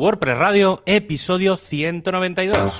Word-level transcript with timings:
WordPress 0.00 0.38
Radio, 0.38 0.82
episodio 0.86 1.56
192. 1.56 2.72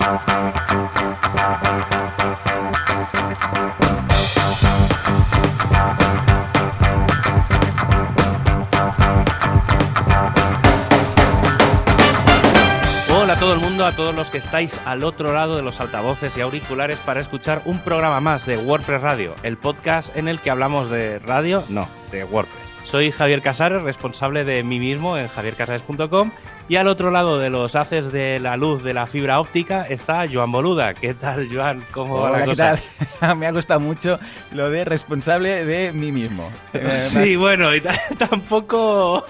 Hola 13.11 13.35
a 13.35 13.39
todo 13.39 13.53
el 13.53 13.61
mundo, 13.61 13.85
a 13.85 13.93
todos 13.93 14.15
los 14.15 14.31
que 14.31 14.39
estáis 14.39 14.81
al 14.87 15.05
otro 15.05 15.35
lado 15.35 15.57
de 15.57 15.63
los 15.63 15.79
altavoces 15.83 16.35
y 16.39 16.41
auriculares 16.41 16.99
para 17.01 17.21
escuchar 17.21 17.61
un 17.67 17.81
programa 17.81 18.21
más 18.23 18.47
de 18.47 18.57
WordPress 18.57 19.03
Radio, 19.03 19.35
el 19.43 19.59
podcast 19.59 20.17
en 20.17 20.27
el 20.27 20.41
que 20.41 20.49
hablamos 20.49 20.89
de 20.89 21.19
radio, 21.19 21.65
no, 21.69 21.87
de 22.13 22.25
WordPress. 22.25 22.71
Soy 22.85 23.11
Javier 23.13 23.43
Casares, 23.43 23.83
responsable 23.83 24.45
de 24.45 24.63
mí 24.63 24.79
mismo 24.79 25.19
en 25.19 25.29
javiercasares.com 25.29 26.33
y 26.71 26.77
al 26.77 26.87
otro 26.87 27.11
lado 27.11 27.41
de 27.41 27.51
los 27.51 27.75
haces 27.75 28.13
de 28.13 28.39
la 28.39 28.57
luz 28.57 28.85
de 28.85 28.95
la 28.95 29.09
fibra 29.09 29.41
óptica 29.41 29.83
está 29.89 30.25
Joan 30.33 30.53
Boluda. 30.53 30.95
¿Qué 30.95 31.15
tal, 31.15 31.49
Joan? 31.53 31.83
¿Cómo 31.91 32.21
va 32.21 32.31
la 32.31 32.37
Hola, 32.37 32.45
¿qué 32.45 32.51
cosa? 32.53 32.79
tal? 33.19 33.37
Me 33.39 33.49
ha 33.49 33.51
gustado 33.51 33.81
mucho 33.81 34.21
lo 34.53 34.71
de 34.71 34.85
responsable 34.85 35.65
de 35.65 35.93
mí 35.93 36.13
mismo. 36.13 36.49
Sí, 36.99 37.35
bueno, 37.35 37.75
y 37.75 37.81
ta- 37.81 37.99
tampoco 38.19 39.27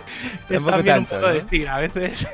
está 0.51 0.77
bien 0.77 0.99
un 0.99 1.07
tanto, 1.07 1.15
poco 1.17 1.27
¿no? 1.29 1.33
decir. 1.33 1.67
A 1.67 1.79
veces 1.79 2.29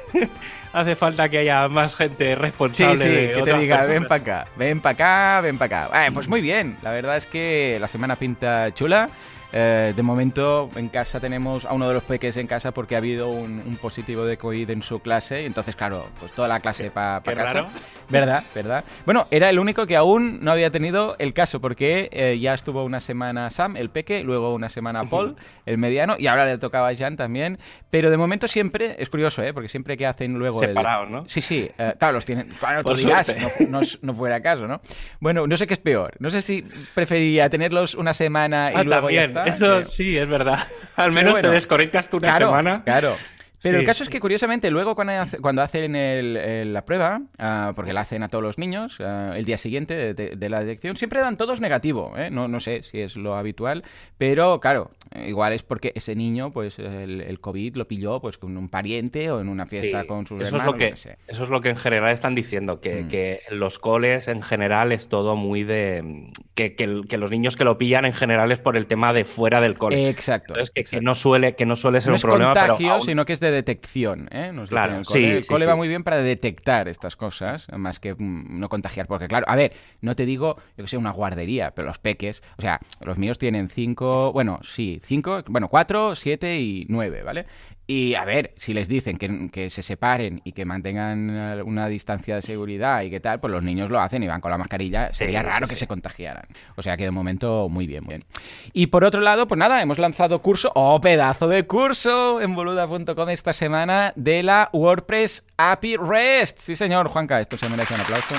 hace 0.72 0.96
falta 0.96 1.28
que 1.28 1.38
haya 1.38 1.68
más 1.68 1.94
gente 1.94 2.30
Sí, 2.30 2.34
responsable 2.34 3.04
sí, 3.04 3.08
de 3.08 3.32
que 3.34 3.42
te 3.42 3.58
diga, 3.58 3.76
personas. 3.76 3.88
ven 3.88 4.08
para 4.08 4.22
acá, 4.22 4.46
ven 4.56 4.80
para 4.80 4.92
acá, 4.94 5.40
ven 5.42 5.58
para 5.58 5.84
acá. 5.86 6.06
Eh, 6.06 6.10
pues 6.12 6.26
muy 6.26 6.40
bien, 6.40 6.78
la 6.82 6.90
verdad 6.90 7.16
es 7.16 7.26
que 7.26 7.78
la 7.80 7.86
semana 7.86 8.16
pinta 8.16 8.74
chula. 8.74 9.08
Eh, 9.52 9.92
de 9.94 10.02
momento 10.02 10.68
en 10.76 10.88
casa 10.88 11.20
tenemos 11.20 11.64
a 11.64 11.72
uno 11.72 11.86
de 11.88 11.94
los 11.94 12.02
peques 12.02 12.36
en 12.36 12.46
casa 12.46 12.72
porque 12.72 12.94
ha 12.94 12.98
habido 12.98 13.28
un, 13.28 13.62
un 13.66 13.76
positivo 13.76 14.24
de 14.24 14.36
COVID 14.36 14.68
en 14.70 14.82
su 14.82 15.00
clase. 15.00 15.42
y 15.42 15.46
Entonces, 15.46 15.76
claro, 15.76 16.06
pues 16.20 16.32
toda 16.32 16.48
la 16.48 16.60
clase 16.60 16.90
para 16.90 17.20
casa. 17.22 17.42
raro. 17.42 17.68
¿Verdad? 18.08 18.44
¿Verdad? 18.54 18.84
Bueno, 19.04 19.26
era 19.32 19.50
el 19.50 19.58
único 19.58 19.84
que 19.86 19.96
aún 19.96 20.38
no 20.40 20.52
había 20.52 20.70
tenido 20.70 21.16
el 21.18 21.34
caso 21.34 21.60
porque 21.60 22.08
eh, 22.12 22.38
ya 22.40 22.54
estuvo 22.54 22.84
una 22.84 23.00
semana 23.00 23.50
Sam, 23.50 23.76
el 23.76 23.90
peque, 23.90 24.22
luego 24.22 24.54
una 24.54 24.68
semana 24.68 25.02
Paul, 25.04 25.34
el 25.64 25.76
mediano, 25.76 26.14
y 26.16 26.28
ahora 26.28 26.44
le 26.44 26.56
tocaba 26.58 26.88
a 26.88 26.94
Jan 26.96 27.16
también. 27.16 27.58
Pero 27.90 28.10
de 28.10 28.16
momento 28.16 28.46
siempre, 28.46 28.94
es 29.00 29.10
curioso, 29.10 29.42
¿eh? 29.42 29.52
Porque 29.52 29.68
siempre 29.68 29.96
que 29.96 30.06
hacen 30.06 30.34
luego... 30.38 30.62
el- 30.62 30.68
Separados, 30.68 31.10
¿no? 31.10 31.24
Sí, 31.28 31.40
sí, 31.40 31.68
eh, 31.78 31.94
claro, 31.98 32.14
los 32.14 32.24
tienen. 32.24 32.46
Claro, 32.60 32.84
tú 32.84 32.94
dirás, 32.94 33.28
no, 33.68 33.80
no 34.02 34.14
fuera 34.14 34.40
caso, 34.40 34.68
¿no? 34.68 34.80
Bueno, 35.18 35.46
no 35.48 35.56
sé 35.56 35.66
qué 35.66 35.74
es 35.74 35.80
peor. 35.80 36.14
No 36.20 36.30
sé 36.30 36.42
si 36.42 36.62
preferiría 36.94 37.50
tenerlos 37.50 37.94
una 37.96 38.14
semana 38.14 38.70
y 38.72 38.76
Ah, 38.76 38.82
luego 38.84 39.00
también. 39.08 39.32
Eso 39.44 39.80
que- 39.80 39.84
sí, 39.90 40.16
es 40.16 40.28
verdad. 40.28 40.58
Al 40.96 41.12
menos 41.12 41.32
bueno. 41.32 41.48
te 41.48 41.54
desconectas 41.54 42.08
tú 42.08 42.16
una 42.18 42.28
claro, 42.28 42.46
semana. 42.46 42.82
Claro. 42.84 43.14
Pero 43.62 43.78
Sí. 43.78 43.80
el 43.80 43.86
caso 43.86 44.02
es 44.04 44.08
que, 44.10 44.20
curiosamente, 44.20 44.70
luego 44.70 44.94
cuando, 44.94 45.14
hace- 45.14 45.38
cuando 45.38 45.62
hacen 45.62 45.96
el- 45.96 46.36
el- 46.36 46.72
la 46.72 46.84
prueba, 46.84 47.22
ah, 47.38 47.72
porque 47.74 47.92
la 47.92 48.02
hacen 48.02 48.22
a 48.22 48.28
todos 48.28 48.44
los 48.44 48.58
niños, 48.58 48.98
ah, 49.00 49.32
el 49.34 49.44
día 49.44 49.56
siguiente 49.58 49.96
de, 49.96 50.14
de- 50.14 50.36
de 50.36 50.48
la 50.48 50.60
detección, 50.60 50.96
siempre 50.96 51.20
dan 51.20 51.36
todos 51.36 51.60
negativo. 51.60 52.12
¿eh? 52.16 52.30
No, 52.30 52.48
no 52.48 52.60
sé 52.60 52.82
si 52.90 53.00
es 53.00 53.16
lo 53.16 53.34
habitual, 53.34 53.82
pero 54.18 54.60
claro, 54.60 54.90
igual 55.26 55.52
es 55.52 55.62
porque 55.62 55.92
ese 55.94 56.14
niño, 56.14 56.50
pues 56.50 56.78
el, 56.78 57.20
el 57.20 57.40
COVID 57.40 57.76
lo 57.76 57.86
pilló 57.88 58.20
pues 58.20 58.38
con 58.38 58.56
un 58.56 58.68
pariente 58.68 59.30
o 59.30 59.40
en 59.40 59.48
una 59.48 59.66
fiesta 59.66 60.02
Sí, 60.02 60.06
con 60.06 60.26
sus 60.26 60.38
eso 60.42 60.56
es 60.56 60.62
hermanos. 60.62 60.72
lo 60.72 60.78
que 60.78 60.96
sé. 60.96 61.18
eso 61.28 61.44
es 61.44 61.48
lo 61.50 61.60
que 61.60 61.68
en 61.70 61.76
general 61.76 62.12
están 62.12 62.34
diciendo 62.34 62.80
que, 62.80 63.04
Mm. 63.04 63.08
que 63.08 63.40
los 63.50 63.78
coles 63.78 64.28
en 64.28 64.42
general 64.42 64.92
es 64.92 65.08
todo 65.08 65.36
muy 65.36 65.62
de 65.64 66.30
que, 66.54 66.74
que 66.74 67.16
los 67.18 67.30
niños 67.30 67.56
que 67.56 67.64
lo 67.64 67.78
pillan 67.78 68.04
en 68.04 68.12
general 68.12 68.50
es 68.52 68.58
por 68.58 68.76
el 68.76 68.86
tema 68.86 69.12
de 69.12 69.24
fuera 69.24 69.60
del 69.60 69.76
cole 69.78 70.08
Exacto. 70.08 70.54
Entonces, 70.54 70.90
que, 70.90 71.00
no 71.00 71.14
suele 71.14 71.54
que 71.54 71.66
no 71.66 71.76
suele 71.76 72.00
ser 72.00 72.10
no 72.10 72.14
un 72.14 72.16
es 72.16 72.22
problema 72.22 72.52
contagio, 72.54 72.76
pero 72.78 72.92
aún- 72.94 73.02
sino 73.02 73.24
que 73.24 73.32
es 73.32 73.40
de 73.40 73.50
detección. 73.50 74.28
¿eh? 74.32 74.50
Nos 74.52 74.70
Claro, 74.70 74.98
el 74.98 75.04
cole. 75.04 75.20
sí, 75.20 75.24
el 75.26 75.42
sí, 75.42 75.48
cole 75.48 75.66
va 75.66 75.76
muy 75.76 75.88
bien 75.88 76.02
para 76.04 76.18
detectar 76.18 76.88
estas 76.88 77.16
cosas, 77.16 77.66
más 77.76 78.00
que 78.00 78.14
mm, 78.14 78.58
no 78.58 78.68
contagiar. 78.68 79.06
Porque, 79.06 79.28
claro, 79.28 79.46
a 79.48 79.56
ver, 79.56 79.72
no 80.00 80.16
te 80.16 80.26
digo, 80.26 80.56
yo 80.76 80.84
que 80.84 80.88
sé, 80.88 80.96
una 80.96 81.10
guardería, 81.12 81.72
pero 81.72 81.88
los 81.88 81.98
peques, 81.98 82.42
o 82.58 82.62
sea, 82.62 82.80
los 83.00 83.18
míos 83.18 83.38
tienen 83.38 83.68
cinco, 83.68 84.32
bueno, 84.32 84.60
sí, 84.62 84.95
cinco, 85.04 85.42
bueno, 85.48 85.68
cuatro, 85.68 86.14
siete 86.14 86.58
y 86.58 86.86
nueve, 86.88 87.22
¿vale? 87.22 87.46
Y 87.88 88.14
a 88.16 88.24
ver, 88.24 88.52
si 88.56 88.74
les 88.74 88.88
dicen 88.88 89.16
que, 89.16 89.48
que 89.52 89.70
se 89.70 89.80
separen 89.80 90.40
y 90.42 90.52
que 90.52 90.64
mantengan 90.64 91.30
eh, 91.30 91.62
una 91.62 91.86
distancia 91.86 92.34
de 92.34 92.42
seguridad 92.42 93.02
y 93.02 93.10
qué 93.10 93.20
tal, 93.20 93.38
pues 93.38 93.52
los 93.52 93.62
niños 93.62 93.90
lo 93.90 94.00
hacen 94.00 94.24
y 94.24 94.26
van 94.26 94.40
con 94.40 94.50
la 94.50 94.58
mascarilla. 94.58 95.08
Sí, 95.10 95.18
Sería 95.18 95.42
raro 95.42 95.68
sí. 95.68 95.74
que 95.74 95.78
se 95.78 95.86
contagiaran. 95.86 96.46
O 96.74 96.82
sea 96.82 96.96
que 96.96 97.04
de 97.04 97.12
momento 97.12 97.68
muy 97.68 97.86
bien, 97.86 98.02
muy 98.02 98.14
bien. 98.16 98.24
Y 98.72 98.88
por 98.88 99.04
otro 99.04 99.20
lado, 99.20 99.46
pues 99.46 99.58
nada, 99.58 99.80
hemos 99.80 100.00
lanzado 100.00 100.40
curso, 100.40 100.72
oh, 100.74 101.00
pedazo 101.00 101.46
de 101.46 101.64
curso 101.64 102.40
en 102.40 102.56
boluda.com 102.56 103.28
esta 103.28 103.52
semana 103.52 104.12
de 104.16 104.42
la 104.42 104.68
WordPress 104.72 105.46
API 105.56 105.96
REST. 105.96 106.58
Sí, 106.58 106.74
señor, 106.74 107.06
Juanca, 107.08 107.40
esto 107.40 107.56
se 107.56 107.68
merece 107.68 107.94
un 107.94 108.00
aplauso. 108.00 108.34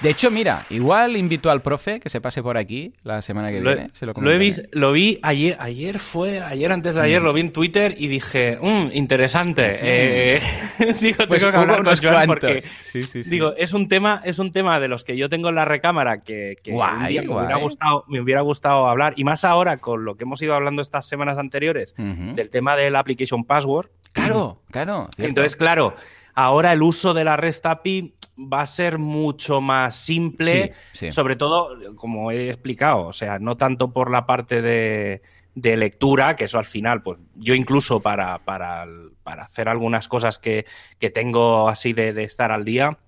De 0.00 0.10
hecho, 0.10 0.30
mira, 0.30 0.64
igual 0.70 1.16
invito 1.16 1.50
al 1.50 1.60
profe 1.60 1.98
que 1.98 2.08
se 2.08 2.20
pase 2.20 2.40
por 2.42 2.56
aquí 2.56 2.92
la 3.02 3.20
semana 3.20 3.50
que 3.50 3.60
lo, 3.60 3.74
viene. 3.74 3.90
Se 3.94 4.06
lo, 4.06 4.12
lo 4.12 4.30
he 4.30 4.38
vis- 4.38 4.62
lo 4.70 4.92
vi 4.92 5.18
ayer 5.22 5.56
ayer 5.58 5.98
fue 5.98 6.40
ayer 6.40 6.70
antes 6.70 6.94
de 6.94 7.00
ayer 7.02 7.20
lo 7.20 7.32
vi 7.32 7.40
en 7.40 7.52
Twitter 7.52 7.96
y 7.98 8.06
dije 8.06 8.58
"Mm, 8.62 8.90
interesante 8.92 9.78
Eh, 9.82 10.40
digo 11.00 11.24
Pues 11.26 11.40
tengo 11.40 11.50
que 11.52 11.58
hablar 11.58 11.82
con 11.82 11.96
Joan 11.96 12.26
porque 12.26 12.62
Sí, 12.62 13.02
sí, 13.02 13.24
sí. 13.24 13.30
Digo, 13.30 13.54
es 13.56 13.72
un 13.72 13.88
tema, 13.88 14.22
es 14.24 14.38
un 14.38 14.52
tema 14.52 14.78
de 14.78 14.86
los 14.88 15.02
que 15.04 15.16
yo 15.16 15.28
tengo 15.28 15.48
en 15.48 15.56
la 15.56 15.64
recámara 15.64 16.22
que, 16.22 16.56
que 16.62 16.70
Guay, 16.72 16.92
un 16.96 17.08
día 17.08 17.22
me, 17.22 17.28
hubiera 17.36 17.56
gustado, 17.56 18.04
me 18.08 18.20
hubiera 18.20 18.40
gustado 18.42 18.86
hablar. 18.88 19.14
Y 19.16 19.24
más 19.24 19.44
ahora 19.44 19.78
con 19.78 20.04
lo 20.04 20.16
que 20.16 20.24
hemos 20.24 20.40
ido 20.42 20.54
hablando 20.54 20.80
estas 20.80 21.06
semanas 21.08 21.38
anteriores 21.38 21.94
del 21.96 22.50
tema 22.50 22.76
del 22.76 22.94
application 22.96 23.44
password. 23.44 23.88
Claro, 24.12 24.62
claro. 24.70 25.08
cierto. 25.14 25.28
Entonces, 25.28 25.56
claro, 25.56 25.94
ahora 26.34 26.72
el 26.72 26.82
uso 26.82 27.14
de 27.14 27.24
la 27.24 27.36
REST 27.36 27.66
API 27.66 28.14
va 28.38 28.62
a 28.62 28.66
ser 28.66 28.98
mucho 28.98 29.60
más 29.60 29.96
simple, 29.96 30.72
Sí, 30.92 31.06
sí. 31.06 31.10
sobre 31.10 31.36
todo, 31.36 31.96
como 31.96 32.30
he 32.30 32.48
explicado, 32.50 33.06
o 33.06 33.12
sea, 33.12 33.38
no 33.38 33.56
tanto 33.56 33.92
por 33.92 34.10
la 34.10 34.26
parte 34.26 34.62
de, 34.62 35.22
de 35.54 35.76
lectura, 35.76 36.36
que 36.36 36.44
eso 36.44 36.58
al 36.58 36.64
final, 36.64 37.02
pues 37.02 37.18
yo 37.34 37.54
incluso 37.54 38.00
para, 38.00 38.38
para, 38.44 38.86
para 39.24 39.44
hacer 39.44 39.68
algunas 39.68 40.06
cosas 40.06 40.38
que, 40.38 40.64
que 41.00 41.10
tengo 41.10 41.68
así 41.68 41.92
de, 41.92 42.12
de 42.12 42.24
estar 42.24 42.52
al 42.52 42.64
día, 42.64 42.98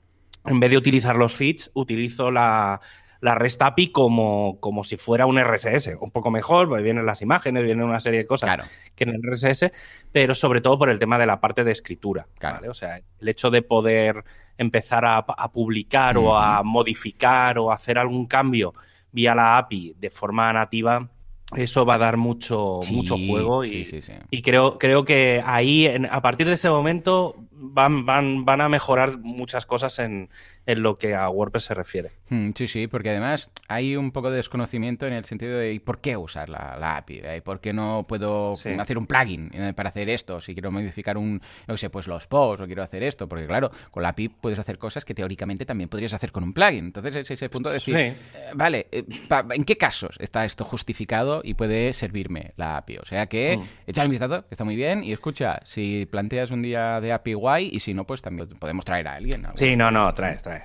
en 0.46 0.58
vez 0.58 0.70
de 0.70 0.78
utilizar 0.78 1.16
los 1.16 1.34
feeds, 1.34 1.70
utilizo 1.74 2.30
la, 2.30 2.80
la 3.20 3.34
REST 3.34 3.60
API 3.62 3.88
como, 3.92 4.58
como 4.60 4.82
si 4.82 4.96
fuera 4.96 5.26
un 5.26 5.38
RSS. 5.38 5.94
Un 6.00 6.10
poco 6.10 6.30
mejor, 6.30 6.68
porque 6.68 6.82
vienen 6.82 7.04
las 7.04 7.20
imágenes, 7.22 7.64
vienen 7.64 7.84
una 7.84 8.00
serie 8.00 8.20
de 8.20 8.26
cosas 8.26 8.48
Claro. 8.54 8.64
que 8.94 9.04
en 9.04 9.10
el 9.10 9.20
RSS, 9.22 9.70
pero 10.10 10.34
sobre 10.34 10.60
todo 10.60 10.78
por 10.78 10.88
el 10.88 10.98
tema 10.98 11.18
de 11.18 11.26
la 11.26 11.40
parte 11.40 11.62
de 11.64 11.72
escritura. 11.72 12.26
Claro. 12.38 12.56
¿vale? 12.56 12.68
O 12.70 12.74
sea, 12.74 12.96
el 13.20 13.28
hecho 13.28 13.50
de 13.50 13.62
poder 13.62 14.24
empezar 14.56 15.04
a, 15.04 15.18
a 15.18 15.52
publicar 15.52 16.16
o 16.18 16.36
a 16.36 16.62
modificar 16.62 17.58
o 17.58 17.70
hacer 17.72 17.98
algún 17.98 18.26
cambio 18.26 18.72
vía 19.12 19.34
la 19.34 19.58
API 19.58 19.94
de 19.98 20.08
forma 20.10 20.52
nativa, 20.52 21.08
eso 21.56 21.84
va 21.84 21.94
a 21.96 21.98
dar 21.98 22.16
mucho, 22.16 22.78
Sí, 22.84 22.94
mucho 22.94 23.16
juego 23.18 23.64
y, 23.64 23.84
sí, 23.84 24.00
sí, 24.00 24.02
sí. 24.02 24.12
y 24.30 24.40
creo, 24.40 24.78
creo 24.78 25.04
que 25.04 25.42
ahí, 25.44 25.84
en- 25.84 26.06
a 26.06 26.22
partir 26.22 26.46
de 26.46 26.52
ese 26.52 26.70
momento, 26.70 27.34
van, 27.50 28.06
van, 28.06 28.44
van 28.44 28.60
a 28.60 28.68
mejorar 28.68 29.18
muchas 29.18 29.66
cosas 29.66 29.98
en, 29.98 30.30
en 30.72 30.82
lo 30.82 30.96
que 30.96 31.14
a 31.14 31.28
WordPress 31.28 31.64
se 31.64 31.74
refiere. 31.74 32.10
Mm, 32.28 32.50
Sí, 32.56 32.68
sí, 32.68 32.86
porque 32.86 33.10
además 33.10 33.50
hay 33.68 33.96
un 33.96 34.12
poco 34.12 34.30
de 34.30 34.36
desconocimiento 34.36 35.06
en 35.06 35.12
el 35.12 35.24
sentido 35.24 35.58
de 35.58 35.72
¿y 35.72 35.78
por 35.78 36.00
qué 36.00 36.16
usar 36.16 36.48
la, 36.48 36.76
la 36.78 36.96
API? 36.98 37.20
¿eh? 37.24 37.36
¿Y 37.38 37.40
por 37.40 37.60
qué 37.60 37.72
no 37.72 38.04
puedo 38.08 38.54
Sí. 38.54 38.70
hacer 38.78 38.98
un 38.98 39.06
plugin 39.06 39.50
eh, 39.54 39.72
para 39.74 39.88
hacer 39.88 40.08
esto? 40.08 40.40
Si 40.40 40.52
quiero 40.54 40.70
modificar 40.70 41.16
un, 41.18 41.40
no 41.66 41.76
sé, 41.76 41.90
pues 41.90 42.06
los 42.06 42.26
posts 42.26 42.62
o 42.62 42.66
quiero 42.66 42.82
hacer 42.82 43.02
esto, 43.02 43.28
porque 43.28 43.46
claro, 43.46 43.70
con 43.90 44.02
la 44.02 44.10
API 44.10 44.28
puedes 44.28 44.58
hacer 44.58 44.78
cosas 44.78 45.04
que 45.04 45.14
teóricamente 45.14 45.64
también 45.66 45.88
podrías 45.88 46.12
hacer 46.12 46.32
con 46.32 46.44
un 46.44 46.52
plugin. 46.52 46.86
Entonces 46.86 47.16
es 47.16 47.30
ese 47.30 47.48
punto 47.48 47.68
de 47.68 47.74
decir, 47.74 47.96
Sí. 47.96 48.02
eh, 48.02 48.16
vale, 48.54 48.86
eh, 48.92 49.04
pa- 49.28 49.44
¿en 49.50 49.64
qué 49.64 49.76
casos 49.76 50.16
está 50.20 50.44
esto 50.44 50.64
justificado 50.64 51.40
y 51.44 51.54
puede 51.54 51.92
servirme 51.92 52.52
la 52.56 52.76
API? 52.76 52.98
O 52.98 53.04
sea 53.04 53.26
que 53.26 53.56
Mm. 53.58 53.62
echar 53.86 54.04
un 54.06 54.10
vistazo, 54.10 54.44
está 54.50 54.64
muy 54.64 54.76
bien, 54.76 55.02
y 55.04 55.12
escucha, 55.12 55.60
si 55.64 56.06
planteas 56.06 56.50
un 56.50 56.62
día 56.62 57.00
de 57.00 57.12
API 57.12 57.34
guay, 57.34 57.70
y 57.72 57.80
si 57.80 57.94
no, 57.94 58.04
pues 58.04 58.22
también 58.22 58.48
podemos 58.58 58.84
traer 58.84 59.08
a 59.08 59.14
alguien. 59.14 59.42
¿no? 59.42 59.50
Sí, 59.54 59.76
no, 59.76 59.90
no, 59.90 60.12
traes, 60.14 60.42
traes. 60.42 60.59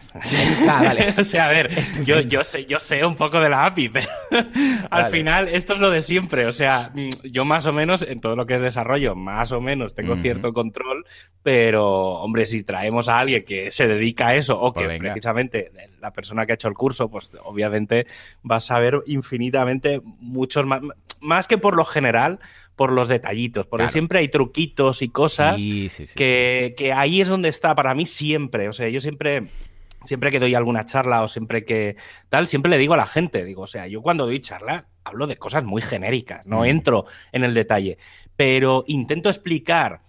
Ah, 0.69 0.81
vale. 0.83 1.13
o 1.19 1.23
sea, 1.23 1.47
a 1.47 1.49
ver, 1.51 1.69
yo, 2.03 2.19
yo, 2.21 2.43
sé, 2.43 2.65
yo 2.65 2.79
sé 2.79 3.05
un 3.05 3.15
poco 3.15 3.39
de 3.39 3.49
la 3.49 3.65
API, 3.65 3.89
pero 3.93 4.07
al 4.89 5.03
Vale. 5.03 5.09
final 5.17 5.47
esto 5.49 5.73
es 5.73 5.79
lo 5.79 5.89
de 5.89 6.01
siempre. 6.01 6.45
O 6.45 6.51
sea, 6.51 6.91
yo 7.23 7.45
más 7.45 7.65
o 7.65 7.73
menos 7.73 8.01
en 8.01 8.21
todo 8.21 8.35
lo 8.35 8.45
que 8.45 8.55
es 8.55 8.61
desarrollo, 8.61 9.15
más 9.15 9.51
o 9.51 9.61
menos 9.61 9.93
tengo 9.95 10.15
cierto 10.15 10.53
control, 10.53 11.05
pero 11.43 11.85
hombre, 12.21 12.45
si 12.45 12.63
traemos 12.63 13.09
a 13.09 13.19
alguien 13.19 13.43
que 13.45 13.71
se 13.71 13.87
dedica 13.87 14.27
a 14.29 14.35
eso 14.35 14.59
o 14.59 14.73
Pues 14.73 14.83
que 14.83 14.87
venga. 14.87 15.01
precisamente 15.03 15.71
la 15.99 16.11
persona 16.11 16.45
que 16.45 16.53
ha 16.53 16.55
hecho 16.55 16.67
el 16.67 16.73
curso, 16.75 17.09
pues 17.09 17.31
obviamente 17.43 18.07
va 18.49 18.57
a 18.57 18.59
saber 18.59 19.01
infinitamente 19.07 20.01
muchos 20.19 20.65
más, 20.65 20.81
más 21.21 21.47
que 21.47 21.57
por 21.57 21.75
lo 21.75 21.85
general, 21.85 22.39
por 22.75 22.91
los 22.91 23.07
detallitos, 23.07 23.65
porque 23.67 23.83
Claro. 23.83 23.91
siempre 23.91 24.19
hay 24.19 24.27
truquitos 24.27 25.01
y 25.01 25.09
cosas 25.09 25.59
Sí, 25.61 25.89
sí, 25.89 26.07
sí, 26.07 26.13
que, 26.15 26.73
que 26.77 26.91
ahí 26.93 27.21
es 27.21 27.27
donde 27.27 27.49
está 27.49 27.73
para 27.75 27.95
mí 27.95 28.05
siempre. 28.05 28.67
O 28.67 28.73
sea, 28.73 28.89
yo 28.89 28.99
siempre, 28.99 29.47
siempre 30.05 30.31
que 30.31 30.39
doy 30.39 30.55
alguna 30.55 30.85
charla 30.85 31.21
o 31.23 31.27
siempre 31.27 31.65
que 31.65 31.95
tal, 32.29 32.47
siempre 32.47 32.69
le 32.71 32.77
digo 32.77 32.93
a 32.93 32.97
la 32.97 33.05
gente, 33.05 33.43
digo, 33.43 33.63
o 33.63 33.67
sea, 33.67 33.87
yo 33.87 34.01
cuando 34.01 34.25
doy 34.25 34.39
charla 34.39 34.87
hablo 35.03 35.27
de 35.27 35.37
cosas 35.37 35.63
muy 35.63 35.81
genéricas, 35.81 36.45
no 36.45 36.61
Mm. 36.61 36.65
entro 36.65 37.05
en 37.31 37.43
el 37.43 37.53
detalle, 37.53 37.97
pero 38.35 38.83
intento 38.87 39.29
explicar 39.29 40.01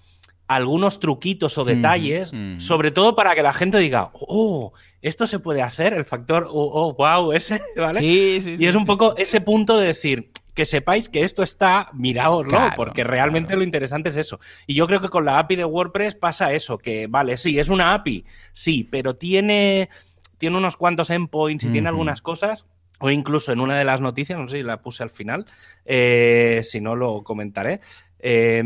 algunos 0.49 1.01
truquitos 1.01 1.59
o 1.59 1.65
detalles, 1.65 2.33
ujú. 2.33 2.59
sobre 2.59 2.93
todo 2.93 3.17
para 3.17 3.35
que 3.35 3.43
la 3.43 3.53
gente 3.53 3.79
diga, 3.79 4.11
oh, 4.15 4.73
esto 5.03 5.27
se 5.27 5.39
puede 5.41 5.61
hacer, 5.63 5.93
el 5.93 6.05
factor, 6.05 6.47
oh, 6.49 6.71
oh, 6.73 6.95
wow, 6.95 7.33
ese, 7.33 7.61
¿vale? 7.77 8.01
Sí, 8.01 8.41
sí, 8.43 8.51
y 8.53 8.59
sí, 8.59 8.67
es 8.67 8.75
un 8.77 8.87
poco 8.87 9.17
ese 9.17 9.41
punto 9.41 9.77
de 9.77 9.89
decir 9.89 10.31
que 10.57 10.65
sepáis 10.65 11.11
que 11.11 11.23
esto 11.23 11.43
está, 11.43 11.91
miraoslo, 11.93 12.49
Claro, 12.49 12.73
porque 12.77 13.05
realmente 13.05 13.49
claro. 13.49 13.59
lo 13.59 13.65
interesante 13.65 14.09
es 14.09 14.17
eso. 14.17 14.41
Y 14.67 14.75
yo 14.75 14.87
creo 14.87 15.03
que 15.03 15.11
con 15.11 15.27
la 15.27 15.39
API 15.39 15.57
de 15.57 15.67
WordPress 15.67 16.15
pasa 16.15 16.55
eso, 16.55 16.79
que 16.79 17.07
vale, 17.09 17.37
sí, 17.37 17.59
es 17.59 17.69
una 17.69 17.93
API, 17.93 18.25
sí, 18.55 18.89
pero 18.91 19.17
tiene, 19.17 19.91
tiene 20.39 20.57
unos 20.57 20.79
cuantos 20.79 21.11
endpoints 21.11 21.65
y 21.65 21.69
tiene 21.69 21.89
algunas 21.91 22.23
cosas. 22.23 22.67
O 22.99 23.11
incluso 23.11 23.53
en 23.53 23.61
una 23.61 23.77
de 23.77 23.85
las 23.85 24.01
noticias, 24.01 24.39
no 24.39 24.49
sé 24.49 24.57
si 24.57 24.63
la 24.63 24.81
puse 24.81 25.03
al 25.03 25.11
final, 25.11 25.45
eh, 25.85 26.61
si 26.63 26.81
no 26.81 26.97
lo 26.97 27.23
comentaré, 27.23 27.81
eh, 28.29 28.61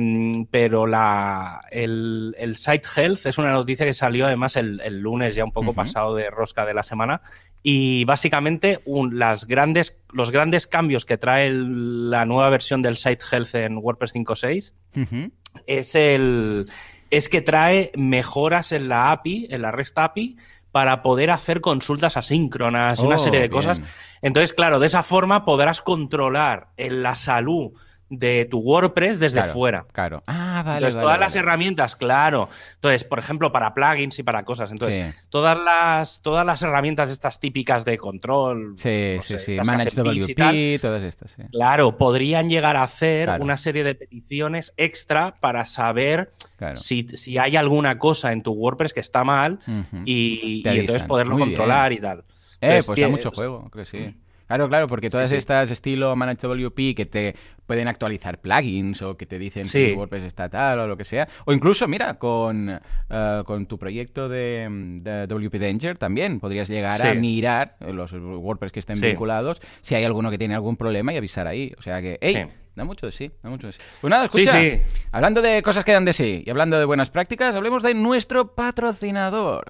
pero 0.50 0.86
la, 0.86 1.60
el, 1.70 2.34
el 2.38 2.56
Site 2.56 2.88
Health 2.96 3.26
es 3.26 3.36
una 3.36 3.52
noticia 3.52 3.84
que 3.84 3.92
salió 3.92 4.24
además 4.24 4.56
el, 4.56 4.80
el 4.80 5.00
lunes, 5.00 5.34
ya 5.34 5.44
un 5.44 5.52
poco 5.52 5.74
pasado 5.74 6.14
de 6.14 6.30
rosca 6.30 6.64
de 6.64 6.72
la 6.72 6.82
semana. 6.82 7.20
Y 7.62 8.06
básicamente 8.06 8.80
un- 8.86 9.18
las 9.18 9.46
grandes, 9.46 10.02
los 10.14 10.30
grandes 10.30 10.66
cambios 10.66 11.04
que 11.04 11.18
trae 11.18 11.46
el- 11.48 12.08
la 12.08 12.24
nueva 12.24 12.48
versión 12.48 12.80
del 12.80 12.96
Site 12.96 13.22
Health 13.30 13.54
en 13.54 13.76
WordPress 13.76 14.14
5.6 14.14 14.72
Ujú. 14.96 15.30
es 15.66 15.94
el 15.94 16.64
es 17.10 17.28
que 17.28 17.42
trae 17.42 17.90
mejoras 17.96 18.72
en 18.72 18.88
la 18.88 19.10
API, 19.10 19.48
en 19.50 19.60
la 19.62 19.72
REST 19.72 19.98
API, 19.98 20.36
para 20.72 21.02
poder 21.02 21.30
hacer 21.32 21.60
consultas 21.60 22.16
asíncronas 22.16 23.00
y 23.02 23.04
una 23.04 23.16
Oh, 23.16 23.18
serie 23.18 23.40
de 23.40 23.48
bien. 23.48 23.58
cosas. 23.58 23.82
Entonces, 24.22 24.52
claro, 24.54 24.78
de 24.78 24.86
esa 24.86 25.02
forma 25.02 25.44
podrás 25.44 25.82
controlar 25.82 26.68
en 26.78 27.02
la 27.02 27.14
salud 27.16 27.72
de 28.10 28.44
tu 28.44 28.58
WordPress 28.58 29.20
desde 29.20 29.38
Claro, 29.38 29.52
fuera. 29.52 29.86
Claro. 29.92 30.22
Ah, 30.26 30.62
vale. 30.66 30.78
Entonces, 30.78 30.96
vale, 30.96 31.04
todas 31.04 31.20
las 31.20 31.36
herramientas, 31.36 31.94
claro. 31.94 32.48
Entonces, 32.74 33.04
por 33.04 33.20
ejemplo, 33.20 33.52
para 33.52 33.72
plugins 33.72 34.18
y 34.18 34.24
para 34.24 34.44
cosas. 34.44 34.72
Entonces, 34.72 35.06
Sí. 35.06 35.12
todas 35.30 35.56
las 35.58 36.20
todas 36.20 36.44
las 36.44 36.60
herramientas 36.62 37.08
estas 37.08 37.38
típicas 37.38 37.84
de 37.84 37.98
control, 37.98 38.74
Sí, 38.78 39.14
no 39.16 39.22
sí, 39.22 39.38
sé, 39.38 39.38
sí. 39.38 39.56
Manage 39.64 40.02
bits 40.02 40.28
y 40.28 40.34
WP, 40.34 40.34
tal, 40.34 40.80
todas 40.80 41.02
estas, 41.04 41.30
sí. 41.30 41.42
Claro, 41.52 41.96
podrían 41.96 42.48
llegar 42.50 42.76
a 42.76 42.82
hacer 42.82 43.26
Claro. 43.28 43.44
una 43.44 43.56
serie 43.56 43.84
de 43.84 43.94
peticiones 43.94 44.74
extra 44.76 45.36
para 45.38 45.64
saber 45.64 46.32
Claro. 46.56 46.74
si, 46.76 47.04
si 47.16 47.38
hay 47.38 47.54
alguna 47.56 47.96
cosa 47.98 48.32
en 48.32 48.42
tu 48.42 48.52
WordPress 48.52 48.92
que 48.92 49.00
está 49.00 49.22
mal 49.22 49.60
y, 50.04 50.62
entonces 50.66 51.04
poderlo 51.04 51.38
Muy 51.38 51.46
controlar 51.48 51.90
bien. 51.90 52.02
y 52.02 52.06
tal. 52.06 52.18
Eh, 52.60 52.68
pues 52.74 52.86
da 52.88 52.94
tiene- 52.94 53.10
mucho 53.12 53.30
juego, 53.30 53.68
creo 53.70 53.84
que 53.84 53.90
sí. 53.90 54.14
Claro, 54.50 54.68
claro, 54.68 54.86
porque 54.88 55.08
todas 55.10 55.28
sí. 55.30 55.36
estas 55.36 55.70
estilo 55.70 56.16
Manage 56.16 56.44
WP 56.48 56.96
que 56.96 57.06
te 57.06 57.36
pueden 57.66 57.86
actualizar 57.86 58.38
plugins 58.40 59.00
o 59.00 59.16
que 59.16 59.24
te 59.24 59.38
dicen 59.38 59.64
Sí. 59.64 59.90
si 59.90 59.92
WordPress 59.94 60.24
está 60.24 60.48
tal 60.48 60.80
o 60.80 60.88
lo 60.88 60.96
que 60.96 61.04
sea. 61.04 61.28
O 61.44 61.52
incluso, 61.52 61.86
mira, 61.86 62.14
con, 62.18 62.68
eh, 63.08 63.42
con 63.46 63.66
tu 63.66 63.78
proyecto 63.78 64.28
de, 64.28 64.66
de 65.02 65.26
WP 65.28 65.56
Danger 65.60 65.96
también 65.98 66.40
podrías 66.40 66.68
llegar 66.68 67.00
a 67.00 67.12
Sí. 67.12 67.18
mirar 67.20 67.76
los 67.80 68.12
WordPress 68.12 68.72
que 68.72 68.80
estén 68.80 68.96
Sí. 68.96 69.06
vinculados 69.06 69.60
si 69.82 69.94
hay 69.94 70.02
alguno 70.02 70.32
que 70.32 70.38
tiene 70.38 70.56
algún 70.56 70.76
problema 70.76 71.12
y 71.12 71.16
avisar 71.16 71.46
ahí. 71.46 71.72
O 71.78 71.82
sea 71.82 72.00
que, 72.02 72.18
¡ey! 72.20 72.34
Sí. 72.34 72.42
Da 72.74 72.84
mucho 72.84 73.06
de 73.06 73.12
sí, 73.12 73.30
da 73.42 73.50
mucho 73.50 73.68
de 73.68 73.72
sí. 73.74 73.78
Pues 74.00 74.10
nada, 74.10 74.28
Sí, 74.32 74.42
escucha. 74.42 74.60
sí. 74.60 74.80
Hablando 75.12 75.42
de 75.42 75.62
cosas 75.62 75.84
que 75.84 75.92
dan 75.92 76.04
de 76.04 76.12
sí 76.12 76.42
y 76.44 76.50
hablando 76.50 76.76
de 76.78 76.84
buenas 76.86 77.10
prácticas, 77.10 77.54
hablemos 77.54 77.82
de 77.84 77.94
nuestro 77.94 78.54
patrocinador. 78.54 79.66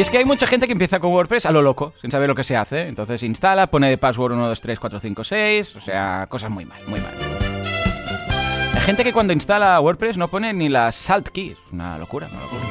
Y 0.00 0.02
es 0.02 0.08
que 0.08 0.16
hay 0.16 0.24
mucha 0.24 0.46
gente 0.46 0.66
que 0.66 0.72
empieza 0.72 0.98
con 0.98 1.12
WordPress 1.12 1.44
a 1.44 1.52
lo 1.52 1.60
loco, 1.60 1.92
sin 2.00 2.10
saber 2.10 2.26
lo 2.26 2.34
que 2.34 2.42
se 2.42 2.56
hace. 2.56 2.88
Entonces 2.88 3.22
instala, 3.22 3.66
pone 3.66 3.90
de 3.90 3.98
password 3.98 4.32
1, 4.32 4.48
2, 4.48 4.58
3, 4.62 4.80
4, 4.80 4.98
5, 4.98 5.24
6. 5.24 5.76
O 5.76 5.80
sea, 5.82 6.26
cosas 6.26 6.50
muy 6.50 6.64
mal, 6.64 6.80
muy 6.86 7.00
mal. 7.00 7.12
Hay 8.74 8.80
gente 8.80 9.04
que 9.04 9.12
cuando 9.12 9.34
instala 9.34 9.78
WordPress 9.78 10.16
no 10.16 10.28
pone 10.28 10.54
ni 10.54 10.70
las 10.70 10.94
salt 10.94 11.28
keys. 11.28 11.58
Una 11.70 11.98
locura, 11.98 12.28
una 12.32 12.40
locura. 12.40 12.62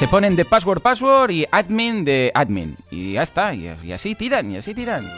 Se 0.00 0.08
ponen 0.08 0.34
de 0.34 0.44
password, 0.44 0.82
password 0.82 1.30
y 1.30 1.46
admin 1.52 2.04
de 2.04 2.32
admin. 2.34 2.74
Y 2.90 3.12
ya 3.12 3.22
está, 3.22 3.54
y 3.54 3.92
así 3.92 4.16
tiran, 4.16 4.50
y 4.50 4.56
así 4.56 4.74
tiran. 4.74 5.08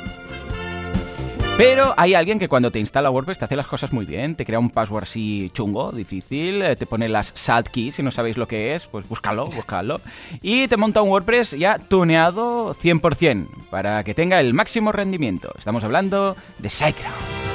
Pero 1.59 1.95
hay 1.97 2.15
alguien 2.15 2.39
que 2.39 2.49
cuando 2.49 2.71
te 2.71 2.81
instala 2.81 3.11
WordPress 3.11 3.39
te 3.39 3.45
hace 3.45 3.57
las 3.57 3.67
cosas 3.67 3.93
muy 3.93 4.07
bien, 4.07 4.35
te 4.35 4.47
crea 4.47 4.59
un 4.59 4.71
password 4.71 5.05
así 5.05 5.51
chungo, 5.55 5.93
difícil, 5.93 6.63
eh, 6.63 6.77
te 6.77 6.87
pone 6.87 7.09
las 7.09 7.31
salt 7.35 7.69
keys, 7.69 7.97
si 7.97 8.03
no 8.03 8.11
sabéis 8.11 8.39
lo 8.39 8.49
que 8.49 8.75
es, 8.75 8.87
pues 8.87 9.07
búscalo, 9.07 9.47
búscalo, 9.55 10.01
y 10.41 10.67
te 10.67 10.77
monta 10.77 11.03
un 11.03 11.11
WordPress 11.11 11.53
ya 11.53 11.79
tuneado 11.79 12.75
100% 12.75 13.47
para 13.71 14.03
que 14.03 14.15
tenga 14.15 14.41
el 14.41 14.55
máximo 14.55 14.93
rendimiento. 14.93 15.53
Estamos 15.59 15.85
hablando 15.85 16.37
de 16.59 16.71
SiteGround. 16.71 17.52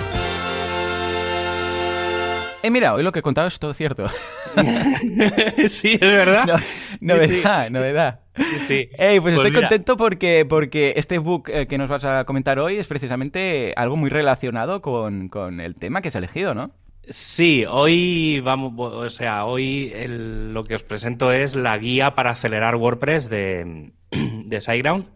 Eh, 2.64 2.72
mira, 2.72 2.94
hoy 2.94 3.04
lo 3.04 3.12
que 3.12 3.20
he 3.20 3.22
contado 3.22 3.48
es 3.48 3.60
todo 3.60 3.74
cierto. 3.74 4.08
sí, 5.70 5.94
es 5.94 6.00
verdad. 6.00 6.60
No, 7.00 7.18
Sí, 7.20 7.28
sí. 7.28 7.34
novedad, 7.36 7.70
novedad. 7.70 8.20
Sí, 8.36 8.60
sí. 8.60 8.90
Ey, 8.98 9.20
pues, 9.20 9.36
estoy 9.36 9.52
mira, 9.52 9.62
contento 9.62 9.96
porque, 9.98 10.46
porque 10.48 10.94
este 10.98 11.18
book 11.20 11.50
eh, 11.50 11.68
que 11.68 11.78
nos 11.78 11.90
vas 11.90 12.04
a 12.04 12.26
comentar 12.26 12.60
hoy 12.60 12.78
es 12.78 12.88
precisamente 12.88 13.74
algo 13.76 13.96
muy 13.96 14.10
relacionado 14.10 14.82
con, 14.82 15.30
con 15.30 15.60
el 15.62 15.76
tema 15.76 16.02
que 16.02 16.10
has 16.10 16.16
elegido, 16.16 16.54
¿no? 16.56 16.72
Sí, 17.10 17.64
hoy 17.70 18.42
vamos, 18.44 18.74
o 18.78 19.10
sea, 19.10 19.46
hoy 19.46 19.94
el- 19.96 20.54
lo 20.54 20.64
que 20.66 20.76
os 20.76 20.84
presento 20.84 21.32
es 21.32 21.56
la 21.56 21.78
guía 21.78 22.16
para 22.16 22.32
acelerar 22.32 22.76
WordPress 22.76 23.30
de, 23.30 23.92
de 24.12 24.62
SiteGround. 24.62 25.08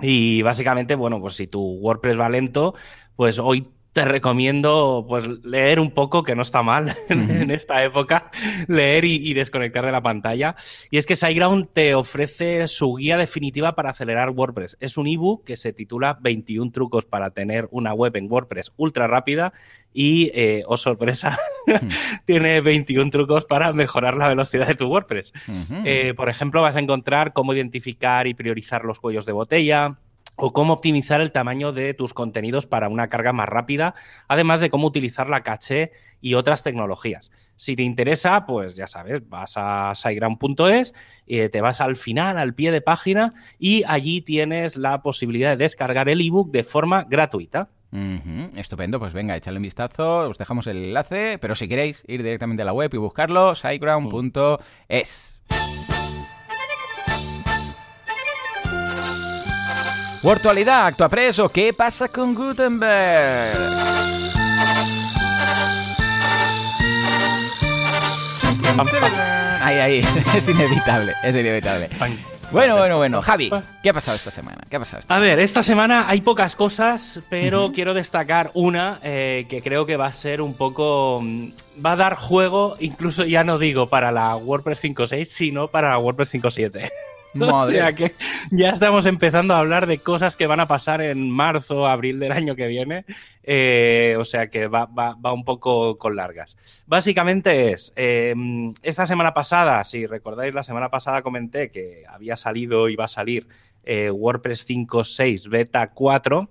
Y 0.00 0.42
básicamente, 0.42 0.94
bueno, 0.94 1.20
pues 1.20 1.36
si 1.36 1.46
tu 1.46 1.60
WordPress 1.80 2.18
va 2.20 2.28
lento, 2.28 2.74
pues 3.16 3.38
hoy 3.38 3.68
te 3.92 4.04
recomiendo 4.04 5.04
pues 5.08 5.26
leer 5.42 5.80
un 5.80 5.90
poco, 5.90 6.22
que 6.22 6.34
no 6.34 6.42
está 6.42 6.62
mal 6.62 6.94
en, 7.08 7.50
esta 7.50 7.84
época, 7.84 8.30
leer 8.66 9.04
y, 9.04 9.16
y 9.16 9.34
desconectar 9.34 9.84
de 9.84 9.92
la 9.92 10.02
pantalla. 10.02 10.56
Y 10.90 10.98
es 10.98 11.06
que 11.06 11.16
SiteGround 11.16 11.68
te 11.72 11.94
ofrece 11.94 12.68
su 12.68 12.94
guía 12.94 13.16
definitiva 13.16 13.74
para 13.74 13.90
acelerar 13.90 14.30
WordPress. 14.30 14.76
Es 14.80 14.96
un 14.96 15.06
ebook 15.06 15.44
que 15.44 15.56
se 15.56 15.72
titula 15.72 16.18
21 16.20 16.70
trucos 16.70 17.06
para 17.06 17.30
tener 17.30 17.68
una 17.70 17.94
web 17.94 18.14
en 18.16 18.30
WordPress 18.30 18.72
ultra 18.76 19.06
rápida 19.06 19.52
y, 19.92 20.30
eh, 20.34 20.62
oh 20.66 20.76
sorpresa, 20.76 21.36
tiene 22.24 22.60
21 22.60 23.10
trucos 23.10 23.46
para 23.46 23.72
mejorar 23.72 24.16
la 24.16 24.28
velocidad 24.28 24.66
de 24.66 24.74
tu 24.74 24.86
WordPress. 24.86 25.32
Eh, 25.84 26.14
por 26.14 26.28
ejemplo, 26.28 26.62
vas 26.62 26.76
a 26.76 26.80
encontrar 26.80 27.32
cómo 27.32 27.54
identificar 27.54 28.26
y 28.26 28.34
priorizar 28.34 28.84
los 28.84 29.00
cuellos 29.00 29.26
de 29.26 29.32
botella 29.32 29.98
o 30.38 30.52
cómo 30.52 30.72
optimizar 30.74 31.20
el 31.20 31.32
tamaño 31.32 31.72
de 31.72 31.92
tus 31.94 32.14
contenidos 32.14 32.66
para 32.66 32.88
una 32.88 33.08
carga 33.08 33.32
más 33.32 33.48
rápida, 33.48 33.94
además 34.28 34.60
de 34.60 34.70
cómo 34.70 34.86
utilizar 34.86 35.28
la 35.28 35.42
caché 35.42 35.90
y 36.20 36.34
otras 36.34 36.62
tecnologías. 36.62 37.30
Si 37.56 37.74
te 37.74 37.82
interesa, 37.82 38.46
pues 38.46 38.76
ya 38.76 38.86
sabes, 38.86 39.28
vas 39.28 39.54
a 39.56 39.92
siteground.es, 39.94 40.94
eh, 41.26 41.48
te 41.48 41.60
vas 41.60 41.80
al 41.80 41.96
final, 41.96 42.38
al 42.38 42.54
pie 42.54 42.70
de 42.70 42.80
página, 42.80 43.34
y 43.58 43.82
allí 43.86 44.20
tienes 44.20 44.76
la 44.76 45.02
posibilidad 45.02 45.50
de 45.50 45.64
descargar 45.64 46.08
el 46.08 46.20
ebook 46.20 46.52
de 46.52 46.62
forma 46.62 47.04
gratuita. 47.04 47.70
Ujú, 47.90 48.50
Estupendo, 48.54 49.00
pues 49.00 49.12
venga, 49.12 49.36
echadle 49.36 49.58
un 49.58 49.62
vistazo, 49.64 50.28
os 50.28 50.38
dejamos 50.38 50.66
el 50.66 50.76
enlace, 50.76 51.38
pero 51.40 51.56
si 51.56 51.68
queréis 51.68 52.04
ir 52.06 52.22
directamente 52.22 52.62
a 52.62 52.66
la 52.66 52.72
web 52.72 52.92
y 52.92 52.98
buscarlo, 52.98 53.54
siteground.es. 53.54 55.34
Virtualidad, 60.22 60.86
actuapreso, 60.86 61.48
¿qué 61.48 61.72
pasa 61.72 62.08
con 62.08 62.34
Gutenberg? 62.34 63.56
Ahí, 69.60 69.76
ahí, 69.78 69.98
es 70.36 70.48
inevitable, 70.48 71.14
es 71.22 71.34
inevitable. 71.34 71.88
Bueno, 72.50 72.78
bueno, 72.78 72.96
bueno. 72.96 73.22
Javi, 73.22 73.50
¿qué 73.82 73.90
ha 73.90 73.92
pasado 73.92 74.16
esta 74.16 74.30
semana? 74.30 74.62
¿Qué 74.68 74.76
ha 74.76 74.78
pasado 74.78 75.00
esta 75.00 75.14
A 75.14 75.18
ver, 75.20 75.38
esta 75.38 75.62
semana 75.62 76.08
hay 76.08 76.20
pocas 76.20 76.56
cosas, 76.56 77.20
pero 77.28 77.72
quiero 77.72 77.92
destacar 77.94 78.50
una 78.54 78.98
eh, 79.02 79.46
que 79.48 79.62
creo 79.62 79.86
que 79.86 79.96
va 79.96 80.06
a 80.06 80.12
ser 80.12 80.40
un 80.40 80.54
poco. 80.54 81.20
mm, 81.22 81.48
Va 81.84 81.92
a 81.92 81.96
dar 81.96 82.16
juego, 82.16 82.76
incluso 82.80 83.24
ya 83.24 83.44
no 83.44 83.58
digo 83.58 83.88
para 83.88 84.10
la 84.10 84.34
WordPress 84.34 84.82
5.6, 84.82 85.24
sino 85.26 85.68
para 85.68 85.90
la 85.90 85.98
WordPress 85.98 86.34
5.7. 86.34 86.90
o 87.34 87.38
Madre. 87.38 87.76
sea 87.76 87.92
que 87.92 88.14
ya 88.50 88.70
estamos 88.70 89.06
empezando 89.06 89.54
a 89.54 89.58
hablar 89.58 89.86
de 89.86 89.98
cosas 89.98 90.34
que 90.36 90.46
van 90.46 90.60
a 90.60 90.68
pasar 90.68 91.00
en 91.02 91.30
marzo, 91.30 91.86
abril 91.86 92.18
del 92.18 92.32
año 92.32 92.56
que 92.56 92.66
viene. 92.66 93.04
Eh, 93.42 94.16
o 94.18 94.24
sea 94.24 94.48
que 94.48 94.66
va, 94.66 94.86
va- 94.86 95.14
va 95.14 95.32
un 95.32 95.44
poco 95.44 95.96
con 95.98 96.16
largas. 96.16 96.56
Básicamente 96.86 97.72
es, 97.72 97.92
eh, 97.96 98.34
esta 98.82 99.06
semana 99.06 99.32
pasada, 99.34 99.82
si 99.84 100.06
recordáis, 100.06 100.54
la 100.54 100.62
semana 100.62 100.90
pasada 100.90 101.22
comenté 101.22 101.70
que 101.70 102.02
había 102.08 102.36
salido 102.36 102.88
y 102.88 102.96
va 102.96 103.04
a 103.06 103.08
salir 103.08 103.46
eh, 103.84 104.10
WordPress 104.10 104.68
5.6 104.68 105.48
Beta 105.48 105.90
4 105.92 106.50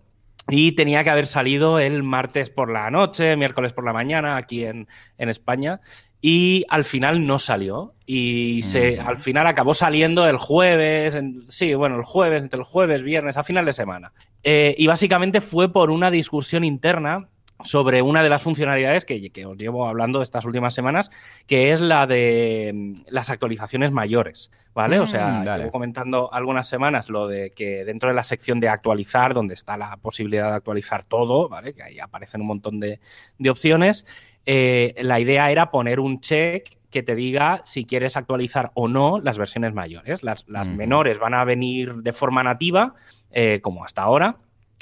y 0.50 0.72
tenía 0.72 1.04
que 1.04 1.10
haber 1.10 1.28
salido 1.28 1.78
el 1.78 2.04
martes 2.04 2.50
por 2.50 2.72
la 2.72 2.90
noche, 2.90 3.36
miércoles 3.36 3.74
por 3.74 3.84
la 3.84 3.92
mañana 3.94 4.38
aquí 4.38 4.64
en, 4.66 4.88
en 5.18 5.30
España. 5.30 5.82
Y 6.22 6.66
al 6.70 6.84
final 6.84 7.26
no 7.26 7.40
salió. 7.40 7.94
Y 8.06 8.62
se, 8.64 9.00
al 9.00 9.20
final 9.20 9.48
acabó 9.48 9.74
saliendo 9.74 10.28
el 10.28 10.38
jueves, 10.38 11.16
en- 11.16 11.44
sí, 11.48 11.74
bueno, 11.74 11.98
el 11.98 12.04
jueves, 12.04 12.42
entre 12.42 12.60
el 12.60 12.66
jueves, 12.66 13.04
viernes, 13.04 13.38
a 13.38 13.44
final 13.44 13.66
de 13.66 13.74
semana. 13.74 14.14
Eh, 14.44 14.76
y 14.78 14.88
básicamente 14.88 15.42
fue 15.42 15.72
por 15.72 15.92
una 15.92 16.10
discusión 16.10 16.64
interna 16.64 17.28
sobre 17.64 18.02
una 18.02 18.22
de 18.22 18.30
las 18.30 18.42
funcionalidades 18.42 19.04
que, 19.04 19.32
que, 19.32 19.46
os 19.46 19.58
llevo 19.58 19.88
hablando 19.88 20.22
estas 20.22 20.46
últimas 20.46 20.74
semanas, 20.74 21.10
que 21.48 21.72
es 21.72 21.82
la 21.82 22.06
de 22.06 22.72
mm, 22.74 22.94
las 23.10 23.30
actualizaciones 23.30 23.92
mayores, 23.92 24.52
¿vale? 24.76 25.00
Mm, 25.00 25.02
o 25.02 25.08
sea, 25.08 25.58
llevo 25.58 25.72
comentando 25.72 26.32
algunas 26.32 26.68
semanas 26.70 27.10
lo 27.10 27.28
de 27.28 27.52
que 27.52 27.84
dentro 27.84 28.10
de 28.10 28.16
la 28.16 28.24
sección 28.24 28.60
de 28.60 28.70
actualizar, 28.70 29.34
donde 29.34 29.56
está 29.56 29.76
la 29.76 29.98
posibilidad 29.98 30.50
de 30.50 30.56
actualizar 30.56 31.04
todo, 31.04 31.50
¿vale? 31.50 31.74
Que 31.74 31.84
ahí 31.84 32.00
aparecen 32.00 32.42
un 32.42 32.48
montón 32.48 32.80
de, 32.80 33.00
de 33.40 33.50
opciones, 33.50 34.06
eh, 34.50 34.96
la 35.00 35.20
idea 35.20 35.52
era 35.52 35.72
poner 35.72 36.00
un 36.00 36.22
check 36.22 36.78
que 36.90 37.04
te 37.04 37.16
diga 37.16 37.62
si 37.66 37.84
quieres 37.84 38.16
actualizar 38.16 38.72
o 38.76 38.88
no 38.88 39.20
las 39.20 39.38
versiones 39.38 39.74
mayores. 39.74 40.24
Las, 40.24 40.46
menores 40.48 41.20
van 41.20 41.34
a 41.34 41.44
venir 41.44 41.96
de 41.96 42.14
forma 42.14 42.44
nativa, 42.44 42.96
eh, 43.30 43.60
como 43.62 43.84
hasta 43.84 44.04
ahora, 44.04 44.38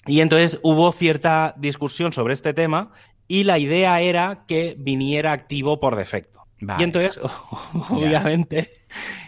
y 0.05 0.21
entonces 0.21 0.59
hubo 0.61 0.91
cierta 0.91 1.55
discusión 1.57 2.13
sobre 2.13 2.35
este 2.35 2.53
tema 2.53 2.91
y 3.27 3.43
la 3.43 3.57
idea 3.57 3.99
era 4.01 4.45
que 4.47 4.75
viniera 4.77 5.31
activo 5.31 5.79
por 5.79 5.95
defecto. 5.95 6.44
Vale. 6.61 6.81
Y 6.81 6.83
entonces, 6.85 7.19
obviamente, 7.89 8.67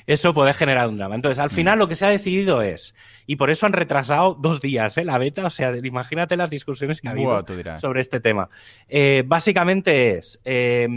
eso 0.05 0.34
puede 0.34 0.53
generar 0.53 0.88
un 0.88 0.98
drama. 0.98 1.15
Entonces, 1.15 1.39
al 1.39 1.50
Mm. 1.50 1.53
final 1.53 1.79
lo 1.79 1.88
que 1.88 1.96
se 1.96 2.05
ha 2.05 2.10
decidido 2.10 2.62
es, 2.62 2.96
y 3.25 3.36
por 3.36 3.50
eso 3.50 3.65
han 3.65 3.74
retrasado 3.74 4.36
dos 4.36 4.62
días 4.62 4.98
¿eh? 4.98 5.03
la 5.03 5.17
beta, 5.17 5.46
o 5.46 5.50
sea, 5.50 5.75
imagínate 5.75 6.38
las 6.38 6.50
discusiones 6.50 7.01
que 7.01 7.10
ha 7.10 7.12
habido 7.12 7.41
dirás. 7.43 7.81
sobre 7.81 8.01
este 8.01 8.19
tema. 8.19 8.50
Eh, 8.88 9.24
básicamente 9.25 10.17
es, 10.17 10.39
eh, 10.46 10.88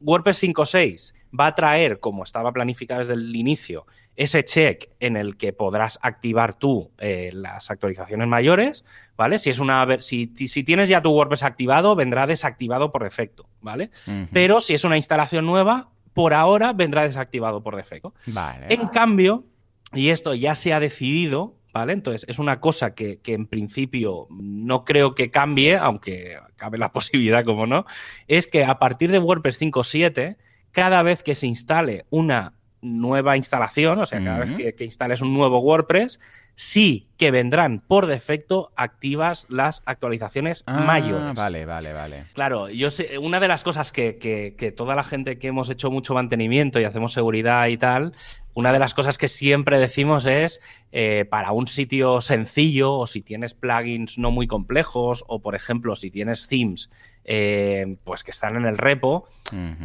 WordPress 0.00 0.42
5.6 0.42 1.14
va 1.38 1.48
a 1.48 1.54
traer, 1.54 2.00
como 2.00 2.22
estaba 2.24 2.52
planificado 2.52 3.00
desde 3.00 3.14
el 3.14 3.34
inicio, 3.36 3.86
ese 4.16 4.44
check 4.44 4.90
en 5.00 5.16
el 5.16 5.36
que 5.36 5.52
podrás 5.52 5.98
activar 6.02 6.54
tú 6.54 6.92
eh, 6.98 7.30
las 7.32 7.70
actualizaciones 7.70 8.28
mayores, 8.28 8.84
¿vale? 9.16 9.38
Si 9.38 9.50
es 9.50 9.58
una 9.58 9.86
si, 10.00 10.32
si- 10.36 10.62
tienes 10.64 10.88
ya 10.88 11.02
tu 11.02 11.10
WordPress 11.10 11.42
activado, 11.42 11.96
vendrá 11.96 12.26
desactivado 12.26 12.92
por 12.92 13.02
defecto, 13.02 13.48
¿vale? 13.60 13.90
Pero 14.32 14.60
si 14.60 14.74
es 14.74 14.84
una 14.84 14.96
instalación 14.96 15.46
nueva, 15.46 15.90
por 16.12 16.32
ahora 16.32 16.72
vendrá 16.72 17.02
desactivado 17.02 17.62
por 17.62 17.74
defecto. 17.74 18.14
Vale. 18.26 18.66
En 18.72 18.86
cambio, 18.88 19.44
y 19.92 20.10
esto 20.10 20.34
ya 20.34 20.54
se 20.54 20.72
ha 20.72 20.78
decidido, 20.78 21.56
¿vale? 21.72 21.92
Entonces, 21.92 22.24
es 22.28 22.38
una 22.38 22.60
cosa 22.60 22.94
que, 22.94 23.18
que 23.20 23.32
en 23.34 23.46
principio 23.46 24.28
no 24.30 24.84
creo 24.84 25.16
que 25.16 25.30
cambie, 25.30 25.76
aunque 25.76 26.36
cabe 26.54 26.78
la 26.78 26.92
posibilidad, 26.92 27.44
como 27.44 27.66
no, 27.66 27.84
es 28.28 28.46
que 28.46 28.64
a 28.64 28.78
partir 28.78 29.10
de 29.10 29.18
WordPress 29.18 29.60
5.7, 29.60 30.36
cada 30.70 31.02
vez 31.02 31.24
que 31.24 31.34
se 31.34 31.48
instale 31.48 32.04
una 32.10 32.52
nueva 32.84 33.36
instalación, 33.36 33.98
o 33.98 34.06
sea, 34.06 34.22
cada 34.22 34.38
vez 34.38 34.52
que, 34.52 34.74
que 34.74 34.84
instales 34.84 35.20
un 35.22 35.32
nuevo 35.34 35.58
WordPress, 35.58 36.20
sí 36.56 37.08
que 37.16 37.32
vendrán 37.32 37.80
por 37.80 38.06
defecto 38.06 38.70
activas 38.76 39.46
las 39.48 39.82
actualizaciones 39.86 40.62
Ah, 40.66 40.78
mayores. 40.80 41.34
Vale, 41.34 41.64
vale, 41.66 41.92
vale. 41.92 42.24
Claro, 42.34 42.68
yo 42.68 42.90
sé, 42.92 43.18
una 43.18 43.40
de 43.40 43.48
las 43.48 43.64
cosas 43.64 43.90
que, 43.90 44.18
que- 44.18 44.54
que 44.56 44.70
toda 44.70 44.94
la 44.94 45.02
gente 45.02 45.38
que 45.38 45.48
hemos 45.48 45.68
hecho 45.70 45.90
mucho 45.90 46.14
mantenimiento 46.14 46.78
y 46.78 46.84
hacemos 46.84 47.12
seguridad 47.12 47.66
y 47.66 47.76
tal, 47.76 48.12
una 48.52 48.72
de 48.72 48.78
las 48.78 48.94
cosas 48.94 49.18
que 49.18 49.26
siempre 49.26 49.80
decimos 49.80 50.26
es 50.26 50.60
eh, 50.92 51.24
para 51.28 51.50
un 51.50 51.66
sitio 51.66 52.20
sencillo 52.20 52.92
o 52.92 53.06
si 53.08 53.20
tienes 53.22 53.52
plugins 53.54 54.16
no 54.18 54.30
muy 54.30 54.46
complejos 54.46 55.24
o 55.26 55.40
por 55.40 55.56
ejemplo 55.56 55.96
si 55.96 56.10
tienes 56.12 56.46
themes 56.46 56.88
eh, 57.24 57.96
pues 58.04 58.22
que 58.22 58.30
están 58.30 58.54
en 58.56 58.66
el 58.66 58.78
repo. 58.78 59.26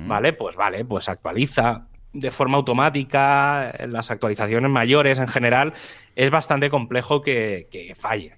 ¿vale? 0.07 0.33
Pues 0.33 0.55
vale, 0.55 0.85
pues 0.85 1.09
actualiza 1.09 1.87
de 2.13 2.31
forma 2.31 2.57
automática 2.57 3.73
las 3.87 4.11
actualizaciones 4.11 4.69
mayores 4.71 5.19
en 5.19 5.27
general 5.27 5.73
es 6.15 6.31
bastante 6.31 6.69
complejo 6.69 7.21
que- 7.21 7.67
que 7.71 7.93
falle. 7.95 8.37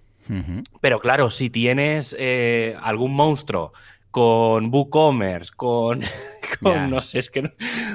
Pero 0.82 1.00
claro, 1.00 1.30
si 1.32 1.50
tienes 1.50 2.16
eh, 2.18 2.75
algún 2.82 3.13
monstruo 3.13 3.74
con 4.12 4.74
WooCommerce, 4.74 5.51
con, 5.56 6.00
con 6.62 6.90
no 6.90 7.01
sé, 7.01 7.20
es 7.20 7.30
que 7.30 7.42
no- 7.44 7.50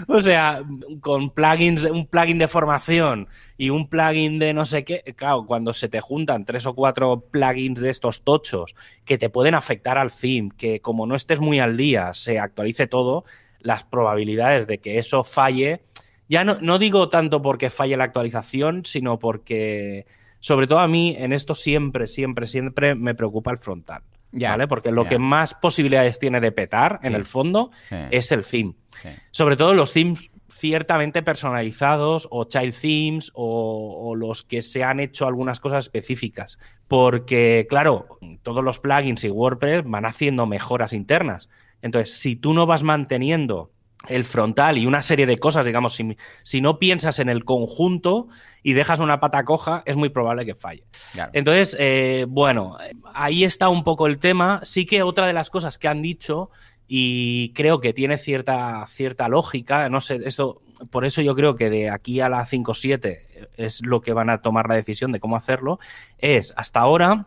o 0.09 0.21
sea, 0.21 0.63
con 1.01 1.31
plugins, 1.31 1.85
un 1.85 2.07
plugin 2.07 2.39
de 2.39 2.49
formación 2.49 3.29
y 3.59 3.71
un 3.71 3.89
plugin 3.89 4.39
de 4.39 4.55
no 4.55 4.67
sé 4.67 4.85
qué, 4.85 5.03
claro, 5.17 5.45
cuando 5.47 5.73
se 5.73 5.89
te 5.89 6.01
juntan 6.01 6.45
tres 6.45 6.67
o 6.67 6.75
cuatro 6.75 7.21
plugins 7.31 7.81
de 7.81 7.91
estos 7.91 8.23
tochos 8.23 8.75
que 9.05 9.19
te 9.19 9.31
pueden 9.31 9.55
afectar 9.55 9.99
al 9.99 10.11
theme, 10.13 10.51
que 10.57 10.81
como 10.81 11.07
no 11.07 11.15
estés 11.15 11.41
muy 11.41 11.59
al 11.61 11.77
día, 11.77 12.13
se 12.15 12.39
actualice 12.39 12.87
todo, 12.87 13.25
las 13.67 13.83
probabilidades 13.85 14.67
de 14.67 14.79
que 14.79 14.99
eso 14.99 15.25
falle, 15.25 15.83
ya 16.29 16.45
no, 16.45 16.57
no 16.61 16.79
digo 16.79 17.09
tanto 17.09 17.43
porque 17.43 17.69
falle 17.69 17.97
la 17.97 18.05
actualización, 18.05 18.85
sino 18.85 19.19
porque, 19.19 20.07
sobre 20.41 20.67
todo 20.67 20.79
a 20.79 20.89
mí, 20.89 21.17
en 21.19 21.33
esto 21.33 21.55
siempre, 21.55 22.07
siempre, 22.07 22.47
siempre 22.47 22.95
me 22.95 23.15
preocupa 23.15 23.51
el 23.51 23.59
frontal. 23.59 24.03
Ya, 24.33 24.51
¿Vale? 24.51 24.69
Porque 24.69 24.91
lo 24.91 25.05
ya. 25.05 25.11
que 25.11 25.19
más 25.19 25.55
posibilidades 25.55 26.19
tiene 26.19 26.41
de 26.41 26.53
petar, 26.53 27.01
en 27.03 27.15
el 27.15 27.25
fondo, 27.25 27.71
Sí, 27.89 27.97
es 28.11 28.31
el 28.33 28.45
theme. 28.45 28.75
sí. 29.03 29.09
Sobre 29.31 29.57
todo 29.57 29.73
los 29.75 29.93
themes 29.93 30.31
ciertamente 30.49 31.23
personalizados 31.23 32.29
o 32.31 32.45
child 32.45 32.75
themes 32.81 33.31
o, 33.35 34.09
o 34.11 34.15
los 34.15 34.43
que 34.43 34.63
se 34.63 34.85
han 34.85 35.01
hecho 35.01 35.27
algunas 35.27 35.59
cosas 35.61 35.85
específicas. 35.85 36.59
Porque, 36.89 37.67
claro, 37.69 38.07
todos 38.43 38.63
los 38.65 38.79
plugins 38.79 39.25
y 39.25 39.31
WordPress 39.31 39.83
van 39.85 40.05
haciendo 40.07 40.47
mejoras 40.47 40.93
internas. 40.93 41.49
Entonces, 41.87 42.19
si 42.19 42.37
tú 42.37 42.53
no 42.53 42.67
vas 42.67 42.83
manteniendo 42.83 43.73
el 44.09 44.25
frontal 44.25 44.79
y 44.79 44.87
una 44.87 45.03
serie 45.03 45.27
de 45.27 45.39
cosas, 45.39 45.65
digamos, 45.65 45.95
si, 45.95 46.17
si 46.43 46.61
no 46.61 46.79
piensas 46.79 47.19
en 47.19 47.29
el 47.29 47.45
conjunto 47.45 48.29
y 48.63 48.75
dejas 48.75 49.01
una 49.01 49.21
pata 49.21 49.45
coja, 49.45 49.83
es 49.87 49.97
muy 49.97 50.11
probable 50.11 50.45
que 50.45 50.55
falle. 50.55 50.85
Claro. 51.13 51.31
Entonces, 51.35 51.77
eh, 51.81 52.27
bueno, 52.29 52.77
ahí 53.15 53.45
está 53.45 53.69
un 53.69 53.85
poco 53.85 54.07
el 54.07 54.19
tema. 54.19 54.61
Sí 54.63 54.87
que 54.87 55.03
otra 55.03 55.27
de 55.27 55.33
las 55.33 55.51
cosas 55.51 55.79
que 55.79 55.89
han 55.89 56.03
dicho, 56.03 56.51
y 56.89 57.53
creo 57.55 57.81
que 57.81 57.93
tiene 57.93 58.17
cierta, 58.17 58.85
cierta 58.87 59.29
lógica, 59.29 59.89
no 59.89 60.01
sé, 60.01 60.21
esto, 60.25 60.63
por 60.91 61.05
eso 61.05 61.21
yo 61.21 61.35
creo 61.35 61.57
que 61.57 61.71
de 61.71 61.91
aquí 61.91 62.21
a 62.21 62.29
la 62.29 62.45
5.7 62.47 63.49
es 63.57 63.85
lo 63.85 64.01
que 64.01 64.13
van 64.13 64.31
a 64.31 64.41
tomar 64.41 64.69
la 64.69 64.77
decisión 64.77 65.11
de 65.13 65.21
cómo 65.21 65.37
hacerlo, 65.37 65.79
es 66.19 66.55
hasta 66.57 66.81
ahora, 66.81 67.27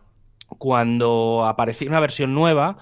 cuando 0.60 1.46
aparecía 1.46 1.88
una 1.88 2.00
versión 2.00 2.34
nueva, 2.34 2.76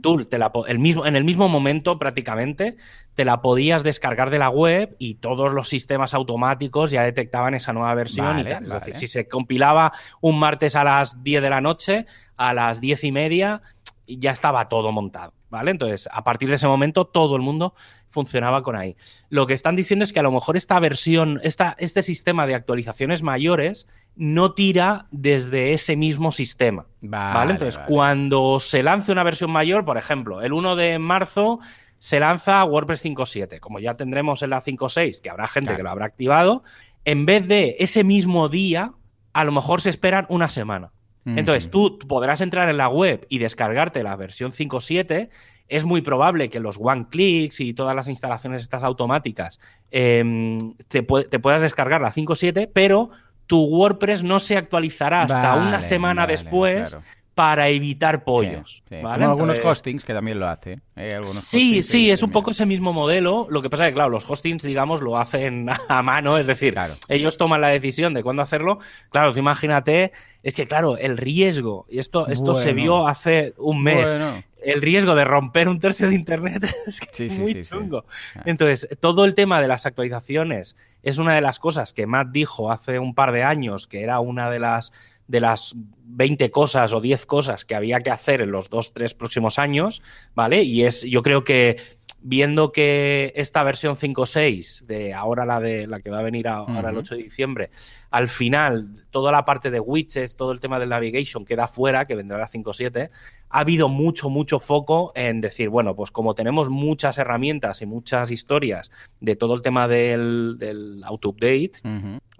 tú 0.00 0.24
te 0.26 0.38
la, 0.38 0.52
el 0.68 0.78
mismo, 0.78 1.06
en 1.06 1.16
el 1.16 1.24
mismo 1.24 1.48
momento 1.48 1.98
prácticamente 1.98 2.76
te 3.16 3.24
la 3.24 3.42
podías 3.42 3.82
descargar 3.82 4.30
de 4.30 4.38
la 4.38 4.48
web 4.48 4.94
y 5.00 5.16
todos 5.16 5.52
los 5.52 5.68
sistemas 5.68 6.14
automáticos 6.14 6.92
ya 6.92 7.02
detectaban 7.02 7.54
esa 7.54 7.72
nueva 7.72 7.92
versión 7.94 8.26
Vale, 8.26 8.42
y 8.42 8.44
tal. 8.44 8.62
Es 8.62 8.68
vale. 8.68 8.78
decir, 8.78 8.96
si 8.96 9.08
se 9.08 9.26
compilaba 9.26 9.90
un 10.20 10.38
martes 10.38 10.76
a 10.76 10.84
las 10.84 11.24
10 11.24 11.42
de 11.42 11.50
la 11.50 11.60
noche, 11.60 12.06
a 12.36 12.54
las 12.54 12.80
10 12.80 13.02
y 13.02 13.10
media 13.10 13.62
ya 14.06 14.30
estaba 14.30 14.68
todo 14.68 14.92
montado. 14.92 15.32
¿Vale? 15.50 15.72
Entonces, 15.72 16.08
a 16.12 16.22
partir 16.22 16.48
de 16.48 16.56
ese 16.56 16.68
momento, 16.68 17.06
todo 17.06 17.34
el 17.34 17.42
mundo 17.42 17.74
funcionaba 18.08 18.62
con 18.62 18.76
ahí. 18.76 18.96
Lo 19.30 19.48
que 19.48 19.54
están 19.54 19.74
diciendo 19.74 20.04
es 20.04 20.12
que 20.12 20.20
a 20.20 20.22
lo 20.22 20.30
mejor 20.30 20.56
esta 20.56 20.78
versión, 20.78 21.40
esta, 21.42 21.74
este 21.78 22.02
sistema 22.02 22.46
de 22.46 22.54
actualizaciones 22.54 23.22
mayores 23.22 23.86
no 24.16 24.52
tira 24.54 25.06
desde 25.10 25.72
ese 25.72 25.96
mismo 25.96 26.32
sistema. 26.32 26.86
Vale, 27.02 27.34
¿Vale? 27.34 27.52
Entonces, 27.52 27.76
vale. 27.76 27.88
cuando 27.88 28.58
se 28.60 28.82
lance 28.82 29.12
una 29.12 29.22
versión 29.22 29.50
mayor, 29.50 29.84
por 29.84 29.98
ejemplo, 29.98 30.42
el 30.42 30.52
1 30.52 30.74
de 30.76 30.98
marzo 30.98 31.60
se 31.98 32.18
lanza 32.20 32.64
WordPress 32.64 33.04
5.7. 33.04 33.60
Como 33.60 33.78
ya 33.78 33.94
tendremos 33.94 34.42
en 34.42 34.50
la 34.50 34.60
5.6, 34.60 35.20
que 35.20 35.30
habrá 35.30 35.46
gente 35.46 35.68
Claro. 35.68 35.76
que 35.78 35.82
lo 35.82 35.90
habrá 35.90 36.06
activado, 36.06 36.64
en 37.04 37.26
vez 37.26 37.46
de 37.46 37.76
ese 37.78 38.04
mismo 38.04 38.48
día, 38.48 38.92
a 39.32 39.44
lo 39.44 39.52
mejor 39.52 39.80
se 39.82 39.90
esperan 39.90 40.26
una 40.28 40.48
semana. 40.48 40.92
Entonces, 41.28 41.72
tú 41.72 41.98
podrás 41.98 42.40
entrar 42.40 42.68
en 42.68 42.76
la 42.76 42.88
web 42.88 43.26
y 43.28 43.38
descargarte 43.38 44.04
la 44.04 44.14
versión 44.14 44.52
5.7. 44.52 45.28
Es 45.66 45.84
muy 45.84 46.00
probable 46.00 46.48
que 46.50 46.60
los 46.60 46.78
one 46.80 47.08
clicks 47.10 47.58
y 47.58 47.74
todas 47.74 47.96
las 47.96 48.06
instalaciones 48.06 48.62
estas 48.62 48.84
automáticas 48.84 49.58
em, 49.90 50.56
te, 50.86 51.02
te 51.02 51.38
puedas 51.40 51.62
descargar 51.62 52.00
la 52.00 52.12
5.7, 52.12 52.70
pero 52.72 53.10
tu 53.46 53.64
WordPress 53.64 54.22
no 54.22 54.38
se 54.40 54.56
actualizará 54.56 55.22
hasta 55.22 55.54
Vale, 55.54 55.68
una 55.68 55.82
semana 55.82 56.22
vale, 56.22 56.32
después 56.32 56.90
claro. 56.90 57.04
para 57.34 57.68
evitar 57.68 58.24
pollos. 58.24 58.82
Sí, 58.88 58.96
sí. 58.96 59.02
¿vale? 59.02 59.24
Como 59.26 59.32
algunos 59.32 59.58
hostings 59.64 60.04
que 60.04 60.14
también 60.14 60.40
lo 60.40 60.48
hacen. 60.48 60.82
¿eh? 60.96 61.10
Algunos 61.12 61.34
Sí, 61.34 61.82
sí, 61.82 62.10
es 62.10 62.22
un 62.22 62.30
poco 62.30 62.50
ese 62.50 62.64
mismo 62.66 62.92
modelo. 62.92 63.46
Lo 63.50 63.60
que 63.62 63.68
pasa 63.70 63.84
es 63.84 63.90
que, 63.90 63.94
claro, 63.94 64.08
los 64.10 64.28
hostings, 64.28 64.62
digamos, 64.62 65.00
lo 65.02 65.18
hacen 65.18 65.66
a 65.88 66.02
mano, 66.02 66.38
es 66.38 66.46
decir, 66.46 66.72
Claro. 66.72 66.94
ellos 67.08 67.36
toman 67.36 67.60
la 67.60 67.68
decisión 67.68 68.14
de 68.14 68.22
cuándo 68.22 68.42
hacerlo. 68.42 68.78
Claro, 69.10 69.32
tú 69.32 69.38
imagínate, 69.38 70.12
es 70.42 70.54
que, 70.54 70.66
claro, 70.66 70.96
el 70.96 71.16
riesgo, 71.18 71.86
y 71.90 71.98
esto, 71.98 72.26
esto 72.28 72.54
se 72.54 72.72
vio 72.72 73.06
hace 73.06 73.52
un 73.58 73.82
mes, 73.82 74.12
Bueno, 74.12 74.42
el 74.62 74.80
riesgo 74.82 75.14
de 75.14 75.24
romper 75.24 75.68
un 75.68 75.78
tercio 75.80 76.08
de 76.08 76.14
Internet 76.14 76.64
es 76.86 77.00
que 77.00 77.08
Sí, 77.12 77.26
es 77.26 77.34
sí, 77.34 77.40
muy 77.40 77.52
sí, 77.52 77.64
sí. 77.64 77.70
chungo. 77.70 78.04
Ah. 78.36 78.42
Entonces, 78.46 78.88
todo 79.00 79.24
el 79.24 79.34
tema 79.34 79.60
de 79.60 79.68
las 79.68 79.86
actualizaciones 79.86 80.76
es 81.02 81.18
una 81.18 81.34
de 81.34 81.40
las 81.40 81.58
cosas 81.58 81.92
que 81.92 82.06
Matt 82.06 82.28
dijo 82.32 82.70
hace 82.70 82.98
un 82.98 83.14
par 83.14 83.32
de 83.32 83.42
años, 83.42 83.86
que 83.86 84.02
era 84.02 84.20
una 84.20 84.50
de 84.50 84.58
las 84.58 84.92
de 85.28 85.40
las 85.40 85.74
20 86.04 86.52
cosas 86.52 86.92
o 86.92 87.00
10 87.00 87.26
cosas 87.26 87.64
que 87.64 87.74
había 87.74 87.98
que 87.98 88.10
hacer 88.12 88.40
en 88.42 88.52
los 88.52 88.70
dos, 88.70 88.92
tres 88.92 89.12
próximos 89.12 89.58
años, 89.58 90.00
¿vale? 90.36 90.62
Y 90.62 90.84
es, 90.84 91.02
yo 91.02 91.22
creo 91.22 91.42
que 91.42 91.80
viendo 92.20 92.72
que 92.72 93.32
esta 93.36 93.62
versión 93.62 93.96
5.6, 93.96 94.86
de 94.86 95.14
ahora 95.14 95.44
la 95.44 95.60
de 95.60 95.86
la 95.86 96.00
que 96.00 96.10
va 96.10 96.20
a 96.20 96.22
venir 96.22 96.48
ahora 96.48 96.90
el 96.90 96.96
8 96.96 97.16
de 97.16 97.22
diciembre, 97.22 97.70
al 98.10 98.28
final 98.28 99.04
toda 99.10 99.30
la 99.30 99.44
parte 99.44 99.70
de 99.70 99.80
widgets, 99.80 100.36
todo 100.36 100.52
el 100.52 100.60
tema 100.60 100.78
del 100.78 100.88
navigation 100.88 101.44
queda 101.44 101.66
fuera, 101.66 102.06
que 102.06 102.14
vendrá 102.14 102.38
la 102.38 102.48
5.7, 102.48 103.08
ha 103.48 103.60
habido 103.60 103.88
mucho, 103.88 104.28
mucho 104.28 104.58
foco 104.58 105.12
en 105.14 105.40
decir, 105.40 105.68
bueno, 105.68 105.94
pues 105.94 106.10
como 106.10 106.34
tenemos 106.34 106.68
muchas 106.68 107.18
herramientas 107.18 107.80
y 107.82 107.86
muchas 107.86 108.30
historias 108.30 108.90
de 109.20 109.36
todo 109.36 109.54
el 109.54 109.62
tema 109.62 109.86
del, 109.86 110.56
del 110.58 111.02
auto-update, 111.04 111.72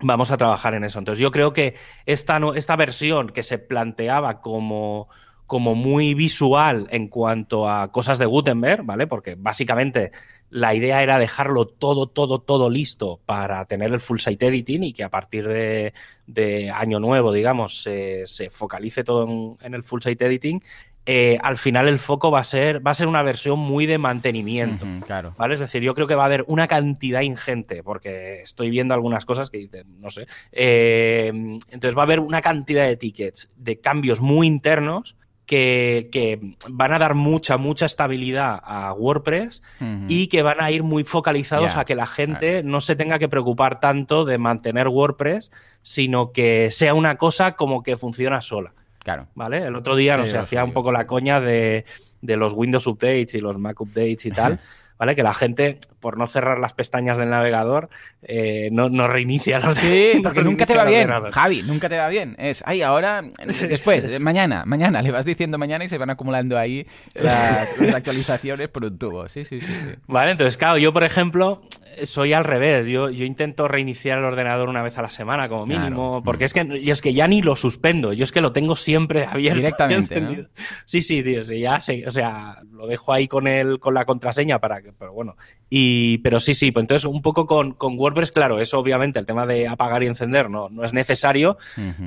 vamos 0.00 0.30
a 0.30 0.36
trabajar 0.36 0.74
en 0.74 0.84
eso. 0.84 0.98
Entonces 0.98 1.20
yo 1.20 1.30
creo 1.30 1.52
que 1.52 1.74
esta, 2.06 2.40
esta 2.54 2.76
versión 2.76 3.28
que 3.28 3.42
se 3.42 3.58
planteaba 3.58 4.40
como 4.40 5.08
como 5.46 5.74
muy 5.74 6.14
visual 6.14 6.86
en 6.90 7.08
cuanto 7.08 7.68
a 7.68 7.92
cosas 7.92 8.18
de 8.18 8.26
Gutenberg, 8.26 8.84
¿vale? 8.84 9.06
Porque 9.06 9.36
básicamente 9.36 10.10
la 10.50 10.74
idea 10.74 11.02
era 11.02 11.18
dejarlo 11.18 11.66
todo, 11.66 12.06
todo, 12.06 12.40
todo 12.40 12.70
listo 12.70 13.20
para 13.26 13.64
tener 13.66 13.92
el 13.92 14.00
full 14.00 14.18
site 14.18 14.46
editing 14.46 14.84
y 14.84 14.92
que 14.92 15.04
a 15.04 15.10
partir 15.10 15.46
de, 15.46 16.72
año 16.72 17.00
nuevo, 17.00 17.32
digamos, 17.32 17.82
se, 17.82 18.24
focalice 18.50 19.04
todo 19.04 19.56
en, 19.60 19.74
el 19.74 19.82
full 19.82 20.00
site 20.00 20.24
editing. 20.26 20.62
Eh, 21.08 21.38
al 21.40 21.56
final 21.56 21.86
el 21.86 22.00
foco 22.00 22.32
va 22.32 22.40
a 22.40 22.44
ser 22.44 22.84
va 22.84 22.90
a 22.90 22.94
ser 22.94 23.06
una 23.06 23.22
versión 23.22 23.60
muy 23.60 23.86
de 23.86 23.96
mantenimiento, 23.96 24.84
claro. 25.06 25.36
¿vale? 25.38 25.54
Es 25.54 25.60
decir, 25.60 25.80
yo 25.80 25.94
creo 25.94 26.08
que 26.08 26.16
va 26.16 26.24
a 26.24 26.26
haber 26.26 26.44
una 26.48 26.66
cantidad 26.66 27.20
ingente, 27.20 27.84
porque 27.84 28.40
estoy 28.40 28.70
viendo 28.70 28.92
algunas 28.92 29.24
cosas 29.24 29.48
que 29.48 29.58
dicen, 29.58 30.00
no 30.00 30.10
sé. 30.10 30.26
Eh, 30.50 31.28
entonces 31.28 31.96
va 31.96 32.02
a 32.02 32.06
haber 32.06 32.18
una 32.18 32.42
cantidad 32.42 32.84
de 32.84 32.96
tickets 32.96 33.54
de 33.56 33.80
cambios 33.80 34.20
muy 34.20 34.48
internos 34.48 35.16
que, 35.46 36.54
van 36.68 36.92
a 36.92 36.98
dar 36.98 37.14
mucha, 37.14 37.56
mucha 37.56 37.86
estabilidad 37.86 38.60
a 38.62 38.92
WordPress 38.92 39.62
y 40.08 40.26
que 40.26 40.42
van 40.42 40.60
a 40.60 40.70
ir 40.70 40.82
muy 40.82 41.04
focalizados 41.04 41.76
a 41.76 41.84
que 41.84 41.94
la 41.94 42.06
gente 42.06 42.62
no 42.62 42.80
se 42.80 42.96
tenga 42.96 43.18
que 43.18 43.28
preocupar 43.28 43.80
tanto 43.80 44.24
de 44.24 44.38
mantener 44.38 44.88
WordPress, 44.88 45.50
sino 45.82 46.32
que 46.32 46.70
sea 46.70 46.94
una 46.94 47.16
cosa 47.16 47.52
como 47.52 47.82
que 47.82 47.96
funciona 47.96 48.40
sola. 48.40 48.72
Claro. 48.98 49.28
¿Vale? 49.36 49.64
El 49.64 49.76
otro 49.76 49.94
día, 49.94 50.16
no 50.16 50.26
sé, 50.26 50.36
hacía 50.36 50.64
un 50.64 50.72
poco 50.72 50.90
la 50.90 51.06
coña 51.06 51.40
de, 51.40 51.84
de 52.20 52.36
los 52.36 52.52
Windows 52.52 52.86
Updates 52.88 53.34
y 53.34 53.40
los 53.40 53.58
Mac 53.58 53.80
Updates 53.80 54.26
y 54.26 54.30
tal. 54.32 54.58
¿Vale? 54.98 55.14
Que 55.14 55.22
la 55.22 55.34
gente, 55.34 55.78
por 56.00 56.18
no 56.18 56.26
cerrar 56.26 56.58
las 56.58 56.72
pestañas 56.74 57.18
del 57.18 57.30
navegador, 57.30 57.88
eh, 58.22 58.68
no, 58.72 58.88
no, 58.88 59.06
reinicia 59.06 59.58
los 59.58 59.78
Sí, 59.78 60.14
porque 60.22 60.42
nunca 60.42 60.66
te 60.66 60.76
va 60.76 60.84
bien, 60.84 61.08
Javi, 61.32 61.62
nunca 61.62 61.88
te 61.88 61.96
va 61.96 62.08
bien. 62.08 62.34
Es, 62.38 62.62
ay, 62.66 62.82
ahora, 62.82 63.22
después, 63.68 64.20
mañana, 64.20 64.64
mañana, 64.66 65.02
le 65.02 65.10
vas 65.10 65.24
diciendo 65.24 65.58
mañana 65.58 65.84
y 65.84 65.88
se 65.88 65.98
van 65.98 66.10
acumulando 66.10 66.58
ahí 66.58 66.86
las, 67.14 67.78
actualizaciones 67.94 68.68
por 68.68 68.84
un 68.84 68.98
tubo. 68.98 69.28
Sí, 69.28 69.44
sí, 69.44 69.60
sí, 69.60 69.66
sí, 69.66 69.94
Vale, 70.06 70.32
entonces, 70.32 70.56
claro, 70.56 70.78
yo, 70.78 70.92
por 70.92 71.04
ejemplo, 71.04 71.62
soy 72.04 72.32
al 72.32 72.44
revés. 72.44 72.86
Yo, 72.86 73.10
yo 73.10 73.24
intento 73.24 73.68
reiniciar 73.68 74.18
el 74.18 74.24
ordenador 74.24 74.68
una 74.68 74.82
vez 74.82 74.98
a 74.98 75.02
la 75.02 75.10
semana, 75.10 75.48
como 75.48 75.66
mínimo, 75.66 76.22
porque 76.22 76.44
es 76.44 76.52
que, 76.52 76.82
es 76.84 77.02
que 77.02 77.14
ya 77.14 77.26
ni 77.26 77.42
lo 77.42 77.56
suspendo, 77.56 78.12
yo 78.12 78.24
es 78.24 78.32
que 78.32 78.40
lo 78.40 78.52
tengo 78.52 78.76
siempre 78.76 79.24
abierto. 79.24 79.56
Directamente, 79.56 80.48
Sí, 80.84 81.02
sí, 81.02 81.22
tío, 81.22 81.42
ya 81.42 81.80
sé, 81.80 82.04
o 82.06 82.12
sea, 82.12 82.58
lo 82.70 82.86
dejo 82.86 83.12
ahí 83.12 83.28
con, 83.28 83.48
el, 83.48 83.78
con 83.78 83.94
la 83.94 84.04
contraseña 84.04 84.58
para 84.58 84.82
que, 84.82 84.85
pero 84.98 85.12
bueno. 85.12 85.36
Y, 85.70 86.18
pero 86.18 86.40
sí, 86.40 86.54
sí, 86.54 86.72
pues 86.72 86.84
entonces 86.84 87.04
un 87.04 87.22
poco 87.22 87.46
con, 87.46 87.72
con 87.72 87.98
WordPress, 87.98 88.32
claro, 88.32 88.60
eso 88.60 88.78
obviamente 88.78 89.18
el 89.18 89.26
tema 89.26 89.46
de 89.46 89.68
apagar 89.68 90.02
y 90.02 90.06
encender 90.06 90.50
no, 90.50 90.68
no 90.68 90.84
es 90.84 90.92
necesario, 90.92 91.58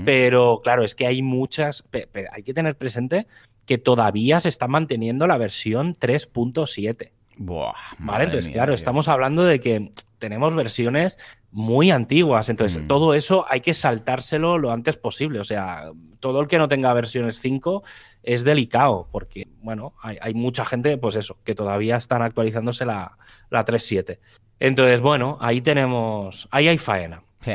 pero 0.05 0.61
claro, 0.63 0.83
es 0.83 0.95
que 0.95 1.07
hay 1.07 1.21
muchas, 1.21 1.83
hay 2.31 2.43
que 2.43 2.53
tener 2.53 2.75
presente 2.75 3.27
que 3.65 3.77
todavía 3.77 4.39
se 4.39 4.49
está 4.49 4.67
manteniendo 4.67 5.27
la 5.27 5.37
versión 5.37 5.95
3.7. 5.95 7.11
Buah, 7.37 7.73
vale, 7.99 8.25
entonces, 8.25 8.51
claro, 8.51 8.73
estamos 8.73 9.07
hablando 9.07 9.43
de 9.43 9.59
que 9.59 9.91
tenemos 10.19 10.53
versiones 10.53 11.17
muy 11.51 11.91
antiguas. 11.91 12.49
Entonces, 12.49 12.83
mm. 12.83 12.87
todo 12.87 13.13
eso 13.13 13.45
hay 13.49 13.61
que 13.61 13.73
saltárselo 13.73 14.57
lo 14.57 14.71
antes 14.71 14.97
posible. 14.97 15.39
O 15.39 15.43
sea, 15.43 15.91
todo 16.19 16.41
el 16.41 16.47
que 16.47 16.59
no 16.59 16.67
tenga 16.67 16.93
versiones 16.93 17.39
5 17.39 17.83
es 18.23 18.43
delicado, 18.43 19.07
porque, 19.11 19.47
bueno, 19.61 19.93
hay, 20.01 20.33
mucha 20.33 20.65
gente, 20.65 20.97
pues 20.97 21.15
eso, 21.15 21.37
que 21.43 21.55
todavía 21.55 21.95
están 21.95 22.21
actualizándose 22.21 22.85
la, 22.85 23.17
la 23.49 23.65
3.7. 23.65 24.19
Entonces, 24.59 25.01
bueno, 25.01 25.37
ahí 25.41 25.61
tenemos, 25.61 26.47
ahí 26.51 26.67
hay 26.67 26.77
faena. 26.77 27.23
Sí 27.43 27.53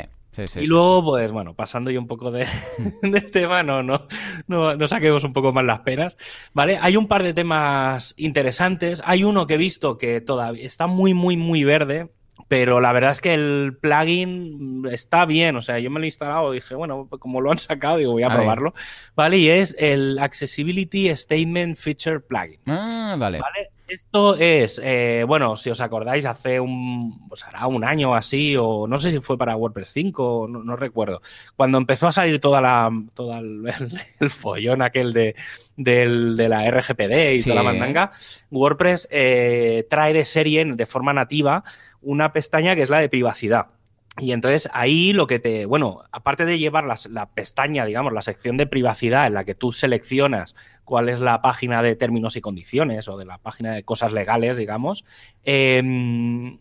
y 0.56 0.66
luego, 0.66 1.04
pues 1.04 1.30
bueno, 1.30 1.54
pasando 1.54 1.90
yo 1.90 2.00
un 2.00 2.06
poco 2.06 2.30
de, 2.30 2.46
de 3.02 3.20
tema, 3.20 3.62
no, 3.62 3.82
no, 3.82 3.98
no, 4.46 4.86
saquemos 4.86 5.24
un 5.24 5.32
poco 5.32 5.52
más 5.52 5.64
las 5.64 5.80
penas, 5.80 6.16
¿vale? 6.52 6.78
Hay 6.80 6.96
un 6.96 7.06
par 7.06 7.22
de 7.22 7.34
temas 7.34 8.14
interesantes. 8.16 9.02
Hay 9.04 9.24
uno 9.24 9.46
que 9.46 9.54
he 9.54 9.58
visto 9.58 9.98
que 9.98 10.20
todavía 10.20 10.64
está 10.64 10.86
muy, 10.86 11.14
muy, 11.14 11.36
muy 11.36 11.64
verde, 11.64 12.10
pero 12.48 12.80
la 12.80 12.92
verdad 12.92 13.12
es 13.12 13.20
que 13.20 13.34
el 13.34 13.76
plugin 13.80 14.86
está 14.90 15.24
bien, 15.26 15.56
o 15.56 15.62
sea, 15.62 15.78
yo 15.78 15.90
me 15.90 16.00
lo 16.00 16.04
he 16.04 16.08
instalado 16.08 16.52
y 16.52 16.56
dije, 16.56 16.74
bueno, 16.74 17.08
como 17.18 17.40
lo 17.40 17.50
han 17.50 17.58
sacado, 17.58 17.98
digo, 17.98 18.12
voy 18.12 18.22
a, 18.22 18.30
probarlo, 18.30 18.74
¿vale? 19.14 19.38
Y 19.38 19.48
es 19.48 19.76
el 19.78 20.18
Accessibility 20.18 21.14
Statement 21.14 21.76
Feature 21.76 22.20
Plugin. 22.20 22.60
Ah, 22.66 23.16
vale. 23.18 23.40
¿Vale? 23.40 23.70
Esto 23.86 24.34
es, 24.36 24.80
eh, 24.82 25.24
bueno, 25.28 25.58
si 25.58 25.68
os 25.68 25.82
acordáis, 25.82 26.24
hace 26.24 26.58
un, 26.58 27.28
pues 27.28 27.44
hará 27.44 27.66
un 27.66 27.84
año 27.84 28.14
así, 28.14 28.56
o 28.56 28.86
no 28.88 28.96
sé 28.96 29.10
si 29.10 29.20
fue 29.20 29.36
para 29.36 29.56
WordPress 29.56 29.92
5, 29.92 30.46
no, 30.48 30.64
no 30.64 30.74
recuerdo, 30.74 31.20
cuando 31.54 31.76
empezó 31.76 32.06
a 32.06 32.12
salir 32.12 32.40
toda 32.40 32.62
la, 32.62 32.90
todo 33.12 33.34
el, 34.20 34.30
follón 34.30 34.80
aquel 34.80 35.12
de, 35.12 35.34
de 35.76 36.48
la 36.48 36.70
RGPD 36.70 37.34
y 37.34 37.42
toda 37.42 37.56
la 37.56 37.62
mandanga, 37.62 38.10
WordPress 38.50 39.06
eh, 39.10 39.86
trae 39.90 40.14
de 40.14 40.24
serie 40.24 40.64
de 40.64 40.86
forma 40.86 41.12
nativa 41.12 41.62
una 42.04 42.32
pestaña 42.32 42.74
que 42.74 42.82
es 42.82 42.90
la 42.90 43.00
de 43.00 43.08
privacidad. 43.08 43.68
Y 44.18 44.30
entonces 44.30 44.68
ahí 44.72 45.12
lo 45.12 45.26
que 45.26 45.40
te, 45.40 45.66
bueno, 45.66 46.04
aparte 46.12 46.46
de 46.46 46.58
llevar 46.58 46.84
la, 46.84 47.26
pestaña, 47.30 47.84
digamos, 47.84 48.12
la 48.12 48.22
sección 48.22 48.56
de 48.56 48.66
privacidad 48.66 49.26
en 49.26 49.34
la 49.34 49.44
que 49.44 49.56
tú 49.56 49.72
seleccionas 49.72 50.54
cuál 50.84 51.08
es 51.08 51.20
la 51.20 51.42
página 51.42 51.82
de 51.82 51.96
términos 51.96 52.36
y 52.36 52.40
condiciones 52.40 53.08
o 53.08 53.16
de 53.16 53.24
la 53.24 53.38
página 53.38 53.72
de 53.72 53.82
cosas 53.82 54.12
legales, 54.12 54.56
digamos, 54.56 55.04
em, 55.42 56.58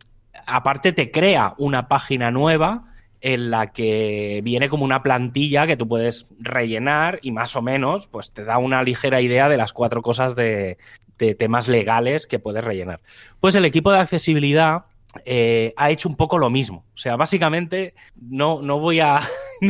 aparte 0.47 0.93
te 0.93 1.11
crea 1.11 1.53
una 1.59 1.87
página 1.87 2.31
nueva 2.31 2.85
en 3.21 3.51
la 3.51 3.71
que 3.71 4.41
viene 4.43 4.67
como 4.67 4.83
una 4.83 5.03
plantilla 5.03 5.67
que 5.67 5.77
tú 5.77 5.87
puedes 5.87 6.27
rellenar 6.39 7.19
y 7.21 7.31
más 7.31 7.55
o 7.55 7.61
menos 7.61 8.07
pues 8.07 8.31
te 8.33 8.43
da 8.43 8.57
una 8.57 8.83
ligera 8.83 9.21
idea 9.21 9.47
de 9.47 9.57
las 9.57 9.73
cuatro 9.73 10.01
cosas 10.01 10.35
de 10.35 10.77
temas 11.37 11.69
legales 11.69 12.27
que 12.27 12.39
puedes 12.39 12.63
rellenar. 12.63 12.99
Pues 13.39 13.55
el 13.55 13.63
equipo 13.63 13.91
de 13.91 13.99
accesibilidad 13.99 14.85
eh, 15.25 15.73
ha 15.77 15.91
hecho 15.91 16.09
un 16.09 16.15
poco 16.15 16.37
lo 16.37 16.49
mismo. 16.49 16.85
O 16.93 16.97
sea, 16.97 17.15
básicamente, 17.15 17.93
no, 18.15 18.61
no 18.61 18.79
voy 18.79 18.99
a. 18.99 19.19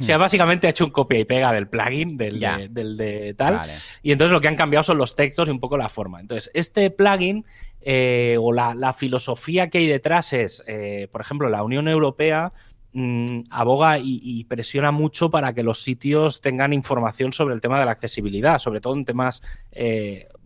o 0.00 0.02
sea, 0.02 0.18
básicamente 0.18 0.66
ha 0.66 0.70
hecho 0.70 0.84
un 0.84 0.90
copia 0.90 1.18
y 1.18 1.24
pega 1.24 1.52
del 1.52 1.68
plugin, 1.68 2.16
del, 2.16 2.40
de, 2.40 2.68
del 2.70 2.96
de 2.96 3.34
tal. 3.34 3.62
Y 4.02 4.12
entonces 4.12 4.32
lo 4.32 4.40
que 4.40 4.48
han 4.48 4.56
cambiado 4.56 4.82
son 4.82 4.98
los 4.98 5.16
textos 5.16 5.48
y 5.48 5.52
un 5.52 5.60
poco 5.60 5.76
la 5.76 5.88
forma. 5.88 6.20
Entonces, 6.20 6.50
este 6.54 6.90
plugin 6.90 7.44
eh, 7.80 8.36
o 8.38 8.52
la, 8.52 8.92
filosofía 8.92 9.70
que 9.70 9.78
hay 9.78 9.86
detrás 9.86 10.32
es, 10.32 10.62
eh, 10.66 11.08
por 11.10 11.20
ejemplo, 11.20 11.48
la 11.48 11.62
Unión 11.62 11.88
Europea. 11.88 12.52
Mm, 12.92 13.42
aboga 13.50 14.00
y, 14.02 14.42
presiona 14.46 14.90
mucho 14.90 15.30
para 15.30 15.52
que 15.52 15.62
los 15.62 15.80
sitios 15.80 16.40
tengan 16.40 16.72
información 16.72 17.32
sobre 17.32 17.54
el 17.54 17.60
tema 17.60 17.78
de 17.78 17.84
la 17.84 17.92
accesibilidad, 17.92 18.58
sobre 18.58 18.80
todo 18.80 18.94
en 18.94 19.04
temas 19.04 19.42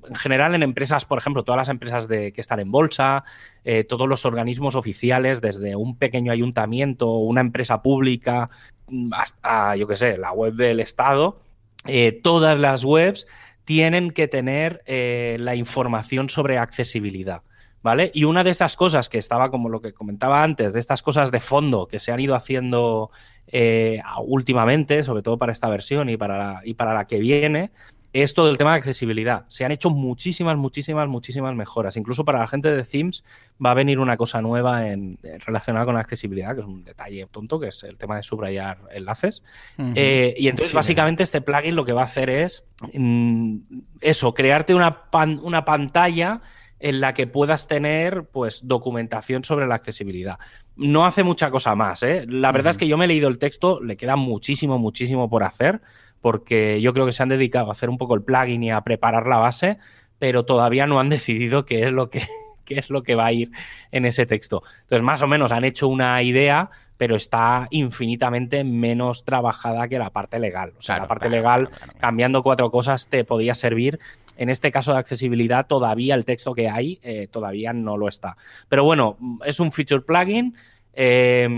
en 0.09 0.15
general 0.15 0.55
en 0.55 0.63
empresas, 0.63 1.05
por 1.05 1.19
ejemplo, 1.19 1.45
todas 1.45 1.57
las 1.57 1.69
empresas 1.69 2.07
que 2.07 2.33
están 2.37 2.61
en 2.61 2.71
bolsa, 2.71 3.25
eh, 3.65 3.85
todos 3.85 4.09
los 4.09 4.25
organismos 4.25 4.75
oficiales, 4.75 5.41
desde 5.41 5.77
un 5.77 5.97
pequeño 5.97 6.33
ayuntamiento, 6.33 7.11
una 7.11 7.41
empresa 7.41 7.83
pública, 7.83 8.51
mm, 8.89 9.13
hasta, 9.15 9.77
yo 9.77 9.87
qué 9.87 9.97
sé, 9.97 10.19
la 10.19 10.33
web 10.33 10.55
del 10.55 10.81
Estado, 10.81 11.41
eh, 11.87 12.21
todas 12.23 12.59
las 12.59 12.85
webs 12.85 13.27
tienen 13.65 14.11
que 14.11 14.29
tener 14.29 14.83
eh, 14.87 15.37
la 15.41 15.55
información 15.55 16.29
sobre 16.29 16.59
accesibilidad. 16.59 17.43
¿Vale? 17.83 18.11
Y 18.15 18.25
una 18.25 18.43
de 18.45 18.51
estas 18.51 18.77
cosas 18.77 19.11
que 19.11 19.19
estaba, 19.19 19.51
como 19.51 19.69
lo 19.69 19.83
que 19.83 19.93
comentaba 19.93 20.43
antes, 20.43 20.73
de 20.73 20.81
estas 20.81 21.03
cosas 21.03 21.31
de 21.31 21.41
fondo 21.41 21.87
que 21.87 22.01
se 22.01 22.13
han 22.13 22.21
ido 22.21 22.35
haciendo 22.35 23.11
últimamente, 24.25 25.05
sobre 25.05 25.21
todo 25.21 25.37
para 25.37 25.53
esta 25.53 25.69
versión 25.69 26.09
y 26.09 26.17
para 26.17 26.63
y 26.65 26.73
para 26.73 26.95
la 26.95 27.07
que 27.07 27.19
viene, 27.19 27.73
es 28.15 28.33
todo 28.33 28.49
el 28.49 28.57
tema 28.57 28.71
de 28.71 28.77
accesibilidad. 28.77 29.45
Se 29.49 29.65
han 29.65 29.73
hecho 29.73 29.91
muchísimas, 29.91 30.57
muchísimas, 30.57 31.09
muchísimas 31.09 31.53
mejoras. 31.57 31.97
Incluso 31.97 32.25
para 32.25 32.39
la 32.39 32.47
gente 32.47 32.71
de 32.71 32.85
Themes 32.85 33.25
va 33.63 33.73
a 33.73 33.75
venir 33.75 33.99
una 33.99 34.17
cosa 34.17 34.41
nueva 34.41 34.89
en, 34.89 35.19
relacionada 35.45 35.85
con 35.85 35.95
la 35.95 36.01
accesibilidad, 36.01 36.55
que 36.55 36.61
es 36.61 36.67
un 36.67 36.85
detalle 36.85 37.27
tonto, 37.27 37.59
que 37.59 37.69
es 37.69 37.83
el 37.83 37.99
tema 37.99 38.15
de 38.15 38.23
subrayar 38.23 38.79
enlaces. 38.93 39.43
Eh, 39.97 40.33
y 40.39 40.47
entonces, 40.47 40.73
básicamente, 40.73 41.25
este 41.25 41.41
plugin 41.41 41.75
lo 41.75 41.85
que 41.85 41.93
va 41.93 42.03
a 42.03 42.05
hacer 42.05 42.31
es 42.31 42.65
mm, 42.93 43.57
eso, 44.01 44.33
crearte 44.33 44.75
una, 44.75 45.03
una 45.43 45.65
pantalla 45.65 46.41
en 46.79 47.01
la 47.01 47.15
que 47.15 47.27
puedas 47.27 47.67
tener 47.67 48.29
pues 48.31 48.69
documentación 48.69 49.43
sobre 49.43 49.67
la 49.67 49.75
accesibilidad. 49.75 50.39
No 50.77 51.05
hace 51.05 51.25
mucha 51.25 51.51
cosa 51.51 51.75
más, 51.75 52.05
¿eh? 52.05 52.27
La 52.29 52.53
verdad 52.53 52.71
es 52.71 52.79
que 52.79 52.87
yo 52.87 52.97
me 52.97 53.07
he 53.07 53.09
leído 53.09 53.27
el 53.27 53.39
texto, 53.39 53.81
le 53.81 53.97
queda 53.97 54.15
muchísimo, 54.15 54.79
muchísimo 54.79 55.29
por 55.29 55.43
hacer 55.43 55.81
porque 56.25 56.81
yo 56.81 56.95
creo 56.95 57.05
que 57.05 57.13
se 57.13 57.23
han 57.23 57.29
dedicado 57.29 57.69
a 57.69 57.73
hacer 57.73 57.91
un 57.91 57.99
poco 57.99 58.15
el 58.15 58.23
plugin 58.23 58.63
y 58.63 58.71
a 58.71 58.81
preparar 58.81 59.29
la 59.29 59.37
base, 59.37 59.77
pero 60.19 60.47
todavía 60.47 60.87
no 60.87 60.99
han 60.99 61.09
decidido 61.11 61.67
qué 61.67 61.83
es 61.83 61.93
lo 61.93 62.09
que, 62.09 62.23
qué 62.65 62.79
es 62.79 62.89
lo 62.89 63.03
que 63.03 63.15
va 63.15 63.27
a 63.27 63.33
ir 63.33 63.51
en 63.93 64.07
ese 64.07 64.25
texto. 64.25 64.63
Entonces, 64.85 65.03
más 65.03 65.21
o 65.21 65.27
menos 65.27 65.53
han 65.53 65.65
hecho 65.65 65.87
una 65.87 66.23
idea, 66.23 66.71
pero 66.97 67.15
está 67.15 67.69
infinitamente 67.69 68.65
menos 68.65 69.27
trabajada 69.27 69.87
que 69.87 69.99
la 69.99 70.09
parte 70.09 70.39
legal. 70.39 70.73
O 70.79 70.81
sea, 70.81 70.97
la 70.97 71.07
parte 71.07 71.29
legal, 71.29 71.69
cambiando 72.01 72.43
cuatro 72.43 72.71
cosas, 72.71 73.07
te 73.09 73.25
podía 73.25 73.55
servir. 73.55 74.01
En 74.39 74.49
este 74.49 74.73
caso 74.73 74.95
de 74.95 75.01
accesibilidad, 75.01 75.67
todavía 75.67 76.15
el 76.15 76.25
texto 76.25 76.55
que 76.55 76.71
hay 76.71 77.01
eh, 77.03 77.29
todavía 77.31 77.75
no 77.75 77.99
lo 77.99 78.09
está. 78.09 78.39
Pero 78.71 78.83
bueno, 78.83 79.19
es 79.45 79.61
un 79.61 79.73
feature 79.73 80.01
plugin. 80.01 80.57
Eh, 80.97 81.49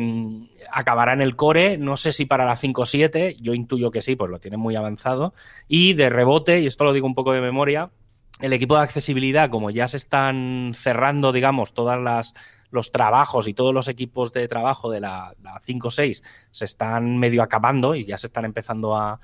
acabará 0.72 1.12
en 1.12 1.20
el 1.20 1.36
core, 1.36 1.78
no 1.78 1.96
sé 1.96 2.12
si 2.12 2.24
para 2.24 2.44
la 2.44 2.56
5.7, 2.56 3.36
yo 3.40 3.54
intuyo 3.54 3.90
que 3.90 4.02
sí, 4.02 4.16
pues 4.16 4.30
lo 4.30 4.38
tiene 4.38 4.56
muy 4.56 4.76
avanzado. 4.76 5.34
Y 5.68 5.94
de 5.94 6.10
rebote, 6.10 6.60
y 6.60 6.66
esto 6.66 6.84
lo 6.84 6.92
digo 6.92 7.06
un 7.06 7.14
poco 7.14 7.32
de 7.32 7.40
memoria, 7.40 7.90
el 8.40 8.52
equipo 8.52 8.76
de 8.76 8.82
accesibilidad, 8.82 9.50
como 9.50 9.70
ya 9.70 9.88
se 9.88 9.96
están 9.96 10.72
cerrando, 10.74 11.32
digamos, 11.32 11.72
todas 11.72 12.00
las 12.00 12.34
los 12.70 12.90
trabajos 12.90 13.48
y 13.48 13.54
todos 13.54 13.72
los 13.72 13.88
equipos 13.88 14.32
de 14.32 14.48
trabajo 14.48 14.90
de 14.90 15.00
la, 15.00 15.34
la 15.42 15.60
5.6 15.60 16.22
se 16.50 16.64
están 16.64 17.16
medio 17.16 17.42
acabando 17.42 17.94
y 17.94 18.04
ya 18.04 18.18
se 18.18 18.26
están 18.26 18.44
empezando 18.44 18.96
a, 18.96 19.20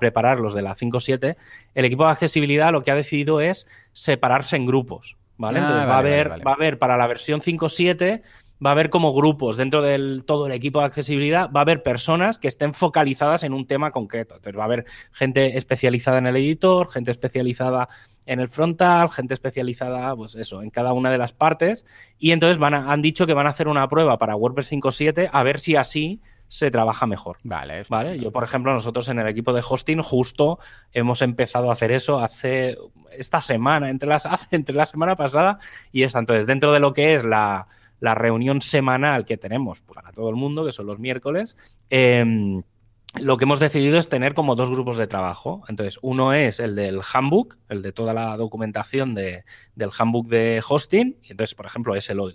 preparar 0.00 0.40
los 0.40 0.54
de 0.54 0.62
la 0.62 0.74
5.7, 0.74 1.36
el 1.74 1.84
equipo 1.84 2.04
de 2.04 2.10
accesibilidad 2.10 2.72
lo 2.72 2.82
que 2.82 2.90
ha 2.90 2.96
decidido 2.96 3.40
es 3.40 3.68
separarse 3.92 4.56
en 4.56 4.66
grupos. 4.66 5.16
¿vale? 5.36 5.60
Ah, 5.60 5.62
Entonces 5.62 5.88
va, 5.88 5.94
a 5.94 5.98
haber, 5.98 6.30
va 6.44 6.50
a 6.52 6.54
haber 6.54 6.78
para 6.78 6.96
la 6.96 7.06
versión 7.06 7.40
5.7 7.40 8.22
va 8.64 8.70
a 8.70 8.72
haber 8.72 8.90
como 8.90 9.12
grupos 9.12 9.56
dentro 9.56 9.82
del 9.82 10.24
todo 10.24 10.46
el 10.46 10.52
equipo 10.52 10.80
de 10.80 10.86
accesibilidad, 10.86 11.50
va 11.50 11.60
a 11.60 11.62
haber 11.62 11.82
personas 11.82 12.38
que 12.38 12.48
estén 12.48 12.74
focalizadas 12.74 13.42
en 13.42 13.52
un 13.52 13.66
tema 13.66 13.90
concreto. 13.90 14.36
Entonces 14.36 14.58
va 14.58 14.62
a 14.62 14.66
haber 14.66 14.84
gente 15.12 15.58
especializada 15.58 16.18
en 16.18 16.26
el 16.26 16.36
editor, 16.36 16.88
gente 16.90 17.10
especializada 17.10 17.88
en 18.24 18.40
el 18.40 18.48
frontal, 18.48 19.10
gente 19.10 19.34
especializada, 19.34 20.14
pues 20.16 20.34
eso, 20.34 20.62
en 20.62 20.70
cada 20.70 20.92
una 20.92 21.10
de 21.10 21.18
las 21.18 21.32
partes. 21.32 21.86
Y 22.18 22.32
entonces 22.32 22.58
van 22.58 22.74
han 22.74 23.02
dicho 23.02 23.26
que 23.26 23.34
van 23.34 23.46
a 23.46 23.50
hacer 23.50 23.68
una 23.68 23.88
prueba 23.88 24.18
para 24.18 24.36
WordPress 24.36 24.72
5.7 24.72 25.30
a 25.32 25.42
ver 25.42 25.60
si 25.60 25.76
así 25.76 26.20
se 26.48 26.70
trabaja 26.70 27.06
mejor. 27.06 27.38
Vale, 27.42 27.84
vale. 27.88 28.18
Yo, 28.18 28.30
por 28.32 28.44
ejemplo, 28.44 28.72
nosotros 28.72 29.08
en 29.08 29.18
el 29.18 29.26
equipo 29.26 29.52
de 29.52 29.64
hosting 29.68 30.00
justo 30.02 30.58
hemos 30.92 31.22
empezado 31.22 31.70
a 31.70 31.72
hacer 31.72 31.90
eso 31.90 32.20
hace 32.20 32.76
esta 33.12 33.40
semana, 33.40 33.90
entre 33.90 34.08
las, 34.08 34.26
entre 34.52 34.74
la 34.74 34.86
semana 34.86 35.16
pasada 35.16 35.58
y 35.92 36.02
esta. 36.02 36.18
Entonces, 36.18 36.46
dentro 36.46 36.72
de 36.72 36.80
lo 36.80 36.92
que 36.92 37.14
es 37.14 37.24
la, 37.24 37.66
la 38.00 38.14
reunión 38.14 38.60
semanal 38.60 39.24
que 39.24 39.36
tenemos 39.36 39.82
pues, 39.82 39.96
para 39.96 40.12
todo 40.12 40.28
el 40.28 40.36
mundo, 40.36 40.64
que 40.64 40.72
son 40.72 40.86
los 40.86 40.98
miércoles, 40.98 41.56
em, 41.90 42.62
lo 43.20 43.36
que 43.36 43.44
hemos 43.44 43.60
decidido 43.60 43.98
es 43.98 44.08
tener 44.08 44.34
como 44.34 44.56
dos 44.56 44.70
grupos 44.70 44.98
de 44.98 45.06
trabajo. 45.06 45.62
Entonces, 45.68 45.98
uno 46.02 46.32
es 46.32 46.60
el 46.60 46.74
del 46.74 47.00
handbook, 47.12 47.56
el 47.68 47.82
de 47.82 47.92
toda 47.92 48.12
la 48.12 48.36
documentación 48.36 49.14
de, 49.14 49.44
del 49.74 49.90
handbook 49.96 50.28
de 50.28 50.62
hosting. 50.66 51.16
Entonces, 51.28 51.54
por 51.54 51.66
ejemplo, 51.66 51.94
ese 51.94 52.14
lo, 52.14 52.28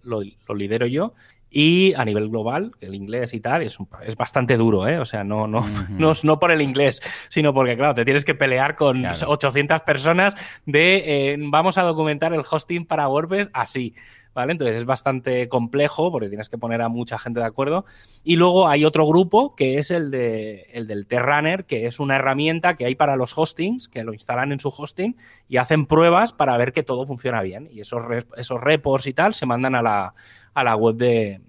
lidero 0.56 0.88
yo. 0.88 1.14
Y 1.54 1.94
a 1.96 2.06
nivel 2.06 2.30
global, 2.30 2.72
el 2.80 2.96
inglés 2.96 3.34
y 3.34 3.42
tal, 3.42 3.62
es, 3.62 3.78
es 4.06 4.16
bastante 4.16 4.56
duro, 4.56 4.88
¿eh? 4.88 5.00
O 5.00 5.06
sea, 5.06 5.26
no, 5.26 5.48
no, 5.48 5.66
no, 5.90 6.14
no, 6.24 6.40
por 6.40 6.50
el 6.52 6.62
inglés, 6.62 7.02
sino 7.28 7.54
porque, 7.54 7.76
claro, 7.76 7.94
te 7.94 8.06
tienes 8.06 8.24
que 8.24 8.36
pelear 8.36 8.78
con 8.78 9.06
800 9.06 9.82
personas 9.82 10.34
de 10.66 11.34
eh, 11.34 11.38
vamos 11.38 11.78
a 11.78 11.82
documentar 11.84 12.34
el 12.34 12.44
hosting 12.50 12.86
para 12.86 13.10
WordPress 13.10 13.50
así. 13.52 13.94
¿Vale? 14.34 14.54
Entonces 14.54 14.78
es 14.78 14.86
bastante 14.86 15.48
complejo 15.50 16.12
porque 16.12 16.30
tienes 16.30 16.50
que 16.50 16.58
poner 16.58 16.82
a 16.82 16.90
mucha 16.90 17.18
gente 17.18 17.40
de 17.40 17.46
acuerdo. 17.46 17.86
Y 18.24 18.36
luego 18.36 18.68
hay 18.68 18.86
otro 18.86 19.06
grupo 19.06 19.56
que 19.56 19.78
es 19.78 19.92
el, 19.92 20.12
de, 20.12 20.68
el 20.74 20.88
del 20.88 21.08
Terrunner, 21.08 21.66
que 21.66 21.86
es 21.86 22.00
una 22.00 22.16
herramienta 22.16 22.76
que 22.76 22.86
hay 22.86 22.96
para 22.96 23.16
los 23.16 23.38
hostings, 23.38 23.88
que 23.88 24.04
lo 24.04 24.14
instalan 24.14 24.52
en 24.52 24.60
su 24.60 24.70
hosting 24.70 25.16
y 25.48 25.58
hacen 25.58 25.86
pruebas 25.86 26.34
para 26.34 26.58
ver 26.58 26.74
que 26.74 26.84
todo 26.84 27.06
funciona 27.06 27.42
bien. 27.42 27.70
Y 27.72 27.82
esos, 27.82 28.04
esos 28.38 28.62
reports 28.62 29.08
y 29.08 29.14
tal 29.14 29.34
se 29.34 29.46
mandan 29.46 29.76
a 29.76 29.82
la, 29.82 30.14
a 30.54 30.64
la 30.64 30.76
web 30.76 30.96
de, 30.96 31.42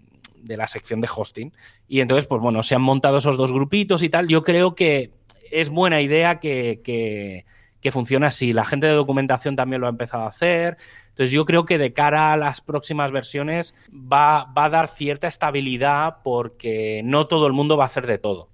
de 0.42 0.56
la 0.56 0.68
sección 0.68 1.00
de 1.00 1.08
hosting. 1.14 1.52
Y 1.88 2.00
entonces, 2.00 2.26
pues 2.26 2.40
bueno, 2.40 2.62
se 2.62 2.74
han 2.74 2.82
montado 2.82 3.18
esos 3.18 3.36
dos 3.36 3.52
grupitos 3.52 4.02
y 4.02 4.08
tal. 4.08 4.28
Yo 4.28 4.42
creo 4.42 4.74
que 4.74 5.12
es 5.50 5.68
buena 5.70 6.00
idea 6.00 6.40
que, 6.40 6.80
que, 6.82 7.44
que 7.80 7.92
funcione 7.92 8.26
así. 8.26 8.52
La 8.52 8.64
gente 8.64 8.86
de 8.86 8.94
documentación 8.94 9.56
también 9.56 9.80
lo 9.80 9.86
ha 9.86 9.90
empezado 9.90 10.24
a 10.24 10.28
hacer. 10.28 10.78
Entonces 11.12 11.30
yo 11.30 11.44
creo 11.44 11.66
que 11.66 11.76
de 11.76 11.92
cara 11.92 12.32
a 12.32 12.36
las 12.38 12.62
próximas 12.62 13.12
versiones 13.12 13.74
va, 13.92 14.50
a 14.54 14.68
dar 14.70 14.88
cierta 14.88 15.28
estabilidad 15.28 16.16
porque 16.24 17.02
no 17.04 17.26
todo 17.26 17.46
el 17.46 17.52
mundo 17.52 17.76
va 17.76 17.84
a 17.84 17.86
hacer 17.86 18.06
de 18.06 18.18
todo. 18.18 18.48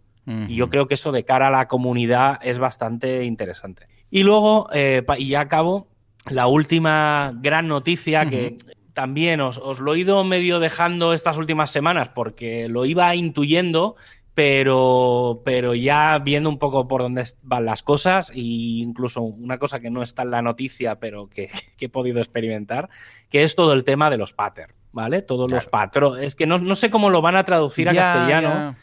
Y 0.47 0.57
yo 0.57 0.69
creo 0.69 0.89
que 0.89 0.93
eso 0.93 1.11
de 1.11 1.25
cara 1.25 1.49
a 1.49 1.51
la 1.51 1.69
comunidad 1.69 2.39
es 2.43 2.59
bastante 2.59 3.25
interesante. 3.25 3.87
Y 4.11 4.25
luego, 4.25 4.69
eh, 4.75 5.03
y 5.17 5.29
ya 5.29 5.41
acabo, 5.41 5.89
la 6.29 6.49
última 6.49 7.33
gran 7.35 7.67
noticia 7.67 8.29
que 8.29 8.57
también 8.93 9.41
os, 9.41 9.57
os, 9.57 9.79
lo 9.79 9.95
he 9.95 10.01
ido 10.01 10.23
medio 10.25 10.59
dejando 10.59 11.15
estas 11.15 11.39
últimas 11.39 11.71
semanas 11.71 12.11
porque 12.11 12.69
lo 12.69 12.85
iba 12.85 13.15
intuyendo, 13.15 13.97
pero, 14.39 15.43
pero 15.45 15.75
ya 15.75 16.17
viendo 16.21 16.49
un 16.49 16.61
poco 16.61 16.87
por 16.87 17.03
dónde 17.03 17.25
van 17.43 17.65
las 17.65 17.83
cosas, 17.83 18.31
e 18.31 18.39
incluso 18.39 19.21
una 19.21 19.59
cosa 19.59 19.81
que 19.81 19.91
no 19.91 20.01
está 20.01 20.23
en 20.23 20.31
la 20.31 20.43
noticia, 20.43 21.01
pero 21.01 21.29
que, 21.29 21.51
he 21.81 21.89
podido 21.89 22.21
experimentar, 22.21 22.89
que 23.31 23.43
es 23.43 23.57
todo 23.57 23.73
el 23.73 23.83
tema 23.83 24.11
de 24.11 24.17
los 24.17 24.35
patterns. 24.35 24.75
¿Vale? 24.93 25.23
Todos 25.23 25.51
los 25.51 25.67
patrones. 25.67 26.25
Es 26.25 26.35
que 26.37 26.47
no, 26.47 26.75
sé 26.77 26.89
cómo 26.89 27.11
lo 27.11 27.21
van 27.21 27.35
a 27.35 27.43
traducir 27.43 27.89
a 27.89 27.95
castellano, 27.95 28.77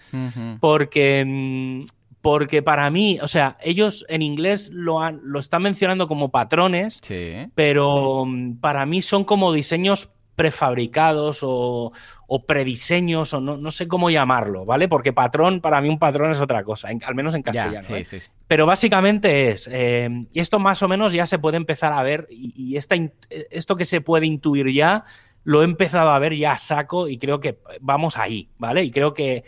porque, 0.59 1.85
porque 2.21 2.61
para 2.61 2.89
mí, 2.91 3.17
o 3.21 3.27
sea, 3.29 3.57
ellos 3.61 4.05
en 4.09 4.21
inglés 4.21 4.69
lo, 4.73 5.01
han, 5.01 5.21
lo 5.23 5.39
están 5.39 5.61
mencionando 5.61 6.09
como 6.09 6.31
patrones, 6.31 7.01
pero 7.55 8.25
para 8.59 8.85
mí 8.85 9.01
son 9.01 9.23
como 9.23 9.53
diseños 9.53 10.11
prefabricados 10.35 11.39
o, 11.41 11.91
o 12.27 12.45
prediseños, 12.45 13.33
o 13.33 13.41
no, 13.41 13.57
no, 13.57 13.71
sé 13.71 13.87
cómo 13.87 14.09
llamarlo, 14.09 14.65
¿vale? 14.65 14.87
Porque 14.87 15.13
patrón, 15.13 15.61
para 15.61 15.81
mí 15.81 15.89
un 15.89 15.99
patrón 15.99 16.31
es 16.31 16.41
otra 16.41 16.63
cosa, 16.63 16.89
al 17.05 17.15
menos 17.15 17.35
en 17.35 17.43
castellano. 17.43 17.87
¿eh? 17.95 18.05
Pero 18.47 18.65
básicamente 18.65 19.51
es, 19.51 19.69
eh, 19.71 20.09
y 20.33 20.39
esto 20.39 20.59
más 20.59 20.81
o 20.81 20.87
menos 20.87 21.13
ya 21.13 21.25
se 21.25 21.39
puede 21.39 21.57
empezar 21.57 21.93
a 21.93 22.01
ver, 22.03 22.27
y, 22.29 22.77
esto 22.77 23.75
que 23.75 23.85
se 23.85 24.01
puede 24.01 24.25
intuir 24.25 24.71
ya, 24.71 25.05
lo 25.43 25.61
he 25.61 25.65
empezado 25.65 26.09
a 26.09 26.17
ver 26.17 26.35
ya 26.35 26.53
a 26.53 26.57
saco 26.57 27.07
y 27.07 27.19
creo 27.19 27.39
que 27.39 27.59
vamos 27.79 28.17
ahí, 28.17 28.49
¿vale? 28.57 28.83
Y 28.83 28.89
creo 28.89 29.13
que 29.13 29.43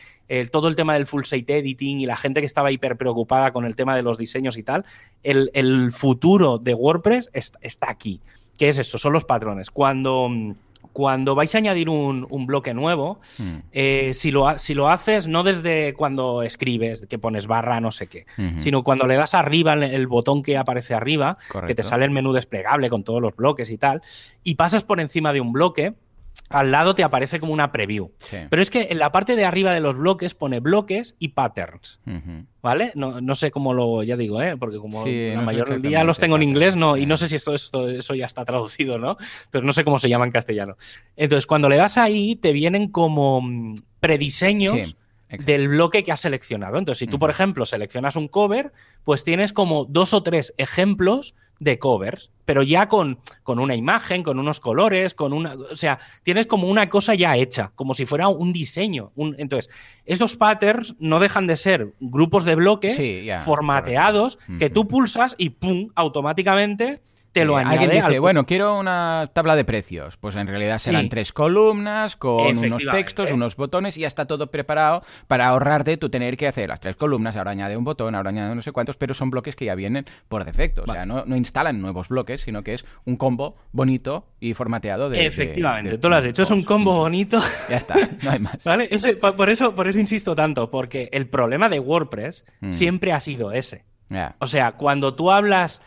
todo 0.51 0.67
el 0.67 0.75
tema 0.75 0.93
del 0.93 1.07
full 1.07 1.23
site 1.23 1.57
editing 1.57 2.01
y 2.01 2.05
la 2.05 2.15
gente 2.15 2.39
que 2.39 2.45
estaba 2.45 2.71
hiper 2.71 2.97
preocupada 2.97 3.51
con 3.51 3.65
el 3.65 3.75
tema 3.75 3.95
de 3.95 4.03
los 4.03 4.19
diseños 4.19 4.57
y 4.57 4.63
tal, 4.63 4.85
el, 5.23 5.91
futuro 5.91 6.59
de 6.59 6.75
WordPress 6.75 7.31
está, 7.33 7.57
está 7.63 7.89
aquí. 7.89 8.21
¿Qué 8.57 8.67
es 8.67 8.79
eso? 8.79 8.97
Son 8.97 9.13
los 9.13 9.25
patrones. 9.25 9.71
Cuando 9.71 10.29
cuando 10.93 11.35
vais 11.35 11.53
a 11.53 11.57
añadir 11.57 11.89
un, 11.89 12.45
bloque 12.47 12.73
nuevo, 12.73 13.19
hmm. 13.37 13.57
eh, 13.71 14.11
si, 14.13 14.31
lo, 14.31 14.57
si 14.57 14.73
lo 14.73 14.89
haces 14.89 15.27
no 15.27 15.43
desde 15.43 15.93
cuando 15.93 16.43
escribes, 16.43 17.05
que 17.07 17.19
pones 17.19 17.47
barra 17.47 17.79
no 17.79 17.91
sé 17.91 18.07
qué, 18.07 18.25
sino 18.57 18.83
cuando 18.83 19.05
le 19.05 19.15
das 19.15 19.33
arriba 19.33 19.73
el, 19.73 20.07
botón 20.07 20.43
que 20.43 20.57
aparece 20.57 20.93
arriba, 20.93 21.37
que 21.67 21.75
te 21.75 21.83
sale 21.83 22.05
el 22.05 22.11
menú 22.11 22.33
desplegable 22.33 22.89
con 22.89 23.03
todos 23.03 23.21
los 23.21 23.35
bloques 23.35 23.69
y 23.69 23.77
tal, 23.77 24.01
y 24.43 24.55
pasas 24.55 24.83
por 24.83 24.99
encima 24.99 25.33
de 25.33 25.41
un 25.41 25.51
bloque, 25.51 25.93
al 26.49 26.71
lado 26.71 26.95
te 26.95 27.03
aparece 27.03 27.39
como 27.39 27.53
una 27.53 27.71
preview. 27.71 28.11
Pero 28.49 28.61
es 28.61 28.69
que 28.69 28.87
en 28.89 28.99
la 28.99 29.11
parte 29.11 29.35
de 29.35 29.45
arriba 29.45 29.71
de 29.71 29.79
los 29.79 29.97
bloques 29.97 30.33
pone 30.33 30.59
bloques 30.59 31.15
y 31.19 31.29
patterns. 31.29 31.99
¿Vale? 32.61 32.91
No, 32.95 33.35
sé 33.35 33.51
cómo 33.51 33.73
lo, 33.73 34.03
ya 34.03 34.17
digo, 34.17 34.41
¿eh? 34.41 34.57
porque 34.57 34.77
como 34.77 35.05
la 35.05 35.41
mayoría 35.41 36.03
los 36.03 36.19
tengo 36.19 36.35
en 36.35 36.43
inglés 36.43 36.75
no, 36.75 36.97
y 36.97 37.05
no 37.05 37.17
sé 37.17 37.29
si 37.29 37.35
esto, 37.35 37.53
esto, 37.53 37.89
eso 37.89 38.13
ya 38.15 38.25
está 38.25 38.45
traducido, 38.45 38.97
¿no? 38.97 39.17
Entonces 39.45 39.63
no 39.63 39.73
sé 39.73 39.83
cómo 39.83 39.99
se 39.99 40.09
llama 40.09 40.25
en 40.25 40.31
castellano. 40.31 40.75
Entonces 41.15 41.47
cuando 41.47 41.69
le 41.69 41.77
das 41.77 41.97
ahí 41.97 42.35
te 42.35 42.51
vienen 42.51 42.89
como 42.89 43.41
mm, 43.41 43.75
del 45.29 45.67
bloque 45.67 46.03
que 46.03 46.11
has 46.11 46.21
seleccionado. 46.21 46.77
Entonces, 46.77 46.99
si 46.99 47.07
tú, 47.07 47.19
por 47.19 47.29
ejemplo, 47.29 47.65
seleccionas 47.65 48.15
un 48.15 48.27
cover, 48.27 48.71
pues 49.03 49.23
tienes 49.23 49.53
como 49.53 49.85
dos 49.85 50.13
o 50.13 50.23
tres 50.23 50.53
ejemplos 50.57 51.35
de 51.59 51.79
covers, 51.79 52.29
pero 52.45 52.63
ya 52.63 52.87
con, 52.87 53.19
con, 53.43 53.59
una 53.59 53.75
imagen, 53.75 54.23
con 54.23 54.39
unos 54.39 54.59
colores, 54.59 55.13
con 55.13 55.33
una. 55.33 55.55
O 55.55 55.75
sea, 55.75 55.99
tienes 56.23 56.47
como 56.47 56.67
una 56.69 56.89
cosa 56.89 57.15
ya 57.15 57.35
hecha, 57.35 57.71
como 57.75 57.93
si 57.93 58.05
fuera 58.05 58.27
un 58.27 58.53
diseño. 58.53 59.11
Un, 59.15 59.35
entonces, 59.37 59.73
estos 60.05 60.37
patterns 60.37 60.95
no 60.99 61.19
dejan 61.19 61.47
de 61.47 61.57
ser 61.57 61.93
grupos 61.99 62.45
de 62.45 62.55
bloques 62.55 63.43
formateados 63.43 64.37
que 64.59 64.69
tú 64.69 64.87
pulsas 64.87 65.35
y 65.37 65.49
¡pum! 65.49 65.89
automáticamente 65.95 67.01
te 67.39 67.45
lo 67.45 67.57
añade. 67.57 67.77
Alguien 67.77 68.03
dice, 68.03 68.19
bueno, 68.19 68.45
quiero 68.45 68.79
una 68.79 69.29
tabla 69.33 69.55
de 69.55 69.65
precios. 69.65 70.17
Pues 70.17 70.35
en 70.35 70.47
realidad 70.47 70.79
serán 70.79 71.09
tres 71.09 71.31
columnas 71.31 72.15
con 72.15 72.57
unos 72.57 72.83
textos, 72.91 73.31
unos 73.31 73.55
botones 73.55 73.97
y 73.97 74.01
ya 74.01 74.07
está 74.07 74.25
todo 74.25 74.47
preparado 74.47 75.03
para 75.27 75.47
ahorrarte 75.47 75.97
tú 75.97 76.09
tener 76.09 76.37
que 76.37 76.47
hacer 76.47 76.69
las 76.69 76.79
tres 76.79 76.95
columnas. 76.95 77.35
Ahora 77.35 77.51
añade 77.51 77.77
un 77.77 77.83
botón, 77.83 78.15
ahora 78.15 78.29
añade 78.29 78.55
no 78.55 78.61
sé 78.61 78.71
cuántos, 78.71 78.97
pero 78.97 79.13
son 79.13 79.29
bloques 79.29 79.55
que 79.55 79.65
ya 79.65 79.75
vienen 79.75 80.05
por 80.27 80.45
defecto. 80.45 80.83
O 80.87 80.91
sea, 80.91 81.05
no, 81.05 81.23
instalan 81.35 81.81
nuevos 81.81 82.09
bloques, 82.09 82.41
sino 82.41 82.63
que 82.63 82.73
es 82.73 82.85
un 83.05 83.17
combo 83.17 83.55
bonito 83.71 84.25
y 84.39 84.53
formateado 84.53 85.09
de. 85.09 85.25
Efectivamente, 85.25 85.97
tú 85.97 86.09
lo 86.09 86.15
has 86.15 86.25
hecho. 86.25 86.43
Es 86.43 86.51
un 86.51 86.63
combo 86.63 86.95
bonito. 86.95 87.39
Ya 87.69 87.77
está, 87.77 87.95
no 88.23 88.31
hay 88.31 88.39
más. 88.39 88.57
¿Vale? 88.63 88.89
por, 89.35 89.49
eso, 89.49 89.75
por 89.75 89.87
eso 89.87 89.99
insisto 89.99 90.35
tanto, 90.35 90.69
porque 90.71 91.09
el 91.11 91.27
problema 91.27 91.69
de 91.69 91.79
WordPress 91.79 92.45
mm. 92.61 92.71
siempre 92.71 93.11
ha 93.11 93.19
sido 93.19 93.51
ese. 93.51 93.85
O 94.39 94.47
sea, 94.47 94.73
cuando 94.73 95.15
tú 95.15 95.31
hablas 95.31 95.81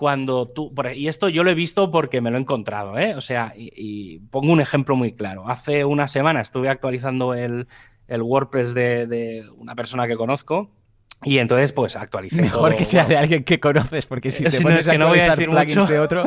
cuando 0.00 0.48
tú. 0.48 0.72
Y 0.94 1.08
esto 1.08 1.28
yo 1.28 1.44
lo 1.44 1.50
he 1.50 1.54
visto 1.54 1.90
porque 1.90 2.22
me 2.22 2.30
lo 2.30 2.38
he 2.38 2.40
encontrado, 2.40 2.96
¿eh? 2.96 3.14
O 3.16 3.20
sea, 3.20 3.52
y, 3.54 4.20
pongo 4.30 4.50
un 4.50 4.62
ejemplo 4.62 4.96
muy 4.96 5.12
claro. 5.12 5.46
Hace 5.46 5.84
una 5.84 6.08
semana 6.08 6.40
estuve 6.40 6.70
actualizando 6.70 7.34
el, 7.34 7.68
el 8.08 8.22
WordPress 8.22 8.72
de, 8.72 9.06
de, 9.06 9.44
una 9.58 9.74
persona 9.74 10.08
que 10.08 10.16
conozco 10.16 10.70
y 11.22 11.38
entonces, 11.38 11.72
pues 11.72 11.96
actualicé. 11.96 12.40
Mejor 12.40 12.76
que 12.76 12.86
sea 12.86 13.04
de 13.04 13.18
alguien 13.18 13.44
que 13.44 13.60
conoces, 13.60 14.06
porque 14.06 14.32
si 14.32 14.44
te 14.44 14.60
pones 14.60 14.88
a 14.88 14.92
actualizar 14.92 15.36
plugins 15.36 15.88
de 15.88 15.98
otro 15.98 16.24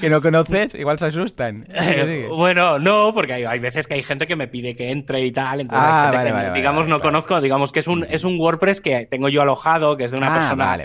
que 0.00 0.10
no 0.10 0.20
conoces, 0.20 0.74
igual 0.74 0.98
se 0.98 1.06
asustan. 1.06 1.66
bueno, 2.28 2.78
no, 2.78 3.12
porque 3.14 3.32
hay, 3.32 3.58
veces 3.58 3.86
que 3.86 3.94
hay 3.94 4.02
gente 4.02 4.26
que 4.26 4.36
me 4.36 4.46
pide 4.46 4.76
que 4.76 4.90
entre 4.90 5.24
y 5.24 5.32
tal. 5.32 5.62
Entonces, 5.62 5.88
hay 5.88 6.16
ah, 6.16 6.22
gente 6.22 6.46
que, 6.46 6.52
digamos, 6.52 6.86
no 6.86 7.00
conozco. 7.00 7.40
Digamos 7.40 7.72
que 7.72 7.80
es 7.80 7.88
un, 7.88 8.04
es 8.10 8.24
un 8.24 8.38
WordPress 8.38 8.82
que 8.82 9.06
tengo 9.06 9.30
yo 9.30 9.40
alojado, 9.40 9.96
que 9.96 10.04
es 10.04 10.10
de 10.10 10.18
una 10.18 10.34
ah, 10.34 10.38
persona 10.38 10.78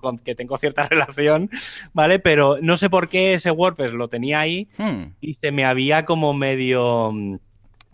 con 0.00 0.18
que 0.18 0.36
tengo 0.36 0.56
cierta 0.56 0.86
relación, 0.90 1.50
¿vale? 1.92 2.20
Pero 2.20 2.58
no 2.62 2.76
sé 2.76 2.88
por 2.88 3.08
qué 3.08 3.34
ese 3.34 3.50
WordPress 3.50 3.94
lo 3.94 4.08
tenía 4.08 4.40
ahí 4.40 4.68
hmm. 4.78 5.14
y 5.20 5.34
se 5.34 5.50
me 5.50 5.64
había 5.64 6.04
como 6.04 6.34
medio 6.34 7.12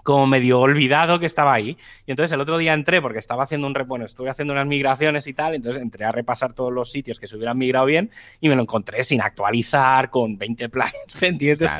como 0.08 0.26
medio 0.26 0.58
olvidado 0.60 1.20
que 1.20 1.26
estaba 1.26 1.52
ahí. 1.52 1.76
Y 2.06 2.12
entonces 2.12 2.32
el 2.32 2.40
otro 2.40 2.56
día 2.56 2.72
entré 2.72 3.02
porque 3.02 3.18
estaba 3.18 3.44
haciendo 3.44 3.66
un 3.66 3.74
bueno, 3.86 4.06
estuve 4.06 4.30
haciendo 4.30 4.54
unas 4.54 4.66
migraciones 4.66 5.26
y 5.26 5.34
tal, 5.34 5.54
entonces 5.54 5.82
entré 5.82 6.06
a 6.06 6.12
repasar 6.12 6.54
todos 6.54 6.72
los 6.72 6.90
sitios 6.90 7.20
que 7.20 7.26
se 7.26 7.36
hubieran 7.36 7.58
migrado 7.58 7.84
bien 7.84 8.10
y 8.40 8.48
me 8.48 8.56
lo 8.56 8.62
encontré 8.62 9.04
sin 9.04 9.20
actualizar, 9.20 10.08
con 10.08 10.38
20 10.38 10.70
plugins 10.70 11.14
pendientes, 11.20 11.76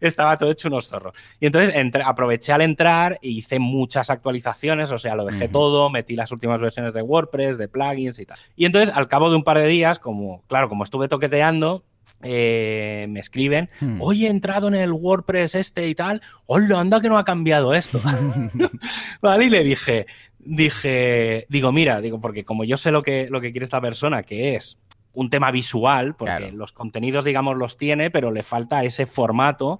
estaba 0.00 0.38
todo 0.38 0.52
hecho 0.52 0.68
unos 0.68 0.86
zorros. 0.86 1.12
Y 1.40 1.46
entonces 1.46 1.74
aproveché 2.04 2.52
al 2.52 2.60
entrar 2.60 3.18
e 3.20 3.30
hice 3.30 3.58
muchas 3.58 4.10
actualizaciones, 4.10 4.92
o 4.92 4.98
sea, 4.98 5.16
lo 5.16 5.24
dejé 5.24 5.48
todo, 5.48 5.90
metí 5.90 6.14
las 6.14 6.30
últimas 6.30 6.60
versiones 6.60 6.94
de 6.94 7.02
WordPress, 7.02 7.58
de 7.58 7.66
plugins 7.66 8.20
y 8.20 8.26
tal. 8.26 8.38
Y 8.54 8.64
entonces 8.64 8.94
al 8.94 9.08
cabo 9.08 9.28
de 9.28 9.34
un 9.34 9.42
par 9.42 9.58
de 9.58 9.66
días, 9.66 9.98
como 9.98 10.44
claro, 10.46 10.68
como 10.68 10.84
estuve 10.84 11.08
toqueteando, 11.08 11.82
eh, 12.22 13.06
me 13.08 13.20
escriben, 13.20 13.68
hmm. 13.80 14.00
hoy 14.00 14.26
he 14.26 14.28
entrado 14.28 14.68
en 14.68 14.74
el 14.74 14.92
WordPress 14.92 15.54
este 15.56 15.88
y 15.88 15.94
tal, 15.94 16.22
hola, 16.46 16.80
anda 16.80 17.00
que 17.00 17.08
no 17.08 17.18
ha 17.18 17.24
cambiado 17.24 17.74
esto. 17.74 18.00
vale, 19.22 19.46
y 19.46 19.50
le 19.50 19.64
dije, 19.64 20.06
dije, 20.38 21.46
digo, 21.48 21.72
mira, 21.72 22.00
digo, 22.00 22.20
porque 22.20 22.44
como 22.44 22.64
yo 22.64 22.76
sé 22.76 22.92
lo 22.92 23.02
que, 23.02 23.28
lo 23.30 23.40
que 23.40 23.50
quiere 23.50 23.64
esta 23.64 23.80
persona, 23.80 24.22
que 24.22 24.54
es 24.54 24.78
un 25.14 25.28
tema 25.28 25.50
visual, 25.50 26.14
porque 26.14 26.52
los 26.52 26.72
contenidos, 26.72 27.24
digamos, 27.24 27.56
los 27.56 27.76
tiene, 27.76 28.10
pero 28.10 28.30
le 28.30 28.42
falta 28.42 28.82
ese 28.82 29.06
formato. 29.06 29.78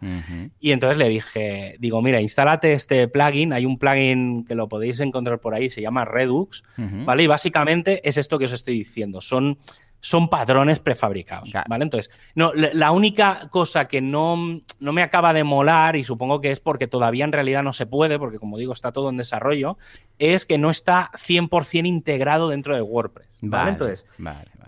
Y 0.60 0.72
entonces 0.72 0.98
le 0.98 1.08
dije, 1.08 1.76
digo, 1.78 2.02
mira, 2.02 2.20
instálate 2.20 2.74
este 2.74 3.08
plugin, 3.08 3.52
hay 3.52 3.64
un 3.64 3.78
plugin 3.78 4.44
que 4.44 4.54
lo 4.54 4.68
podéis 4.68 5.00
encontrar 5.00 5.40
por 5.40 5.54
ahí, 5.54 5.70
se 5.70 5.80
llama 5.80 6.04
Redux, 6.04 6.64
¿vale? 6.76 7.22
Y 7.22 7.26
básicamente 7.26 8.06
es 8.06 8.18
esto 8.18 8.38
que 8.38 8.44
os 8.44 8.52
estoy 8.52 8.74
diciendo, 8.74 9.20
son 9.20 9.58
son 10.04 10.28
patrones 10.28 10.80
prefabricados, 10.80 11.52
¿vale? 11.68 11.84
Entonces, 11.84 12.12
no, 12.34 12.52
la 12.54 12.90
única 12.90 13.48
cosa 13.50 13.86
que 13.86 14.00
no, 14.00 14.60
no, 14.80 14.92
me 14.92 15.00
acaba 15.00 15.32
de 15.32 15.44
molar, 15.44 15.94
y 15.94 16.02
supongo 16.02 16.40
que 16.40 16.50
es 16.50 16.58
porque 16.58 16.88
todavía 16.88 17.24
en 17.24 17.30
realidad 17.30 17.62
no 17.62 17.72
se 17.72 17.86
puede, 17.86 18.18
porque 18.18 18.40
como 18.40 18.58
digo, 18.58 18.72
está 18.72 18.90
todo 18.90 19.10
en 19.10 19.16
desarrollo, 19.16 19.78
es 20.18 20.44
que 20.44 20.58
no 20.58 20.70
está 20.70 21.12
100% 21.12 21.86
integrado 21.86 22.48
dentro 22.48 22.74
de 22.74 22.82
WordPress, 22.82 23.38
¿vale? 23.42 23.70
Entonces, 23.70 24.04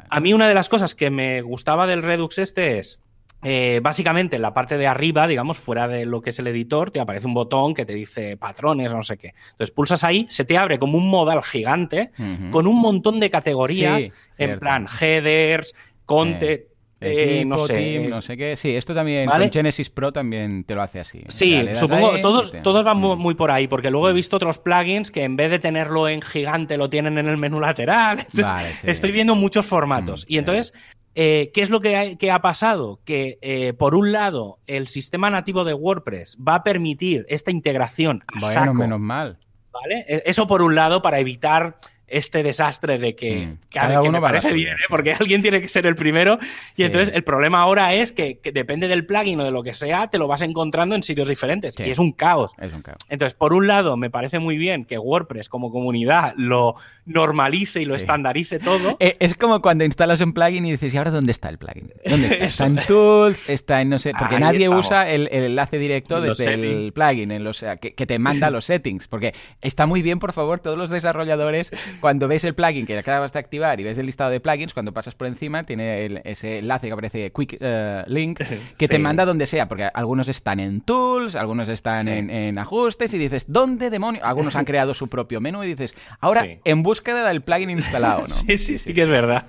a 0.08 0.20
mí 0.20 0.32
una 0.32 0.46
de 0.46 0.54
las 0.54 0.68
cosas 0.68 0.94
que 0.94 1.10
me 1.10 1.42
gustaba 1.42 1.88
del 1.88 2.04
Redux 2.04 2.38
este 2.38 2.78
es 2.78 3.00
eh, 3.44 3.80
básicamente 3.82 4.36
en 4.36 4.42
la 4.42 4.54
parte 4.54 4.78
de 4.78 4.86
arriba, 4.86 5.26
digamos, 5.26 5.58
fuera 5.58 5.86
de 5.86 6.06
lo 6.06 6.22
que 6.22 6.30
es 6.30 6.38
el 6.38 6.46
editor, 6.46 6.90
te 6.90 7.00
aparece 7.00 7.26
un 7.26 7.34
botón 7.34 7.74
que 7.74 7.84
te 7.84 7.94
dice 7.94 8.36
patrones 8.36 8.92
o 8.92 8.96
no 8.96 9.02
sé 9.02 9.16
qué. 9.16 9.34
Entonces 9.52 9.70
pulsas 9.70 10.02
ahí, 10.02 10.26
se 10.28 10.44
te 10.44 10.56
abre 10.56 10.78
como 10.78 10.98
un 10.98 11.08
modal 11.08 11.42
gigante 11.42 12.10
con 12.50 12.66
un 12.66 12.80
montón 12.80 13.20
de 13.20 13.30
categorías, 13.30 14.06
en 14.38 14.58
plan 14.58 14.86
headers, 15.00 15.74
content. 16.06 16.62
Eh, 17.00 17.44
no 17.44 17.58
sé. 17.58 18.06
no 18.08 18.22
sé 18.22 18.36
qué. 18.36 18.56
Sí, 18.56 18.74
esto 18.74 18.94
también 18.94 19.28
con 19.28 19.52
Genesis 19.52 19.90
Pro 19.90 20.12
también 20.12 20.64
te 20.64 20.74
lo 20.74 20.82
hace 20.82 21.00
así. 21.00 21.22
Sí, 21.28 21.62
supongo, 21.74 22.20
todos, 22.20 22.54
todos 22.62 22.84
van 22.84 22.98
mm. 22.98 23.18
muy, 23.18 23.34
por 23.34 23.50
ahí, 23.50 23.68
porque 23.68 23.90
luego 23.90 24.08
he 24.08 24.12
mm. 24.12 24.16
visto 24.16 24.36
otros 24.36 24.58
plugins 24.58 25.10
que 25.10 25.24
en 25.24 25.36
vez 25.36 25.50
de 25.50 25.58
tenerlo 25.58 26.08
en 26.08 26.22
gigante 26.22 26.76
lo 26.76 26.88
tienen 26.88 27.18
en 27.18 27.28
el 27.28 27.36
menú 27.36 27.60
lateral. 27.60 28.20
estoy 28.84 29.12
viendo 29.12 29.34
muchos 29.34 29.66
formatos. 29.66 30.22
Mm, 30.22 30.32
y 30.32 30.38
entonces, 30.38 30.74
eh, 31.14 31.50
¿Qué 31.54 31.62
es 31.62 31.70
lo 31.70 31.80
que 31.80 32.30
ha, 32.30 32.42
pasado? 32.42 33.00
Que, 33.04 33.38
eh, 33.40 33.72
por 33.72 33.94
un 33.94 34.12
lado, 34.12 34.58
el 34.66 34.88
sistema 34.88 35.30
nativo 35.30 35.64
de 35.64 35.74
WordPress 35.74 36.38
va 36.46 36.56
a 36.56 36.64
permitir 36.64 37.24
esta 37.28 37.50
integración 37.50 38.24
a 38.26 38.40
bueno, 38.40 38.74
menos 38.74 39.00
mal. 39.00 39.38
¿Vale? 39.72 40.04
E, 40.08 40.22
eso 40.26 40.46
por 40.46 40.62
un 40.62 40.74
lado, 40.74 41.02
para 41.02 41.20
evitar 41.20 41.78
este 42.14 42.44
desastre 42.44 42.98
de 42.98 43.16
que, 43.16 43.46
mm. 43.46 43.58
cada, 43.72 44.00
uno 44.00 44.12
me 44.12 44.20
parece 44.20 44.52
bien, 44.52 44.74
¿eh? 44.74 44.86
porque 44.88 45.14
alguien 45.14 45.42
tiene 45.42 45.60
que 45.60 45.68
ser 45.68 45.84
el 45.84 45.96
primero. 45.96 46.38
Y 46.76 46.84
entonces 46.84 47.12
el 47.14 47.24
problema 47.24 47.60
ahora 47.60 47.92
es 47.94 48.12
que, 48.12 48.40
depende 48.54 48.86
del 48.86 49.04
plugin 49.04 49.40
o 49.40 49.44
de 49.44 49.50
lo 49.50 49.64
que 49.64 49.74
sea, 49.74 50.08
te 50.08 50.18
lo 50.18 50.28
vas 50.28 50.42
encontrando 50.42 50.94
en 50.94 51.02
sitios 51.02 51.28
diferentes. 51.28 51.74
Y 51.78 51.90
es 51.90 51.98
un 51.98 52.12
caos. 52.12 52.52
Es 52.58 52.72
un 52.72 52.82
caos. 52.82 52.98
Entonces, 53.08 53.34
por 53.34 53.52
un 53.52 53.66
lado, 53.66 53.96
me 53.96 54.10
parece 54.10 54.38
muy 54.38 54.56
bien 54.56 54.84
que 54.84 54.96
WordPress 54.96 55.48
como 55.48 55.72
comunidad 55.72 56.34
lo 56.36 56.76
normalice 57.04 57.82
y 57.82 57.84
lo 57.84 57.94
estandarice 57.94 58.58
todo. 58.58 58.96
Eh, 59.04 59.16
es 59.18 59.34
como 59.34 59.60
cuando 59.60 59.84
instalas 59.84 60.20
un 60.20 60.32
plugin 60.32 60.64
y 60.64 60.70
dices, 60.70 60.94
¿y 60.94 60.96
ahora 60.96 61.10
dónde 61.10 61.32
está 61.32 61.48
el 61.48 61.58
plugin? 61.58 61.92
¿Dónde 62.06 62.28
está? 62.28 62.44
está 62.44 62.66
en 62.66 62.76
Tools, 62.76 63.50
está 63.50 63.82
en 63.82 63.88
no 63.90 63.98
sé. 63.98 64.12
Porque 64.16 64.38
nadie 64.38 64.68
usa 64.68 65.10
el, 65.10 65.28
enlace 65.30 65.78
directo 65.78 66.20
desde 66.20 66.54
el 66.54 66.92
plugin, 66.92 67.32
en 67.32 67.44
los, 67.44 67.64
que, 67.80 67.94
que 67.94 68.06
te 68.06 68.18
manda 68.18 68.50
los 68.50 68.66
settings. 68.66 69.08
Porque 69.08 69.34
está 69.60 69.86
muy 69.86 70.00
bien, 70.00 70.20
por 70.20 70.32
favor, 70.32 70.60
todos 70.60 70.78
los 70.78 70.90
desarrolladores 70.90 71.72
cuando 72.04 72.28
ves 72.28 72.44
el 72.44 72.54
plugin 72.54 72.84
que 72.84 72.98
acabas 72.98 73.32
de 73.32 73.38
activar 73.38 73.80
y 73.80 73.82
ves 73.82 73.96
el 73.96 74.04
listado 74.04 74.30
de 74.30 74.38
plugins, 74.38 74.74
cuando 74.74 74.92
pasas 74.92 75.14
por 75.14 75.26
encima 75.26 75.64
tiene 75.64 76.20
ese 76.24 76.58
enlace 76.58 76.88
que 76.88 76.92
aparece 76.92 77.32
Quick 77.32 77.56
eh, 77.58 78.04
Link 78.08 78.42
que 78.76 78.88
te 78.88 78.98
manda 78.98 79.24
donde 79.24 79.46
sea, 79.46 79.68
porque 79.68 79.84
algunos 79.84 80.28
están 80.28 80.60
en 80.60 80.82
Tools, 80.82 81.34
algunos 81.34 81.66
están 81.70 82.06
en, 82.08 82.58
ajustes 82.58 83.14
y 83.14 83.16
dices, 83.16 83.46
¿dónde 83.48 83.88
demonios? 83.88 84.22
Algunos 84.22 84.54
han 84.54 84.66
creado 84.66 84.92
su 84.92 85.08
propio 85.08 85.40
menú 85.40 85.64
y 85.64 85.68
dices, 85.68 85.94
ahora 86.20 86.46
en 86.62 86.82
búsqueda 86.82 87.26
del 87.26 87.40
plugin 87.40 87.70
instalado, 87.70 88.20
¿no? 88.20 88.28
sí, 88.28 88.58
sí, 88.58 88.76
sí, 88.76 88.92
que 88.92 89.00
es 89.00 89.08
verdad. 89.08 89.46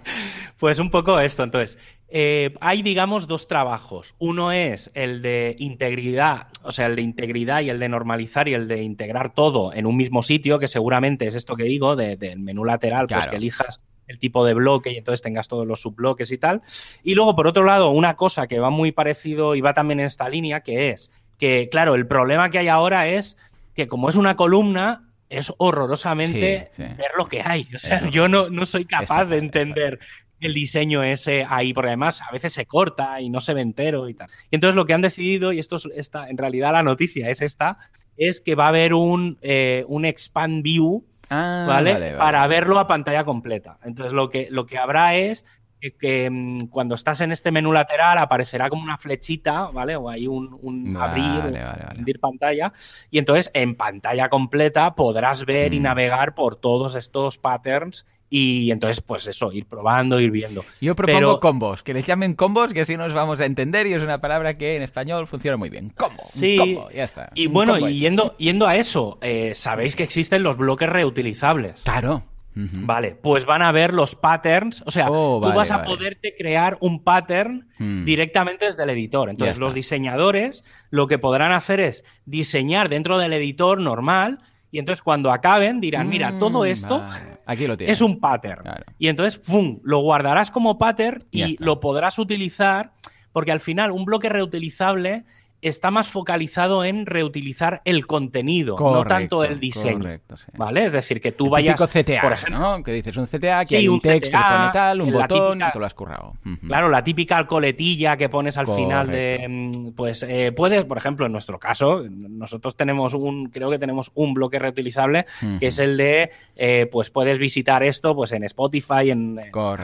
Pues 0.57 0.79
un 0.79 0.89
poco 0.89 1.19
esto, 1.19 1.43
entonces. 1.43 1.77
Eh, 2.07 2.53
hay, 2.61 2.81
digamos, 2.81 3.27
dos 3.27 3.47
trabajos. 3.47 4.15
Uno 4.19 4.51
es 4.51 4.91
el 4.93 5.21
de 5.21 5.55
integridad, 5.59 6.47
o 6.63 6.71
sea, 6.71 6.85
el 6.85 6.95
de 6.95 7.01
integridad 7.01 7.61
y 7.61 7.69
el 7.69 7.79
de 7.79 7.89
normalizar 7.89 8.47
y 8.47 8.53
el 8.53 8.67
de 8.67 8.83
integrar 8.83 9.33
todo 9.33 9.73
en 9.73 9.85
un 9.85 9.97
mismo 9.97 10.21
sitio, 10.21 10.59
que 10.59 10.67
seguramente 10.67 11.27
es 11.27 11.35
esto 11.35 11.55
que 11.55 11.63
digo, 11.63 11.95
del 11.95 12.39
menú 12.39 12.63
lateral, 12.63 13.07
pues 13.07 13.27
que 13.27 13.37
elijas 13.37 13.81
el 14.07 14.19
tipo 14.19 14.45
de 14.45 14.53
bloque 14.53 14.91
y 14.91 14.97
entonces 14.97 15.23
tengas 15.23 15.47
todos 15.47 15.65
los 15.65 15.81
subbloques 15.81 16.31
y 16.31 16.37
tal. 16.37 16.61
Y 17.03 17.15
luego, 17.15 17.35
por 17.35 17.47
otro 17.47 17.63
lado, 17.63 17.89
una 17.89 18.15
cosa 18.15 18.47
que 18.47 18.59
va 18.59 18.69
muy 18.69 18.91
parecido 18.91 19.55
y 19.55 19.61
va 19.61 19.73
también 19.73 19.99
en 19.99 20.05
esta 20.05 20.29
línea, 20.29 20.61
que 20.61 20.91
es 20.91 21.11
que, 21.37 21.69
claro, 21.69 21.95
el 21.95 22.07
problema 22.07 22.49
que 22.49 22.59
hay 22.59 22.67
ahora 22.67 23.07
es 23.07 23.37
que 23.73 23.87
como 23.87 24.09
es 24.09 24.15
una 24.15 24.35
columna, 24.35 25.09
es 25.27 25.51
horrorosamente 25.57 26.71
ver 26.77 27.11
lo 27.17 27.27
que 27.27 27.41
hay. 27.41 27.67
O 27.75 27.79
sea, 27.79 28.09
yo 28.09 28.29
no, 28.29 28.49
no 28.49 28.65
soy 28.65 28.85
capaz 28.85 29.25
de 29.25 29.37
entender 29.37 29.99
el 30.45 30.53
diseño 30.53 31.03
ese 31.03 31.45
ahí, 31.47 31.73
porque 31.73 31.89
además 31.89 32.21
a 32.21 32.31
veces 32.31 32.53
se 32.53 32.65
corta 32.65 33.21
y 33.21 33.29
no 33.29 33.41
se 33.41 33.53
ve 33.53 33.61
entero 33.61 34.09
y 34.09 34.13
tal. 34.13 34.29
Y 34.51 34.55
entonces 34.55 34.75
lo 34.75 34.85
que 34.85 34.93
han 34.93 35.01
decidido, 35.01 35.53
y 35.53 35.59
esto 35.59 35.75
es 35.75 36.11
en 36.27 36.37
realidad 36.37 36.73
la 36.73 36.83
noticia 36.83 37.29
es 37.29 37.41
esta, 37.41 37.77
es 38.17 38.39
que 38.39 38.55
va 38.55 38.65
a 38.65 38.69
haber 38.69 38.93
un, 38.93 39.37
eh, 39.41 39.85
un 39.87 40.05
expand 40.05 40.63
view, 40.63 41.05
ah, 41.29 41.65
¿vale? 41.67 42.15
Para 42.17 42.45
verlo 42.47 42.79
a 42.79 42.87
pantalla 42.87 43.23
completa. 43.23 43.77
Entonces 43.83 44.13
lo 44.13 44.29
que, 44.29 44.47
lo 44.49 44.65
que 44.65 44.77
habrá 44.77 45.15
es 45.15 45.45
que, 45.91 46.29
mm, 46.29 46.67
cuando 46.69 46.95
estás 46.95 47.21
en 47.21 47.31
este 47.31 47.51
menú 47.51 47.71
lateral 47.71 48.17
aparecerá 48.17 48.69
como 48.69 48.83
una 48.83 48.97
flechita, 48.97 49.67
¿vale? 49.71 49.95
O 49.95 50.09
hay 50.09 50.27
un, 50.27 50.95
abrir, 50.99 51.57
abrir 51.57 52.19
pantalla. 52.19 52.73
Y 53.11 53.17
entonces 53.17 53.51
en 53.53 53.75
pantalla 53.75 54.29
completa 54.29 54.95
podrás 54.95 55.45
ver 55.45 55.73
y 55.73 55.79
mm. 55.79 55.83
navegar 55.83 56.35
por 56.35 56.55
todos 56.55 56.95
estos 56.95 57.37
patterns 57.37 58.05
y 58.37 58.69
entonces, 58.69 58.99
pues 58.99 59.25
eso, 59.27 59.53
ir 59.53 59.65
probando, 59.65 60.19
ir 60.19 60.29
viendo. 60.29 60.65
Yo 60.81 60.93
propongo 60.93 61.39
combos, 61.39 61.83
que 61.83 61.93
les 61.93 62.05
llamen 62.05 62.33
combos, 62.33 62.73
que 62.73 62.81
así 62.81 62.97
nos 62.97 63.13
vamos 63.13 63.39
a 63.39 63.45
entender 63.45 63.87
y 63.87 63.93
es 63.93 64.03
una 64.03 64.19
palabra 64.19 64.57
que 64.57 64.75
en 64.75 64.81
español 64.81 65.25
funciona 65.25 65.55
muy 65.55 65.69
bien. 65.69 65.93
Combo, 65.95 66.21
sí. 66.33 66.57
combo, 66.57 66.91
ya 66.91 67.05
está. 67.05 67.29
Y 67.33 67.47
bueno, 67.47 67.79
y 67.87 68.01
yendo, 68.01 68.35
yendo 68.37 68.67
a 68.67 68.75
eso, 68.75 69.19
eh, 69.21 69.53
sabéis 69.55 69.95
que 69.95 70.03
existen 70.03 70.43
los 70.43 70.57
bloques 70.57 70.89
reutilizables. 70.89 71.83
Claro. 71.83 72.23
Vale, 72.57 73.15
pues 73.15 73.45
van 73.45 73.61
a 73.61 73.73
ver 73.73 73.93
los 73.93 74.15
patterns, 74.15 74.81
o 74.85 74.91
sea, 74.91 75.11
oh, 75.11 75.41
tú 75.43 75.53
vas 75.53 75.71
a 75.71 75.83
poderte 75.83 76.35
crear 76.37 76.77
un 76.79 77.03
pattern 77.03 77.67
mm. 77.79 78.05
directamente 78.05 78.65
desde 78.65 78.83
el 78.83 78.89
editor. 78.91 79.29
Entonces, 79.29 79.57
los 79.57 79.73
diseñadores 79.73 80.63
lo 80.89 81.07
que 81.07 81.19
podrán 81.19 81.51
hacer 81.51 81.81
es 81.81 82.05
diseñar 82.25 82.87
dentro 82.87 83.17
del 83.17 83.33
editor 83.33 83.81
normal 83.81 84.39
y 84.75 84.79
entonces 84.79 85.01
cuando 85.01 85.31
acaben 85.31 85.79
dirán, 85.79 86.09
mira, 86.09 86.37
todo 86.37 86.63
mm, 86.63 86.65
esto 86.65 87.01
Aquí 87.45 87.65
lo 87.65 87.75
es 87.79 88.01
un 88.01 88.19
pattern. 88.19 88.65
Y 88.99 89.07
entonces, 89.07 89.39
¡fum!, 89.41 89.79
lo 89.83 89.99
guardarás 89.99 90.51
como 90.51 90.77
pattern 90.77 91.23
y 91.31 91.55
lo 91.63 91.79
podrás 91.79 92.19
utilizar 92.19 92.91
porque 93.31 93.53
al 93.53 93.61
final 93.61 93.91
un 93.91 94.03
bloque 94.03 94.27
reutilizable 94.27 95.23
está 95.69 95.89
más 95.89 96.07
focalizado 96.07 96.83
en 96.83 97.05
reutilizar 97.05 97.81
el 97.85 98.05
contenido, 98.05 98.77
no 98.79 99.03
tanto 99.05 99.43
el 99.43 99.59
diseño. 99.59 100.19
¿Vale? 100.53 100.85
Es 100.85 100.93
decir, 100.93 101.19
que 101.19 101.31
tú 101.31 101.49
vayas. 101.49 101.81
CTA, 101.81 102.21
por 102.21 102.33
ejemplo, 102.33 102.59
¿no? 102.59 102.83
Que 102.83 102.91
dices 102.91 103.17
un 103.17 103.25
CTA, 103.25 103.65
que 103.65 103.77
hay 103.77 103.87
un, 103.87 103.99
texto, 103.99 104.37
pone 104.37 104.71
tal, 104.73 105.01
un 105.01 105.11
botón 105.11 105.61
y 105.61 105.71
te 105.71 105.79
lo 105.79 105.85
has 105.85 105.93
currado. 105.93 106.33
Claro, 106.67 106.89
la 106.89 107.03
típica 107.03 107.45
coletilla 107.47 108.15
que 108.15 108.29
pones 108.29 108.57
al 108.57 108.67
final 108.67 109.07
de. 109.07 109.45
Mm, 109.47 109.91
pues 109.93 110.23
eh, 110.23 110.51
puedes, 110.55 110.83
por 110.83 110.97
ejemplo, 110.97 111.25
en 111.25 111.31
nuestro 111.31 111.59
caso, 111.59 112.03
nosotros 112.09 112.75
tenemos 112.75 113.13
un, 113.13 113.49
creo 113.49 113.69
que 113.69 113.79
tenemos 113.79 114.11
un 114.13 114.33
bloque 114.33 114.59
reutilizable, 114.59 115.25
que 115.59 115.67
es 115.67 115.79
el 115.79 115.97
de, 115.97 116.31
eh, 116.55 116.87
pues 116.91 117.09
puedes 117.09 117.39
visitar 117.39 117.83
esto 117.83 118.15
pues 118.15 118.31
en 118.31 118.43
Spotify, 118.43 119.09
en, 119.09 119.39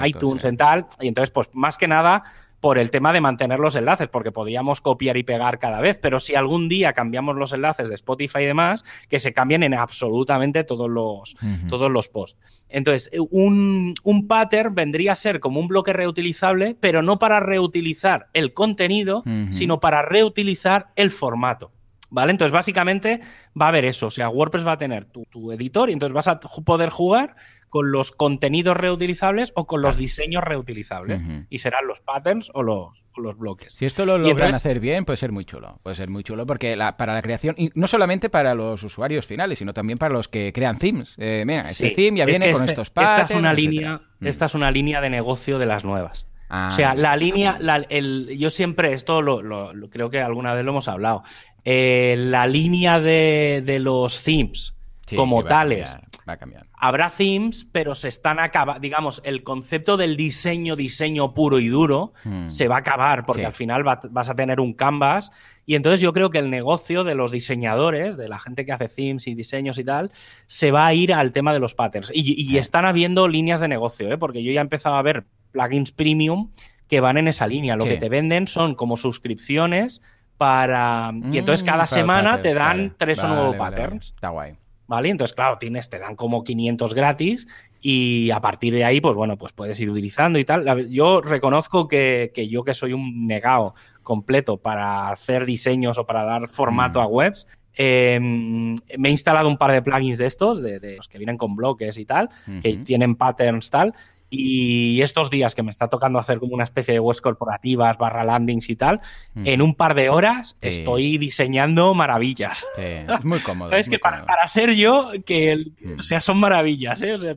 iTunes, 0.06 0.46
en 0.46 0.58
tal. 0.58 0.86
Y 1.00 1.08
entonces, 1.08 1.32
pues 1.32 1.50
más 1.54 1.78
que 1.78 1.88
nada 1.88 2.24
por 2.62 2.78
el 2.78 2.92
tema 2.92 3.12
de 3.12 3.20
mantener 3.20 3.60
los 3.60 3.76
enlaces, 3.76 4.08
porque 4.08 4.32
podíamos 4.32 4.80
copiar 4.80 5.18
y 5.18 5.24
pegar 5.24 5.60
cada 5.60 5.82
vez, 5.82 6.00
pero 6.00 6.20
si 6.20 6.36
algún 6.36 6.70
día 6.70 6.94
cambiamos 6.94 7.36
los 7.36 7.52
enlaces 7.54 7.90
de 7.90 7.96
Spotify 7.96 8.40
y 8.42 8.46
demás, 8.46 8.86
que 9.10 9.20
se 9.20 9.34
cambien 9.34 9.64
en 9.64 9.74
absolutamente 9.74 10.64
todos 10.64 10.90
los, 10.90 11.36
todos 11.68 11.92
los 11.92 12.08
posts. 12.08 12.40
Entonces, 12.70 13.10
un, 13.32 13.96
un, 14.04 14.28
pattern 14.28 14.76
vendría 14.76 15.14
a 15.14 15.16
ser 15.16 15.40
como 15.40 15.60
un 15.60 15.68
bloque 15.68 15.92
reutilizable, 15.92 16.78
pero 16.80 17.02
no 17.02 17.20
para 17.20 17.40
reutilizar 17.40 18.28
el 18.34 18.54
contenido, 18.54 19.24
sino 19.50 19.80
para 19.80 20.04
reutilizar 20.04 20.92
el 20.96 21.10
formato. 21.12 21.72
¿Vale? 22.12 22.32
Entonces, 22.32 22.52
básicamente 22.52 23.22
va 23.60 23.66
a 23.66 23.70
haber 23.70 23.86
eso. 23.86 24.08
O 24.08 24.12
sea, 24.12 24.30
WordPress 24.30 24.68
va 24.68 24.74
a 24.74 24.78
tener 24.78 25.06
tu, 25.06 25.26
tu 25.26 25.52
editor 25.52 25.90
y 25.90 25.94
entonces 25.94 26.14
vas 26.14 26.28
a 26.28 26.40
poder 26.40 26.90
jugar 26.90 27.36
con 27.72 27.94
los 27.94 28.12
contenidos 28.12 28.76
reutilizables 28.76 29.54
o 29.56 29.66
con 29.66 29.82
los 29.82 29.96
diseños 29.96 30.44
reutilizables. 30.44 31.22
Y 31.50 31.60
serán 31.60 31.88
los 31.88 32.02
patterns 32.02 32.52
o 32.54 32.64
los, 32.64 33.06
los 33.16 33.38
bloques. 33.38 33.76
Si 33.76 33.86
esto 33.86 34.06
lo 34.06 34.18
logran 34.18 34.54
hacer 34.54 34.82
bien, 34.82 35.06
puede 35.06 35.16
ser 35.16 35.32
muy 35.32 35.46
chulo. 35.46 35.80
Puede 35.82 35.96
ser 35.96 36.10
muy 36.10 36.22
chulo 36.26 36.46
porque 36.46 36.78
para 36.98 37.14
la 37.14 37.22
creación, 37.22 37.56
y 37.58 37.72
no 37.74 37.88
solamente 37.88 38.30
para 38.30 38.56
los 38.56 38.84
usuarios 38.84 39.26
finales, 39.26 39.60
sino 39.60 39.74
también 39.74 39.98
para 39.98 40.14
los 40.14 40.28
que 40.28 40.52
crean 40.52 40.80
themes. 40.80 41.16
Eh, 41.18 41.46
mira, 41.48 41.62
este 41.62 41.92
theme 41.92 42.18
ya 42.18 42.26
viene 42.26 42.52
con 42.52 42.62
este 42.62 42.72
estos 42.72 42.90
patterns. 42.90 43.22
Esta 43.22 43.34
es, 43.34 43.40
una 43.40 43.54
línea, 43.54 44.02
esta 44.20 44.46
es 44.48 44.54
una 44.54 44.70
línea 44.70 45.00
de 45.00 45.10
negocio 45.10 45.58
de 45.58 45.66
las 45.66 45.86
nuevas. 45.86 46.28
Ah, 46.54 46.68
o 46.70 46.76
sea, 46.76 46.94
la 46.96 47.16
línea, 47.16 47.58
el, 47.88 48.38
yo 48.38 48.50
siempre, 48.50 48.92
esto 48.92 49.22
lo, 49.22 49.72
creo 49.90 50.10
que 50.10 50.20
alguna 50.20 50.54
vez 50.54 50.66
lo 50.66 50.72
hemos 50.72 50.90
hablado, 50.90 51.24
eh, 51.66 52.16
la 52.18 52.48
línea 52.48 53.00
de, 53.00 53.64
de 53.66 53.80
los 53.80 54.24
themes 54.24 54.76
como 55.16 55.44
tales 55.44 55.96
va 56.28 56.34
a 56.34 56.38
cambiar 56.38 56.72
habrá 56.82 57.12
themes, 57.12 57.70
pero 57.72 57.94
se 57.94 58.08
están 58.08 58.40
acabando, 58.40 58.82
digamos, 58.82 59.22
el 59.24 59.44
concepto 59.44 59.98
del 59.98 60.18
diseño, 60.18 60.76
diseño 60.76 61.36
puro 61.36 61.60
y 61.60 61.68
duro, 61.68 62.14
hmm. 62.24 62.50
se 62.50 62.68
va 62.68 62.78
a 62.78 62.80
acabar, 62.80 63.24
porque 63.24 63.46
al 63.46 63.54
final 63.54 63.84
vas 63.84 64.30
a 64.30 64.36
tener 64.36 64.60
un 64.60 64.74
canvas. 64.74 65.32
Y 65.68 65.76
entonces 65.76 66.02
yo 66.02 66.12
creo 66.12 66.32
que 66.32 66.40
el 66.40 66.50
negocio 66.50 67.04
de 67.04 67.14
los 67.14 67.32
diseñadores, 67.32 68.18
de 68.18 68.28
la 68.28 68.40
gente 68.40 68.66
que 68.66 68.72
hace 68.72 68.90
themes 68.90 69.28
y 69.28 69.36
diseños 69.36 69.78
y 69.78 69.84
tal, 69.84 70.10
se 70.48 70.72
va 70.72 70.88
a 70.88 70.94
ir 70.96 71.14
al 71.14 71.32
tema 71.32 71.54
de 71.54 71.60
los 71.60 71.76
patterns. 71.76 72.12
Y, 72.16 72.58
están 72.58 72.86
habiendo 72.86 73.28
líneas 73.28 73.62
de 73.62 73.68
negocio, 73.68 74.12
¿eh? 74.12 74.18
porque 74.18 74.44
yo 74.44 74.52
ya 74.52 74.62
he 74.62 74.64
empezado 74.64 74.96
a 74.96 75.02
ver 75.04 75.26
plugins 75.52 75.92
premium 75.92 76.52
que 76.88 77.00
van 77.00 77.18
en 77.18 77.28
esa 77.28 77.46
línea. 77.46 77.76
Lo 77.76 77.86
que 77.86 77.98
te 77.98 78.10
venden 78.10 78.48
son 78.48 78.74
como 78.74 78.98
suscripciones 78.98 80.02
para... 80.42 81.12
y 81.32 81.38
entonces 81.38 81.64
mm, 81.64 81.68
cada 81.68 81.86
semana 81.86 82.42
te 82.42 82.56
dan 82.56 82.96
tres 82.98 83.24
o 83.24 83.28
nuevos 83.28 83.56
patterns. 83.58 84.08
Está 84.16 84.30
guay. 84.30 84.58
¿vale? 84.88 85.10
Entonces, 85.10 85.36
claro, 85.36 85.60
tienes, 85.60 85.88
te 85.88 86.00
dan 86.00 86.16
como 86.16 86.44
500 86.44 86.96
gratis 86.96 87.48
y 87.80 88.32
a 88.32 88.42
partir 88.42 88.74
de 88.74 88.84
ahí, 88.84 89.00
pues 89.00 89.16
bueno, 89.16 89.38
pues 89.38 89.54
puedes 89.54 89.80
ir 89.80 89.88
utilizando 89.88 90.40
y 90.40 90.46
tal. 90.46 90.90
Yo 90.90 91.22
reconozco 91.22 91.88
que, 91.88 92.34
yo 92.50 92.64
que 92.64 92.74
soy 92.74 92.94
un 92.94 93.28
negado 93.28 93.76
completo 94.02 94.58
para 94.58 95.10
hacer 95.10 95.46
diseños 95.46 96.00
o 96.00 96.08
para 96.08 96.24
dar 96.24 96.48
formato 96.48 97.00
mm. 97.00 97.04
a 97.04 97.06
webs, 97.06 97.48
em, 97.76 98.74
me 98.98 99.10
he 99.10 99.12
instalado 99.12 99.48
un 99.48 99.58
par 99.58 99.74
de 99.74 99.84
plugins 99.84 100.18
de 100.18 100.26
estos, 100.26 100.60
de, 100.60 100.96
los 100.98 101.08
que 101.08 101.20
vienen 101.20 101.38
con 101.38 101.56
bloques 101.56 102.00
y 102.00 102.06
tal, 102.06 102.30
que 102.64 102.78
tienen 102.80 103.16
patterns 103.16 103.70
tal, 103.70 103.94
y 104.34 105.02
estos 105.02 105.30
días 105.30 105.54
que 105.54 105.62
me 105.62 105.72
está 105.72 105.90
tocando 105.90 106.18
hacer 106.18 106.40
como 106.40 106.54
una 106.54 106.64
especie 106.64 106.94
de 106.94 107.02
webs 107.02 107.20
corporativas, 107.20 107.98
barra 107.98 108.24
landings 108.24 108.70
y 108.70 108.78
tal, 108.78 109.02
mm. 109.34 109.46
en 109.46 109.62
un 109.62 109.76
par 109.76 109.94
de 109.94 110.10
horas 110.10 110.58
estoy 110.62 111.18
diseñando 111.18 111.94
maravillas. 111.94 112.66
Es 112.78 113.26
muy 113.26 113.40
cómodo. 113.40 113.70
Sabes 113.70 113.90
que 113.90 114.00
para, 114.00 114.26
ser 114.48 114.74
yo, 114.74 115.12
que 115.26 115.66
mm. 115.82 116.00
o 116.00 116.02
sea, 116.02 116.22
son 116.22 116.40
maravillas, 116.40 117.02
¿eh? 117.02 117.14
O 117.14 117.18
sea, 117.18 117.36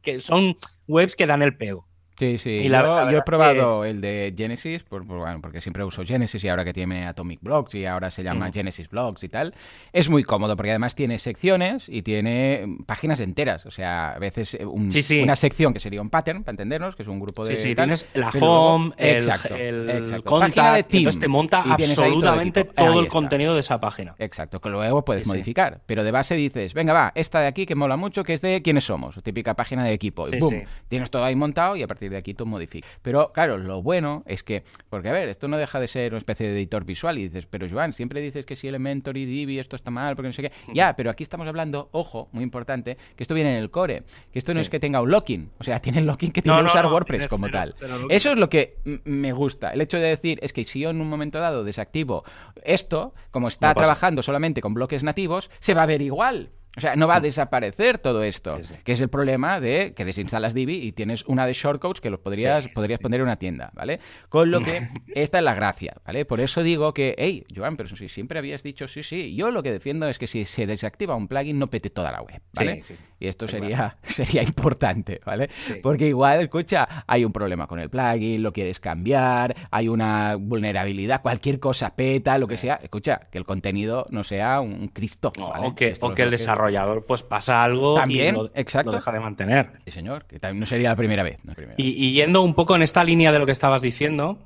que, 0.00 0.20
son 0.20 0.56
webs 0.86 1.16
que 1.16 1.26
dan 1.26 1.42
el 1.42 1.56
pego. 1.56 1.87
Sí, 2.18 2.36
sí. 2.36 2.50
Y 2.50 2.68
yo, 2.68 3.10
he 3.10 3.22
probado 3.22 3.84
el 3.84 4.00
de 4.00 4.34
Genesis, 4.36 4.82
por, 4.82 5.04
bueno, 5.04 5.40
porque 5.40 5.60
siempre 5.60 5.84
uso 5.84 6.04
Genesis 6.04 6.42
y 6.42 6.48
ahora 6.48 6.64
que 6.64 6.72
tiene 6.72 7.06
Atomic 7.06 7.40
Blocks 7.40 7.76
y 7.76 7.86
ahora 7.86 8.10
se 8.10 8.24
llama 8.24 8.48
mm. 8.48 8.52
Genesis 8.52 8.88
Blocks 8.90 9.22
y 9.22 9.28
tal. 9.28 9.54
Es 9.92 10.08
muy 10.08 10.24
cómodo 10.24 10.56
porque 10.56 10.70
además 10.70 10.96
tiene 10.96 11.18
secciones 11.18 11.88
y 11.88 12.02
tiene 12.02 12.78
páginas 12.86 13.20
enteras. 13.20 13.66
O 13.66 13.70
sea, 13.70 14.14
a 14.14 14.18
veces 14.18 14.54
eh, 14.54 14.66
una 14.66 15.36
sección 15.36 15.72
que 15.72 15.78
sería 15.78 16.02
un 16.02 16.10
pattern, 16.10 16.42
para 16.42 16.54
entendernos, 16.54 16.96
que 16.96 17.02
es 17.02 17.08
un 17.08 17.20
grupo 17.20 17.44
de. 17.44 17.54
Sí, 17.54 17.68
sí, 17.68 17.74
tienes 17.76 18.04
la 18.14 18.30
home, 18.30 18.92
el, 18.96 19.16
exacto, 19.18 19.54
el 19.54 20.24
contact, 20.24 20.92
entonces 20.92 21.20
te 21.20 21.28
monta 21.28 21.62
absolutamente 21.62 22.64
todo, 22.64 22.98
el 22.98 23.06
contenido 23.06 23.54
de 23.54 23.60
esa 23.60 23.78
página. 23.78 24.16
Exacto, 24.18 24.60
que 24.60 24.68
luego 24.70 25.04
puedes 25.04 25.24
modificar. 25.26 25.82
Pero 25.86 26.02
de 26.02 26.10
base 26.10 26.34
dices, 26.34 26.74
venga, 26.74 26.92
va, 26.92 27.12
esta 27.14 27.40
de 27.40 27.46
aquí 27.46 27.64
que 27.64 27.76
mola 27.76 27.96
mucho, 27.96 28.24
que 28.24 28.34
es 28.34 28.40
de 28.40 28.60
quiénes 28.60 28.84
somos, 28.84 29.22
típica 29.22 29.54
página 29.54 29.84
de 29.84 29.92
equipo. 29.92 30.26
Y 30.28 30.40
boom, 30.40 30.64
tienes 30.88 31.10
todo 31.10 31.22
ahí 31.22 31.36
montado 31.36 31.76
y 31.76 31.84
a 31.84 31.86
partir 31.86 32.07
de 32.10 32.16
aquí 32.16 32.34
tú 32.34 32.46
modificas. 32.46 32.90
Pero 33.02 33.32
claro, 33.32 33.58
lo 33.58 33.82
bueno 33.82 34.22
es 34.26 34.42
que, 34.42 34.64
porque 34.90 35.08
a 35.08 35.12
ver, 35.12 35.28
esto 35.28 35.48
no 35.48 35.56
deja 35.56 35.80
de 35.80 35.88
ser 35.88 36.12
una 36.12 36.18
especie 36.18 36.48
de 36.48 36.54
editor 36.54 36.84
visual 36.84 37.18
y 37.18 37.24
dices, 37.24 37.46
pero 37.46 37.66
Joan, 37.70 37.92
siempre 37.92 38.20
dices 38.20 38.46
que 38.46 38.56
si 38.56 38.68
Elementor 38.68 39.16
y 39.16 39.24
Divi 39.24 39.58
esto 39.58 39.76
está 39.76 39.90
mal, 39.90 40.16
porque 40.16 40.28
no 40.28 40.32
sé 40.32 40.42
qué. 40.42 40.52
Ya, 40.72 40.94
pero 40.96 41.10
aquí 41.10 41.22
estamos 41.22 41.46
hablando, 41.46 41.88
ojo, 41.92 42.28
muy 42.32 42.44
importante, 42.44 42.96
que 43.16 43.24
esto 43.24 43.34
viene 43.34 43.56
en 43.56 43.62
el 43.62 43.70
core, 43.70 44.02
que 44.32 44.38
esto 44.38 44.52
no 44.52 44.60
es 44.60 44.70
que 44.70 44.80
tenga 44.80 45.00
un 45.00 45.10
locking, 45.10 45.50
o 45.58 45.64
sea, 45.64 45.80
tiene 45.80 45.98
el 45.98 46.06
locking 46.06 46.32
que 46.32 46.42
tiene 46.42 46.58
que 46.58 46.66
usar 46.66 46.86
WordPress 46.86 47.28
como 47.28 47.48
tal. 47.48 47.74
Eso 48.08 48.32
es 48.32 48.38
lo 48.38 48.48
que 48.48 48.76
me 49.04 49.32
gusta, 49.32 49.70
el 49.70 49.80
hecho 49.80 49.98
de 49.98 50.08
decir, 50.08 50.38
es 50.42 50.52
que 50.52 50.64
si 50.64 50.80
yo 50.80 50.90
en 50.90 51.00
un 51.00 51.08
momento 51.08 51.38
dado 51.38 51.64
desactivo 51.64 52.24
esto, 52.64 53.14
como 53.30 53.48
está 53.48 53.74
trabajando 53.74 54.22
solamente 54.22 54.60
con 54.60 54.74
bloques 54.74 55.02
nativos, 55.02 55.50
se 55.60 55.74
va 55.74 55.82
a 55.82 55.86
ver 55.86 56.02
igual. 56.02 56.50
O 56.78 56.80
sea, 56.80 56.94
no 56.94 57.08
va 57.08 57.16
a 57.16 57.20
desaparecer 57.20 57.98
todo 57.98 58.22
esto, 58.22 58.60
que 58.84 58.92
es 58.92 59.00
el 59.00 59.08
problema 59.08 59.58
de 59.58 59.94
que 59.94 60.04
desinstalas 60.04 60.54
Divi 60.54 60.76
y 60.76 60.92
tienes 60.92 61.24
una 61.24 61.44
de 61.44 61.52
shortcodes 61.52 62.00
que 62.00 62.08
los 62.08 62.20
podrías, 62.20 62.68
podrías 62.68 63.00
poner 63.00 63.18
en 63.18 63.26
una 63.26 63.36
tienda, 63.36 63.72
¿vale? 63.74 63.98
Con 64.28 64.52
lo 64.52 64.60
que 64.60 64.78
esta 65.14 65.38
es 65.38 65.44
la 65.44 65.54
gracia, 65.54 65.96
¿vale? 66.06 66.24
Por 66.24 66.38
eso 66.38 66.62
digo 66.62 66.94
que, 66.94 67.16
hey, 67.18 67.44
Joan, 67.54 67.76
pero 67.76 67.88
si 67.88 68.08
siempre 68.08 68.38
habías 68.38 68.62
dicho 68.62 68.86
sí, 68.86 69.02
sí, 69.02 69.34
yo 69.34 69.50
lo 69.50 69.64
que 69.64 69.72
defiendo 69.72 70.08
es 70.08 70.20
que 70.20 70.28
si 70.28 70.44
se 70.44 70.66
desactiva 70.66 71.16
un 71.16 71.26
plugin 71.26 71.58
no 71.58 71.68
pete 71.68 71.90
toda 71.90 72.12
la 72.12 72.22
web, 72.22 72.40
¿vale? 72.54 72.82
y 73.18 73.26
esto 73.26 73.48
sería, 73.48 73.96
sería 74.04 74.42
importante, 74.42 75.20
¿vale? 75.24 75.50
Porque 75.82 76.06
igual, 76.06 76.42
escucha, 76.42 77.04
hay 77.08 77.24
un 77.24 77.32
problema 77.32 77.66
con 77.66 77.80
el 77.80 77.90
plugin, 77.90 78.40
lo 78.40 78.52
quieres 78.52 78.78
cambiar, 78.78 79.56
hay 79.72 79.88
una 79.88 80.36
vulnerabilidad, 80.36 81.22
cualquier 81.22 81.58
cosa 81.58 81.96
peta, 81.96 82.38
lo 82.38 82.46
que 82.46 82.56
sea, 82.56 82.78
escucha, 82.80 83.22
que 83.32 83.38
el 83.38 83.44
contenido 83.44 84.06
no 84.10 84.22
sea 84.22 84.60
un 84.60 84.88
Cristo, 84.88 85.32
¿vale? 85.36 85.66
o 85.66 85.74
que, 85.74 85.96
o 86.00 86.14
que 86.14 86.22
el 86.22 86.30
desarrollo 86.30 86.67
pues 87.06 87.22
pasa 87.22 87.62
algo 87.62 87.94
¿También? 87.96 88.34
y 88.34 88.38
lo, 88.38 88.50
exacto. 88.54 88.92
deja 88.92 89.12
de 89.12 89.20
mantener. 89.20 89.72
Sí, 89.84 89.90
señor, 89.90 90.26
que 90.26 90.38
también 90.38 90.60
no 90.60 90.66
sería 90.66 90.90
la 90.90 90.96
primera 90.96 91.22
vez. 91.22 91.40
Y, 91.76 92.12
yendo 92.12 92.42
un 92.42 92.54
poco 92.54 92.76
en 92.76 92.82
esta 92.82 93.04
línea 93.04 93.32
de 93.32 93.38
lo 93.38 93.46
que 93.46 93.52
estabas 93.52 93.82
diciendo, 93.82 94.38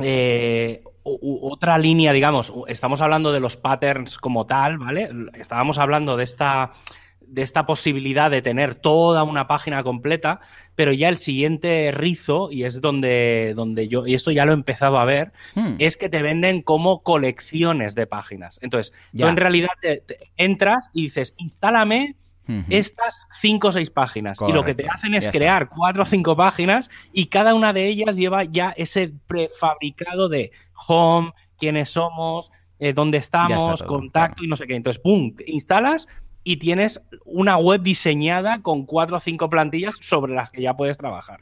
eh, 0.00 0.82
otra 1.02 1.78
línea, 1.78 2.12
digamos, 2.12 2.52
estamos 2.68 3.00
hablando 3.00 3.32
de 3.32 3.40
los 3.40 3.56
patterns 3.56 4.18
como 4.18 4.46
tal, 4.46 4.78
¿vale? 4.78 5.10
Estábamos 5.34 5.78
hablando 5.78 6.16
de 6.16 6.24
esta 6.24 6.72
de 7.30 7.42
esta 7.42 7.64
posibilidad 7.64 8.30
de 8.30 8.42
tener 8.42 8.74
toda 8.74 9.22
una 9.22 9.46
página 9.46 9.82
completa, 9.82 10.40
pero 10.74 10.92
ya 10.92 11.08
el 11.08 11.18
siguiente 11.18 11.92
rizo, 11.92 12.50
y 12.50 12.64
es 12.64 12.80
donde, 12.80 13.52
donde 13.54 13.88
yo, 13.88 14.06
y 14.06 14.14
esto 14.14 14.30
ya 14.30 14.44
lo 14.44 14.52
he 14.52 14.54
empezado 14.54 14.98
a 14.98 15.04
ver, 15.04 15.32
hmm. 15.54 15.76
es 15.78 15.96
que 15.96 16.08
te 16.08 16.22
venden 16.22 16.62
como 16.62 17.02
colecciones 17.02 17.94
de 17.94 18.06
páginas. 18.06 18.58
Entonces, 18.62 18.92
tú 19.16 19.26
en 19.26 19.36
realidad 19.36 19.70
entras 20.36 20.90
y 20.92 21.02
dices, 21.02 21.34
instálame 21.36 22.16
estas 22.68 23.28
cinco 23.30 23.68
o 23.68 23.72
seis 23.72 23.90
páginas. 23.90 24.38
y 24.46 24.52
lo 24.52 24.64
que 24.64 24.74
te 24.74 24.88
hacen 24.88 25.14
es 25.14 25.28
crear 25.28 25.68
cuatro 25.68 26.02
o 26.02 26.06
cinco 26.06 26.36
páginas 26.36 26.90
y 27.12 27.26
cada 27.26 27.54
una 27.54 27.72
de 27.72 27.86
ellas 27.86 28.16
lleva 28.16 28.42
ya 28.42 28.70
ese 28.76 29.12
prefabricado 29.28 30.28
de 30.28 30.50
home, 30.88 31.32
quiénes 31.56 31.90
somos, 31.90 32.50
eh, 32.80 32.92
dónde 32.92 33.18
estamos, 33.18 33.84
contacto 33.84 34.42
y 34.42 34.48
no 34.48 34.56
sé 34.56 34.66
qué. 34.66 34.74
Entonces, 34.74 35.00
¡pum! 35.00 35.32
Instalas 35.46 36.08
y 36.44 36.56
tienes 36.56 37.00
una 37.24 37.56
web 37.56 37.82
diseñada 37.82 38.62
con 38.62 38.86
cuatro 38.86 39.16
o 39.16 39.20
cinco 39.20 39.50
plantillas 39.50 39.96
sobre 40.00 40.34
las 40.34 40.50
que 40.50 40.62
ya 40.62 40.76
puedes 40.76 40.98
trabajar. 40.98 41.38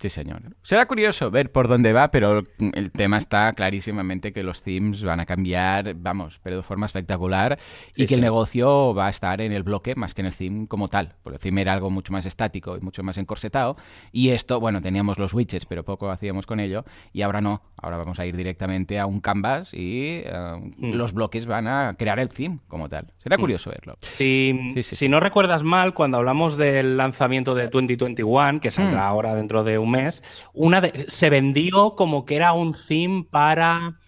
Sí, 0.00 0.10
señor. 0.10 0.42
Será 0.62 0.86
curioso 0.86 1.30
ver 1.30 1.50
por 1.50 1.68
dónde 1.68 1.92
va, 1.92 2.10
pero 2.10 2.44
el 2.58 2.92
tema 2.92 3.18
está 3.18 3.52
clarísimamente 3.52 4.32
que 4.32 4.42
los 4.42 4.62
themes 4.62 5.02
van 5.02 5.20
a 5.20 5.26
cambiar, 5.26 5.94
vamos, 5.94 6.40
pero 6.42 6.56
de 6.56 6.62
forma 6.62 6.86
espectacular 6.86 7.58
y 7.96 8.06
que 8.06 8.14
el 8.14 8.20
negocio 8.20 8.94
va 8.94 9.06
a 9.06 9.10
estar 9.10 9.40
en 9.40 9.52
el 9.52 9.62
bloque 9.62 9.94
más 9.94 10.14
que 10.14 10.22
en 10.22 10.26
el 10.26 10.34
theme 10.34 10.68
como 10.68 10.88
tal. 10.88 11.14
Porque 11.22 11.36
el 11.36 11.40
theme 11.40 11.62
era 11.62 11.72
algo 11.72 11.90
mucho 11.90 12.12
más 12.12 12.26
estático 12.26 12.76
y 12.76 12.80
mucho 12.80 13.02
más 13.02 13.18
encorsetado. 13.18 13.76
Y 14.12 14.30
esto, 14.30 14.60
bueno, 14.60 14.80
teníamos 14.80 15.18
los 15.18 15.34
widgets, 15.34 15.66
pero 15.66 15.84
poco 15.84 16.10
hacíamos 16.10 16.46
con 16.46 16.60
ello. 16.60 16.84
Y 17.12 17.22
ahora 17.22 17.40
no. 17.40 17.62
Ahora 17.76 17.96
vamos 17.96 18.18
a 18.18 18.26
ir 18.26 18.36
directamente 18.36 18.98
a 18.98 19.06
un 19.06 19.20
canvas 19.20 19.72
y 19.72 20.22
eh, 20.24 20.72
mm. 20.76 20.92
los 20.92 21.12
bloques 21.12 21.46
van 21.46 21.68
a 21.68 21.94
crear 21.98 22.18
el 22.18 22.28
theme 22.28 22.58
como 22.68 22.88
tal. 22.88 23.12
Será 23.18 23.36
mm. 23.36 23.40
curioso 23.40 23.70
verlo. 23.70 23.96
Si, 24.00 24.74
si 24.82 25.08
no 25.08 25.20
recuerdas 25.20 25.62
mal, 25.62 25.94
cuando 25.94 26.18
hablamos 26.18 26.56
del 26.56 26.96
lanzamiento 26.96 27.54
de 27.54 27.68
2021, 27.68 28.60
que 28.60 28.70
saldrá 28.70 29.02
mm. 29.02 29.08
ahora 29.08 29.34
dentro 29.34 29.64
de 29.64 29.78
un 29.78 29.87
mes, 29.88 30.22
una 30.52 30.82
se 31.06 31.30
vendió 31.30 31.94
como 31.96 32.24
que 32.24 32.36
era 32.36 32.52
un 32.52 32.74
theme 32.74 33.24
para. 33.30 33.98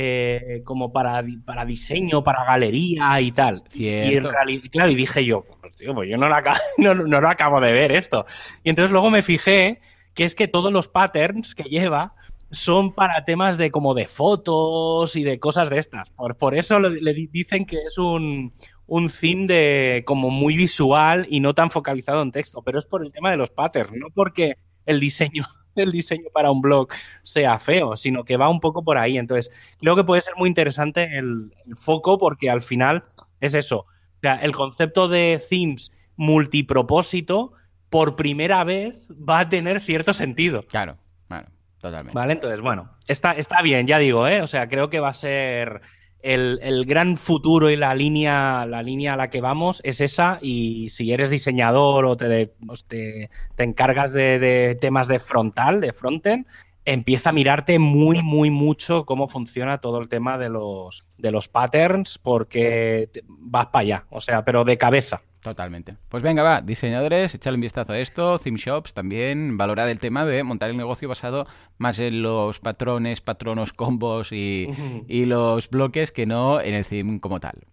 Eh, 0.00 0.62
como 0.64 0.92
para, 0.92 1.24
para 1.44 1.64
diseño, 1.64 2.22
para 2.22 2.44
galería 2.44 3.20
y 3.20 3.32
tal. 3.32 3.64
Y 3.74 3.88
en 3.88 4.22
realidad, 4.22 4.62
claro, 4.70 4.90
y 4.90 4.94
dije 4.94 5.24
yo, 5.24 5.44
pues, 5.60 5.72
pues 5.92 6.08
yo 6.08 6.16
no 6.16 6.28
lo, 6.28 6.36
acabo, 6.36 6.58
no, 6.78 6.94
lo 6.94 7.28
acabo 7.28 7.60
de 7.60 7.72
ver 7.72 7.90
esto. 7.90 8.24
Y 8.62 8.70
entonces 8.70 8.92
luego 8.92 9.10
me 9.10 9.22
fijé 9.22 9.80
que 10.14 10.24
es 10.24 10.34
que 10.36 10.46
todos 10.46 10.72
los 10.72 10.88
patterns 10.88 11.54
que 11.54 11.64
lleva 11.64 12.14
son 12.50 12.94
para 12.94 13.24
temas 13.24 13.58
de 13.58 13.70
como 13.70 13.94
de 13.94 14.06
fotos 14.06 15.16
y 15.16 15.22
de 15.22 15.38
cosas 15.38 15.70
de 15.70 15.78
estas. 15.78 16.10
Por, 16.10 16.36
por 16.36 16.54
eso 16.54 16.78
le, 16.80 17.14
dicen 17.14 17.66
que 17.66 17.78
es 17.86 17.98
un, 17.98 18.52
un 18.86 19.08
theme 19.08 19.46
de 19.46 20.02
como 20.06 20.30
muy 20.30 20.56
visual 20.56 21.26
y 21.28 21.40
no 21.40 21.54
tan 21.54 21.70
focalizado 21.70 22.22
en 22.22 22.32
texto, 22.32 22.62
pero 22.62 22.78
es 22.78 22.86
por 22.86 23.04
el 23.04 23.12
tema 23.12 23.30
de 23.30 23.36
los 23.36 23.50
patterns, 23.50 23.92
no 23.92 24.08
porque 24.14 24.56
el 24.88 25.00
diseño 25.00 25.44
el 25.82 25.92
diseño 25.92 26.28
para 26.32 26.50
un 26.50 26.60
blog 26.60 26.88
sea 27.22 27.58
feo, 27.58 27.96
sino 27.96 28.24
que 28.24 28.36
va 28.36 28.48
un 28.48 28.60
poco 28.60 28.82
por 28.84 28.98
ahí. 28.98 29.18
Entonces, 29.18 29.52
creo 29.78 29.96
que 29.96 30.04
puede 30.04 30.20
ser 30.20 30.34
muy 30.36 30.48
interesante 30.48 31.18
el, 31.18 31.52
foco 31.76 32.18
porque 32.18 32.50
al 32.50 32.62
final 32.62 33.04
es 33.40 33.54
eso. 33.54 33.80
O 33.80 34.20
sea, 34.20 34.36
el 34.36 34.52
concepto 34.52 35.08
de 35.08 35.40
themes 35.48 35.92
multipropósito 36.16 37.52
por 37.90 38.16
primera 38.16 38.64
vez 38.64 39.10
va 39.12 39.40
a 39.40 39.48
tener 39.48 39.80
cierto 39.80 40.12
sentido. 40.12 40.62
Claro, 40.64 40.98
claro, 41.28 41.48
totalmente. 41.78 42.14
Vale, 42.14 42.32
entonces, 42.32 42.60
bueno, 42.60 42.90
está, 43.06 43.32
está 43.32 43.62
bien, 43.62 43.86
ya 43.86 43.98
digo, 43.98 44.26
¿eh? 44.26 44.42
O 44.42 44.46
sea, 44.46 44.68
creo 44.68 44.90
que 44.90 45.00
va 45.00 45.10
a 45.10 45.14
ser 45.14 45.80
el, 46.22 46.84
gran 46.86 47.16
futuro 47.16 47.70
y 47.70 47.76
la 47.76 47.94
línea, 47.94 48.66
la 48.66 48.82
línea 48.82 49.14
a 49.14 49.16
la 49.16 49.30
que 49.30 49.40
vamos 49.40 49.80
es 49.84 50.00
esa. 50.00 50.38
Y 50.42 50.88
si 50.90 51.12
eres 51.12 51.30
diseñador 51.30 52.04
o 52.04 52.16
te, 52.16 52.52
te, 52.88 53.30
encargas 53.58 54.12
de, 54.12 54.76
temas 54.80 55.08
de 55.08 55.18
frontal, 55.18 55.80
de 55.80 55.92
frontend, 55.92 56.46
empieza 56.84 57.30
a 57.30 57.32
mirarte 57.32 57.78
muy, 57.78 58.22
muy 58.22 58.50
mucho 58.50 59.04
cómo 59.04 59.28
funciona 59.28 59.78
todo 59.78 60.00
el 60.00 60.08
tema 60.08 60.38
de 60.38 60.48
los, 60.48 61.06
de 61.18 61.30
los 61.30 61.48
patterns, 61.48 62.18
porque 62.18 63.10
vas 63.26 63.66
para 63.66 63.82
allá, 63.82 64.06
o 64.10 64.20
sea, 64.20 64.44
pero 64.44 64.64
de 64.64 64.78
cabeza. 64.78 65.22
Totalmente. 65.40 65.96
Pues 66.08 66.22
venga, 66.22 66.42
va, 66.42 66.60
diseñadores, 66.60 67.34
echadle 67.34 67.56
un 67.56 67.60
vistazo 67.60 67.92
a 67.92 67.98
esto, 67.98 68.38
theme 68.38 68.58
shops 68.58 68.92
también, 68.92 69.56
valorar 69.56 69.88
el 69.88 70.00
tema 70.00 70.24
de 70.24 70.42
montar 70.42 70.70
el 70.70 70.76
negocio 70.76 71.08
basado 71.08 71.46
más 71.78 71.98
en 72.00 72.22
los 72.22 72.58
patrones, 72.58 73.20
patronos, 73.20 73.72
combos 73.72 74.32
y, 74.32 74.66
los 75.08 75.70
bloques 75.70 76.10
que 76.10 76.26
no 76.26 76.60
en 76.60 76.74
el 76.74 76.84
theme 76.84 77.20
como 77.20 77.38
tal. 77.38 77.66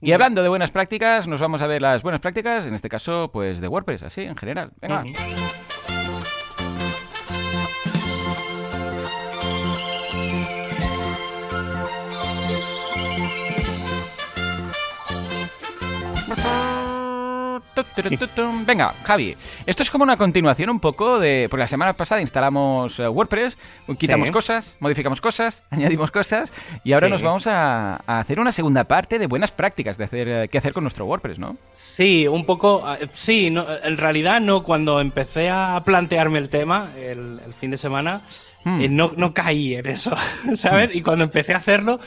Y 0.00 0.12
hablando 0.12 0.42
de 0.42 0.48
buenas 0.48 0.70
prácticas, 0.70 1.26
nos 1.26 1.40
vamos 1.40 1.60
a 1.60 1.66
ver 1.66 1.82
las 1.82 2.02
buenas 2.02 2.20
prácticas, 2.20 2.66
en 2.66 2.74
este 2.74 2.88
caso, 2.88 3.30
pues 3.32 3.60
de 3.60 3.68
WordPress, 3.68 4.04
así, 4.04 4.22
en 4.22 4.36
general. 4.36 4.72
Venga. 4.80 5.04
Venga, 18.66 18.94
Javi, 19.04 19.36
esto 19.66 19.82
es 19.82 19.90
como 19.90 20.04
una 20.04 20.16
continuación 20.16 20.70
un 20.70 20.80
poco 20.80 21.18
de... 21.18 21.46
Porque 21.50 21.62
la 21.62 21.68
semana 21.68 21.92
pasada 21.92 22.20
instalamos 22.20 22.98
eh, 22.98 23.08
WordPress, 23.08 23.56
quitamos 23.98 24.30
cosas, 24.30 24.76
modificamos 24.80 25.20
cosas, 25.20 25.62
añadimos 25.70 26.10
cosas 26.10 26.52
y 26.84 26.92
ahora 26.92 27.08
nos 27.08 27.22
vamos 27.22 27.46
a, 27.46 27.96
hacer 28.06 28.40
una 28.40 28.52
segunda 28.52 28.84
parte 28.84 29.18
de 29.18 29.26
buenas 29.26 29.50
prácticas 29.50 29.98
de 29.98 30.04
hacer 30.04 30.28
eh, 30.28 30.48
qué 30.48 30.58
hacer 30.58 30.72
con 30.72 30.84
nuestro 30.84 31.06
WordPress, 31.06 31.38
¿no? 31.38 31.56
Sí, 31.72 32.26
un 32.26 32.44
poco... 32.44 32.84
Eh, 33.00 33.08
sí, 33.10 33.46
en 33.46 33.96
realidad 33.96 34.40
no, 34.40 34.62
cuando 34.62 35.00
empecé 35.00 35.48
a 35.50 35.80
plantearme 35.84 36.38
el 36.38 36.48
tema 36.48 36.90
el, 36.96 37.40
fin 37.58 37.70
de 37.70 37.76
semana... 37.76 38.20
Hmm. 38.64 38.84
no, 38.90 39.12
no 39.16 39.32
caí 39.32 39.76
en 39.76 39.86
eso, 39.86 40.10
¿sabes? 40.54 40.92
Y 40.92 41.00
cuando 41.00 41.24
empecé 41.24 41.54
a 41.54 41.58
hacerlo, 41.58 42.00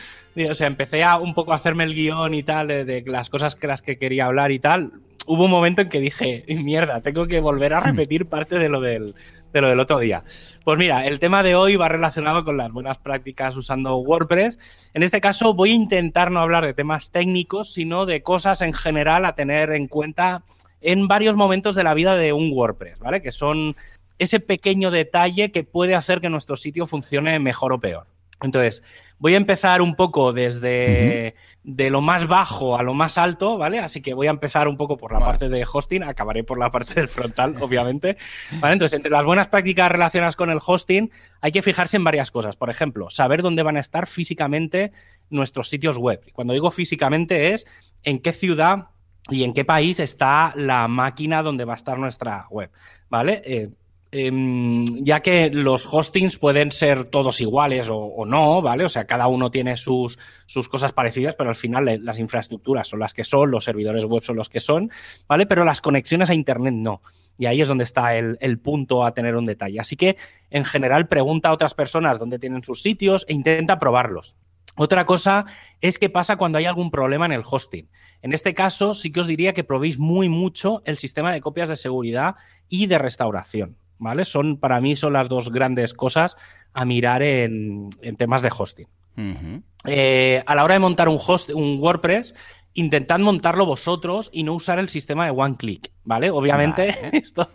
o 0.50 0.54
sea, 0.54 0.68
empecé 0.68 1.02
a 1.02 1.16
un 1.16 1.34
poco 1.34 1.54
a 1.54 1.56
hacerme 1.56 1.86
el 1.86 1.96
guion 1.96 2.34
y 2.34 2.44
tal 2.44 2.68
de, 2.68 2.84
de 2.84 3.04
las 3.06 3.30
cosas 3.30 3.56
que 3.56 3.68
las 3.68 3.82
que 3.82 3.98
quería 3.98 4.26
hablar 4.26 4.52
y 4.52 4.60
tal, 4.60 4.92
hubo 5.28 5.46
un 5.46 5.52
momento 5.52 5.82
en 5.82 5.90
que 5.90 6.00
dije, 6.00 6.44
mierda, 6.48 7.02
tengo 7.02 7.28
que 7.28 7.40
volver 7.40 7.74
a 7.74 7.82
hmm. 7.82 7.84
repetir 7.84 8.26
parte 8.26 8.60
de 8.60 8.70
lo 8.70 8.82
del, 8.82 9.16
de 9.54 9.62
lo 9.62 9.70
del 9.70 9.80
otro 9.80 10.00
día. 10.00 10.24
Pues 10.64 10.78
mira, 10.78 11.06
el 11.06 11.20
tema 11.20 11.44
de 11.44 11.56
hoy 11.56 11.76
va 11.76 11.88
relacionado 11.88 12.44
con 12.46 12.58
las 12.58 12.72
buenas 12.72 12.98
prácticas 12.98 13.56
usando 13.56 13.98
WordPress. 13.98 14.90
En 14.94 15.04
este 15.04 15.22
caso 15.22 15.54
voy 15.54 15.72
a 15.72 15.76
intentar 15.76 16.32
no 16.32 16.40
hablar 16.40 16.66
de 16.66 16.74
temas 16.74 17.12
técnicos, 17.12 17.74
sino 17.74 18.06
de 18.06 18.22
cosas 18.24 18.62
en 18.62 18.74
general 18.74 19.26
a 19.26 19.36
tener 19.36 19.72
en 19.72 19.88
cuenta 19.88 20.44
en 20.82 21.08
varios 21.08 21.36
momentos 21.36 21.76
de 21.76 21.84
la 21.84 21.94
vida 21.94 22.16
de 22.16 22.34
un 22.34 22.52
WordPress, 22.54 23.00
¿vale? 23.00 23.22
Que 23.22 23.32
son 23.32 23.76
ese 24.18 24.40
pequeño 24.40 24.92
detalle 24.92 25.52
que 25.52 25.64
puede 25.64 25.96
hacer 25.96 26.22
que 26.22 26.30
nuestro 26.30 26.56
sitio 26.56 26.86
funcione 26.86 27.40
mejor 27.40 27.74
o 27.74 27.80
peor. 27.80 28.08
Entonces, 28.42 28.84
voy 29.22 29.36
a 29.36 29.38
empezar 29.38 29.84
un 29.84 29.96
poco 29.96 30.34
desde 30.34 31.36
de 31.64 31.90
lo 31.92 32.02
más 32.02 32.28
bajo 32.28 32.76
a 32.76 32.82
lo 32.82 32.96
más 32.96 33.20
alto, 33.20 33.56
¿vale? 33.56 33.78
Así 33.78 34.02
que 34.02 34.16
voy 34.16 34.26
a 34.26 34.32
empezar 34.32 34.68
un 34.68 34.78
poco 34.78 34.98
por 34.98 35.14
la 35.14 35.20
parte 35.20 35.48
de 35.48 35.64
hosting, 35.72 36.02
acabaré 36.02 36.44
por 36.44 36.58
la 36.58 36.72
parte 36.72 36.96
del 36.96 37.08
frontal, 37.08 37.56
obviamente. 37.62 38.18
¿Vale? 38.60 38.74
Entonces, 38.74 38.98
entre 38.98 39.12
las 39.12 39.24
buenas 39.24 39.48
prácticas 39.48 39.92
relacionadas 39.92 40.36
con 40.36 40.50
el 40.50 40.58
hosting, 40.66 41.12
hay 41.40 41.52
que 41.52 41.62
fijarse 41.62 41.98
en 41.98 42.04
varias 42.04 42.32
cosas. 42.32 42.56
Por 42.56 42.72
ejemplo, 42.72 43.12
saber 43.12 43.44
dónde 43.44 43.62
van 43.62 43.78
a 43.78 43.80
estar 43.80 44.08
físicamente 44.08 44.92
nuestros 45.30 45.70
sitios 45.70 46.00
web. 46.00 46.20
Cuando 46.34 46.54
digo 46.54 46.72
físicamente 46.72 47.54
es 47.54 47.68
en 48.02 48.20
qué 48.20 48.32
ciudad 48.32 48.88
y 49.30 49.44
en 49.44 49.54
qué 49.54 49.64
país 49.64 50.00
está 50.00 50.52
la 50.56 50.88
máquina 50.88 51.44
donde 51.44 51.64
va 51.66 51.74
a 51.74 51.76
estar 51.76 52.00
nuestra 52.00 52.48
web, 52.50 52.72
¿vale? 53.08 53.44
Eh, 53.46 53.70
Em, 54.14 54.86
ya 55.06 55.22
que 55.22 55.50
los 55.50 55.88
hostings 55.90 56.38
pueden 56.38 56.74
ser 56.74 57.06
todos 57.06 57.40
iguales 57.40 57.88
o, 57.90 58.26
no, 58.26 58.62
¿vale? 58.62 58.84
O 58.84 58.90
sea, 58.90 59.06
cada 59.06 59.28
uno 59.28 59.52
tiene 59.52 59.78
sus, 59.78 60.20
sus 60.46 60.68
cosas 60.68 60.92
parecidas, 60.92 61.36
pero 61.36 61.50
al 61.50 61.56
final 61.56 62.02
las 62.04 62.20
infraestructuras 62.20 62.90
son 62.90 63.00
las 63.00 63.14
que 63.14 63.24
son, 63.24 63.50
los 63.50 63.64
servidores 63.64 64.04
web 64.04 64.22
son 64.22 64.36
los 64.36 64.50
que 64.50 64.60
son, 64.60 64.92
¿vale? 65.30 65.46
Pero 65.46 65.64
las 65.64 65.80
conexiones 65.80 66.30
a 66.30 66.34
Internet 66.34 66.74
no. 66.74 67.02
Y 67.38 67.46
ahí 67.46 67.62
es 67.62 67.70
donde 67.70 67.86
está 67.86 68.18
el, 68.18 68.38
el 68.42 68.60
punto 68.60 69.06
a 69.06 69.14
tener 69.14 69.38
un 69.38 69.46
detalle. 69.46 69.80
Así 69.80 69.96
que, 69.96 70.18
en 70.50 70.66
general, 70.66 71.08
pregunta 71.08 71.48
a 71.48 71.54
otras 71.54 71.74
personas 71.74 72.20
dónde 72.20 72.38
tienen 72.38 72.64
sus 72.64 72.82
sitios 72.82 73.26
e 73.30 73.34
intenta 73.34 73.80
probarlos. 73.80 74.36
Otra 74.76 75.06
cosa 75.06 75.46
es 75.80 75.98
qué 75.98 76.10
pasa 76.10 76.36
cuando 76.36 76.58
hay 76.58 76.66
algún 76.66 76.92
problema 76.92 77.26
en 77.26 77.32
el 77.32 77.44
hosting. 77.50 77.90
En 78.22 78.34
este 78.34 78.54
caso, 78.54 78.94
sí 78.94 79.12
que 79.12 79.22
os 79.22 79.28
diría 79.28 79.54
que 79.54 79.64
probéis 79.64 80.00
muy 80.00 80.28
mucho 80.28 80.82
el 80.86 80.98
sistema 80.98 81.32
de 81.32 81.42
copias 81.42 81.70
de 81.70 81.76
seguridad 81.78 82.36
y 82.68 82.88
de 82.88 82.98
restauración. 82.98 83.78
¿Vale? 84.02 84.26
Son, 84.26 84.58
para 84.58 84.82
mí, 84.82 84.96
son 84.96 85.14
las 85.14 85.30
dos 85.30 85.52
grandes 85.52 85.94
cosas 85.94 86.36
a 86.74 86.86
mirar 86.86 87.22
en, 87.22 87.90
temas 88.18 88.42
de 88.42 88.52
hosting. 88.56 88.88
Eh, 89.86 90.44
a 90.46 90.56
la 90.56 90.64
hora 90.64 90.74
de 90.74 90.80
montar 90.80 91.08
un, 91.08 91.20
host, 91.26 91.52
un 91.52 91.78
WordPress, 91.80 92.34
intentad 92.74 93.20
montarlo 93.20 93.66
vosotros 93.66 94.30
y 94.34 94.44
no 94.44 94.56
usar 94.56 94.80
el 94.80 94.90
sistema 94.90 95.26
de 95.26 95.32
one 95.32 95.56
click, 95.56 95.92
¿vale? 96.04 96.32
Obviamente, 96.32 96.96
esto, 97.14 97.52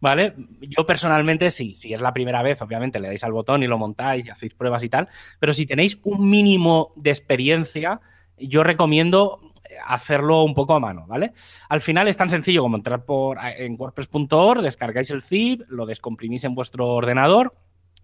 ¿vale? 0.00 0.34
Yo 0.60 0.86
personalmente 0.86 1.50
sí, 1.50 1.74
si 1.74 1.92
es 1.92 2.00
la 2.00 2.12
primera 2.12 2.42
vez, 2.42 2.62
obviamente 2.62 3.00
le 3.00 3.08
dais 3.08 3.24
al 3.24 3.32
botón 3.32 3.64
y 3.64 3.66
lo 3.66 3.76
montáis 3.76 4.24
y 4.24 4.30
hacéis 4.30 4.54
pruebas 4.54 4.84
y 4.84 4.88
tal, 4.88 5.08
pero 5.40 5.52
si 5.52 5.66
tenéis 5.66 5.98
un 6.04 6.30
mínimo 6.30 6.92
de 6.94 7.10
experiencia, 7.10 8.00
yo 8.38 8.62
recomiendo 8.62 9.40
hacerlo 9.86 10.42
un 10.42 10.54
poco 10.54 10.74
a 10.74 10.80
mano, 10.80 11.06
¿vale? 11.06 11.32
Al 11.68 11.80
final 11.80 12.08
es 12.08 12.16
tan 12.16 12.30
sencillo 12.30 12.62
como 12.62 12.76
entrar 12.76 13.04
por, 13.04 13.38
en 13.42 13.76
WordPress.org, 13.78 14.62
descargáis 14.62 15.10
el 15.10 15.22
zip, 15.22 15.62
lo 15.68 15.86
descomprimís 15.86 16.44
en 16.44 16.54
vuestro 16.54 16.86
ordenador 16.88 17.54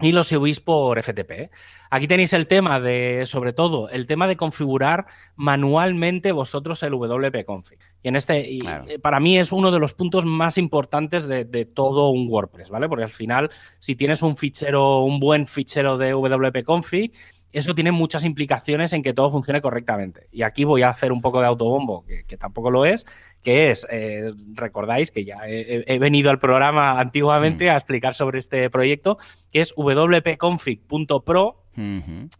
y 0.00 0.12
lo 0.12 0.24
subís 0.24 0.60
por 0.60 1.00
FTP. 1.00 1.50
Aquí 1.90 2.08
tenéis 2.08 2.32
el 2.32 2.48
tema 2.48 2.80
de, 2.80 3.22
sobre 3.26 3.52
todo, 3.52 3.88
el 3.90 4.06
tema 4.06 4.26
de 4.26 4.36
configurar 4.36 5.06
manualmente 5.36 6.32
vosotros 6.32 6.82
el 6.82 6.92
WP 6.92 7.44
Config. 7.44 7.78
Y 8.02 8.08
en 8.08 8.16
este, 8.16 8.44
y 8.50 8.60
para 9.00 9.20
mí 9.20 9.38
es 9.38 9.52
uno 9.52 9.70
de 9.70 9.78
los 9.78 9.94
puntos 9.94 10.26
más 10.26 10.58
importantes 10.58 11.26
de, 11.26 11.44
de, 11.44 11.64
todo 11.64 12.10
un 12.10 12.26
WordPress, 12.28 12.70
¿vale? 12.70 12.88
Porque 12.88 13.04
al 13.04 13.10
final, 13.10 13.50
si 13.78 13.94
tienes 13.94 14.20
un 14.22 14.36
fichero, 14.36 15.04
un 15.04 15.20
buen 15.20 15.46
fichero 15.46 15.96
de 15.96 16.12
WP 16.12 16.64
Config, 16.64 17.12
eso 17.54 17.74
tiene 17.74 17.92
muchas 17.92 18.24
implicaciones 18.24 18.92
en 18.92 19.02
que 19.02 19.14
todo 19.14 19.30
funcione 19.30 19.62
correctamente. 19.62 20.26
Y 20.32 20.42
aquí 20.42 20.64
voy 20.64 20.82
a 20.82 20.88
hacer 20.88 21.12
un 21.12 21.20
poco 21.20 21.40
de 21.40 21.46
autobombo, 21.46 22.04
que, 22.26 22.36
tampoco 22.36 22.70
lo 22.70 22.84
es, 22.84 23.06
que 23.44 23.70
es, 23.70 23.86
eh, 23.90 24.32
recordáis 24.54 25.10
que 25.10 25.24
ya 25.24 25.38
he, 25.46 25.98
venido 25.98 26.30
al 26.30 26.38
programa 26.40 26.98
antiguamente 26.98 27.66
mm. 27.66 27.70
a 27.70 27.76
explicar 27.76 28.14
sobre 28.14 28.38
este 28.38 28.68
proyecto, 28.70 29.18
que 29.52 29.60
es 29.60 29.74
wp-config.pro 29.76 31.60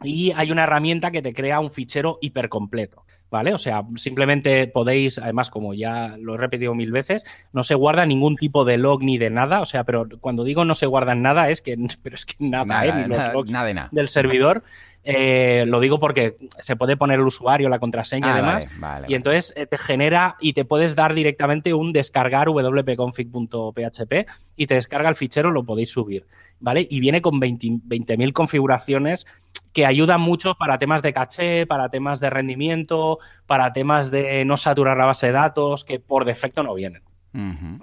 y 0.03 0.33
hay 0.33 0.51
una 0.51 0.63
herramienta 0.63 1.11
que 1.11 1.23
te 1.23 1.35
crea 1.35 1.61
un 1.61 1.71
fichero 1.71 2.19
hipercompleto. 2.21 3.05
¿Vale? 3.31 3.53
O 3.53 3.59
sea, 3.59 3.83
simplemente 3.97 4.69
podéis, 4.69 5.19
además, 5.19 5.51
como 5.51 5.75
ya 5.75 6.15
lo 6.21 6.37
he 6.37 6.39
repetido 6.39 6.73
mil 6.77 6.93
veces, 6.93 7.25
no 7.53 7.65
se 7.65 7.75
guarda 7.75 8.07
ningún 8.07 8.37
tipo 8.37 8.65
de 8.65 8.77
log 8.77 9.03
ni 9.03 9.19
de 9.19 9.29
nada. 9.29 9.61
O 9.61 9.65
sea, 9.65 9.83
pero 9.83 10.07
cuando 10.21 10.45
digo 10.45 10.65
no 10.65 10.77
se 10.77 10.87
guarda 10.87 11.17
nada, 11.17 11.51
es 11.51 11.61
que, 11.61 11.77
pero 12.03 12.15
es 12.15 12.27
que 12.27 12.37
nada, 12.39 12.87
¿eh? 12.87 12.93
Ni 12.93 13.07
los 13.07 13.33
logs 13.33 13.51
del 13.91 14.09
servidor. 14.09 14.63
Eh, 15.07 15.65
lo 15.69 15.81
digo 15.81 16.01
porque 16.01 16.37
se 16.61 16.77
puede 16.77 16.97
poner 16.97 17.19
el 17.19 17.27
usuario, 17.27 17.69
la 17.69 17.79
contraseña 17.79 18.29
y 18.29 18.31
ah, 18.31 18.37
demás. 18.37 18.67
y 19.07 19.15
entonces 19.15 19.53
eh, 19.55 19.67
te 19.67 19.77
genera 19.77 20.37
y 20.41 20.55
te 20.55 20.65
puedes 20.65 20.94
dar 20.95 21.15
directamente 21.15 21.75
un 21.75 21.93
descargar 21.93 22.49
wp-config.php 22.49 24.27
y 24.57 24.67
te 24.67 24.75
descarga 24.75 25.09
el 25.09 25.17
fichero, 25.17 25.51
lo 25.51 25.65
podéis 25.65 25.91
subir. 25.91 26.27
¿Vale? 26.61 26.87
Y 26.89 27.01
viene 27.01 27.21
con 27.21 27.41
20.000 27.41 28.33
configuraciones 28.33 29.27
que 29.73 29.87
ayudan 29.87 30.21
mucho 30.21 30.55
para 30.55 30.79
temas 30.79 31.03
de 31.03 31.13
caché, 31.13 31.67
para 31.67 31.89
temas 31.89 32.21
de 32.21 32.31
rendimiento, 32.31 33.19
para 33.47 33.73
temas 33.73 34.11
de 34.11 34.45
no 34.45 34.57
saturar 34.57 34.97
la 34.97 35.07
base 35.07 35.27
de 35.27 35.33
datos, 35.33 35.85
que 35.85 35.99
por 35.99 36.25
defecto 36.25 36.63
no 36.63 36.75
vienen. 36.75 37.03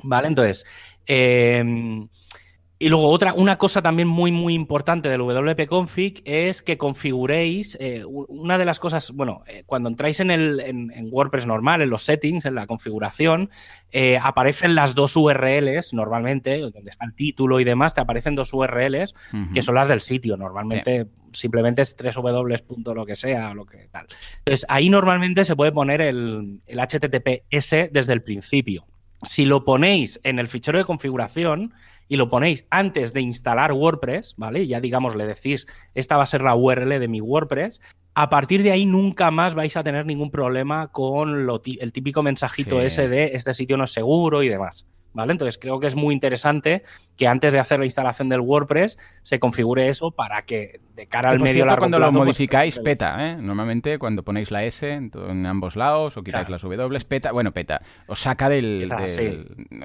¿Vale? 0.04 0.30
Entonces, 0.30 0.66
eh, 1.06 2.08
y 2.82 2.90
luego 2.90 3.10
otra, 3.10 3.34
una 3.36 3.60
cosa 3.60 3.84
también 3.84 4.08
muy, 4.08 4.32
muy 4.32 4.56
importante 4.56 5.08
del 5.08 5.22
WP 5.22 5.68
Config 5.68 6.24
es 6.26 6.64
que 6.64 6.80
configuréis, 6.80 7.78
eh, 7.80 8.04
una 8.06 8.58
de 8.58 8.66
las 8.66 8.80
cosas, 8.80 9.12
bueno, 9.12 9.44
eh, 9.46 9.62
cuando 9.68 9.88
entráis 9.88 10.20
en, 10.20 10.32
el, 10.32 10.60
en, 10.60 10.92
WordPress 11.12 11.46
normal, 11.46 11.84
en 11.84 11.92
los 11.92 12.02
settings, 12.02 12.46
en 12.46 12.56
la 12.56 12.66
configuración, 12.66 13.52
eh, 13.92 14.18
aparecen 14.20 14.74
las 14.74 14.96
dos 14.96 15.16
URLs 15.16 15.94
normalmente, 15.94 16.58
donde 16.58 16.90
está 16.90 17.06
el 17.06 17.14
título 17.14 17.60
y 17.60 17.66
demás, 17.66 17.94
te 17.94 18.02
aparecen 18.02 18.34
dos 18.34 18.52
URLs 18.52 19.14
que 19.54 19.62
son 19.62 19.76
las 19.76 19.88
del 19.88 20.02
sitio. 20.02 20.36
Normalmente 20.36 21.06
simplemente 21.34 21.84
es 21.84 21.96
3 21.96 22.16
w 22.16 22.96
lo 22.96 23.06
que 23.06 23.16
sea, 23.16 23.54
lo 23.54 23.68
que 23.68 23.90
tal. 23.92 24.08
Entonces 24.40 24.66
ahí 24.70 24.90
normalmente 24.90 25.46
se 25.46 25.56
puede 25.56 25.72
poner 25.72 26.02
el, 26.02 26.62
el 26.66 26.80
HTTPS 26.80 27.92
desde 27.92 28.14
el 28.14 28.24
principio. 28.24 28.88
Si 29.24 29.46
lo 29.46 29.64
ponéis 29.66 30.20
en 30.24 30.40
el 30.40 30.48
fichero 30.48 30.80
de 30.80 30.86
configuración, 30.86 31.74
y 32.08 32.18
lo 32.18 32.30
ponéis 32.30 32.66
antes 32.70 33.14
de 33.14 33.22
instalar 33.22 33.72
WordPress, 33.74 34.36
¿vale? 34.38 34.68
Ya 34.68 34.80
digamos, 34.80 35.16
le 35.16 35.26
decís, 35.26 35.68
esta 35.96 36.18
va 36.18 36.24
a 36.24 36.28
ser 36.28 36.42
la 36.42 36.56
URL 36.56 37.00
de 37.00 37.08
mi 37.08 37.22
WordPress. 37.22 37.82
A 38.14 38.30
partir 38.30 38.64
de 38.64 38.72
ahí 38.72 38.86
nunca 38.86 39.32
más 39.32 39.56
vais 39.56 39.78
a 39.78 39.84
tener 39.84 40.06
ningún 40.06 40.32
problema 40.32 40.92
con 40.92 41.46
lo 41.46 41.62
el 41.66 41.92
típico 41.94 42.24
mensajito 42.24 42.82
ese 42.82 43.08
de 43.08 43.32
este 43.34 43.54
sitio 43.54 43.78
no 43.78 43.86
es 43.86 43.94
seguro 43.94 44.44
y 44.44 44.50
demás. 44.50 44.86
¿Vale? 45.14 45.32
Entonces 45.32 45.58
creo 45.58 45.80
que 45.80 45.88
es 45.88 45.96
muy 45.96 46.14
interesante 46.14 46.84
que 47.18 47.28
antes 47.28 47.54
de 47.54 47.60
hacer 47.60 47.80
la 47.80 47.86
instalación 47.86 48.30
del 48.30 48.42
WordPress 48.42 48.98
se 49.24 49.40
configure 49.40 49.90
eso 49.90 50.12
para 50.12 50.44
que 50.44 50.80
de 50.96 51.08
cara 51.08 51.32
al 51.32 51.40
medio 51.40 51.66
largo 51.66 51.82
cuando 51.82 52.00
lo 52.00 52.08
pues, 52.08 52.16
modificáis 52.16 52.80
peta, 52.80 53.16
¿eh? 53.30 53.36
Normalmente 53.36 53.98
cuando 53.98 54.24
ponéis 54.24 54.52
la 54.52 54.64
S 54.64 54.90
en, 54.90 55.46
ambos 55.46 55.76
lados 55.76 56.18
o 56.18 56.24
quitáis 56.24 56.50
las 56.50 56.62
W, 56.62 57.00
peta, 57.08 57.32
bueno, 57.32 57.52
peta, 57.52 57.82
os 58.08 58.20
saca 58.20 58.50
del, 58.50 58.92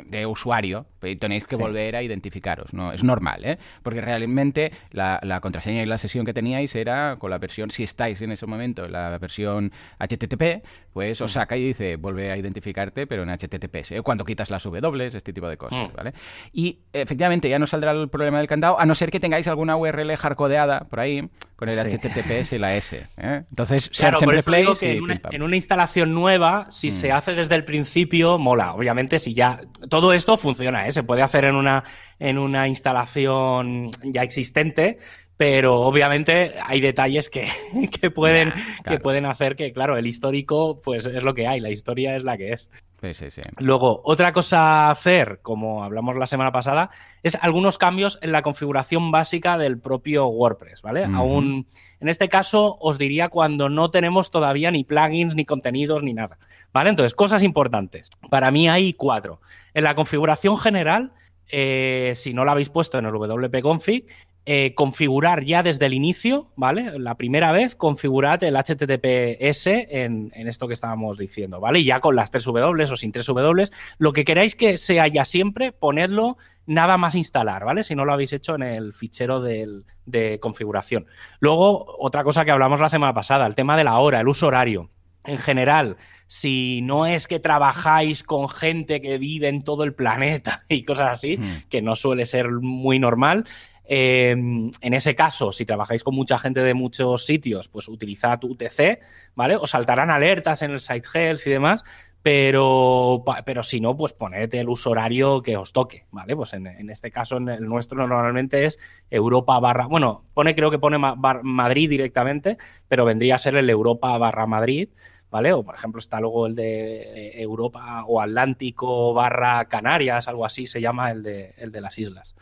de 0.06 0.26
usuario 0.26 0.86
y 1.02 1.16
tenéis 1.16 1.46
que 1.46 1.56
volver 1.56 1.96
a 1.96 2.02
identificaros, 2.02 2.74
¿no? 2.74 2.92
Es 2.92 3.04
normal, 3.04 3.44
¿eh? 3.44 3.58
Porque 3.82 4.00
realmente 4.00 4.72
la, 4.90 5.38
contraseña 5.40 5.82
y 5.82 5.86
la 5.86 5.98
sesión 5.98 6.24
que 6.24 6.32
teníais 6.32 6.74
era 6.74 7.16
con 7.18 7.30
la 7.30 7.38
versión, 7.38 7.70
si 7.70 7.82
estáis 7.82 8.20
en 8.22 8.32
ese 8.32 8.46
momento, 8.46 8.88
la 8.88 9.16
versión 9.18 9.72
HTTP, 9.98 10.64
pues 10.92 11.20
os 11.20 11.32
saca 11.32 11.56
y 11.56 11.68
dice, 11.68 11.96
vuelve 11.96 12.30
a 12.30 12.36
identificarte, 12.36 13.06
pero 13.06 13.22
en 13.22 13.28
HTTPS. 13.28 13.92
¿eh? 13.92 14.02
Cuando 14.02 14.24
quitas 14.24 14.50
las 14.50 14.64
W, 14.64 15.10
este 15.16 15.32
tipo 15.32 15.48
de 15.48 15.56
cosas, 15.56 15.90
mm. 15.90 15.96
¿vale? 15.96 16.14
Y 16.52 16.78
efectivamente 16.92 17.48
ya 17.48 17.58
no 17.58 17.66
saldrá 17.66 17.92
el 17.92 18.08
problema 18.08 18.38
del 18.38 18.46
candado, 18.46 18.78
a 18.78 18.86
no 18.86 18.94
ser 18.94 19.10
que 19.10 19.20
tengáis 19.20 19.46
alguna 19.48 19.76
URL 19.76 20.16
hardcodeada 20.16 20.80
por 20.88 21.00
ahí 21.00 21.28
con 21.56 21.68
el 21.68 21.78
HTTPS 21.78 22.52
y 22.52 22.58
la 22.58 22.76
S. 22.76 23.06
¿eh? 23.16 23.44
Entonces, 23.48 23.88
claro, 23.90 24.18
por 24.18 24.34
eso 24.34 24.50
digo 24.50 24.74
que 24.76 25.00
en 25.30 25.42
una, 25.42 25.56
instalación 25.56 26.12
nueva, 26.12 26.66
si 26.70 26.90
se 26.90 27.12
mm. 27.12 27.16
hace 27.16 27.34
desde 27.34 27.54
el 27.54 27.64
principio, 27.64 28.38
mola. 28.38 28.74
Obviamente, 28.74 29.18
si 29.18 29.34
ya 29.34 29.62
todo 29.88 30.12
esto 30.12 30.36
funciona, 30.36 30.86
¿eh? 30.86 30.92
se 30.92 31.02
puede 31.02 31.22
hacer 31.22 31.44
en 31.44 31.54
una 31.54 31.84
en 32.18 32.38
una 32.38 32.68
instalación 32.68 33.90
ya 34.02 34.22
existente, 34.22 34.98
pero 35.36 35.80
obviamente 35.82 36.54
hay 36.62 36.80
detalles 36.80 37.28
que, 37.28 37.46
que 38.00 38.10
pueden, 38.10 38.52
que 38.88 38.98
pueden 38.98 39.26
hacer 39.26 39.56
que, 39.56 39.72
claro, 39.72 39.96
el 39.96 40.06
histórico 40.06 40.80
pues 40.82 41.06
es 41.06 41.22
lo 41.22 41.34
que 41.34 41.46
hay, 41.46 41.60
la 41.60 41.70
historia 41.70 42.16
es 42.16 42.24
la 42.24 42.36
que 42.36 42.52
es. 42.52 42.70
Sí, 43.00 43.12
sí, 43.12 43.30
sí. 43.30 43.42
Luego, 43.58 44.00
otra 44.04 44.32
cosa 44.32 44.86
a 44.86 44.90
hacer, 44.90 45.40
como 45.42 45.84
hablamos 45.84 46.16
la 46.16 46.26
semana 46.26 46.50
pasada, 46.50 46.90
es 47.22 47.36
algunos 47.40 47.76
cambios 47.76 48.18
en 48.22 48.32
la 48.32 48.42
configuración 48.42 49.10
básica 49.10 49.58
del 49.58 49.78
propio 49.78 50.26
WordPress, 50.28 50.80
¿vale? 50.80 51.04
Aún, 51.04 51.66
en 52.00 52.08
este 52.08 52.28
caso, 52.28 52.78
os 52.80 52.96
diría 52.96 53.28
cuando 53.28 53.68
no 53.68 53.90
tenemos 53.90 54.30
todavía 54.30 54.70
ni 54.70 54.82
plugins, 54.84 55.34
ni 55.34 55.44
contenidos, 55.44 56.02
ni 56.02 56.14
nada, 56.14 56.38
¿vale? 56.72 56.88
Entonces, 56.88 57.14
cosas 57.14 57.42
importantes. 57.42 58.08
Para 58.30 58.50
mí 58.50 58.68
hay 58.68 58.94
cuatro. 58.94 59.40
En 59.74 59.84
la 59.84 59.94
configuración 59.94 60.56
general, 60.56 61.12
eh, 61.48 62.12
si 62.16 62.32
no 62.32 62.44
la 62.44 62.52
habéis 62.52 62.70
puesto 62.70 62.98
en 62.98 63.04
el 63.04 63.12
WP 63.12 63.60
Config, 63.62 64.06
eh, 64.48 64.74
configurar 64.74 65.42
ya 65.42 65.64
desde 65.64 65.86
el 65.86 65.92
inicio, 65.92 66.52
¿vale? 66.54 67.00
La 67.00 67.16
primera 67.16 67.50
vez, 67.50 67.74
configurad 67.74 68.44
el 68.44 68.54
HTTPS 68.54 69.66
en, 69.66 70.30
esto 70.34 70.68
que 70.68 70.74
estábamos 70.74 71.18
diciendo, 71.18 71.58
¿vale? 71.58 71.80
Y 71.80 71.84
ya 71.84 71.98
con 71.98 72.14
las 72.14 72.30
3 72.30 72.44
W 72.44 72.84
o 72.84 72.96
sin 72.96 73.10
3 73.10 73.26
W, 73.26 73.68
lo 73.98 74.12
que 74.12 74.24
queráis 74.24 74.54
que 74.54 74.76
sea 74.76 75.08
ya 75.08 75.24
siempre, 75.24 75.72
ponedlo 75.72 76.36
nada 76.64 76.96
más 76.96 77.16
instalar, 77.16 77.64
¿vale? 77.64 77.82
Si 77.82 77.96
no 77.96 78.04
lo 78.04 78.12
habéis 78.12 78.32
hecho 78.34 78.54
en 78.54 78.62
el 78.62 78.92
fichero 78.92 79.40
de 79.40 80.38
configuración. 80.40 81.06
Luego, 81.40 81.96
otra 81.98 82.22
cosa 82.22 82.44
que 82.44 82.52
hablamos 82.52 82.80
la 82.80 82.88
semana 82.88 83.14
pasada, 83.14 83.48
el 83.48 83.56
tema 83.56 83.76
de 83.76 83.82
la 83.82 83.98
hora, 83.98 84.20
el 84.20 84.28
uso 84.28 84.46
horario. 84.46 84.90
En 85.26 85.38
general, 85.38 85.96
si 86.28 86.80
no 86.82 87.04
es 87.06 87.26
que 87.26 87.40
trabajáis 87.40 88.22
con 88.22 88.48
gente 88.48 89.00
que 89.00 89.18
vive 89.18 89.48
en 89.48 89.62
todo 89.62 89.84
el 89.84 89.94
planeta 89.94 90.62
y 90.68 90.84
cosas 90.84 91.10
así, 91.10 91.36
hmm. 91.36 91.68
que 91.68 91.82
no 91.82 91.96
suele 91.96 92.24
ser 92.24 92.50
muy 92.50 92.98
normal, 92.98 93.44
Em, 93.88 94.70
en 94.80 94.94
ese 94.94 95.14
caso, 95.14 95.52
si 95.52 95.64
trabajáis 95.64 96.02
con 96.02 96.14
mucha 96.14 96.38
gente 96.38 96.62
de 96.62 96.74
muchos 96.74 97.24
sitios, 97.24 97.68
pues 97.68 97.88
utilizad 97.88 98.42
UTC, 98.42 99.00
¿vale? 99.34 99.56
Os 99.56 99.70
saltarán 99.70 100.10
alertas 100.10 100.62
en 100.62 100.72
el 100.72 100.80
site 100.80 101.08
health 101.14 101.46
y 101.46 101.50
demás, 101.50 101.84
pero, 102.26 103.22
pero 103.44 103.62
si 103.62 103.80
no, 103.80 103.96
pues 103.96 104.12
poned 104.12 104.52
el 104.52 104.68
uso 104.68 104.90
horario 104.90 105.40
que 105.40 105.56
os 105.56 105.72
toque, 105.72 106.06
¿vale? 106.10 106.34
Pues 106.34 106.54
en, 106.54 106.90
este 106.90 107.12
caso, 107.12 107.36
en 107.36 107.48
el 107.48 107.68
nuestro 107.68 108.04
normalmente 108.04 108.64
es 108.64 108.80
Europa 109.08 109.60
barra, 109.60 109.86
bueno, 109.86 110.24
pone, 110.34 110.56
creo 110.56 110.72
que 110.72 110.80
pone 110.80 110.98
Madrid 110.98 111.88
directamente, 111.88 112.56
pero 112.88 113.04
vendría 113.04 113.36
a 113.36 113.38
ser 113.38 113.56
el 113.56 113.70
Europa 113.70 114.18
barra 114.18 114.48
Madrid, 114.48 114.88
¿vale? 115.30 115.52
O 115.52 115.62
por 115.62 115.76
ejemplo 115.76 116.00
está 116.00 116.18
luego 116.18 116.48
el 116.48 116.56
de 116.56 117.40
Europa 117.40 118.04
o 118.08 118.20
Atlántico 118.20 119.14
barra 119.14 119.66
Canarias, 119.66 120.26
algo 120.26 120.44
así 120.44 120.66
se 120.66 120.80
llama 120.80 121.12
el 121.12 121.22
de, 121.22 121.54
el 121.58 121.70
de 121.70 121.80
las 121.80 121.96
islas. 121.96 122.34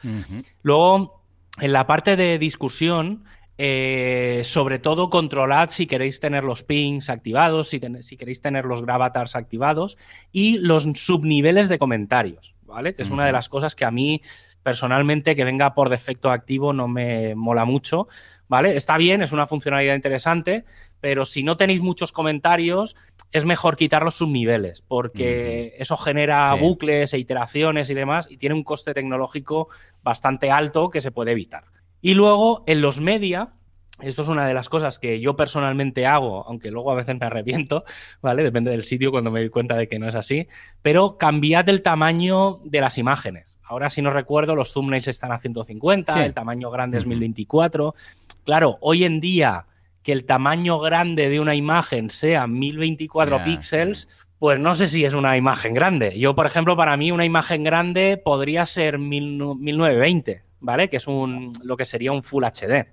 Luego 0.62 1.23
en 1.60 1.72
la 1.72 1.86
parte 1.86 2.16
de 2.16 2.38
discusión, 2.38 3.24
eh, 3.56 4.42
sobre 4.44 4.78
todo 4.80 5.10
controlad 5.10 5.70
si 5.70 5.86
queréis 5.86 6.18
tener 6.18 6.42
los 6.42 6.64
pings 6.64 7.08
activados, 7.08 7.68
si, 7.68 7.80
si, 8.00 8.16
queréis 8.16 8.40
tener 8.40 8.64
los 8.64 8.82
gravatars 8.82 9.36
activados 9.36 9.96
y 10.32 10.58
los 10.58 10.88
subniveles 10.94 11.68
de 11.68 11.78
comentarios, 11.78 12.56
¿vale? 12.62 12.94
Que 12.94 13.02
es 13.02 13.10
una 13.10 13.26
de 13.26 13.32
las 13.32 13.48
cosas 13.48 13.76
que 13.76 13.84
a 13.84 13.92
mí 13.92 14.22
personalmente 14.64 15.36
que 15.36 15.44
venga 15.44 15.74
por 15.74 15.90
defecto 15.90 16.32
activo 16.32 16.72
no 16.72 16.88
me 16.88 17.36
mola 17.36 17.64
mucho, 17.64 18.08
¿vale? 18.54 18.76
Está 18.76 18.96
bien, 18.98 19.20
es 19.20 19.32
una 19.32 19.48
funcionalidad 19.48 19.96
interesante, 19.96 20.64
pero 21.00 21.24
si 21.24 21.42
no 21.42 21.56
tenéis 21.56 21.80
muchos 21.80 22.12
comentarios, 22.12 22.94
es 23.32 23.44
mejor 23.44 23.76
quitar 23.76 24.04
los 24.04 24.14
subniveles, 24.14 24.80
porque 24.80 25.74
eso 25.76 25.96
genera 25.96 26.54
bucles 26.54 27.12
e 27.14 27.18
iteraciones 27.18 27.90
y 27.90 27.94
demás, 27.94 28.28
y 28.30 28.36
tiene 28.36 28.54
un 28.54 28.62
coste 28.62 28.94
tecnológico 28.94 29.70
bastante 30.04 30.52
alto 30.52 30.88
que 30.88 31.00
se 31.00 31.10
puede 31.10 31.32
evitar. 31.32 31.64
Y 32.00 32.14
luego, 32.14 32.62
en 32.68 32.80
los 32.80 33.00
media, 33.00 33.54
esto 34.00 34.22
es 34.22 34.28
una 34.28 34.46
de 34.46 34.54
las 34.54 34.68
cosas 34.68 35.00
que 35.00 35.18
yo 35.18 35.34
personalmente 35.34 36.06
hago, 36.06 36.46
aunque 36.46 36.70
luego 36.70 36.92
a 36.92 36.94
veces 36.94 37.18
me 37.18 37.26
arrepiento, 37.26 37.82
¿vale? 38.22 38.44
Depende 38.44 38.70
del 38.70 38.84
sitio 38.84 39.10
cuando 39.10 39.32
me 39.32 39.40
doy 39.40 39.50
cuenta 39.50 39.76
de 39.76 39.88
que 39.88 39.98
no 39.98 40.08
es 40.08 40.14
así, 40.14 40.46
pero 40.80 41.18
cambiad 41.18 41.68
el 41.68 41.82
tamaño 41.82 42.60
de 42.64 42.80
las 42.80 42.98
imágenes. 42.98 43.58
Ahora, 43.62 43.90
si 43.90 44.02
no 44.02 44.10
recuerdo, 44.10 44.54
los 44.54 44.72
thumbnails 44.72 45.08
están 45.08 45.32
a 45.32 45.38
150, 45.38 46.24
el 46.24 46.34
tamaño 46.34 46.70
grande 46.70 46.98
es 46.98 47.06
1024. 47.06 47.94
Claro, 48.44 48.78
hoy 48.80 49.04
en 49.04 49.20
día 49.20 49.66
que 50.02 50.12
el 50.12 50.26
tamaño 50.26 50.78
grande 50.78 51.30
de 51.30 51.40
una 51.40 51.54
imagen 51.54 52.10
sea 52.10 52.46
1024 52.46 53.42
píxeles, 53.42 54.28
pues 54.38 54.60
no 54.60 54.74
sé 54.74 54.86
si 54.86 55.04
es 55.04 55.14
una 55.14 55.36
imagen 55.38 55.72
grande. 55.72 56.18
Yo, 56.18 56.34
por 56.34 56.44
ejemplo, 56.44 56.76
para 56.76 56.96
mí 56.98 57.10
una 57.10 57.24
imagen 57.24 57.64
grande 57.64 58.20
podría 58.22 58.66
ser 58.66 58.98
1920, 58.98 60.42
¿vale? 60.60 60.90
Que 60.90 60.98
es 60.98 61.06
un, 61.06 61.52
lo 61.62 61.76
que 61.78 61.86
sería 61.86 62.12
un 62.12 62.22
Full 62.22 62.44
HD. 62.44 62.86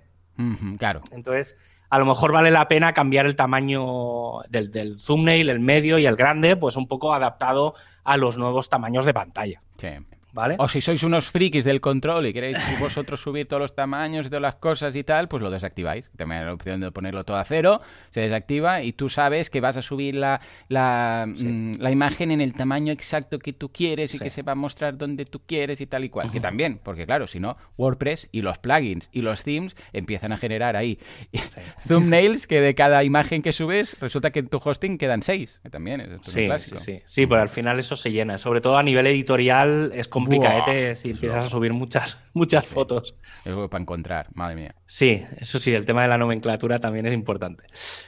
claro. 0.78 1.02
Entonces, 1.12 1.58
a 1.90 1.98
lo 1.98 2.06
mejor 2.06 2.32
vale 2.32 2.50
la 2.50 2.66
pena 2.68 2.94
cambiar 2.94 3.26
el 3.26 3.36
tamaño 3.36 4.40
del, 4.48 4.70
del 4.70 4.96
thumbnail, 4.96 5.50
el 5.50 5.60
medio 5.60 5.98
y 5.98 6.06
el 6.06 6.16
grande, 6.16 6.56
pues 6.56 6.76
un 6.76 6.88
poco 6.88 7.12
adaptado 7.12 7.74
a 8.04 8.16
los 8.16 8.38
nuevos 8.38 8.70
tamaños 8.70 9.04
de 9.04 9.12
pantalla. 9.12 9.62
Sí. 9.76 9.88
¿Vale? 10.32 10.56
O 10.58 10.66
si 10.68 10.80
sois 10.80 11.02
unos 11.02 11.26
frikis 11.28 11.64
del 11.64 11.80
control 11.80 12.26
y 12.26 12.32
queréis 12.32 12.56
vosotros 12.80 13.20
subir 13.20 13.46
todos 13.46 13.60
los 13.60 13.74
tamaños 13.74 14.26
y 14.26 14.28
todas 14.30 14.40
las 14.42 14.54
cosas 14.54 14.96
y 14.96 15.04
tal, 15.04 15.28
pues 15.28 15.42
lo 15.42 15.50
desactiváis. 15.50 16.10
También 16.16 16.40
hay 16.40 16.46
la 16.46 16.54
opción 16.54 16.80
de 16.80 16.90
ponerlo 16.90 17.24
todo 17.24 17.36
a 17.36 17.44
cero, 17.44 17.80
se 18.10 18.20
desactiva 18.20 18.82
y 18.82 18.92
tú 18.94 19.08
sabes 19.10 19.50
que 19.50 19.60
vas 19.60 19.76
a 19.76 19.82
subir 19.82 20.14
la, 20.14 20.40
la, 20.68 21.26
Sí. 21.36 21.46
mm, 21.46 21.74
la 21.80 21.90
imagen 21.90 22.30
en 22.30 22.40
el 22.40 22.54
tamaño 22.54 22.92
exacto 22.92 23.38
que 23.38 23.52
tú 23.52 23.70
quieres 23.70 24.14
y 24.14 24.18
Sí. 24.18 24.24
que 24.24 24.30
se 24.30 24.42
va 24.42 24.52
a 24.52 24.54
mostrar 24.54 24.96
donde 24.96 25.24
tú 25.26 25.40
quieres 25.46 25.80
y 25.80 25.86
tal 25.86 26.04
y 26.04 26.08
cual. 26.08 26.30
Que 26.30 26.40
también, 26.40 26.80
porque 26.82 27.04
claro, 27.04 27.26
si 27.26 27.38
no, 27.38 27.56
WordPress 27.76 28.28
y 28.32 28.40
los 28.42 28.58
plugins 28.58 29.08
y 29.12 29.20
los 29.22 29.42
themes 29.44 29.76
empiezan 29.92 30.32
a 30.32 30.38
generar 30.38 30.76
ahí 30.76 30.98
thumbnails 31.88 32.46
que 32.46 32.60
de 32.60 32.74
cada 32.74 33.04
imagen 33.04 33.42
que 33.42 33.52
subes 33.52 33.98
resulta 34.00 34.30
que 34.30 34.40
en 34.40 34.48
tu 34.48 34.60
hosting 34.62 34.98
quedan 34.98 35.22
seis. 35.22 35.60
Que 35.62 35.70
también 35.70 36.00
es, 36.00 36.08
Sí, 36.22 36.48
sí, 36.58 36.76
sí, 36.76 37.02
sí, 37.04 37.26
pero 37.26 37.42
al 37.42 37.48
final 37.48 37.78
eso 37.78 37.96
se 37.96 38.10
llena. 38.12 38.38
Sobre 38.38 38.60
todo 38.60 38.78
a 38.78 38.82
nivel 38.82 39.06
editorial 39.06 39.92
es 39.94 40.08
complicadete 40.24 40.94
si 40.94 41.08
eso. 41.10 41.16
empiezas 41.16 41.46
a 41.46 41.48
subir 41.48 41.72
muchas, 41.72 42.18
muchas 42.32 42.66
fotos. 42.66 43.14
Es 43.44 43.52
para 43.70 43.82
encontrar, 43.82 44.28
madre 44.34 44.54
mía. 44.56 44.74
Sí, 44.86 45.22
eso 45.38 45.58
sí, 45.58 45.72
el 45.74 45.86
tema 45.86 46.02
de 46.02 46.08
la 46.08 46.18
nomenclatura 46.18 46.78
también 46.80 47.06
es 47.06 47.14
importante. 47.14 47.64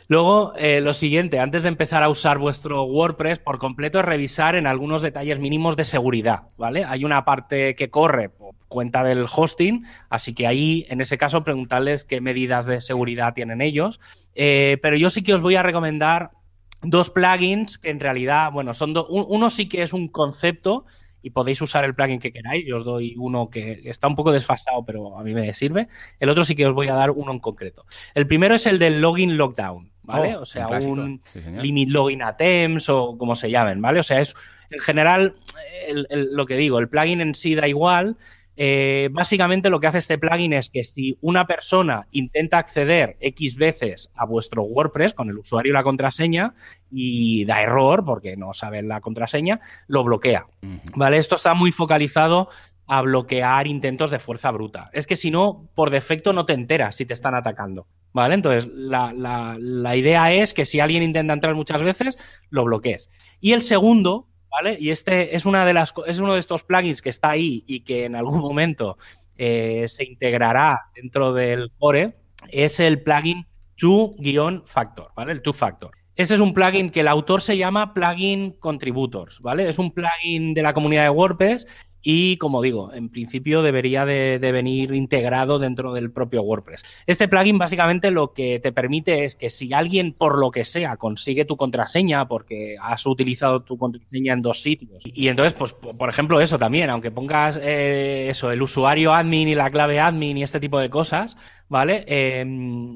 Luego, 0.08 0.52
eh, 0.56 0.80
lo 0.80 0.94
siguiente, 0.94 1.38
antes 1.40 1.62
de 1.62 1.68
empezar 1.68 2.02
a 2.02 2.08
usar 2.08 2.38
vuestro 2.38 2.84
WordPress 2.84 3.38
por 3.38 3.58
completo, 3.58 3.98
es 4.00 4.04
revisar 4.04 4.54
en 4.56 4.66
algunos 4.66 5.02
detalles 5.02 5.38
mínimos 5.38 5.76
de 5.76 5.84
seguridad, 5.84 6.42
¿vale? 6.56 6.84
Hay 6.84 7.04
una 7.04 7.24
parte 7.24 7.74
que 7.74 7.90
corre 7.90 8.28
por 8.28 8.54
cuenta 8.68 9.04
del 9.04 9.26
hosting, 9.32 9.84
así 10.10 10.34
que 10.34 10.46
ahí, 10.46 10.84
en 10.88 11.00
ese 11.00 11.16
caso, 11.18 11.44
preguntarles 11.44 12.04
qué 12.04 12.20
medidas 12.20 12.66
de 12.66 12.80
seguridad 12.80 13.32
tienen 13.34 13.60
ellos. 13.62 14.00
Eh, 14.34 14.78
pero 14.82 14.96
yo 14.96 15.10
sí 15.10 15.22
que 15.22 15.32
os 15.34 15.42
voy 15.42 15.54
a 15.56 15.62
recomendar 15.62 16.30
dos 16.82 17.08
plugins 17.10 17.78
que 17.78 17.88
en 17.90 18.00
realidad, 18.00 18.50
bueno, 18.52 18.74
son 18.74 18.92
do- 18.92 19.06
un- 19.06 19.24
uno 19.28 19.48
sí 19.48 19.68
que 19.68 19.82
es 19.82 19.92
un 19.92 20.08
concepto 20.08 20.84
y 21.24 21.30
podéis 21.30 21.60
usar 21.62 21.84
el 21.84 21.94
plugin 21.94 22.20
que 22.20 22.32
queráis. 22.32 22.64
Yo 22.66 22.76
os 22.76 22.84
doy 22.84 23.14
uno 23.18 23.48
que 23.50 23.80
está 23.84 24.06
un 24.06 24.14
poco 24.14 24.30
desfasado, 24.30 24.84
pero 24.84 25.18
a 25.18 25.22
mí 25.24 25.32
me 25.34 25.52
sirve. 25.54 25.88
El 26.20 26.28
otro 26.28 26.44
sí 26.44 26.54
que 26.54 26.66
os 26.66 26.74
voy 26.74 26.88
a 26.88 26.94
dar 26.94 27.10
uno 27.10 27.32
en 27.32 27.38
concreto. 27.40 27.86
El 28.14 28.26
primero 28.26 28.54
es 28.54 28.66
el 28.66 28.78
del 28.78 29.00
login 29.00 29.36
lockdown, 29.36 29.90
¿vale? 30.02 30.36
Oh, 30.36 30.42
o 30.42 30.44
sea, 30.44 30.68
un 30.68 31.20
Sí, 31.24 31.40
limit 31.60 31.88
login 31.88 32.22
attempts 32.22 32.88
o 32.90 33.16
como 33.18 33.34
se 33.34 33.50
llamen, 33.50 33.80
¿vale? 33.80 34.00
O 34.00 34.02
sea, 34.04 34.20
es 34.20 34.34
en 34.70 34.78
general 34.80 35.34
el- 35.88 36.06
el- 36.10 36.28
lo 36.34 36.46
que 36.46 36.56
digo, 36.56 36.78
el 36.78 36.88
plugin 36.88 37.20
en 37.22 37.34
sí 37.34 37.54
da 37.54 37.66
igual. 37.66 38.16
Eh, 38.56 39.08
básicamente 39.12 39.68
lo 39.70 39.80
que 39.80 39.86
hace 39.88 39.98
este 39.98 40.16
plugin 40.18 40.52
es 40.52 40.70
que 40.70 40.84
si 40.84 41.18
una 41.20 41.46
persona 41.46 42.06
intenta 42.12 42.58
acceder 42.58 43.16
X 43.20 43.56
veces 43.56 44.10
a 44.14 44.24
vuestro 44.26 44.62
WordPress 44.62 45.12
con 45.14 45.28
el 45.28 45.38
usuario 45.38 45.70
y 45.70 45.74
la 45.74 45.82
contraseña 45.82 46.54
y 46.90 47.44
da 47.46 47.62
error 47.62 48.04
porque 48.04 48.36
no 48.36 48.52
sabe 48.52 48.82
la 48.82 49.00
contraseña, 49.00 49.60
lo 49.88 50.04
bloquea. 50.04 50.46
¿Vale? 50.94 51.16
Esto 51.18 51.36
está 51.36 51.54
muy 51.54 51.72
focalizado 51.72 52.48
a 52.86 53.00
bloquear 53.02 53.66
intentos 53.66 54.10
de 54.10 54.18
fuerza 54.18 54.50
bruta. 54.50 54.90
Es 54.92 55.06
que 55.06 55.16
si 55.16 55.30
no, 55.30 55.68
por 55.74 55.90
defecto 55.90 56.32
no 56.32 56.44
te 56.46 56.52
enteras 56.52 56.94
si 56.96 57.06
te 57.06 57.14
están 57.14 57.34
atacando. 57.34 57.86
¿Vale? 58.12 58.34
Entonces, 58.36 58.70
la, 58.72 59.12
la- 59.12 59.56
la 59.58 59.96
idea 59.96 60.32
es 60.32 60.54
que 60.54 60.64
si 60.66 60.78
alguien 60.78 61.02
intenta 61.02 61.32
entrar 61.32 61.54
muchas 61.56 61.82
veces, 61.82 62.16
lo 62.50 62.62
bloquees. 62.64 63.10
Y 63.40 63.54
el 63.54 63.62
segundo, 63.62 64.28
Y 64.78 64.90
este 64.90 65.36
es, 65.36 65.44
una 65.44 65.64
de 65.64 65.74
las, 65.74 65.94
es 66.06 66.18
uno 66.18 66.34
de 66.34 66.40
estos 66.40 66.64
plugins 66.64 67.02
que 67.02 67.10
está 67.10 67.30
ahí 67.30 67.64
y 67.66 67.80
que 67.80 68.04
en 68.04 68.16
algún 68.16 68.40
momento 68.40 68.98
eh, 69.36 69.84
se 69.88 70.04
integrará 70.04 70.90
dentro 70.94 71.32
del 71.32 71.72
core, 71.78 72.16
es 72.48 72.80
el 72.80 73.02
plugin 73.02 73.46
to-factor, 73.76 75.10
¿vale? 75.16 75.32
El 75.32 75.42
two-factor. 75.42 75.90
Este 76.16 76.34
es 76.34 76.40
un 76.40 76.54
plugin 76.54 76.90
que 76.90 77.00
el 77.00 77.08
autor 77.08 77.42
se 77.42 77.56
llama 77.56 77.92
Plugin 77.92 78.52
Contributors, 78.60 79.40
¿vale? 79.40 79.68
Es 79.68 79.78
un 79.78 79.92
plugin 79.92 80.54
de 80.54 80.62
la 80.62 80.72
comunidad 80.72 81.02
de 81.02 81.10
WordPress 81.10 81.66
y, 82.04 82.36
como 82.36 82.60
digo, 82.62 82.92
en 82.92 83.08
principio 83.08 83.62
debería 83.62 84.04
de, 84.04 84.38
venir 84.38 84.94
integrado 84.94 85.58
dentro 85.58 85.94
del 85.94 86.12
propio 86.12 86.42
WordPress. 86.42 87.02
Este 87.06 87.26
plugin 87.26 87.58
básicamente 87.58 88.10
lo 88.10 88.34
que 88.34 88.60
te 88.60 88.72
permite 88.72 89.24
es 89.24 89.34
que 89.34 89.48
si 89.48 89.72
alguien, 89.72 90.12
por 90.12 90.38
lo 90.38 90.50
que 90.50 90.64
sea, 90.64 90.98
consigue 90.98 91.46
tu 91.46 91.56
contraseña 91.56 92.28
porque 92.28 92.76
has 92.80 93.06
utilizado 93.06 93.62
tu 93.62 93.78
contraseña 93.78 94.34
en 94.34 94.42
dos 94.42 94.62
sitios 94.62 95.02
y, 95.04 95.28
entonces, 95.28 95.54
pues, 95.54 95.72
po- 95.72 95.96
por 95.96 96.10
ejemplo, 96.10 96.40
eso 96.40 96.58
también, 96.58 96.90
aunque 96.90 97.10
pongas 97.10 97.58
eh, 97.62 98.26
eso, 98.28 98.52
el 98.52 98.60
usuario 98.60 99.14
admin 99.14 99.48
y 99.48 99.54
la 99.54 99.70
clave 99.70 99.98
admin 99.98 100.36
y 100.36 100.42
este 100.42 100.60
tipo 100.60 100.78
de 100.78 100.90
cosas, 100.90 101.38
¿vale? 101.68 102.04
Eh, 102.06 102.92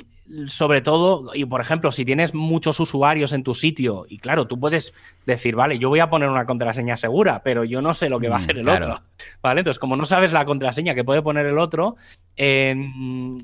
sobre 0.46 0.82
todo, 0.82 1.30
y 1.34 1.44
por 1.46 1.60
ejemplo, 1.60 1.90
si 1.92 2.04
tienes 2.04 2.34
muchos 2.34 2.78
usuarios 2.80 3.32
en 3.32 3.42
tu 3.42 3.54
sitio, 3.54 4.04
y 4.08 4.18
claro, 4.18 4.46
tú 4.46 4.60
puedes 4.60 4.92
decir, 5.26 5.56
vale, 5.56 5.78
yo 5.78 5.88
voy 5.88 6.00
a 6.00 6.10
poner 6.10 6.28
una 6.28 6.44
contraseña 6.46 6.96
segura, 6.96 7.42
pero 7.42 7.64
yo 7.64 7.80
no 7.82 7.94
sé 7.94 8.08
lo 8.08 8.20
que 8.20 8.28
va 8.28 8.36
a 8.36 8.38
Mm, 8.38 8.42
hacer 8.42 8.58
el 8.58 8.64
claro. 8.64 8.86
otro. 8.92 9.02
¿Vale? 9.42 9.60
Entonces, 9.60 9.78
como 9.78 9.96
no 9.96 10.04
sabes 10.04 10.32
la 10.32 10.44
contraseña 10.44 10.94
que 10.94 11.04
puede 11.04 11.22
poner 11.22 11.46
el 11.46 11.58
otro, 11.58 11.96
eh, 12.36 12.74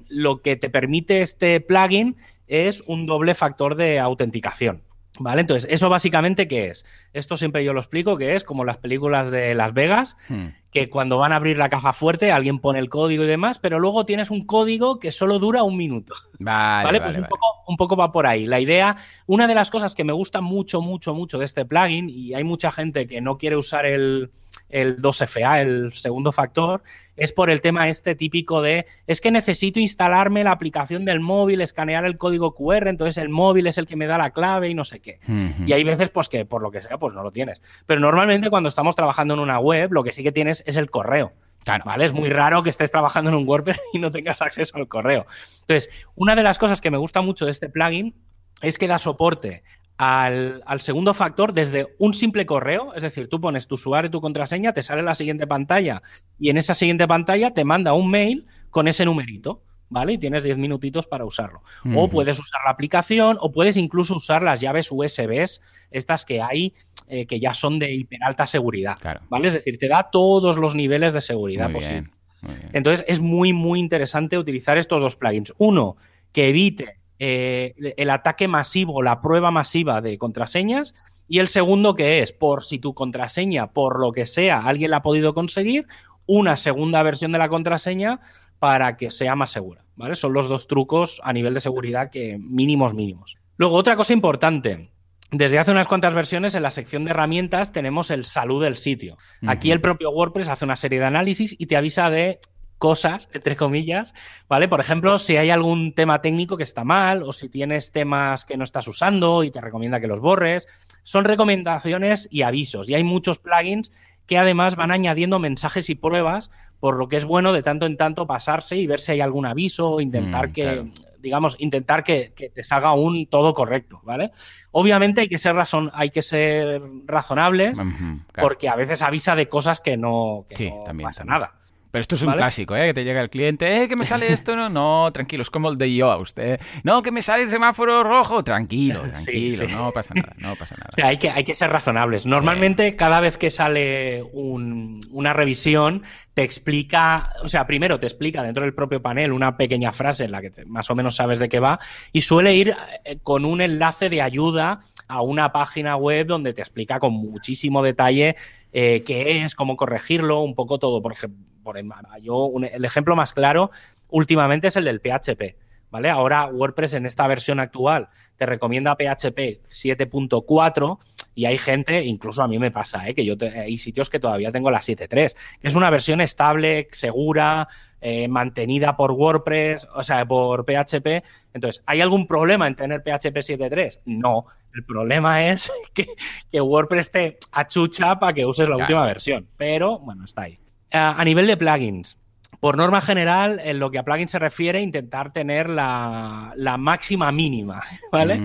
lo 0.09 0.43
que 0.43 0.57
te 0.57 0.71
permite 0.71 1.23
este 1.23 1.61
plugin 1.61 2.17
es 2.47 2.83
un 2.89 3.07
doble 3.07 3.35
factor 3.35 3.75
de 3.75 3.99
autenticación. 3.99 4.83
¿Vale? 5.21 5.43
Entonces, 5.43 5.71
¿eso 5.71 5.89
básicamente 5.89 6.49
qué 6.49 6.67
es? 6.67 6.85
Esto 7.13 7.37
siempre 7.37 7.65
yo 7.65 7.73
lo 7.73 7.79
explico, 7.79 8.17
que 8.17 8.35
es 8.35 8.43
como 8.43 8.65
las 8.65 8.79
películas 8.79 9.31
de 9.31 9.55
Las 9.55 9.73
Vegas, 9.73 10.17
Hmm. 10.29 10.47
que 10.73 10.91
cuando 10.91 11.19
van 11.19 11.33
a 11.33 11.37
abrir 11.37 11.57
la 11.57 11.69
caja 11.69 11.93
fuerte 11.93 12.33
alguien 12.33 12.59
pone 12.59 12.81
el 12.81 12.89
código 12.89 13.23
y 13.23 13.29
demás, 13.29 13.61
pero 13.61 13.79
luego 13.79 14.05
tienes 14.05 14.31
un 14.31 14.45
código 14.45 14.99
que 14.99 15.13
solo 15.13 15.39
dura 15.39 15.63
un 15.63 15.77
minuto. 15.77 16.15
Vale, 16.41 16.85
¿Vale? 16.85 16.99
vale, 16.99 17.01
pues 17.01 17.17
un, 17.17 17.23
vale. 17.23 17.31
Poco, 17.31 17.47
un 17.69 17.77
poco 17.77 17.97
va 17.97 18.11
por 18.11 18.27
ahí. 18.27 18.47
La 18.47 18.59
idea, 18.59 18.97
una 19.27 19.47
de 19.47 19.55
las 19.55 19.71
cosas 19.71 19.95
que 19.95 20.03
me 20.03 20.13
gusta 20.13 20.41
mucho, 20.41 20.81
mucho, 20.81 21.15
mucho 21.15 21.39
de 21.39 21.45
este 21.45 21.65
plugin, 21.65 22.11
y 22.11 22.35
hay 22.35 22.43
mucha 22.43 22.73
gente 22.73 23.07
que 23.07 23.21
no 23.21 23.39
quiere 23.39 23.57
usar 23.57 23.87
el, 23.87 24.33
el 24.75 25.01
2FA, 25.01 25.61
el 25.61 25.93
segundo 25.93 26.33
factor, 26.33 26.83
es 27.17 27.33
por 27.33 27.49
el 27.49 27.61
tema 27.61 27.89
este 27.89 28.17
típico 28.17 28.61
de, 28.61 28.87
es 29.07 29.21
que 29.21 29.31
necesito 29.31 29.79
instalarme 29.79 30.43
la 30.43 30.51
aplicación 30.51 31.05
del 31.05 31.21
móvil, 31.21 31.61
escanear 31.61 32.05
el 32.05 32.19
código 32.19 32.57
QR, 32.57 32.89
entonces 32.89 33.17
el 33.19 33.29
móvil 33.29 33.69
es 33.69 33.79
el 33.79 33.87
que 33.87 33.95
me 33.95 34.07
da 34.07 34.19
la 34.19 34.31
clave 34.31 34.69
y 34.69 34.75
no 34.75 34.83
sé 34.83 35.01
qué. 35.01 35.21
Y 35.65 35.73
hay 35.73 35.85
veces, 35.85 36.11
pues 36.11 36.29
que 36.29 36.45
por 36.45 36.61
lo 36.61 36.73
que 36.73 36.83
sea, 36.83 36.99
pues 36.99 37.15
no 37.15 37.23
lo 37.23 37.31
tienes. 37.31 37.63
Pero 37.87 38.01
normalmente 38.01 38.51
cuando 38.51 38.69
estamos 38.69 38.97
trabajando 38.97 39.35
en 39.35 39.41
una 39.41 39.61
web, 39.61 39.93
lo 39.93 40.03
que 40.03 40.11
sí 40.11 40.25
que 40.25 40.33
tienes 40.33 40.65
es 40.67 40.77
el 40.77 40.91
correo. 40.91 41.33
Claro. 41.63 41.85
¿Vale? 41.87 42.05
Es 42.05 42.13
muy 42.13 42.29
raro 42.29 42.63
que 42.63 42.69
estés 42.69 42.91
trabajando 42.91 43.31
en 43.31 43.37
un 43.37 43.49
WordPress 43.49 43.81
y 43.93 44.01
no 44.01 44.11
tengas 44.11 44.43
acceso 44.43 44.77
al 44.77 44.89
correo. 44.89 45.25
Entonces, 45.61 45.89
una 46.17 46.35
de 46.35 46.43
las 46.43 46.59
cosas 46.59 46.81
que 46.81 46.91
me 46.91 46.99
gusta 46.99 47.23
mucho 47.23 47.45
de 47.45 47.53
este 47.53 47.69
plugin 47.69 48.15
es 48.61 48.77
que 48.77 48.89
da 48.89 48.99
soporte 48.99 49.63
al, 49.97 50.63
al 50.67 50.81
segundo 50.81 51.15
factor 51.15 51.53
desde 51.53 51.95
un 51.99 52.15
simple 52.15 52.47
correo, 52.47 52.95
es 52.95 53.03
decir, 53.03 53.29
tú 53.29 53.41
pones 53.41 53.67
tu 53.67 53.77
usuario 53.77 54.09
y 54.09 54.11
tu 54.11 54.21
contraseña, 54.21 54.73
te 54.73 54.83
sale 54.83 55.03
la 55.03 55.15
siguiente 55.15 55.47
pantalla 55.47 56.03
y 56.39 56.51
en 56.51 56.57
esa 56.57 56.75
siguiente 56.75 57.07
pantalla 57.07 57.53
te 57.53 57.65
manda 57.65 57.93
un 57.93 58.11
mail 58.11 58.47
con 58.71 58.89
ese 58.89 59.05
numerito. 59.05 59.63
¿Vale? 59.91 60.15
Y 60.15 60.19
tienes 60.19 60.43
10 60.43 60.57
minutitos 60.57 61.07
para 61.07 61.27
usarlo. 61.27 61.63
O 61.95 62.09
puedes 62.09 62.39
usar 62.39 62.63
la 62.65 62.71
aplicación, 62.71 63.37
o 63.41 63.53
puedes 63.53 63.77
incluso 63.77 64.17
usar 64.17 64.43
las 64.43 64.61
llaves 64.61 64.89
USBs, 64.91 65.61
estas 65.91 66.25
que 66.25 66.41
hay, 66.41 66.73
eh, 67.07 67.27
que 67.27 67.39
ya 67.39 67.55
son 67.55 67.79
de 67.79 67.93
hiper 67.93 68.19
alta 68.25 68.47
seguridad. 68.47 68.97
Claro. 68.99 69.21
¿Vale? 69.29 69.49
Es 69.49 69.55
decir, 69.55 69.79
te 69.79 69.87
da 69.87 70.09
todos 70.11 70.57
los 70.57 70.75
niveles 70.75 71.13
de 71.13 71.21
seguridad 71.21 71.67
Muy 71.67 71.75
posible. 71.75 72.01
bien, 72.01 72.13
muy 72.43 72.55
bien. 72.55 72.71
Entonces 72.73 73.05
es 73.07 73.21
muy, 73.21 73.53
muy 73.53 73.79
interesante 73.79 74.39
utilizar 74.39 74.79
estos 74.79 75.03
dos 75.03 75.17
plugins. 75.17 75.53
Uno, 75.59 75.97
que 76.33 76.49
evite 76.49 76.99
eh, 77.19 77.75
el 77.97 78.11
ataque 78.11 78.49
masivo, 78.49 79.03
la 79.03 79.21
prueba 79.21 79.51
masiva 79.51 80.01
de 80.01 80.19
contraseñas. 80.19 80.95
Y 81.27 81.39
el 81.39 81.49
segundo, 81.49 81.95
que 81.95 82.21
es, 82.21 82.33
por 82.33 82.65
si 82.65 82.79
tu 82.79 82.95
contraseña, 82.95 83.73
por 83.73 83.99
lo 83.99 84.13
que 84.13 84.27
sea, 84.27 84.61
alguien 84.61 84.91
la 84.91 84.99
ha 84.99 85.03
podido 85.03 85.35
conseguir, 85.35 85.87
una 86.27 86.57
segunda 86.57 87.03
versión 87.03 87.33
de 87.33 87.39
la 87.39 87.49
contraseña 87.49 88.21
para 88.59 88.97
que 88.97 89.11
sea 89.11 89.35
más 89.37 89.51
segura. 89.51 89.85
¿Vale? 89.97 90.17
Son 90.17 90.33
los 90.33 90.49
dos 90.49 90.67
trucos 90.67 91.21
a 91.25 91.33
nivel 91.33 91.55
de 91.55 91.61
seguridad 91.61 92.11
que 92.11 92.39
mínimos, 92.39 92.95
mínimos. 92.95 93.37
Luego, 93.57 93.77
otra 93.77 93.97
cosa 93.97 94.13
importante. 94.13 94.91
Desde 95.31 95.59
hace 95.59 95.71
unas 95.71 95.89
cuantas 95.89 96.15
versiones 96.15 96.55
en 96.55 96.63
la 96.63 96.71
sección 96.71 97.05
de 97.05 97.11
herramientas 97.11 97.73
tenemos 97.73 98.11
el 98.11 98.25
salud 98.25 98.63
del 98.63 98.77
sitio. 98.77 99.17
Aquí 99.47 99.73
el 99.73 99.81
propio 99.81 100.11
WordPress 100.11 100.49
hace 100.49 100.65
una 100.65 100.77
serie 100.77 101.01
de 101.01 101.07
análisis 101.07 101.57
y 101.59 101.67
te 101.67 101.77
avisa 101.77 102.09
de 102.09 102.39
cosas, 102.79 103.29
entre 103.33 103.57
comillas, 103.57 104.15
¿vale? 104.49 104.69
Por 104.69 104.81
ejemplo, 104.81 105.17
si 105.19 105.37
hay 105.37 105.51
algún 105.51 105.95
tema 105.95 106.21
técnico 106.21 106.57
que 106.57 106.63
está 106.65 106.85
mal 106.85 107.23
o 107.23 107.33
si 107.33 107.49
tienes 107.49 107.93
temas 107.93 108.45
que 108.45 108.57
no 108.57 108.65
estás 108.65 108.87
usando 108.89 109.43
y 109.45 109.51
te 109.51 109.61
recomienda 109.61 110.01
que 110.01 110.07
los 110.07 110.21
borres. 110.21 110.69
Son 111.03 111.25
recomendaciones 111.25 112.29
y 112.31 112.43
avisos. 112.43 112.89
Y 112.89 112.95
hay 112.95 113.05
muchos 113.05 113.39
plugins 113.39 113.91
que 114.27 114.39
además 114.39 114.75
van 114.77 114.91
añadiendo 114.91 115.39
mensajes 115.39 115.91
y 115.91 115.95
pruebas, 115.95 116.51
por 116.81 116.97
lo 116.99 117.09
que 117.09 117.17
es 117.17 117.25
bueno 117.27 117.53
de 117.53 117.63
tanto 117.63 117.85
en 117.87 117.97
tanto 117.97 118.27
pasarse 118.27 118.77
y 118.77 118.87
ver 118.87 118.99
si 119.01 119.13
hay 119.13 119.21
algún 119.21 119.45
aviso 119.47 119.91
o 119.91 120.01
intentar 120.01 120.49
Mm, 120.49 120.53
que, 120.53 120.63
claro. 120.63 120.89
digamos, 121.19 121.57
intentar 121.59 122.05
que, 122.05 122.33
que 122.35 122.49
te 122.49 122.63
salga 122.63 122.95
un 122.95 123.27
todo 123.27 123.53
correcto, 123.53 124.01
¿vale? 124.03 124.31
Obviamente 124.73 125.21
hay 125.21 125.29
que 125.29 125.37
ser 125.39 125.55
razón, 125.55 125.91
hay 125.95 126.09
que 126.11 126.23
ser 126.23 126.81
razonables 127.07 127.79
claro. 127.79 128.49
porque 128.49 128.69
a 128.71 128.77
veces 128.77 129.03
avisa 129.03 129.37
de 129.37 129.47
cosas 129.49 129.81
que 129.81 129.97
no, 129.99 130.47
que 130.49 130.57
Sí, 130.57 130.71
no 130.71 130.85
también, 130.85 131.07
pasa 131.09 131.19
también. 131.25 131.41
nada. 131.41 131.55
Pero 131.95 132.03
esto 132.03 132.17
es 132.17 132.23
un 132.23 132.33
clásico, 132.33 132.75
¿eh? 132.75 132.87
Que 132.87 132.95
te 132.95 133.05
llega 133.05 133.21
el 133.21 133.31
cliente, 133.31 133.85
¿eh? 133.85 133.89
Que 133.89 133.95
me 133.95 134.05
sale 134.05 134.33
esto, 134.33 134.57
no, 134.57 134.69
no, 134.69 135.13
tranquilo, 135.13 135.45
es 135.45 135.51
como 135.51 135.69
el 135.69 135.79
de 135.79 135.95
Yoast, 135.95 136.37
¿eh? 136.41 136.59
No, 136.83 137.05
que 137.05 137.13
me 137.13 137.23
sale 137.23 137.45
el 137.45 137.51
semáforo 137.51 138.03
rojo, 138.03 138.43
tranquilo, 138.43 139.01
tranquilo, 139.13 139.69
no 139.69 139.93
pasa 139.93 140.13
nada, 140.13 140.35
no 140.39 140.57
pasa 140.57 140.75
nada. 140.77 141.09
hay, 141.09 141.19
que, 141.19 141.31
hay 141.31 141.45
que 141.45 141.55
ser 141.55 141.71
razonables. 141.71 142.27
Normalmente, 142.27 142.97
cada 142.97 143.21
vez 143.21 143.39
que 143.39 143.49
sale 143.49 144.25
una 144.33 145.33
revisión, 145.35 146.03
te 146.35 146.43
explica, 146.43 147.31
o 147.45 147.47
sea, 147.47 147.65
primero 147.65 148.01
te 148.01 148.07
explica 148.07 148.43
dentro 148.43 148.65
del 148.65 148.75
propio 148.75 149.01
panel 149.01 149.31
una 149.31 149.57
pequeña 149.57 149.93
frase 149.93 150.25
en 150.25 150.33
la 150.33 150.41
que 150.41 150.51
más 150.67 150.91
o 150.91 150.97
menos 150.97 151.15
sabes 151.15 151.39
de 151.39 151.49
qué 151.49 151.61
va, 151.61 151.79
y 152.11 152.23
suele 152.23 152.57
ir 152.57 152.75
eh, 153.05 153.19
con 153.23 153.45
un 153.45 153.61
enlace 153.61 154.11
de 154.11 154.21
ayuda 154.21 154.81
a 155.07 155.23
una 155.23 155.53
página 155.53 155.95
web 155.95 156.27
donde 156.27 156.55
te 156.55 156.61
explica 156.61 156.99
con 156.99 157.13
muchísimo 157.13 157.85
detalle 157.85 158.35
eh, 158.73 159.05
qué 159.07 159.45
es, 159.45 159.55
cómo 159.55 159.77
corregirlo, 159.77 160.41
un 160.41 160.57
poco 160.57 160.81
todo. 160.81 161.01
Por 161.01 161.13
ejemplo, 161.13 161.54
por 161.65 161.77
yo, 162.23 162.53
el 162.73 162.85
ejemplo 162.85 163.17
más 163.17 163.33
claro 163.33 163.73
últimamente 164.11 164.69
es 164.69 164.77
el 164.77 164.85
del 164.85 165.01
PHP. 165.01 165.57
¿Vale? 165.91 166.11
Ahora 166.11 166.47
WordPress 166.47 166.95
en 166.95 167.07
esta 167.07 167.25
versión 167.29 167.61
actual 167.61 168.09
te 168.37 168.47
recomienda 168.47 168.97
PHP 168.97 169.63
7.4 169.65 170.99
y 171.37 171.45
hay 171.47 171.57
gente, 171.57 172.03
incluso 172.03 172.43
a 172.43 172.49
mí 172.49 172.59
me 172.59 172.73
pasa, 172.73 173.09
¿eh? 173.09 173.15
que 173.15 173.25
yo 173.25 173.35
hay 173.41 173.77
sitios 173.79 174.11
que 174.11 174.19
todavía 174.19 174.51
tengo 174.53 174.71
la 174.73 174.81
7.3, 174.81 175.35
que 175.61 175.69
es 175.69 175.75
una 175.75 175.91
versión 175.91 176.21
estable, 176.21 176.89
segura, 176.91 177.69
eh, 178.01 178.29
mantenida 178.29 178.97
por 178.97 179.13
WordPress, 179.13 179.89
o 179.95 180.03
sea, 180.03 180.27
por 180.27 180.65
PHP. 180.65 181.25
Entonces, 181.55 181.83
¿hay 181.87 182.01
algún 182.01 182.27
problema 182.27 182.67
en 182.67 182.77
tener 182.77 183.01
PHP 183.03 183.37
7.3? 183.37 184.01
No. 184.05 184.47
El 184.75 184.85
problema 184.85 185.49
es 185.49 185.73
que, 185.95 186.61
WordPress 186.61 187.11
te 187.11 187.39
achucha 187.53 188.19
para 188.19 188.33
que 188.33 188.45
uses 188.45 188.69
la 188.69 188.77
última 188.77 189.07
versión. 189.07 189.49
Pero, 189.57 190.01
bueno, 190.01 190.25
está 190.25 190.43
ahí. 190.43 190.59
A 190.95 191.25
nivel 191.25 191.47
de 191.47 191.57
plugins, 191.57 192.17
por 192.65 192.79
norma 192.79 193.03
general, 193.03 193.61
en 193.63 193.79
lo 193.79 193.91
que 193.91 193.99
a 193.99 194.05
plugins 194.05 194.31
se 194.31 194.39
refiere, 194.39 194.81
intentar 194.81 195.35
tener 195.35 195.69
la, 195.69 196.55
máxima 196.79 197.31
mínima, 197.31 197.83
¿vale? 198.13 198.41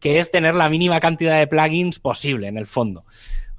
Que 0.00 0.18
es 0.18 0.32
tener 0.32 0.56
la 0.56 0.68
mínima 0.68 0.98
cantidad 0.98 1.38
de 1.38 1.46
plugins 1.46 2.00
posible, 2.00 2.48
en 2.48 2.58
el 2.58 2.66
fondo. 2.66 3.04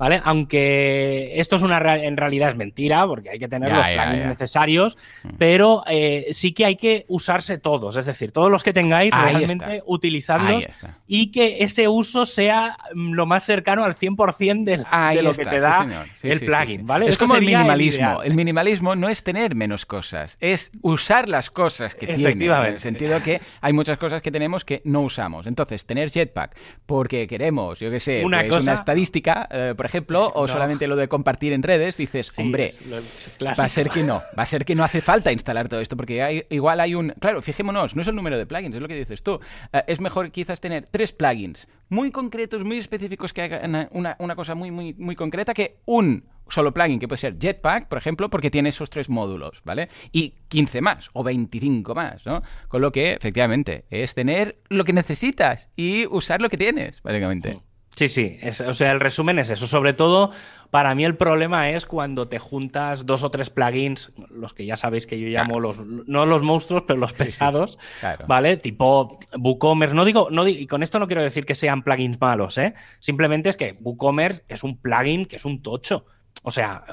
¿Vale? 0.01 0.19
Aunque 0.23 1.39
esto 1.39 1.57
es 1.57 1.61
una 1.61 1.77
en 1.97 2.17
realidad 2.17 2.49
es 2.49 2.55
mentira, 2.55 3.05
porque 3.05 3.29
hay 3.29 3.37
que 3.37 3.47
tener 3.47 3.71
los 3.71 3.87
plugins 3.87 4.25
necesarios, 4.25 4.97
mm. 5.21 5.29
pero 5.37 5.83
eh, 5.87 6.29
sí 6.31 6.53
que 6.53 6.65
hay 6.65 6.75
que 6.75 7.05
usarse 7.07 7.59
todos, 7.59 7.97
es 7.97 8.07
decir, 8.07 8.31
todos 8.31 8.49
los 8.49 8.63
que 8.63 8.73
tengáis 8.73 9.13
realmente 9.13 9.83
utilizarlos 9.85 10.65
y 11.05 11.31
que 11.31 11.57
ese 11.59 11.87
uso 11.87 12.25
sea 12.25 12.77
mm, 12.95 13.13
lo 13.13 13.27
más 13.27 13.45
cercano 13.45 13.83
al 13.83 13.93
100% 13.93 14.63
de, 14.63 14.77
de 15.15 15.21
lo 15.21 15.33
que 15.33 15.45
te 15.45 15.59
da 15.59 15.87
el 16.23 16.39
plugin, 16.39 16.87
¿vale? 16.87 17.07
Es 17.07 17.19
como 17.19 17.35
el 17.35 17.45
minimalismo. 17.45 18.23
El, 18.23 18.33
minimalismo 18.33 18.95
no 18.95 19.07
es 19.07 19.21
tener 19.23 19.53
menos 19.53 19.85
cosas, 19.85 20.35
es 20.39 20.71
usar 20.81 21.29
las 21.29 21.51
cosas 21.51 21.93
que 21.93 22.07
tienes. 22.07 22.35
En 22.41 22.41
el 22.41 22.79
sentido 22.79 23.21
que 23.23 23.39
hay 23.61 23.71
muchas 23.71 23.99
cosas 23.99 24.23
que 24.23 24.31
tenemos 24.31 24.65
que 24.65 24.81
no 24.83 25.01
usamos. 25.01 25.45
Entonces, 25.45 25.85
tener 25.85 26.09
Jetpack 26.09 26.57
porque 26.87 27.27
queremos, 27.27 27.79
yo 27.79 27.91
qué 27.91 27.99
sé, 27.99 28.25
una, 28.25 28.43
pues, 28.47 28.63
una 28.63 28.73
estadística, 28.73 29.47
eh, 29.51 29.73
por 29.77 29.85
ejemplo, 29.85 29.90
o 30.33 30.47
solamente 30.47 30.87
lo 30.87 30.95
de 30.95 31.07
compartir 31.07 31.53
en 31.53 31.63
redes, 31.63 31.97
dices, 31.97 32.37
hombre, 32.37 32.71
va 33.45 33.51
a 33.51 33.69
ser 33.69 33.89
que 33.89 34.03
no, 34.03 34.21
va 34.37 34.43
a 34.43 34.45
ser 34.45 34.65
que 34.65 34.75
no 34.75 34.83
hace 34.83 35.01
falta 35.01 35.31
instalar 35.31 35.69
todo 35.69 35.79
esto, 35.79 35.97
porque 35.97 36.21
hay, 36.21 36.45
igual 36.49 36.79
hay 36.79 36.95
un... 36.95 37.13
Claro, 37.19 37.41
fijémonos, 37.41 37.95
no 37.95 38.01
es 38.01 38.07
el 38.07 38.15
número 38.15 38.37
de 38.37 38.45
plugins, 38.45 38.75
es 38.75 38.81
lo 38.81 38.87
que 38.87 38.95
dices 38.95 39.23
tú. 39.23 39.39
Eh, 39.73 39.83
es 39.87 39.99
mejor 39.99 40.31
quizás 40.31 40.59
tener 40.59 40.85
tres 40.89 41.11
plugins 41.11 41.67
muy 41.89 42.11
concretos, 42.11 42.63
muy 42.63 42.77
específicos 42.77 43.33
que 43.33 43.41
hagan 43.41 43.89
una, 43.91 44.15
una 44.19 44.35
cosa 44.35 44.55
muy, 44.55 44.71
muy, 44.71 44.93
muy 44.93 45.15
concreta 45.15 45.53
que 45.53 45.77
un 45.85 46.23
solo 46.51 46.73
plugin 46.73 46.99
que 46.99 47.07
puede 47.07 47.19
ser 47.19 47.37
Jetpack, 47.39 47.87
por 47.87 47.97
ejemplo, 47.97 48.29
porque 48.29 48.51
tiene 48.51 48.69
esos 48.69 48.89
tres 48.89 49.09
módulos, 49.09 49.61
¿vale? 49.63 49.89
Y 50.11 50.35
15 50.49 50.81
más 50.81 51.09
o 51.13 51.23
25 51.23 51.95
más, 51.95 52.25
¿no? 52.25 52.43
Con 52.67 52.81
lo 52.81 52.91
que, 52.91 53.13
efectivamente, 53.13 53.85
es 53.89 54.13
tener 54.13 54.57
lo 54.69 54.83
que 54.83 54.93
necesitas 54.93 55.69
y 55.75 56.05
usar 56.07 56.41
lo 56.41 56.49
que 56.49 56.57
tienes, 56.57 57.01
básicamente. 57.01 57.61
Sí, 57.93 58.07
sí, 58.07 58.39
o 58.65 58.73
sea, 58.73 58.91
el 58.93 59.01
resumen 59.01 59.37
es 59.37 59.49
eso. 59.49 59.67
Sobre 59.67 59.91
todo, 59.91 60.31
para 60.69 60.95
mí 60.95 61.03
el 61.03 61.17
problema 61.17 61.69
es 61.71 61.85
cuando 61.85 62.29
te 62.29 62.39
juntas 62.39 63.05
dos 63.05 63.21
o 63.23 63.29
tres 63.29 63.49
plugins, 63.49 64.13
los 64.29 64.53
que 64.53 64.65
ya 64.65 64.77
sabéis 64.77 65.05
que 65.05 65.19
yo 65.19 65.27
llamo 65.27 65.59
los, 65.59 65.85
no 65.85 66.25
los 66.25 66.41
monstruos, 66.41 66.83
pero 66.87 66.97
los 66.97 67.11
pesados, 67.11 67.77
¿vale? 68.27 68.55
Tipo 68.55 69.19
WooCommerce. 69.37 69.93
No 69.93 70.05
digo, 70.05 70.29
no 70.31 70.47
y 70.47 70.67
con 70.67 70.83
esto 70.83 70.99
no 70.99 71.07
quiero 71.07 71.21
decir 71.21 71.45
que 71.45 71.53
sean 71.53 71.83
plugins 71.83 72.19
malos, 72.19 72.57
¿eh? 72.57 72.73
Simplemente 73.01 73.49
es 73.49 73.57
que 73.57 73.75
WooCommerce 73.81 74.43
es 74.47 74.63
un 74.63 74.77
plugin 74.77 75.25
que 75.25 75.35
es 75.35 75.43
un 75.43 75.61
tocho. 75.61 76.05
O 76.43 76.49
sea, 76.49 76.85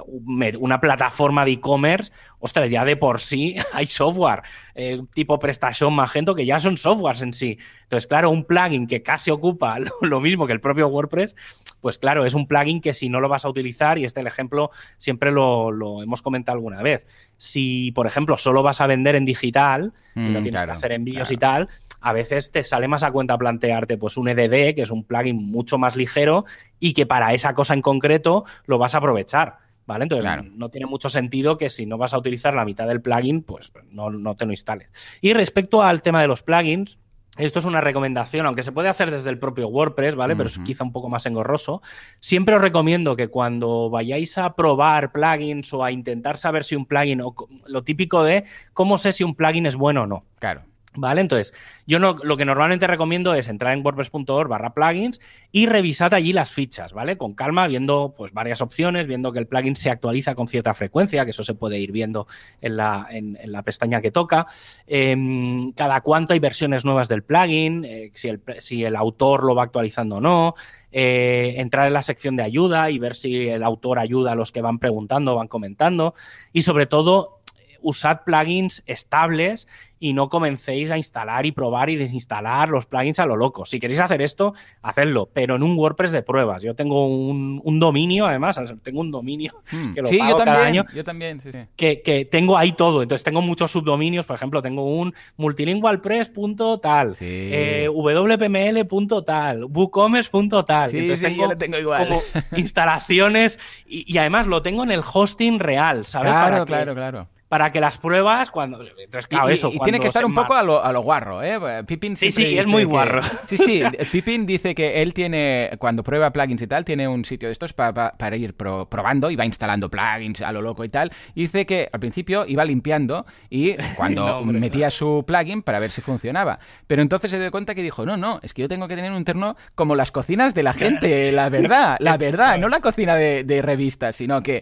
una 0.58 0.78
plataforma 0.78 1.46
de 1.46 1.52
e-commerce, 1.52 2.12
ostras, 2.38 2.70
ya 2.70 2.84
de 2.84 2.96
por 2.96 3.20
sí 3.20 3.56
hay 3.72 3.86
software 3.86 4.42
eh, 4.74 5.00
tipo 5.14 5.38
PrestaShop, 5.38 5.90
Magento, 5.90 6.34
que 6.34 6.44
ya 6.44 6.58
son 6.58 6.76
softwares 6.76 7.22
en 7.22 7.32
sí. 7.32 7.58
Entonces, 7.84 8.06
claro, 8.06 8.28
un 8.28 8.44
plugin 8.44 8.86
que 8.86 9.02
casi 9.02 9.30
ocupa 9.30 9.78
lo 10.02 10.20
mismo 10.20 10.46
que 10.46 10.52
el 10.52 10.60
propio 10.60 10.88
WordPress, 10.88 11.34
pues 11.80 11.98
claro, 11.98 12.26
es 12.26 12.34
un 12.34 12.46
plugin 12.46 12.82
que 12.82 12.92
si 12.92 13.08
no 13.08 13.20
lo 13.20 13.28
vas 13.30 13.46
a 13.46 13.48
utilizar, 13.48 13.98
y 13.98 14.04
este 14.04 14.20
el 14.20 14.26
ejemplo 14.26 14.70
siempre 14.98 15.30
lo, 15.30 16.02
hemos 16.02 16.20
comentado 16.20 16.56
alguna 16.56 16.82
vez, 16.82 17.06
si, 17.38 17.92
por 17.92 18.06
ejemplo, 18.06 18.36
solo 18.36 18.62
vas 18.62 18.82
a 18.82 18.86
vender 18.86 19.14
en 19.14 19.24
digital, 19.24 19.94
y 20.14 20.20
no 20.20 20.40
mm, 20.40 20.42
tienes 20.42 20.62
que 20.62 20.70
hacer 20.70 20.92
envíos 20.92 21.30
y 21.30 21.36
tal, 21.36 21.68
a 22.00 22.12
veces 22.12 22.52
te 22.52 22.64
sale 22.64 22.88
más 22.88 23.02
a 23.02 23.10
cuenta 23.10 23.36
plantearte 23.38 23.98
pues 23.98 24.16
un 24.16 24.28
EDD, 24.28 24.74
que 24.74 24.82
es 24.82 24.90
un 24.90 25.04
plugin 25.04 25.36
mucho 25.36 25.78
más 25.78 25.96
ligero 25.96 26.44
y 26.78 26.92
que 26.92 27.06
para 27.06 27.32
esa 27.32 27.54
cosa 27.54 27.74
en 27.74 27.82
concreto 27.82 28.44
lo 28.66 28.78
vas 28.78 28.94
a 28.94 28.98
aprovechar. 28.98 29.58
¿Vale? 29.86 30.02
Entonces 30.02 30.30
no 30.52 30.68
tiene 30.68 30.84
mucho 30.84 31.08
sentido 31.08 31.56
que 31.56 31.70
si 31.70 31.86
no 31.86 31.96
vas 31.96 32.12
a 32.12 32.18
utilizar 32.18 32.52
la 32.52 32.66
mitad 32.66 32.86
del 32.86 33.00
plugin, 33.00 33.42
pues 33.42 33.72
no, 33.90 34.10
no 34.10 34.36
te 34.36 34.44
lo 34.44 34.52
instales. 34.52 34.90
Y 35.22 35.32
respecto 35.32 35.82
al 35.82 36.02
tema 36.02 36.20
de 36.20 36.28
los 36.28 36.42
plugins, 36.42 36.98
esto 37.38 37.60
es 37.60 37.64
una 37.64 37.80
recomendación, 37.80 38.46
aunque 38.46 38.62
se 38.62 38.72
puede 38.72 38.88
hacer 38.88 39.10
desde 39.10 39.30
el 39.30 39.38
propio 39.38 39.68
WordPress, 39.68 40.16
¿vale? 40.16 40.34
Pero 40.34 40.48
es 40.48 40.58
quizá 40.58 40.82
un 40.82 40.92
poco 40.92 41.08
más 41.08 41.24
engorroso. 41.24 41.80
Siempre 42.18 42.56
os 42.56 42.60
recomiendo 42.60 43.14
que 43.14 43.28
cuando 43.28 43.88
vayáis 43.90 44.36
a 44.38 44.56
probar 44.56 45.12
plugins 45.12 45.72
o 45.72 45.84
a 45.84 45.92
intentar 45.92 46.36
saber 46.36 46.64
si 46.64 46.74
un 46.74 46.84
plugin, 46.84 47.20
o 47.22 47.34
lo 47.66 47.84
típico 47.84 48.24
de 48.24 48.44
cómo 48.74 48.98
sé 48.98 49.12
si 49.12 49.22
un 49.22 49.36
plugin 49.36 49.66
es 49.66 49.76
bueno 49.76 50.02
o 50.02 50.06
no. 50.06 50.24
Claro. 50.40 50.64
¿Vale? 50.94 51.20
Entonces, 51.20 51.52
yo 51.86 51.98
no, 51.98 52.16
lo 52.22 52.36
que 52.38 52.46
normalmente 52.46 52.86
recomiendo 52.86 53.34
es 53.34 53.48
entrar 53.48 53.74
en 53.74 53.84
wordpress.org 53.84 54.48
barra 54.48 54.72
plugins 54.72 55.20
y 55.52 55.66
revisar 55.66 56.14
allí 56.14 56.32
las 56.32 56.50
fichas, 56.50 56.94
¿vale? 56.94 57.18
Con 57.18 57.34
calma, 57.34 57.66
viendo 57.66 58.14
pues 58.16 58.32
varias 58.32 58.62
opciones, 58.62 59.06
viendo 59.06 59.30
que 59.30 59.38
el 59.38 59.46
plugin 59.46 59.76
se 59.76 59.90
actualiza 59.90 60.34
con 60.34 60.48
cierta 60.48 60.72
frecuencia, 60.72 61.24
que 61.24 61.32
eso 61.32 61.42
se 61.42 61.54
puede 61.54 61.78
ir 61.78 61.92
viendo 61.92 62.26
en 62.62 62.78
la, 62.78 63.06
en, 63.10 63.36
la 63.44 63.62
pestaña 63.62 64.00
que 64.00 64.10
toca. 64.10 64.46
Em, 64.86 65.72
cada 65.72 66.00
cuánto 66.00 66.32
hay 66.32 66.38
versiones 66.38 66.86
nuevas 66.86 67.08
del 67.08 67.22
plugin, 67.22 67.84
eh, 67.84 68.10
si, 68.14 68.28
el, 68.28 68.42
si, 68.58 68.84
el, 68.84 68.96
autor 68.96 69.44
lo 69.44 69.54
va 69.54 69.64
actualizando 69.64 70.16
o 70.16 70.20
no. 70.20 70.54
Eh, 70.90 71.54
entrar 71.58 71.86
en 71.86 71.92
la 71.92 72.02
sección 72.02 72.34
de 72.34 72.42
ayuda 72.42 72.90
y 72.90 72.98
ver 72.98 73.14
si 73.14 73.48
el 73.48 73.62
autor 73.62 73.98
ayuda 73.98 74.32
a 74.32 74.34
los 74.34 74.52
que 74.52 74.62
van 74.62 74.78
preguntando, 74.78 75.34
van 75.36 75.48
comentando. 75.48 76.14
Y 76.52 76.62
sobre 76.62 76.86
todo, 76.86 77.37
usad 77.80 78.22
plugins 78.24 78.82
estables 78.86 79.66
y 80.00 80.12
no 80.12 80.28
comencéis 80.28 80.90
a 80.90 80.96
instalar 80.96 81.46
y 81.46 81.52
probar 81.52 81.90
y 81.90 81.96
desinstalar 81.96 82.68
los 82.68 82.86
plugins 82.86 83.18
a 83.18 83.26
lo 83.26 83.36
loco. 83.36 83.64
Si 83.64 83.80
queréis 83.80 84.00
hacer 84.00 84.22
esto, 84.22 84.54
hacedlo, 84.82 85.28
pero 85.32 85.56
en 85.56 85.62
un 85.62 85.76
WordPress 85.76 86.12
de 86.12 86.22
pruebas. 86.22 86.62
Yo 86.62 86.74
tengo 86.74 87.06
un, 87.06 87.80
dominio, 87.80 88.26
además, 88.26 88.60
tengo 88.82 89.00
un 89.00 89.10
dominio 89.10 89.52
hmm. 89.72 89.94
que 89.94 90.02
lo 90.02 90.10
pago 90.10 90.38
cada 90.38 90.64
año. 90.64 90.84
Yo 90.94 91.04
también, 91.04 91.40
sí, 91.40 91.50
sí. 91.52 91.58
Que, 91.76 92.28
tengo 92.30 92.56
ahí 92.56 92.72
todo. 92.72 93.02
Entonces 93.02 93.24
tengo 93.24 93.42
muchos 93.42 93.70
subdominios, 93.70 94.26
por 94.26 94.36
ejemplo, 94.36 94.62
tengo 94.62 94.84
un 94.84 95.14
multilingualpress.tal, 95.36 97.16
eh, 97.20 97.88
wpml.tal, 97.92 99.64
woocommerce.tal. 99.64 100.94
Entonces 100.94 101.20
tengo, 101.20 101.56
tengo 101.56 101.78
igual. 101.78 102.08
como 102.08 102.22
instalaciones 102.56 103.58
y, 103.86 104.16
además 104.18 104.46
lo 104.46 104.62
tengo 104.62 104.82
en 104.82 104.90
el 104.90 105.00
hosting 105.00 105.58
real, 105.58 106.06
¿sabes? 106.06 106.32
Claro, 106.32 106.66
claro, 106.66 106.94
claro 106.94 107.28
para 107.48 107.72
que 107.72 107.80
las 107.80 107.98
pruebas 107.98 108.50
cuando 108.50 108.82
y, 108.82 109.50
eso 109.50 109.70
y, 109.72 109.78
tiene 109.80 110.00
que 110.00 110.08
estar 110.08 110.24
un 110.24 110.34
poco 110.34 110.54
a 110.54 110.62
lo, 110.62 110.84
a 110.84 110.92
lo 110.92 111.00
guarro 111.00 111.42
eh 111.42 111.82
Pippin 111.84 112.16
sí 112.16 112.30
sí 112.30 112.58
es 112.58 112.66
muy 112.66 112.84
guarro. 112.84 113.22
Sí 113.48 113.56
sí 113.56 113.82
Pippin 114.12 114.46
dice 114.46 114.74
que 114.74 115.02
él 115.02 115.14
tiene 115.14 115.70
cuando 115.78 116.02
prueba 116.02 116.30
plugins 116.32 116.62
y 116.62 116.66
tal 116.66 116.84
tiene 116.84 117.08
un 117.08 117.24
sitio 117.24 117.48
de 117.48 117.52
estos 117.52 117.72
para, 117.72 118.12
para 118.12 118.36
ir 118.36 118.54
probando 118.54 119.30
y 119.30 119.36
va 119.36 119.46
instalando 119.46 119.90
plugins 119.90 120.42
a 120.42 120.52
lo 120.52 120.62
loco 120.62 120.84
y 120.84 120.88
tal. 120.88 121.12
Y 121.34 121.42
dice 121.42 121.66
que 121.66 121.88
al 121.92 122.00
principio 122.00 122.44
iba 122.46 122.64
limpiando 122.64 123.26
y 123.48 123.74
cuando 123.96 124.44
metía 124.44 124.90
su 124.90 125.24
plugin 125.26 125.62
para 125.62 125.78
ver 125.78 125.90
si 125.90 126.00
funcionaba. 126.00 126.58
Pero 126.86 127.02
entonces 127.02 127.30
se 127.30 127.40
dio 127.40 127.50
cuenta 127.50 127.74
que 127.74 127.82
dijo 127.82 128.04
no 128.04 128.16
no 128.16 128.40
es 128.42 128.52
que 128.52 128.62
yo 128.62 128.68
tengo 128.68 128.88
que 128.88 128.96
tener 128.96 129.12
un 129.12 129.24
terno 129.24 129.56
como 129.74 129.94
las 129.94 130.10
cocinas 130.10 130.54
de 130.54 130.62
la 130.62 130.72
gente 130.72 131.32
la 131.32 131.48
verdad 131.48 131.96
la 132.00 132.16
verdad 132.16 132.58
no 132.58 132.68
la 132.68 132.80
cocina 132.80 133.14
de, 133.16 133.44
de 133.44 133.62
revistas 133.62 134.16
sino 134.16 134.42
que 134.42 134.60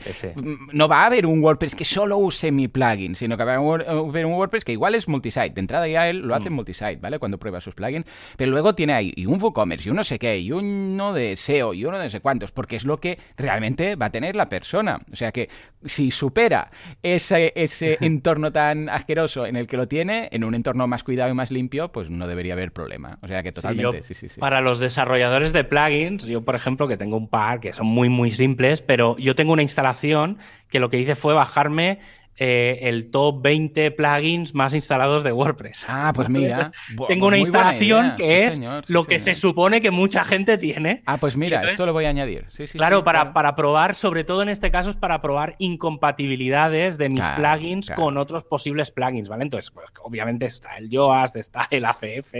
no 0.72 0.89
va 0.89 1.03
a 1.03 1.07
haber 1.07 1.26
un 1.26 1.43
WordPress 1.43 1.74
que 1.74 1.84
solo 1.84 2.18
use 2.18 2.53
mi 2.53 2.68
plugins, 2.76 3.18
sino 3.18 3.36
que 3.36 3.44
va 3.44 3.54
a 3.54 3.56
haber 3.56 4.26
un 4.26 4.34
WordPress 4.34 4.64
que 4.64 4.72
igual 4.72 4.94
es 4.94 5.08
multisite. 5.08 5.50
De 5.50 5.60
entrada 5.60 5.88
ya 5.88 6.08
él 6.08 6.18
lo 6.20 6.34
hace 6.34 6.48
en 6.48 6.52
mm. 6.52 6.56
multisite, 6.56 6.96
¿vale? 6.96 7.18
Cuando 7.18 7.38
prueba 7.38 7.60
sus 7.60 7.74
plugins. 7.74 8.04
Pero 8.36 8.50
luego 8.50 8.74
tiene 8.74 8.92
ahí 8.92 9.12
y 9.16 9.26
un 9.26 9.42
WooCommerce, 9.42 9.88
y 9.88 9.90
uno 9.90 9.96
no 10.00 10.04
sé 10.04 10.18
qué, 10.18 10.38
y 10.38 10.52
uno 10.52 11.14
de 11.14 11.36
SEO, 11.36 11.72
y 11.72 11.86
uno 11.86 11.98
de 11.98 12.04
no 12.04 12.10
sé 12.10 12.20
cuántos, 12.20 12.52
porque 12.52 12.76
es 12.76 12.84
lo 12.84 12.98
que 12.98 13.18
realmente 13.36 13.96
va 13.96 14.06
a 14.06 14.10
tener 14.10 14.36
la 14.36 14.46
persona. 14.46 15.00
O 15.10 15.16
sea 15.16 15.32
que 15.32 15.48
si 15.84 16.10
supera 16.10 16.70
ese, 17.02 17.52
ese 17.56 17.96
entorno 18.04 18.52
tan 18.52 18.90
asqueroso 18.90 19.46
en 19.46 19.56
el 19.56 19.66
que 19.66 19.78
lo 19.78 19.88
tiene, 19.88 20.28
en 20.32 20.44
un 20.44 20.54
entorno 20.54 20.86
más 20.86 21.02
cuidado 21.02 21.30
y 21.30 21.34
más 21.34 21.50
limpio, 21.50 21.90
pues 21.92 22.10
no 22.10 22.28
debería 22.28 22.52
haber 22.52 22.72
problema. 22.72 23.18
O 23.22 23.28
sea 23.28 23.42
que 23.42 23.52
totalmente, 23.52 24.02
sí, 24.02 24.12
sí, 24.12 24.28
sí, 24.28 24.38
Para 24.38 24.60
los 24.60 24.78
desarrolladores 24.78 25.54
de 25.54 25.64
plugins, 25.64 26.26
yo 26.26 26.44
por 26.44 26.54
ejemplo 26.54 26.88
que 26.88 26.98
tengo 26.98 27.16
un 27.16 27.28
par 27.28 27.60
que 27.60 27.72
son 27.72 27.86
muy 27.86 28.10
muy 28.10 28.30
simples, 28.30 28.82
pero 28.82 29.16
yo 29.16 29.34
tengo 29.34 29.54
una 29.54 29.62
instalación 29.62 30.38
que 30.68 30.80
lo 30.80 30.90
que 30.90 30.98
hice 30.98 31.14
fue 31.14 31.32
bajarme 31.32 32.00
eh, 32.39 32.78
el 32.82 33.11
top 33.11 33.43
20 33.43 33.91
plugins 33.93 34.55
más 34.55 34.74
instalados 34.74 35.24
de 35.24 35.32
WordPress. 35.32 35.87
Ah, 35.89 36.12
pues 36.14 36.28
mira. 36.28 36.72
Tengo 37.09 37.26
una 37.26 37.39
instalación 37.39 38.14
que 38.16 38.47
es 38.47 38.61
lo 38.87 39.05
que 39.05 39.20
se 39.20 39.34
supone 39.34 39.80
que 39.80 39.91
mucha 39.91 40.24
gente 40.24 40.59
tiene. 40.59 41.03
Ah, 41.07 41.16
pues 41.18 41.37
mira, 41.37 41.62
esto 41.70 41.87
lo 41.87 41.93
voy 41.93 42.05
a 42.05 42.11
añadir. 42.11 42.47
claro, 42.72 43.05
para, 43.05 43.32
para, 43.32 43.57
probar, 43.57 43.95
sobre 43.95 44.24
todo 44.24 44.43
en 44.43 44.49
este 44.49 44.70
caso, 44.70 44.91
es 44.91 44.97
para 44.97 45.20
probar 45.20 45.57
incompatibilidades 45.59 46.99
de 46.99 47.09
mis 47.09 47.26
plugins 47.28 47.91
con 47.91 48.18
otros 48.18 48.45
posibles 48.45 48.91
plugins, 48.91 49.28
¿vale? 49.28 49.45
Entonces, 49.45 49.70
pues, 49.70 49.87
obviamente 50.03 50.47
está 50.47 50.76
el 50.76 50.91
Yoast, 50.91 51.37
está 51.37 51.68
el 51.70 51.84
ACF, 51.84 52.34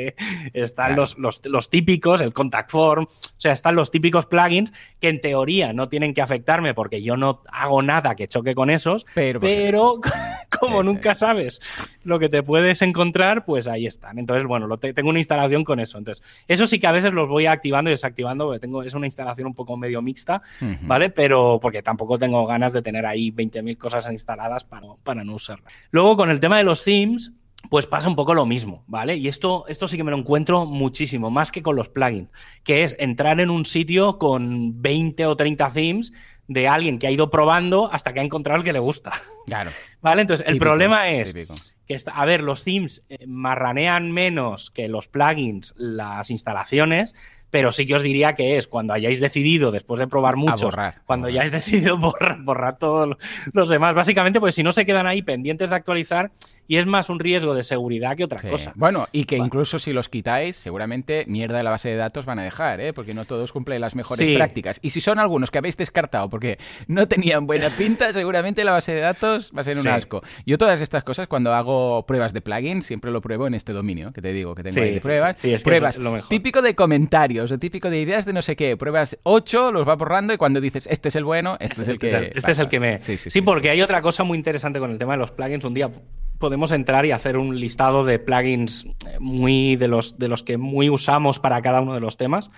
están 0.53 0.97
los, 0.97 1.17
los, 1.19 1.71
típicos, 1.71 2.21
el 2.21 2.33
Contact 2.33 2.71
Form, 2.71 3.05
o 3.05 3.41
sea, 3.41 3.53
están 3.53 3.75
los 3.77 3.91
típicos 3.91 4.27
plugins 4.27 4.73
que 5.01 5.09
en 5.09 5.21
teoría 5.21 5.73
no 5.73 5.89
tienen 5.89 6.15
que 6.15 6.23
afectarme 6.23 6.75
porque 6.75 7.03
yo 7.03 7.17
no 7.17 7.43
hago 7.51 7.83
nada 7.83 8.15
que 8.15 8.29
choque 8.29 8.55
con 8.55 8.71
esos, 8.71 9.07
pero 9.15 9.86
como 10.61 10.82
nunca 10.82 11.14
sabes 11.14 11.61
lo 12.05 12.18
que 12.18 12.28
te 12.28 12.43
puedes 12.43 12.82
encontrar, 12.82 13.45
pues 13.45 13.68
ahí 13.68 13.87
están. 13.87 14.18
Entonces, 14.18 14.47
bueno, 14.47 14.66
lo 14.66 14.78
tengo 14.78 15.11
una 15.11 15.18
instalación 15.18 15.64
con 15.64 15.80
eso. 15.80 15.99
Entonces, 15.99 16.24
eso 16.49 16.66
sí 16.66 16.78
que 16.78 16.87
a 16.87 16.93
veces 16.93 17.14
los 17.14 17.28
voy 17.28 17.47
activando 17.47 17.91
y 17.91 17.93
desactivando, 17.93 18.47
porque 18.47 18.61
tengo, 18.61 18.82
es 18.82 18.95
una 18.95 19.07
instalación 19.07 19.49
un 19.49 19.55
poco 19.55 19.76
medio 19.76 20.03
mixta, 20.03 20.43
¿vale? 20.82 21.11
Pero 21.11 21.59
porque 21.61 21.82
tampoco 21.82 22.18
tengo 22.18 22.47
ganas 22.47 22.72
de 22.72 22.82
tener 22.82 23.07
ahí 23.07 23.30
20.000 23.30 23.76
cosas 23.76 24.11
instaladas 24.11 24.64
para, 24.64 24.87
para 25.03 25.24
no 25.24 25.34
usarlas. 25.34 25.72
Luego, 25.91 26.16
con 26.16 26.30
el 26.30 26.41
tema 26.41 26.59
de 26.59 26.64
los 26.64 26.84
themes, 26.84 27.32
pues 27.68 27.87
pasa 27.87 28.09
un 28.09 28.16
poco 28.16 28.34
lo 28.34 28.47
mismo, 28.47 28.84
¿vale? 28.87 29.16
Y 29.16 29.28
esto, 29.28 29.64
esto 29.68 29.89
sí 29.89 29.97
que 29.97 30.05
me 30.05 30.11
lo 30.11 30.18
encuentro 30.18 30.66
muchísimo, 30.66 31.30
más 31.30 31.51
que 31.51 31.62
con 31.62 31.76
los 31.76 31.89
plugins, 31.89 32.28
que 32.62 32.84
es 32.84 32.97
entrar 32.99 33.41
en 33.41 33.51
un 33.51 33.64
sitio 33.64 34.18
con 34.18 34.80
20 34.82 35.26
o 35.26 35.37
30 35.37 35.70
themes 35.70 36.12
de 36.49 36.69
alguien 36.69 36.99
que 36.99 37.07
ha 37.07 37.11
ido 37.11 37.31
probando 37.31 37.93
hasta 37.93 38.13
que 38.13 38.21
ha 38.21 38.23
encontrado 38.23 38.59
el 38.59 38.65
que 38.65 38.73
le 38.73 38.79
gusta. 38.79 39.13
Claro. 39.47 39.71
¿Vale? 40.01 40.23
Entonces, 40.23 40.47
el 40.47 40.59
problema 40.59 41.11
es 41.11 41.35
que, 41.35 41.95
está, 41.95 42.13
a 42.13 42.25
ver, 42.25 42.43
los 42.43 42.65
themes 42.65 43.05
eh, 43.09 43.27
marranean 43.27 44.13
menos 44.13 44.71
que 44.71 44.89
los 44.89 45.09
plugins 45.09 45.75
las 45.77 46.31
instalaciones, 46.31 47.15
pero 47.51 47.73
sí 47.73 47.87
que 47.87 47.95
os 47.95 48.03
diría 48.03 48.35
que 48.35 48.59
es 48.59 48.67
cuando 48.69 48.93
hayáis 48.93 49.21
decidido, 49.21 49.71
después 49.71 49.99
de 49.99 50.07
probar 50.09 50.37
muchos, 50.37 50.75
cuando 51.05 51.29
hayáis 51.29 51.51
decidido 51.53 51.97
borrar, 51.97 52.43
borrar 52.43 52.79
todos 52.79 53.17
los 53.53 53.69
demás. 53.69 53.95
Básicamente, 53.95 54.41
pues 54.41 54.55
si 54.55 54.63
no 54.63 54.73
se 54.73 54.87
quedan 54.87 55.07
ahí 55.07 55.23
pendientes 55.23 55.71
de 55.71 55.77
actualizar, 55.77 56.33
y 56.69 56.77
es 56.77 56.87
más 56.87 57.09
un 57.09 57.19
riesgo 57.19 57.55
de 57.55 57.62
seguridad 57.62 58.17
que 58.17 58.25
otra 58.25 58.41
cosa. 58.41 58.73
Bueno, 58.75 59.07
y 59.12 59.25
que 59.25 59.37
incluso 59.37 59.79
si 59.79 59.93
los 59.93 60.09
quitáis, 60.09 60.57
seguramente 60.57 61.25
mierda 61.29 61.59
de 61.59 61.62
la 61.62 61.71
base 61.71 61.89
de 61.89 61.97
datos 61.97 62.27
van 62.27 62.39
a 62.39 62.45
dejar, 62.45 62.81
¿eh? 62.81 62.93
porque 62.93 63.14
no 63.14 63.25
todos 63.25 63.53
cumplen 63.53 63.81
las 63.81 63.95
mejores 63.95 64.37
prácticas. 64.37 64.79
Y 64.83 64.91
si 64.91 65.01
son 65.01 65.19
algunos 65.19 65.51
que 65.51 65.59
habéis 65.59 65.77
descartado 65.77 66.29
porque 66.29 66.59
no 66.87 67.07
tenían 67.09 67.47
buena 67.47 67.71
pinta, 67.71 68.12
seguramente 68.12 68.64
la 68.64 68.73
base 68.73 68.95
de 68.95 69.01
datos 69.01 69.53
va 69.57 69.61
a 69.61 69.64
ser 69.64 69.79
un 69.79 69.89
asco. 69.89 70.23
Yo 70.45 70.59
todas 70.59 70.81
estas 70.81 71.05
cosas, 71.05 71.29
cuando 71.29 71.55
hago 71.55 72.05
pruebas 72.07 72.33
de 72.33 72.41
plugins, 72.41 72.87
siempre 72.87 73.11
lo 73.11 73.21
pruebo 73.21 73.47
en 73.47 73.55
este 73.55 73.73
dominio, 73.73 74.12
que 74.12 74.23
te 74.23 74.33
digo, 74.33 74.55
que 74.55 74.62
tengo 74.62 74.81
ahí 74.81 74.95
de 74.95 75.01
pruebas. 75.01 75.45
es 75.45 75.62
pruebas 75.62 75.99
lo 75.99 76.12
mejor. 76.12 76.29
típico 76.29 76.62
de 76.62 76.75
comentarios 76.75 77.51
o 77.53 77.59
típico 77.59 77.91
de 77.91 78.01
ideas 78.01 78.25
de 78.25 78.33
no 78.33 78.43
sé 78.43 78.57
qué. 78.57 78.77
Pruebas 78.77 79.19
8, 79.23 79.73
los 79.73 79.89
va 79.89 79.95
borrando 79.95 80.33
y 80.33 80.37
cuando 80.37 80.61
dices, 80.61 80.87
este 80.91 81.09
es 81.09 81.17
el 81.17 81.25
bueno, 81.25 81.57
este, 81.61 81.83
es 81.83 81.89
el 81.89 81.95
este 81.95 82.09
que... 82.09 82.33
este 82.35 82.53
es 82.53 82.59
el 82.59 82.69
que 82.69 82.81
me... 82.81 83.01
Sí, 83.01 83.41
porque 83.43 83.71
hay 83.71 83.83
otra 83.83 84.03
cosa 84.03 84.25
muy 84.25 84.37
interesante 84.37 84.79
con 84.79 84.91
el 84.91 84.99
tema 84.99 85.12
de 85.14 85.19
los 85.19 85.31
plugins. 85.31 85.64
Un 85.64 85.75
día 85.75 85.91
podemos 86.39 86.72
entrar 86.72 87.07
y 87.07 87.12
hacer 87.12 87.37
un 87.37 87.59
listado 87.59 88.05
de 88.05 88.18
plugins 88.18 88.84
eh, 88.84 89.18
muy 89.20 89.76
de 89.76 89.89
los, 89.89 90.18
de 90.18 90.28
los 90.28 90.43
que 90.43 90.59
muy 90.59 90.91
usamos 90.91 91.39
para 91.39 91.61
cada 91.62 91.80
uno 91.80 91.95
de 91.95 92.01
los 92.01 92.16
temas. 92.16 92.51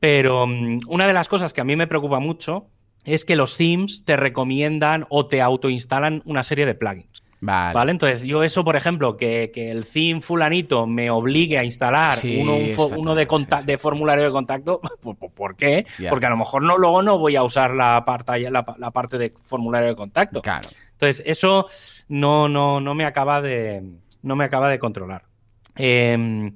Pero 0.00 0.46
mm, 0.46 0.80
una 0.88 1.06
de 1.06 1.12
las 1.12 1.28
cosas 1.28 1.52
que 1.52 1.60
a 1.60 1.64
mí 1.64 1.76
me 1.76 1.86
preocupa 1.86 2.20
mucho 2.20 2.66
es 3.04 3.24
que 3.24 3.36
los 3.36 3.56
themes 3.56 4.04
te 4.04 4.16
recomiendan 4.16 5.06
o 5.08 5.26
te 5.26 5.40
autoinstalan 5.40 6.22
una 6.24 6.42
serie 6.42 6.66
de 6.66 6.74
plugins. 6.74 7.22
Vale. 7.40 7.92
Entonces, 7.92 8.24
yo 8.24 8.42
eso, 8.42 8.64
por 8.64 8.74
ejemplo, 8.74 9.16
que, 9.16 9.50
el 9.54 9.86
theme 9.86 10.20
fulanito 10.20 10.86
me 10.86 11.10
obligue 11.10 11.58
a 11.58 11.64
instalar 11.64 12.18
uno, 12.24 12.54
de, 13.14 13.26
de, 13.64 13.78
formulario 13.78 14.24
de 14.24 14.30
contacto, 14.32 14.80
¿por, 15.36 15.56
qué? 15.56 15.86
Porque 16.10 16.26
a 16.26 16.30
lo 16.30 16.36
mejor 16.36 16.62
no, 16.62 16.76
luego 16.76 17.02
no 17.02 17.18
voy 17.18 17.36
a 17.36 17.44
usar 17.44 17.74
la 17.74 18.04
parte, 18.04 18.50
la, 18.50 18.64
la 18.78 18.90
parte 18.90 19.18
de 19.18 19.32
formulario 19.44 19.88
de 19.88 19.96
contacto. 19.96 20.42
Claro. 20.42 20.68
Entonces, 20.98 21.22
eso 21.26 21.66
no, 22.08 22.48
no, 22.48 22.80
no 22.80 22.94
me 22.96 23.04
acaba 23.04 23.40
de. 23.40 23.84
No 24.20 24.34
me 24.34 24.44
acaba 24.44 24.68
de 24.68 24.80
controlar. 24.80 25.26
Em, 25.76 26.52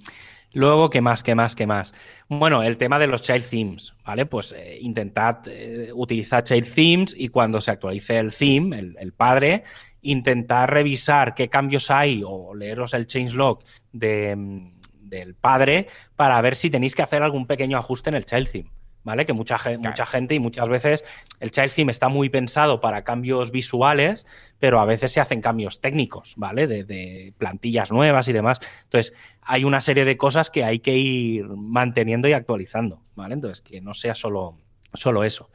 luego, 0.53 0.91
¿qué 0.91 1.01
más? 1.01 1.23
¿Qué 1.23 1.37
más? 1.37 1.55
¿Qué 1.55 1.65
más? 1.65 1.95
Bueno, 2.29 2.65
el 2.65 2.77
tema 2.77 2.99
de 2.99 3.07
los 3.07 3.23
child 3.23 3.49
themes, 3.49 3.95
¿vale? 4.05 4.27
Pues 4.27 4.51
eh, 4.51 4.79
intentad 4.81 5.47
eh, 5.47 5.93
utilizar 5.95 6.43
child 6.43 6.75
themes 6.75 7.15
y 7.17 7.29
cuando 7.29 7.61
se 7.61 7.71
actualice 7.71 8.19
el 8.19 8.35
theme, 8.35 8.77
el, 8.99 9.13
padre, 9.13 9.63
intentar 10.01 10.73
revisar 10.73 11.35
qué 11.35 11.49
cambios 11.49 11.89
hay 11.93 12.25
o 12.27 12.53
leeros 12.53 12.95
el 12.95 13.07
changelog 13.07 13.63
de, 13.93 14.73
del 14.99 15.37
padre 15.37 15.87
para 16.17 16.41
ver 16.41 16.57
si 16.57 16.69
tenéis 16.69 16.97
que 16.97 17.03
hacer 17.03 17.23
algún 17.23 17.47
pequeño 17.47 17.79
ajuste 17.79 18.11
en 18.11 18.17
el 18.17 18.25
child 18.25 18.51
theme. 18.51 18.71
¿Vale? 19.05 19.27
Que 19.27 19.33
mucha, 19.33 19.57
mucha 19.79 20.07
gente 20.07 20.35
y 20.35 20.39
muchas 20.39 20.69
veces 20.69 21.05
el 21.41 21.51
child 21.51 21.73
theme 21.73 21.93
está 21.93 22.09
muy 22.09 22.29
pensado 22.29 22.81
para 22.81 23.05
cambios 23.05 23.51
visuales, 23.51 24.27
pero 24.59 24.81
a 24.81 24.85
veces 24.85 25.13
se 25.13 25.21
hacen 25.21 25.41
cambios 25.41 25.81
técnicos, 25.81 26.35
¿vale? 26.37 26.67
De, 26.67 27.33
plantillas 27.39 27.91
nuevas 27.91 28.29
y 28.29 28.33
demás. 28.33 28.61
Entonces, 28.85 29.15
hay 29.43 29.65
una 29.65 29.81
serie 29.81 30.05
de 30.05 30.17
cosas 30.17 30.51
que 30.51 30.65
hay 30.65 30.79
que 30.79 30.97
ir 30.97 31.47
manteniendo 31.49 32.29
y 32.29 32.33
actualizando, 32.33 33.03
¿vale? 33.15 33.35
Entonces, 33.35 33.61
que 33.61 33.81
no 33.81 33.95
sea 33.95 34.15
solo, 34.15 34.59
solo 34.95 35.25
eso. 35.25 35.51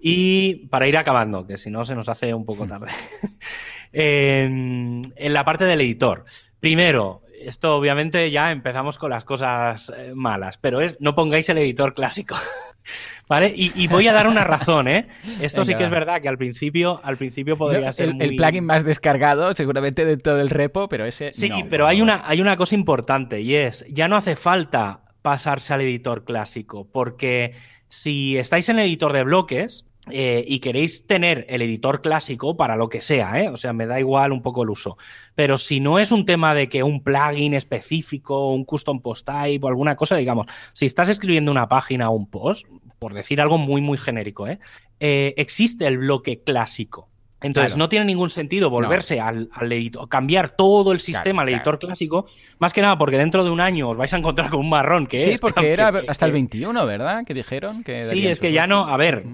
y 0.00 0.66
para 0.68 0.88
ir 0.88 0.96
acabando, 0.96 1.46
que 1.46 1.56
si 1.56 1.70
no 1.70 1.84
se 1.84 1.94
nos 1.94 2.08
hace 2.08 2.32
un 2.34 2.44
poco 2.44 2.66
tarde. 2.66 2.88
en 3.92 5.02
la 5.16 5.44
parte 5.44 5.64
del 5.64 5.80
editor. 5.80 6.24
Primero, 6.60 7.22
esto 7.44 7.76
obviamente 7.76 8.30
ya 8.30 8.50
empezamos 8.50 8.98
con 8.98 9.10
las 9.10 9.24
cosas 9.24 9.92
eh, 9.96 10.12
malas, 10.14 10.58
pero 10.58 10.80
es 10.80 10.96
no 11.00 11.14
pongáis 11.14 11.48
el 11.48 11.58
editor 11.58 11.94
clásico. 11.94 12.36
¿Vale? 13.28 13.52
Y, 13.54 13.86
voy 13.86 14.08
a 14.08 14.12
dar 14.12 14.26
una 14.26 14.42
razón, 14.42 14.88
¿eh? 14.88 15.06
Esto 15.40 15.64
sí 15.64 15.76
que 15.76 15.84
es 15.84 15.90
verdad 15.90 16.20
que 16.20 16.28
al 16.28 16.36
principio, 16.36 17.00
al 17.04 17.16
principio 17.16 17.56
podría 17.56 17.92
ser. 17.92 18.12
El, 18.18 18.34
plugin 18.34 18.64
más 18.64 18.82
descargado, 18.82 19.54
seguramente 19.54 20.04
dentro 20.04 20.34
del 20.36 20.50
repo, 20.50 20.88
pero 20.88 21.06
ese. 21.06 21.32
Sí, 21.32 21.52
pero 21.70 21.86
hay, 21.86 22.02
Una, 22.02 22.24
hay 22.26 22.40
una 22.40 22.56
cosa 22.56 22.74
importante 22.74 23.40
y 23.40 23.54
es: 23.54 23.86
ya 23.88 24.08
no 24.08 24.16
hace 24.16 24.34
falta 24.34 25.02
pasarse 25.22 25.72
al 25.72 25.82
editor 25.82 26.24
clásico, 26.24 26.88
porque 26.90 27.54
si 27.88 28.36
estáis 28.36 28.68
en 28.68 28.80
el 28.80 28.86
editor 28.86 29.12
de 29.12 29.22
bloques, 29.22 29.84
eh, 30.12 30.44
y 30.46 30.60
queréis 30.60 31.06
tener 31.06 31.46
el 31.48 31.62
editor 31.62 32.02
clásico 32.02 32.56
para 32.56 32.76
lo 32.76 32.88
que 32.88 33.00
sea, 33.00 33.40
¿eh? 33.40 33.48
o 33.48 33.56
sea, 33.56 33.72
me 33.72 33.86
da 33.86 33.98
igual 33.98 34.32
un 34.32 34.42
poco 34.42 34.62
el 34.62 34.70
uso. 34.70 34.96
Pero 35.34 35.58
si 35.58 35.80
no 35.80 35.98
es 35.98 36.12
un 36.12 36.24
tema 36.24 36.54
de 36.54 36.68
que 36.68 36.82
un 36.82 37.02
plugin 37.02 37.54
específico, 37.54 38.52
un 38.52 38.64
custom 38.64 39.00
post 39.00 39.26
type 39.26 39.64
o 39.64 39.68
alguna 39.68 39.96
cosa, 39.96 40.16
digamos, 40.16 40.46
si 40.72 40.86
estás 40.86 41.08
escribiendo 41.08 41.50
una 41.50 41.68
página 41.68 42.10
o 42.10 42.14
un 42.14 42.28
post, 42.28 42.66
por 42.98 43.14
decir 43.14 43.40
algo 43.40 43.58
muy, 43.58 43.80
muy 43.80 43.98
genérico, 43.98 44.46
¿eh? 44.46 44.58
eh 45.00 45.34
existe 45.36 45.86
el 45.86 45.98
bloque 45.98 46.42
clásico. 46.42 47.10
Entonces, 47.42 47.76
no 47.76 47.88
tiene 47.88 48.04
ningún 48.04 48.28
sentido 48.28 48.68
volverse 48.68 49.18
al, 49.18 49.48
editor, 49.60 50.08
cambiar 50.08 50.50
todo 50.50 50.92
el 50.92 51.00
sistema 51.00 51.42
al 51.42 51.48
editor 51.48 51.78
clásico, 51.78 52.26
más 52.58 52.72
que 52.72 52.82
nada 52.82 52.98
porque 52.98 53.16
dentro 53.16 53.44
de 53.44 53.50
un 53.50 53.60
año 53.60 53.88
os 53.88 53.96
vais 53.96 54.12
a 54.12 54.18
encontrar 54.18 54.50
con 54.50 54.60
un 54.60 54.68
marrón 54.68 55.06
que 55.06 55.24
sí, 55.24 55.30
es. 55.30 55.40
porque 55.40 55.72
era 55.72 55.88
hasta 56.06 56.26
el 56.26 56.32
21, 56.32 56.84
¿verdad? 56.84 57.24
Que 57.24 57.32
dijeron 57.32 57.82
que. 57.82 58.02
Sí, 58.02 58.26
es 58.26 58.40
que 58.40 58.52
ya 58.52 58.66
no. 58.66 58.88
A 58.88 58.96
ver, 58.98 59.24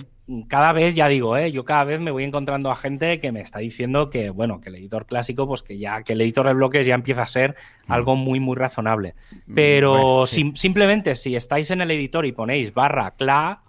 cada 0.49 0.72
vez, 0.72 0.95
ya 0.95 1.07
digo, 1.09 1.37
¿eh? 1.37 1.53
yo 1.53 1.64
cada 1.64 1.85
vez 1.85 2.01
me 2.01 2.11
voy 2.11 2.24
encontrando 2.24 2.70
a 2.70 2.77
gente 2.77 3.20
que 3.20 3.31
me 3.31 3.41
está 3.41 3.61
diciendo 3.61 4.11
que, 4.11 4.31
bueno, 4.31 4.61
que 4.61 4.70
el 4.70 4.77
editor 4.77 5.07
clásico, 5.07 5.47
pues 5.47 5.62
que 5.62 5.79
ya, 5.79 6.03
que 6.03 6.14
el 6.14 6.20
editor 6.20 6.47
de 6.47 6.55
bloques 6.55 6.87
ya 6.87 6.95
empieza 6.95 7.22
a 7.22 7.27
ser 7.27 7.55
algo 7.87 8.16
muy, 8.16 8.41
muy 8.41 8.57
razonable. 8.57 9.14
Pero 9.55 10.27
simplemente 10.27 11.14
si 11.14 11.37
estáis 11.37 11.70
en 11.70 11.81
el 11.81 11.91
editor 11.91 12.27
y 12.27 12.33
ponéis 12.33 12.74
barra 12.74 13.12
cla 13.12 13.62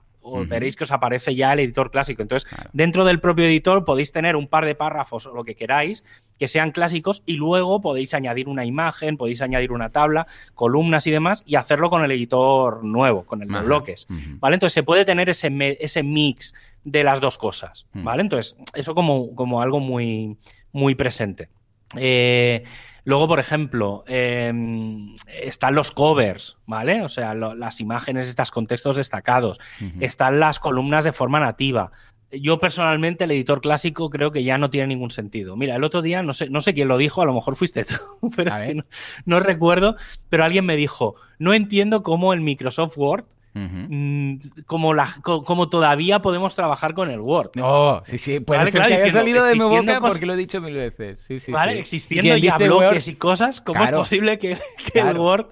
veréis 0.48 0.76
que 0.76 0.84
os 0.84 0.92
aparece 0.92 1.36
ya 1.36 1.54
el 1.54 1.60
editor 1.60 1.92
clásico. 1.92 2.22
Entonces, 2.22 2.50
dentro 2.74 3.06
del 3.06 3.20
propio 3.20 3.46
editor 3.46 3.86
podéis 3.86 4.12
tener 4.12 4.36
un 4.36 4.48
par 4.48 4.66
de 4.66 4.76
párrafos 4.76 5.26
o 5.26 5.34
lo 5.34 5.44
que 5.44 5.56
queráis 5.56 6.04
que 6.40 6.48
sean 6.48 6.72
clásicos 6.72 7.24
y 7.26 7.34
luego 7.34 7.82
podéis 7.82 8.14
añadir 8.14 8.48
una 8.48 8.66
imagen, 8.66 9.18
podéis 9.18 9.42
añadir 9.42 9.72
una 9.72 9.90
tabla, 9.90 10.28
columnas 10.54 11.08
y 11.08 11.12
demás 11.12 11.44
y 11.46 11.56
hacerlo 11.56 11.90
con 11.90 12.04
el 12.04 12.12
editor 12.12 12.84
nuevo, 12.84 13.26
con 13.26 13.42
el 13.42 13.48
de 13.48 13.62
bloques. 13.62 14.08
¿Vale? 14.40 14.56
Entonces, 14.56 14.74
se 14.74 14.84
puede 14.84 15.06
tener 15.06 15.30
ese, 15.30 15.52
ese 15.80 16.04
mix 16.04 16.54
de 16.84 17.04
las 17.04 17.20
dos 17.20 17.38
cosas, 17.38 17.86
¿vale? 17.94 18.22
Entonces, 18.22 18.56
eso 18.74 18.96
como, 18.96 19.36
como 19.36 19.62
algo 19.62 19.80
muy, 19.80 20.38
muy 20.72 20.96
presente. 20.96 21.50
Eh, 21.96 22.64
luego, 23.08 23.26
por 23.30 23.40
ejemplo, 23.40 24.04
em, 24.06 25.14
están 25.42 25.76
los 25.76 25.92
covers, 25.92 26.58
¿vale? 26.66 27.04
O 27.04 27.08
sea, 27.08 27.34
las 27.34 27.80
imágenes, 27.80 28.28
estos 28.28 28.52
contextos 28.52 28.98
destacados. 28.98 29.62
Están 30.02 30.42
las 30.42 30.60
columnas 30.60 31.06
de 31.06 31.14
forma 31.14 31.40
nativa. 31.40 31.90
Yo 32.32 32.60
personalmente, 32.60 33.24
el 33.24 33.32
editor 33.32 33.62
clásico, 33.62 34.10
creo 34.10 34.34
que 34.34 34.44
ya 34.44 34.58
no 34.58 34.70
tiene 34.70 34.88
ningún 34.88 35.12
sentido. 35.12 35.56
Mira, 35.56 35.78
el 35.78 35.86
otro 35.86 36.02
día, 36.02 36.22
no 36.22 36.34
sé, 36.34 36.50
no 36.50 36.60
sé 36.60 36.74
quién 36.74 36.90
lo 36.90 36.98
dijo, 36.98 37.22
a 37.22 37.26
lo 37.26 37.34
mejor 37.34 37.56
fuiste 37.56 37.86
tú, 37.86 37.96
pero 38.36 38.54
es 38.54 38.62
que 38.64 38.76
no, 38.76 38.84
no 39.24 39.40
recuerdo, 39.40 39.96
pero 40.28 40.44
alguien 40.44 40.66
me 40.66 40.76
dijo, 40.76 41.16
no 41.40 41.54
entiendo 41.54 42.04
cómo 42.04 42.34
el 42.34 42.42
Microsoft 42.42 42.98
Word 42.98 43.24
Mm, 43.58 44.64
como, 44.66 44.94
la, 44.94 45.08
como 45.22 45.70
todavía 45.70 46.22
podemos 46.22 46.56
trabajar 46.56 46.94
con 46.94 47.10
el 47.10 47.20
Word. 47.20 47.52
Oh, 47.62 48.02
sí, 48.06 48.18
sí, 48.18 48.40
puede 48.40 48.72
que 48.72 48.80
haya 48.80 49.12
salido 49.12 49.44
de 49.46 49.56
mi 49.56 49.62
boca 49.62 50.00
porque 50.00 50.26
lo 50.26 50.34
he 50.34 50.38
dicho 50.38 50.62
mil 50.62 50.76
veces. 50.76 51.20
Sí, 51.28 51.40
sí, 51.40 51.52
vale, 51.52 51.80
existiendo 51.80 52.38
ya 52.38 52.58
bloques 52.58 53.08
y 53.08 53.16
cosas, 53.16 53.62
¿cómo 53.62 53.84
es 53.84 53.92
posible 53.92 54.40
que, 54.40 54.58
el 54.94 55.18
Word 55.18 55.48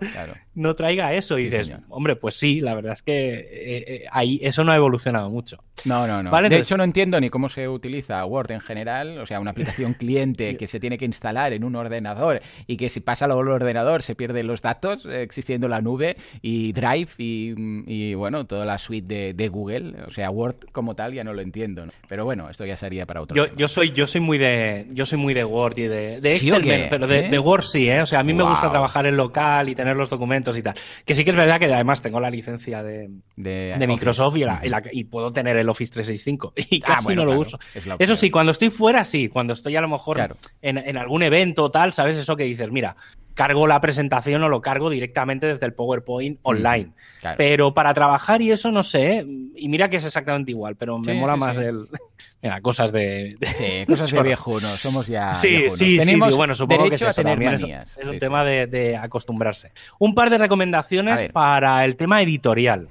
no 0.56 0.76
traiga 0.76 1.14
eso? 1.14 1.38
Y 1.38 1.46
dices, 1.46 1.74
hombre, 1.90 2.16
pues 2.16 2.36
sí, 2.36 2.62
la 2.62 2.74
verdad 2.74 2.94
es 2.94 3.02
que 3.02 3.34
eh, 3.36 3.84
eh, 3.88 4.06
ahí 4.12 4.40
eso 4.42 4.64
no 4.64 4.72
ha 4.72 4.76
evolucionado 4.76 5.30
mucho. 5.30 5.64
No, 5.84 6.08
no, 6.08 6.24
no. 6.24 6.50
de 6.50 6.58
hecho, 6.58 6.78
no 6.78 6.84
entiendo 6.84 7.20
ni 7.20 7.30
cómo 7.30 7.50
se 7.50 7.68
utiliza 7.68 8.26
Word 8.26 8.52
en 8.52 8.62
general, 8.62 9.20
o 9.20 9.26
sea, 9.26 9.40
una 9.40 9.52
aplicación 9.52 9.94
cliente 10.00 10.58
que 10.58 10.68
se 10.68 10.80
tiene 10.80 10.98
que 10.98 11.06
instalar 11.06 11.54
en 11.54 11.64
un 11.64 11.76
ordenador 11.76 12.42
y 12.66 12.78
que 12.78 12.90
si 12.90 13.02
pasa 13.02 13.26
al 13.26 13.32
ordenador 13.32 14.02
se 14.02 14.16
pierden 14.16 14.48
los 14.48 14.62
datos, 14.62 15.06
eh, 15.06 15.22
existiendo 15.22 15.68
la 15.68 15.82
nube 15.82 16.16
y 16.42 16.72
Drive 16.72 17.10
y, 17.18 18.14
bueno, 18.16 18.46
toda 18.46 18.66
la 18.66 18.78
suite 18.78 19.34
de, 19.34 19.48
Google, 19.50 19.94
o 20.08 20.12
sea, 20.12 20.32
Word 20.32 20.56
como 20.72 20.96
tal 20.96 21.14
ya 21.14 21.24
no 21.24 21.34
lo 21.34 21.42
entiendo. 21.42 21.86
Pero 22.08 22.26
bueno, 22.26 22.50
esto 22.50 22.66
ya 22.66 22.78
sería 22.78 23.06
para 23.06 23.22
otro. 23.22 23.36
Yo, 23.36 23.54
yo, 23.56 23.68
soy, 23.68 23.92
yo 23.92 24.08
soy 24.08 24.22
muy 24.22 24.38
de, 24.38 24.88
yo 24.90 25.06
soy 25.06 25.20
muy 25.20 25.34
de 25.34 25.44
Word 25.44 25.78
y 25.78 25.84
de, 25.84 26.22
de 26.22 26.36
Excel, 26.36 26.88
pero 26.90 27.06
de, 27.06 27.40
Word 27.40 27.64
sí, 27.64 27.90
¿eh? 27.90 28.02
O 28.02 28.06
sea, 28.06 28.22
a 28.22 28.24
mí 28.24 28.34
me 28.34 28.44
gusta 28.44 28.70
trabajar 28.70 29.06
en 29.06 29.18
local 29.18 29.70
y 29.70 29.76
tener 29.76 29.96
los 29.96 30.10
documentos 30.10 30.45
y 30.58 30.62
tal. 30.62 30.74
Que 31.06 31.16
sí 31.16 31.24
que 31.24 31.32
es 31.32 31.36
verdad 31.36 31.60
que 31.60 31.66
además 31.66 32.02
tengo 32.02 32.20
la 32.20 32.30
licencia 32.30 32.84
de, 32.84 33.10
de, 33.36 33.88
Microsoft 33.88 34.38
y, 34.38 34.44
y, 34.92 35.04
puedo 35.06 35.32
tener 35.32 35.58
el 35.58 35.70
Office 35.70 35.94
365 35.94 36.54
y 36.70 36.82
ah, 36.84 36.88
casi 36.88 37.16
no 37.16 37.26
lo 37.26 37.40
uso. 37.40 37.58
Eso 38.00 38.16
sí, 38.16 38.30
cuando 38.30 38.52
estoy 38.52 38.70
fuera, 38.70 39.06
sí. 39.06 39.30
Cuando 39.30 39.54
estoy 39.54 39.76
a 39.76 39.82
lo 39.82 39.90
mejor 39.90 40.38
en, 40.62 40.78
en, 40.78 40.98
algún 40.98 41.24
evento 41.24 41.64
o 41.64 41.72
tal, 41.72 41.94
¿sabes? 41.94 42.18
Eso 42.18 42.36
que 42.36 42.44
dices, 42.44 42.72
mira, 42.72 42.96
cargo 43.36 43.68
la 43.68 43.80
presentación 43.82 44.42
o 44.44 44.50
lo 44.50 44.62
cargo 44.62 44.90
directamente 44.90 45.46
desde 45.46 45.66
el 45.68 45.74
PowerPoint 45.74 46.40
online. 46.42 46.94
Pero 47.38 47.74
para 47.74 47.94
trabajar 47.94 48.42
y 48.42 48.52
eso 48.52 48.72
no 48.72 48.82
sé, 48.82 49.18
¿eh? 49.18 49.28
y 49.56 49.68
mira 49.68 49.90
que 49.90 49.98
es 49.98 50.06
exactamente 50.06 50.52
igual, 50.52 50.76
pero 50.76 50.98
me 50.98 51.14
mola 51.14 51.36
más 51.36 51.60
el... 51.60 51.88
Mira, 52.42 52.62
cosas 52.62 52.92
de... 52.92 53.36
cosas 53.88 54.12
de 54.12 54.24
viejuno, 54.24 54.68
somos 54.68 55.08
ya 55.08 55.34
Sí, 55.34 55.66
sí, 55.72 56.00
sí, 56.00 56.16
bueno, 56.16 56.54
supongo 56.54 56.90
que 56.90 56.96
es 56.96 57.02
eso 57.02 57.22
también, 57.22 57.54
es, 57.54 57.98
un 58.08 58.20
tema 58.20 58.44
de, 58.44 58.98
acostumbrarse. 58.98 59.72
Un 60.00 60.16
par 60.16 60.30
de 60.30 60.38
recomendaciones 60.38 61.26
para 61.32 61.84
el 61.86 61.96
tema 61.98 62.22
editorial. 62.22 62.88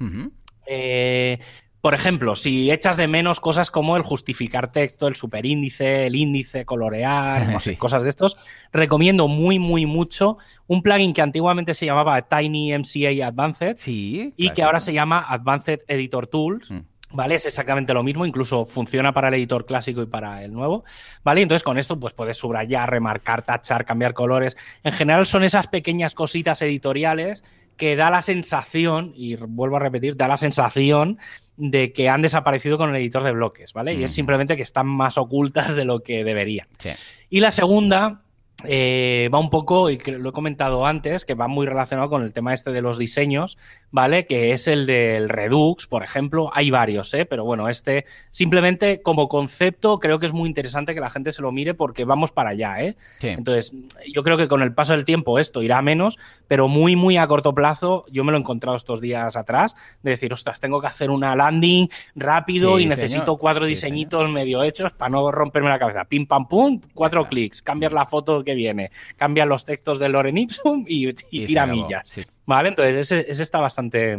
eh, 0.67 1.39
por 1.85 1.93
ejemplo, 1.93 2.35
si 2.35 2.71
echas 2.71 2.97
de 2.97 3.07
menos 3.07 3.39
cosas 3.39 3.69
como 3.69 3.95
el 3.95 4.01
justificar 4.01 4.71
texto, 4.71 5.07
el 5.07 5.15
superíndice, 5.15 6.07
el 6.07 6.15
índice, 6.15 6.65
colorear, 6.65 7.47
no 7.51 7.59
sé, 7.59 7.77
cosas 7.77 8.01
de 8.01 8.09
estos, 8.09 8.37
recomiendo 8.73 9.27
muy, 9.27 9.59
muy 9.59 9.85
mucho 9.85 10.39
un 10.65 10.81
plugin 10.81 11.13
que 11.13 11.21
antiguamente 11.21 11.75
se 11.75 11.85
llamaba 11.85 12.19
Tiny 12.23 12.75
MCA 12.75 13.27
Advanced 13.27 13.77
y 13.85 14.49
que 14.49 14.63
ahora 14.63 14.79
se 14.79 14.93
llama 14.93 15.27
Advanced 15.29 15.81
Editor 15.87 16.25
Tools. 16.25 16.71
Mm. 16.71 16.79
¿Vale? 17.11 17.35
Es 17.35 17.45
exactamente 17.45 17.93
lo 17.93 18.01
mismo, 18.01 18.25
incluso 18.25 18.65
funciona 18.65 19.13
para 19.13 19.27
el 19.27 19.35
editor 19.35 19.67
clásico 19.67 20.01
y 20.01 20.07
para 20.07 20.43
el 20.43 20.51
nuevo, 20.51 20.83
¿vale? 21.23 21.43
Entonces 21.43 21.63
con 21.63 21.77
esto 21.77 21.99
pues 21.99 22.13
puedes 22.13 22.35
subrayar, 22.35 22.89
remarcar, 22.89 23.43
tachar, 23.43 23.85
cambiar 23.85 24.15
colores. 24.15 24.57
En 24.83 24.91
general 24.91 25.27
son 25.27 25.43
esas 25.43 25.67
pequeñas 25.67 26.15
cositas 26.15 26.63
editoriales 26.63 27.43
que 27.77 27.95
da 27.95 28.09
la 28.09 28.21
sensación, 28.21 29.11
y 29.15 29.35
vuelvo 29.35 29.77
a 29.77 29.79
repetir, 29.79 30.15
da 30.15 30.27
la 30.27 30.37
sensación 30.37 31.19
de 31.57 31.93
que 31.93 32.09
han 32.09 32.21
desaparecido 32.21 32.77
con 32.77 32.89
el 32.89 32.95
editor 32.97 33.23
de 33.23 33.31
bloques, 33.31 33.73
¿vale? 33.73 33.93
Y 33.93 34.03
es 34.03 34.11
simplemente 34.11 34.57
que 34.57 34.63
están 34.63 34.87
más 34.87 35.17
ocultas 35.17 35.73
de 35.75 35.85
lo 35.85 36.01
que 36.01 36.23
deberían. 36.23 36.67
Y 37.29 37.39
la 37.39 37.51
segunda 37.51 38.24
eh, 38.67 39.29
va 39.33 39.39
un 39.39 39.49
poco, 39.49 39.89
y 39.89 39.97
lo 39.97 40.29
he 40.29 40.33
comentado 40.33 40.85
antes, 40.85 41.25
que 41.25 41.33
va 41.33 41.47
muy 41.47 41.65
relacionado 41.65 42.09
con 42.09 42.23
el 42.23 42.33
tema 42.33 42.53
este 42.53 42.71
de 42.71 42.81
los 42.81 42.97
diseños, 42.97 43.57
¿vale? 43.91 44.25
Que 44.25 44.51
es 44.51 44.67
el 44.67 44.85
del 44.85 45.29
Redux, 45.29 45.87
por 45.87 46.03
ejemplo. 46.03 46.49
Hay 46.53 46.69
varios, 46.71 47.13
¿eh? 47.13 47.25
Pero 47.25 47.43
bueno, 47.43 47.69
este 47.69 48.05
simplemente 48.31 49.01
como 49.01 49.27
concepto 49.27 49.99
creo 49.99 50.19
que 50.19 50.25
es 50.25 50.33
muy 50.33 50.47
interesante 50.47 50.93
que 50.93 50.99
la 50.99 51.09
gente 51.09 51.31
se 51.31 51.41
lo 51.41 51.51
mire 51.51 51.73
porque 51.73 52.05
vamos 52.05 52.31
para 52.31 52.51
allá, 52.51 52.81
¿eh? 52.81 52.95
Entonces, 53.21 53.73
yo 54.11 54.23
creo 54.23 54.37
que 54.37 54.47
con 54.47 54.61
el 54.61 54.73
paso 54.73 54.93
del 54.93 55.05
tiempo 55.05 55.39
esto 55.39 55.61
irá 55.61 55.81
menos, 55.81 56.17
pero 56.47 56.67
muy, 56.67 56.95
muy 56.95 57.17
a 57.17 57.27
corto 57.27 57.53
plazo, 57.53 58.05
yo 58.11 58.23
me 58.23 58.31
lo 58.31 58.37
he 58.37 58.41
encontrado 58.41 58.77
estos 58.77 59.01
días 59.01 59.35
atrás, 59.35 59.75
de 60.03 60.11
decir, 60.11 60.33
ostras, 60.33 60.59
tengo 60.59 60.81
que 60.81 60.87
hacer 60.87 61.09
una 61.09 61.35
landing 61.35 61.87
rápido 62.15 62.79
y 62.79 62.85
necesito 62.85 63.37
cuatro 63.37 63.65
diseñitos 63.65 64.29
medio 64.29 64.63
hechos 64.63 64.93
para 64.93 65.09
no 65.09 65.31
romperme 65.31 65.69
la 65.69 65.79
cabeza. 65.79 66.05
Pim, 66.05 66.25
pam, 66.25 66.47
pum, 66.47 66.81
cuatro 66.93 67.27
clics, 67.27 67.61
cambiar 67.61 67.93
la 67.93 68.05
foto 68.05 68.43
que 68.43 68.54
viene, 68.55 68.91
cambia 69.15 69.45
los 69.45 69.65
textos 69.65 69.99
de 69.99 70.09
Loren 70.09 70.37
Ipsum 70.37 70.85
y, 70.87 71.13
tira 71.13 71.65
millas. 71.65 72.11
¿Vale? 72.45 72.69
Entonces, 72.69 73.11
ese, 73.11 73.43
está 73.43 73.59
bastante 73.59 74.17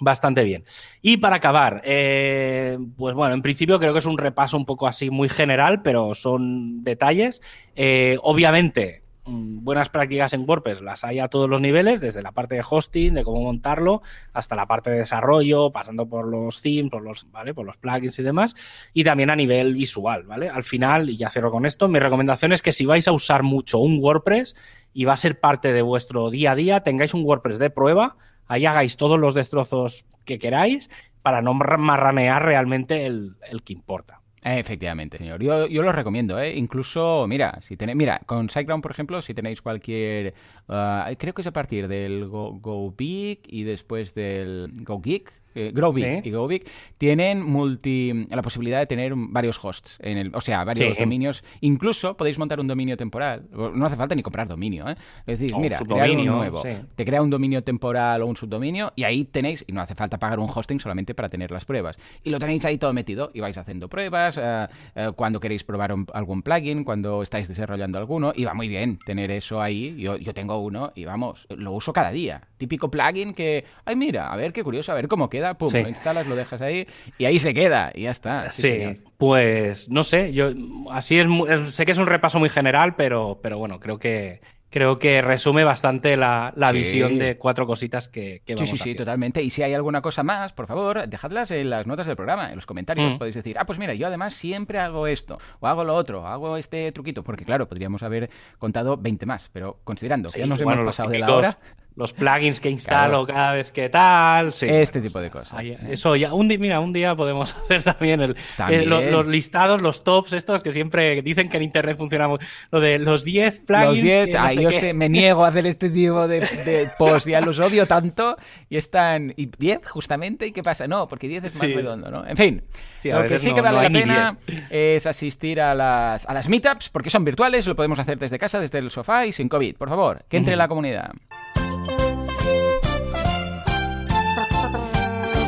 bastante 0.00 0.44
bien. 0.44 0.64
Y 1.02 1.16
para 1.16 1.36
acabar, 1.36 1.82
eh, 1.84 2.78
pues 2.96 3.14
bueno, 3.14 3.34
en 3.34 3.42
principio 3.42 3.80
creo 3.80 3.92
que 3.92 3.98
es 3.98 4.06
un 4.06 4.16
repaso 4.16 4.56
un 4.56 4.64
poco 4.64 4.86
así 4.86 5.10
muy 5.10 5.28
general, 5.28 5.82
pero 5.82 6.14
son 6.14 6.82
detalles. 6.82 7.40
Eh, 7.74 8.16
obviamente, 8.22 9.02
buenas 9.28 9.88
prácticas 9.88 10.32
en 10.32 10.48
WordPress 10.48 10.80
las 10.80 11.04
hay 11.04 11.18
a 11.18 11.28
todos 11.28 11.48
los 11.48 11.60
niveles, 11.60 12.00
desde 12.00 12.22
la 12.22 12.32
parte 12.32 12.54
de 12.54 12.64
hosting, 12.68 13.14
de 13.14 13.24
cómo 13.24 13.42
montarlo, 13.42 14.02
hasta 14.32 14.56
la 14.56 14.66
parte 14.66 14.90
de 14.90 14.98
desarrollo, 14.98 15.70
pasando 15.70 16.08
por 16.08 16.26
los 16.26 16.62
themes, 16.62 16.90
por 16.90 17.02
los, 17.02 17.30
¿vale? 17.30 17.54
por 17.54 17.66
los 17.66 17.76
plugins 17.76 18.18
y 18.18 18.22
demás, 18.22 18.54
y 18.94 19.04
también 19.04 19.30
a 19.30 19.36
nivel 19.36 19.74
visual, 19.74 20.24
¿vale? 20.24 20.48
Al 20.48 20.62
final, 20.62 21.10
y 21.10 21.16
ya 21.16 21.30
cierro 21.30 21.50
con 21.50 21.66
esto, 21.66 21.88
mi 21.88 21.98
recomendación 21.98 22.52
es 22.52 22.62
que 22.62 22.72
si 22.72 22.86
vais 22.86 23.06
a 23.06 23.12
usar 23.12 23.42
mucho 23.42 23.78
un 23.78 23.98
WordPress 24.00 24.56
y 24.92 25.04
va 25.04 25.12
a 25.12 25.18
ser 25.18 25.38
parte 25.38 25.72
de 25.72 25.82
vuestro 25.82 26.30
día 26.30 26.52
a 26.52 26.54
día, 26.54 26.82
tengáis 26.82 27.14
un 27.14 27.24
WordPress 27.24 27.58
de 27.58 27.70
prueba, 27.70 28.16
ahí 28.46 28.66
hagáis 28.66 28.96
todos 28.96 29.18
los 29.18 29.34
destrozos 29.34 30.06
que 30.24 30.38
queráis 30.38 30.90
para 31.22 31.42
no 31.42 31.54
marranear 31.54 32.42
realmente 32.42 33.06
el 33.06 33.36
que 33.64 33.72
importa. 33.72 34.22
Efectivamente, 34.56 35.18
señor. 35.18 35.42
Yo, 35.42 35.66
yo 35.66 35.82
lo 35.82 35.92
recomiendo, 35.92 36.38
¿eh? 36.40 36.56
Incluso, 36.56 37.26
mira, 37.28 37.60
si 37.60 37.76
tenéis, 37.76 37.96
mira, 37.96 38.20
con 38.24 38.48
SiteGround, 38.48 38.82
por 38.82 38.92
ejemplo, 38.92 39.20
si 39.20 39.34
tenéis 39.34 39.60
cualquier, 39.60 40.32
uh, 40.68 41.14
creo 41.18 41.34
que 41.34 41.42
es 41.42 41.46
a 41.46 41.52
partir 41.52 41.86
del 41.86 42.28
Go, 42.28 42.52
Go 42.58 42.94
Big 42.96 43.40
y 43.46 43.64
después 43.64 44.14
del 44.14 44.70
Go 44.84 45.02
Geek, 45.02 45.32
eh, 45.58 46.22
y 46.24 46.30
GoBig 46.30 46.64
tienen 46.98 47.42
multi, 47.42 48.26
la 48.30 48.42
posibilidad 48.42 48.78
de 48.78 48.86
tener 48.86 49.12
varios 49.16 49.58
hosts, 49.62 49.98
en 50.00 50.18
el, 50.18 50.34
o 50.34 50.40
sea, 50.40 50.64
varios 50.64 50.96
dominios. 50.96 51.44
Incluso 51.60 52.16
podéis 52.16 52.38
montar 52.38 52.60
un 52.60 52.66
dominio 52.66 52.96
temporal. 52.96 53.44
No 53.52 53.86
hace 53.86 53.96
falta 53.96 54.14
ni 54.14 54.22
comprar 54.22 54.48
dominio. 54.48 54.88
¿eh? 54.88 54.96
Es 55.26 55.38
decir, 55.38 55.56
mira, 55.56 55.78
crear 55.78 56.10
un 56.10 56.26
nuevo. 56.26 56.62
Te 56.94 57.04
crea 57.04 57.22
un 57.22 57.30
dominio 57.30 57.62
temporal 57.62 58.22
o 58.22 58.26
un 58.26 58.36
subdominio 58.36 58.92
y 58.96 59.04
ahí 59.04 59.24
tenéis, 59.24 59.64
y 59.66 59.72
no 59.72 59.80
hace 59.80 59.94
falta 59.94 60.18
pagar 60.18 60.38
un 60.38 60.50
hosting 60.52 60.80
solamente 60.80 61.14
para 61.14 61.28
tener 61.28 61.50
las 61.50 61.64
pruebas. 61.64 61.98
Y 62.22 62.30
lo 62.30 62.38
tenéis 62.38 62.64
ahí 62.64 62.78
todo 62.78 62.92
metido 62.92 63.30
y 63.34 63.40
vais 63.40 63.56
haciendo 63.56 63.88
pruebas 63.88 64.38
eh, 64.40 64.66
eh, 64.94 65.10
cuando 65.16 65.40
queréis 65.40 65.64
probar 65.64 65.94
algún 66.12 66.42
plugin, 66.42 66.84
cuando 66.84 67.22
estáis 67.22 67.48
desarrollando 67.48 67.98
alguno. 67.98 68.32
Y 68.34 68.44
va 68.44 68.54
muy 68.54 68.68
bien 68.68 68.98
tener 69.04 69.30
eso 69.30 69.60
ahí. 69.60 69.96
Yo, 69.98 70.16
yo 70.16 70.34
tengo 70.34 70.58
uno 70.58 70.92
y 70.94 71.04
vamos, 71.04 71.46
lo 71.48 71.72
uso 71.72 71.92
cada 71.92 72.10
día. 72.10 72.42
Típico 72.56 72.90
plugin 72.90 73.34
que, 73.34 73.64
ay, 73.84 73.96
mira, 73.96 74.32
a 74.32 74.36
ver 74.36 74.52
qué 74.52 74.62
curioso, 74.62 74.92
a 74.92 74.94
ver 74.94 75.08
cómo 75.08 75.28
queda 75.28 75.47
pum, 75.54 75.70
lo 75.72 75.88
instalas, 75.88 76.26
lo 76.26 76.36
dejas 76.36 76.60
ahí 76.60 76.86
y 77.16 77.24
ahí 77.24 77.38
se 77.38 77.54
queda 77.54 77.92
y 77.94 78.02
ya 78.02 78.10
está. 78.10 78.50
Sí, 78.52 79.00
pues 79.16 79.88
no 79.88 80.04
sé, 80.04 80.32
yo 80.32 80.50
así 80.90 81.18
es, 81.18 81.26
sé 81.74 81.86
que 81.86 81.92
es 81.92 81.98
un 81.98 82.06
repaso 82.06 82.38
muy 82.38 82.48
general, 82.48 82.96
pero, 82.96 83.38
pero 83.42 83.58
bueno, 83.58 83.80
creo 83.80 83.98
que 83.98 84.40
creo 84.70 84.98
que 84.98 85.22
resume 85.22 85.64
bastante 85.64 86.16
la, 86.16 86.52
visión 86.72 87.18
de 87.18 87.38
cuatro 87.38 87.66
cositas 87.66 88.08
que, 88.08 88.42
que 88.44 88.54
vamos 88.54 88.70
Sí, 88.70 88.76
sí, 88.76 88.82
sí, 88.82 88.94
totalmente. 88.94 89.42
Y 89.42 89.50
si 89.50 89.62
hay 89.62 89.74
alguna 89.74 90.02
cosa 90.02 90.22
más, 90.22 90.52
por 90.52 90.66
favor, 90.66 91.08
dejadlas 91.08 91.50
en 91.50 91.70
las 91.70 91.86
notas 91.86 92.06
del 92.06 92.16
programa, 92.16 92.50
en 92.50 92.56
los 92.56 92.66
comentarios. 92.66 93.14
Mm. 93.14 93.18
Podéis 93.18 93.36
decir, 93.36 93.56
ah, 93.58 93.64
pues 93.64 93.78
mira, 93.78 93.94
yo 93.94 94.06
además 94.06 94.34
siempre 94.34 94.78
hago 94.78 95.06
esto, 95.06 95.38
o 95.60 95.66
hago 95.66 95.84
lo 95.84 95.94
otro, 95.94 96.26
hago 96.26 96.56
este 96.56 96.92
truquito, 96.92 97.22
porque 97.22 97.44
claro, 97.44 97.68
podríamos 97.68 98.02
haber 98.02 98.30
contado 98.58 98.96
20 98.96 99.26
más, 99.26 99.48
pero 99.52 99.78
considerando 99.84 100.28
que 100.28 100.40
ya 100.40 100.46
nos 100.46 100.60
hemos 100.60 100.84
pasado 100.84 101.10
de 101.10 101.18
la 101.18 101.34
hora 101.34 101.58
los 101.98 102.12
plugins 102.12 102.60
que 102.60 102.70
instalo 102.70 103.26
cada 103.26 103.54
vez 103.54 103.72
que 103.72 103.88
tal. 103.88 104.48
este 104.48 105.00
tipo 105.00 105.20
de 105.20 105.30
cosas. 105.30 105.60
¿eh? 105.64 105.76
Eso 105.90 106.14
ya, 106.14 106.32
un 106.32 106.46
día, 106.46 106.58
mira, 106.58 106.78
un 106.78 106.92
día 106.92 107.16
podemos 107.16 107.56
hacer 107.64 107.82
también, 107.82 108.20
el, 108.20 108.36
eh, 108.70 108.86
los, 108.86 109.26
listados, 109.26 109.82
los 109.82 110.04
tops 110.04 110.32
estos 110.32 110.62
que 110.62 110.70
siempre 110.70 111.20
dicen 111.22 111.48
que 111.48 111.56
en 111.56 111.64
internet 111.64 111.96
funcionamos. 111.96 112.38
Lo 112.70 112.80
de 112.80 113.00
los 113.00 113.24
10 113.24 113.62
plugins. 113.62 114.14
Los 114.14 114.52
10, 114.56 114.82
yo 114.82 114.94
me 114.94 115.08
niego 115.08 115.44
a 115.44 115.48
hacer 115.48 115.66
este 115.66 115.90
tipo 115.90 116.28
de, 116.28 116.40
de 116.40 116.88
posts, 116.96 117.26
ya 117.26 117.40
los 117.40 117.58
odio 117.58 117.84
tanto 117.86 118.36
y 118.68 118.76
están. 118.76 119.34
¿Y 119.36 119.46
10 119.46 119.88
justamente? 119.88 120.46
¿Y 120.46 120.52
qué 120.52 120.62
pasa? 120.62 120.86
No, 120.86 121.08
porque 121.08 121.26
10 121.26 121.44
es 121.44 121.56
más 121.56 121.72
redondo, 121.72 122.12
¿no? 122.12 122.24
En 122.26 122.36
fin, 122.36 122.62
lo 123.04 123.26
que 123.26 123.40
sí 123.40 123.52
que 123.52 123.60
vale 123.60 123.82
la 123.82 123.90
pena 123.90 124.38
es 124.70 125.04
asistir 125.04 125.60
a 125.60 125.74
las, 125.74 126.26
a 126.26 126.32
las 126.34 126.48
meetups 126.48 126.90
porque 126.90 127.10
son 127.10 127.24
virtuales, 127.24 127.66
lo 127.66 127.74
podemos 127.74 127.98
hacer 127.98 128.18
desde 128.18 128.38
casa, 128.38 128.60
desde 128.60 128.78
el 128.78 128.92
sofá 128.92 129.26
y 129.26 129.32
sin 129.32 129.48
COVID. 129.48 129.76
Por 129.76 129.88
favor, 129.88 130.24
que 130.28 130.36
entre 130.36 130.54
la 130.54 130.68
comunidad. 130.68 131.10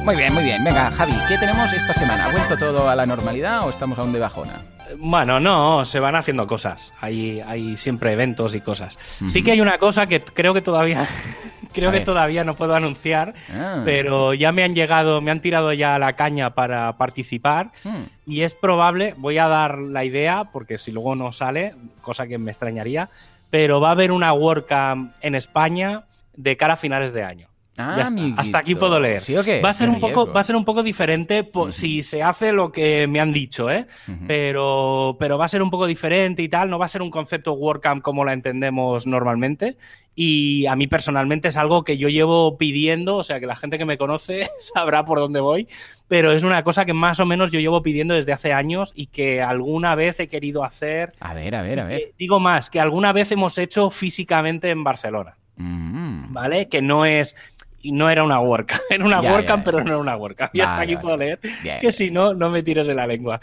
Muy 0.05 0.17
bien, 0.17 0.33
muy 0.33 0.43
bien. 0.43 0.65
Venga, 0.65 0.91
Javi, 0.91 1.13
¿qué 1.29 1.37
tenemos 1.39 1.73
esta 1.73 1.93
semana? 1.93 2.27
¿Ha 2.27 2.33
vuelto 2.33 2.57
todo 2.57 2.89
a 2.89 2.97
la 2.97 3.07
normalidad 3.07 3.67
o 3.67 3.71
estamos 3.71 3.99
aún 3.99 4.13
de 4.13 4.19
bajona? 4.19 4.63
Bueno, 4.99 5.39
no, 5.39 5.85
se 5.85 6.01
van 6.01 6.17
haciendo 6.17 6.47
cosas. 6.47 6.93
Hay, 7.01 7.41
hay 7.41 7.77
siempre 7.77 8.13
eventos 8.13 8.55
y 8.55 8.61
cosas. 8.61 8.99
Sí 9.29 9.43
que 9.43 9.53
hay 9.53 9.61
una 9.61 9.79
cosa 9.79 10.07
que 10.07 10.21
creo 10.21 10.55
que 10.55 10.63
todavía 10.63 11.07
creo 11.73 11.93
que 11.93 12.01
todavía 12.01 12.45
no 12.45 12.55
puedo 12.55 12.75
anunciar, 12.75 13.35
ah. 13.53 13.83
pero 13.85 14.35
ya 14.35 14.53
me 14.53 14.65
han 14.65 14.75
llegado, 14.75 15.21
me 15.21 15.31
han 15.31 15.41
tirado 15.41 15.73
ya 15.73 15.99
la 15.99 16.15
caña 16.15 16.51
para 16.51 16.93
participar 16.95 17.71
hmm. 17.85 18.03
y 18.27 18.43
es 18.43 18.55
probable, 18.55 19.15
voy 19.17 19.39
a 19.39 19.49
dar 19.49 19.79
la 19.79 20.05
idea 20.05 20.45
porque 20.53 20.79
si 20.79 20.91
luego 20.91 21.15
no 21.15 21.31
sale, 21.31 21.75
cosa 22.01 22.27
que 22.27 22.39
me 22.39 22.51
extrañaría, 22.51 23.11
pero 23.51 23.81
va 23.81 23.89
a 23.89 23.93
haber 23.93 24.13
una 24.13 24.33
WordCamp 24.33 25.13
en 25.21 25.35
España 25.35 26.05
de 26.37 26.57
cara 26.57 26.75
a 26.75 26.77
finales 26.77 27.13
de 27.13 27.23
año. 27.23 27.50
Ah, 27.81 28.11
Hasta 28.37 28.59
aquí 28.59 28.75
puedo 28.75 29.01
leer. 29.01 29.23
Va 29.65 29.71
a 29.71 29.75
ser 29.75 29.89
un 29.89 30.01
poco, 30.01 30.33
va 30.33 30.41
a 30.41 30.45
ser 30.45 30.57
un 30.57 30.65
poco 30.65 30.83
diferente 30.83 31.51
si 31.71 32.03
se 32.03 32.23
hace 32.23 32.53
lo 32.53 32.73
que 32.73 33.07
me 33.07 33.21
han 33.21 33.33
dicho, 33.33 33.71
¿eh? 33.71 33.87
pero, 34.27 35.17
pero 35.19 35.39
va 35.39 35.45
a 35.45 35.49
ser 35.49 35.63
un 35.63 35.71
poco 35.71 35.87
diferente 35.87 36.43
y 36.43 36.49
tal. 36.49 36.71
No 36.71 36.79
va 36.79 36.87
a 36.87 36.89
ser 36.89 37.03
un 37.03 37.11
concepto 37.11 37.53
WordCamp 37.55 38.03
como 38.03 38.25
la 38.25 38.33
entendemos 38.33 39.07
normalmente. 39.07 39.77
Y 40.15 40.67
a 40.67 40.77
mí 40.77 40.87
personalmente 40.87 41.49
es 41.49 41.57
algo 41.57 41.85
que 41.85 41.97
yo 41.97 42.09
llevo 42.09 42.59
pidiendo, 42.59 43.17
o 43.17 43.23
sea 43.23 43.41
que 43.41 43.47
la 43.47 43.57
gente 43.57 43.79
que 43.79 43.85
me 43.85 43.97
conoce 43.97 44.51
sabrá 44.75 45.05
por 45.05 45.19
dónde 45.19 45.41
voy, 45.41 45.69
pero 46.09 46.33
es 46.33 46.43
una 46.43 46.65
cosa 46.65 46.85
que 46.85 46.93
más 46.93 47.21
o 47.21 47.27
menos 47.27 47.53
yo 47.53 47.61
llevo 47.61 47.83
pidiendo 47.83 48.15
desde 48.15 48.33
hace 48.33 48.53
años 48.53 48.93
y 48.95 49.07
que 49.07 49.41
alguna 49.41 49.95
vez 49.95 50.21
he 50.21 50.29
querido 50.29 50.65
hacer. 50.65 51.13
A 51.21 51.33
ver, 51.33 51.55
a 51.55 51.63
ver, 51.63 51.81
a 51.81 51.85
ver. 51.87 52.13
digo 52.19 52.41
más, 52.41 52.69
que 52.69 52.81
alguna 52.81 53.13
vez 53.13 53.31
hemos 53.33 53.57
hecho 53.57 53.89
físicamente 53.89 54.71
en 54.71 54.85
Barcelona. 54.85 55.37
Mm. 55.57 56.33
¿Vale? 56.33 56.69
Que 56.69 56.83
no 56.83 57.05
es 57.07 57.37
y 57.83 57.93
no 57.93 58.11
era 58.11 58.23
una 58.23 58.41
WordCamp. 58.41 58.81
Era 58.91 59.05
una 59.05 59.21
WordCamp, 59.21 59.65
pero 59.65 59.83
no 59.83 59.91
era 59.91 59.99
una 59.99 60.17
WordCamp. 60.17 60.55
Y 60.55 60.61
hasta 60.61 60.81
aquí 60.81 60.97
puedo 60.97 61.17
leer 61.17 61.39
que 61.81 61.93
si 61.93 62.11
no, 62.11 62.35
no 62.35 62.51
me 62.51 62.63
tires 62.63 62.87
de 62.87 62.95
la 62.95 63.07
lengua. 63.07 63.41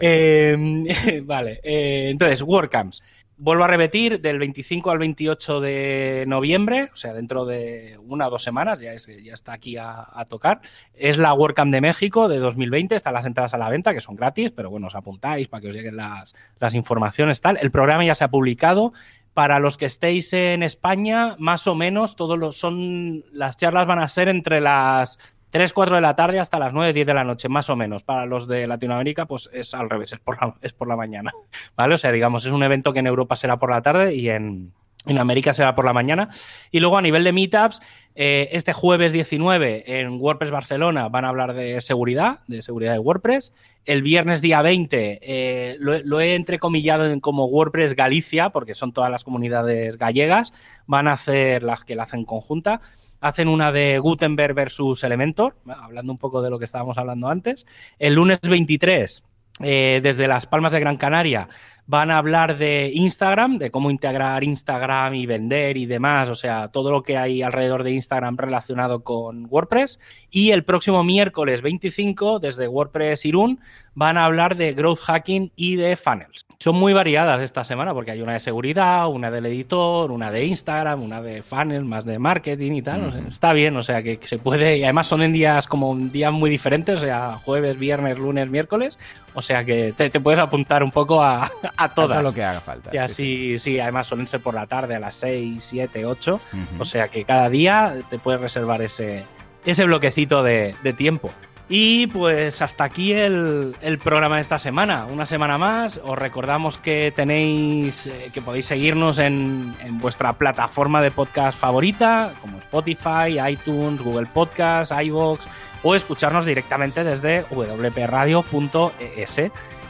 Em, 0.00 0.84
vale, 1.24 1.60
eh, 1.62 2.08
entonces, 2.10 2.42
WordCamps. 2.42 3.02
Vuelvo 3.38 3.64
a 3.64 3.66
repetir, 3.66 4.22
del 4.22 4.38
25 4.38 4.90
al 4.90 4.98
28 4.98 5.60
de 5.60 6.24
noviembre, 6.26 6.88
o 6.90 6.96
sea, 6.96 7.12
dentro 7.12 7.44
de 7.44 7.98
una 8.02 8.28
o 8.28 8.30
dos 8.30 8.42
semanas, 8.42 8.80
ya, 8.80 8.94
ya 8.94 9.34
está 9.34 9.52
aquí 9.52 9.76
a, 9.76 10.24
tocar. 10.26 10.62
Es 10.94 11.18
la 11.18 11.34
WordCamp 11.34 11.70
de 11.70 11.82
México 11.82 12.28
de 12.28 12.38
2020, 12.38 12.94
están 12.94 13.12
las 13.12 13.26
entradas 13.26 13.52
a 13.52 13.58
la 13.58 13.68
venta, 13.68 13.92
que 13.92 14.00
son 14.00 14.16
gratis, 14.16 14.52
pero 14.52 14.70
bueno, 14.70 14.86
os 14.86 14.94
apuntáis 14.94 15.48
para 15.48 15.60
que 15.60 15.68
os 15.68 15.74
lleguen 15.74 15.96
las, 15.96 16.34
las 16.58 16.72
informaciones, 16.72 17.42
tal. 17.42 17.58
El 17.60 17.70
programa 17.70 18.06
ya 18.06 18.14
se 18.14 18.24
ha 18.24 18.28
publicado, 18.28 18.94
para 19.36 19.58
los 19.58 19.76
que 19.76 19.84
estéis 19.84 20.32
en 20.32 20.62
España, 20.62 21.36
más 21.38 21.66
o 21.66 21.74
menos, 21.74 22.16
todos 22.16 22.38
los 22.38 22.56
son 22.56 23.22
las 23.32 23.54
charlas 23.54 23.86
van 23.86 23.98
a 23.98 24.08
ser 24.08 24.30
entre 24.30 24.62
las 24.62 25.18
3, 25.50 25.74
4 25.74 25.96
de 25.96 26.00
la 26.00 26.16
tarde 26.16 26.40
hasta 26.40 26.58
las 26.58 26.72
9, 26.72 26.94
10 26.94 27.06
de 27.06 27.12
la 27.12 27.22
noche, 27.22 27.50
más 27.50 27.68
o 27.68 27.76
menos. 27.76 28.02
Para 28.02 28.24
los 28.24 28.48
de 28.48 28.66
Latinoamérica, 28.66 29.26
pues 29.26 29.50
es 29.52 29.74
al 29.74 29.90
revés, 29.90 30.14
es 30.14 30.20
por 30.20 30.40
la, 30.40 30.54
es 30.62 30.72
por 30.72 30.88
la 30.88 30.96
mañana. 30.96 31.32
¿Vale? 31.76 31.92
O 31.92 31.96
sea, 31.98 32.12
digamos, 32.12 32.46
es 32.46 32.52
un 32.52 32.62
evento 32.62 32.94
que 32.94 33.00
en 33.00 33.08
Europa 33.08 33.36
será 33.36 33.58
por 33.58 33.70
la 33.70 33.82
tarde 33.82 34.14
y 34.14 34.30
en, 34.30 34.72
en 35.06 35.18
América 35.18 35.54
será 35.54 35.74
por 35.74 35.84
la 35.84 35.92
mañana. 35.92 36.28
Y 36.70 36.80
luego 36.80 36.98
a 36.98 37.02
nivel 37.02 37.24
de 37.24 37.32
meetups, 37.32 37.80
eh, 38.14 38.48
este 38.52 38.72
jueves 38.72 39.12
19 39.12 40.00
en 40.00 40.20
WordPress 40.20 40.50
Barcelona 40.50 41.08
van 41.08 41.24
a 41.24 41.28
hablar 41.28 41.54
de 41.54 41.80
seguridad, 41.80 42.40
de 42.46 42.62
seguridad 42.62 42.92
de 42.92 42.98
WordPress. 42.98 43.52
El 43.84 44.02
viernes 44.02 44.40
día 44.40 44.62
20 44.62 45.20
eh, 45.22 45.76
lo, 45.78 46.20
he 46.20 46.34
entrecomillado 46.34 47.06
en 47.06 47.20
como 47.20 47.46
WordPress 47.46 47.94
Galicia, 47.94 48.50
porque 48.50 48.74
son 48.74 48.92
todas 48.92 49.10
las 49.10 49.22
comunidades 49.22 49.96
gallegas. 49.96 50.52
Van 50.86 51.08
a 51.08 51.12
hacer 51.12 51.62
las 51.62 51.84
que 51.84 51.94
la 51.94 52.04
hacen 52.04 52.24
conjunta. 52.24 52.80
Hacen 53.20 53.48
una 53.48 53.72
de 53.72 53.98
Gutenberg 53.98 54.54
versus 54.54 55.02
Elementor, 55.04 55.56
hablando 55.66 56.12
un 56.12 56.18
poco 56.18 56.42
de 56.42 56.50
lo 56.50 56.58
que 56.58 56.64
estábamos 56.64 56.98
hablando 56.98 57.28
antes. 57.28 57.66
El 57.98 58.14
lunes 58.14 58.38
23, 58.42 59.22
eh, 59.62 60.00
desde 60.02 60.28
Las 60.28 60.46
Palmas 60.46 60.72
de 60.72 60.80
Gran 60.80 60.98
Canaria, 60.98 61.48
Van 61.86 62.10
a 62.10 62.18
hablar 62.18 62.58
de 62.58 62.90
Instagram, 62.92 63.58
de 63.58 63.70
cómo 63.70 63.90
integrar 63.90 64.42
Instagram 64.42 65.14
y 65.14 65.26
vender 65.26 65.76
y 65.76 65.86
demás, 65.86 66.28
o 66.28 66.34
sea, 66.34 66.68
todo 66.68 66.90
lo 66.90 67.02
que 67.02 67.16
hay 67.16 67.42
alrededor 67.42 67.84
de 67.84 67.92
Instagram 67.92 68.36
relacionado 68.36 69.04
con 69.04 69.46
WordPress. 69.48 70.00
Y 70.30 70.50
el 70.50 70.64
próximo 70.64 71.04
miércoles 71.04 71.62
25, 71.62 72.40
desde 72.40 72.66
WordPress 72.68 73.24
Irún, 73.24 73.60
van 73.96 74.18
a 74.18 74.26
hablar 74.26 74.56
de 74.56 74.74
growth 74.74 75.00
hacking 75.00 75.52
y 75.56 75.76
de 75.76 75.96
funnels. 75.96 76.44
Son 76.58 76.76
muy 76.76 76.92
variadas 76.92 77.40
esta 77.40 77.64
semana 77.64 77.94
porque 77.94 78.10
hay 78.10 78.20
una 78.20 78.34
de 78.34 78.40
seguridad, 78.40 79.08
una 79.08 79.30
del 79.30 79.46
editor, 79.46 80.10
una 80.10 80.30
de 80.30 80.44
Instagram, 80.44 81.02
una 81.02 81.22
de 81.22 81.42
funnels, 81.42 81.84
más 81.84 82.04
de 82.04 82.18
marketing 82.18 82.72
y 82.72 82.82
tal. 82.82 83.26
está 83.28 83.52
bien, 83.52 83.76
o 83.76 83.82
sea, 83.82 84.02
que, 84.02 84.18
se 84.22 84.38
puede. 84.38 84.78
Y 84.78 84.84
además 84.84 85.06
son 85.06 85.22
en 85.22 85.32
días 85.32 85.66
como 85.66 85.90
un 85.90 86.12
día 86.12 86.30
muy 86.30 86.50
diferentes, 86.50 86.98
o 86.98 87.00
sea, 87.02 87.38
jueves, 87.42 87.78
viernes, 87.78 88.18
lunes, 88.18 88.48
miércoles. 88.50 88.98
O 89.34 89.42
sea 89.42 89.64
que 89.64 89.92
te 89.92 90.20
puedes 90.20 90.40
apuntar 90.40 90.82
un 90.82 90.90
poco 90.90 91.22
a, 91.22 91.50
a 91.76 91.88
todas. 91.94 92.22
lo 92.22 92.32
que 92.32 92.44
haga 92.44 92.60
falta. 92.60 92.90
Y 92.92 92.98
así, 92.98 93.58
sí, 93.58 93.78
además 93.80 94.06
suelen 94.06 94.26
ser 94.26 94.40
por 94.40 94.54
la 94.54 94.66
tarde 94.66 94.94
a 94.94 95.00
las 95.00 95.14
6, 95.14 95.62
7, 95.62 96.06
8. 96.06 96.40
O 96.78 96.84
sea 96.84 97.08
que 97.08 97.24
cada 97.24 97.48
día 97.48 97.96
te 98.08 98.18
puedes 98.18 98.40
reservar 98.40 98.82
ese, 98.82 99.24
ese 99.64 99.84
bloquecito 99.84 100.42
de, 100.42 100.74
tiempo. 100.96 101.30
Y 101.68 102.06
pues 102.08 102.62
hasta 102.62 102.84
aquí 102.84 103.12
el, 103.12 103.74
programa 104.02 104.36
de 104.36 104.42
esta 104.42 104.58
semana. 104.58 105.06
Una 105.06 105.26
semana 105.26 105.58
más. 105.58 106.00
Os 106.04 106.16
recordamos 106.16 106.78
que 106.78 107.12
tenéis, 107.14 108.06
eh, 108.06 108.30
que 108.32 108.40
podéis 108.40 108.66
seguirnos 108.66 109.18
en, 109.18 109.74
en, 109.80 109.98
vuestra 109.98 110.34
plataforma 110.34 111.02
de 111.02 111.10
podcast 111.10 111.58
favorita, 111.58 112.32
como 112.40 112.58
Spotify, 112.58 113.40
iTunes, 113.50 114.00
Google 114.00 114.26
Podcast, 114.26 114.92
iVoox, 114.92 115.46
o 115.82 115.94
escucharnos 115.94 116.44
directamente 116.44 117.04
desde 117.04 117.44
wpradio.es 117.50 119.40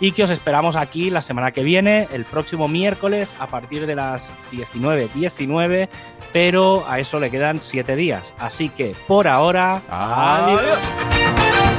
y 0.00 0.12
que 0.12 0.24
os 0.24 0.30
esperamos 0.30 0.76
aquí 0.76 1.10
la 1.10 1.22
semana 1.22 1.52
que 1.52 1.62
viene, 1.62 2.08
el 2.12 2.24
próximo 2.24 2.68
miércoles 2.68 3.34
a 3.38 3.46
partir 3.46 3.86
de 3.86 3.94
las 3.94 4.30
19.19, 4.52 5.12
19, 5.12 5.88
pero 6.32 6.84
a 6.88 6.98
eso 6.98 7.18
le 7.18 7.30
quedan 7.30 7.60
7 7.60 7.96
días. 7.96 8.34
Así 8.38 8.68
que 8.68 8.94
por 9.06 9.28
ahora... 9.28 9.80
Adiós. 9.88 11.75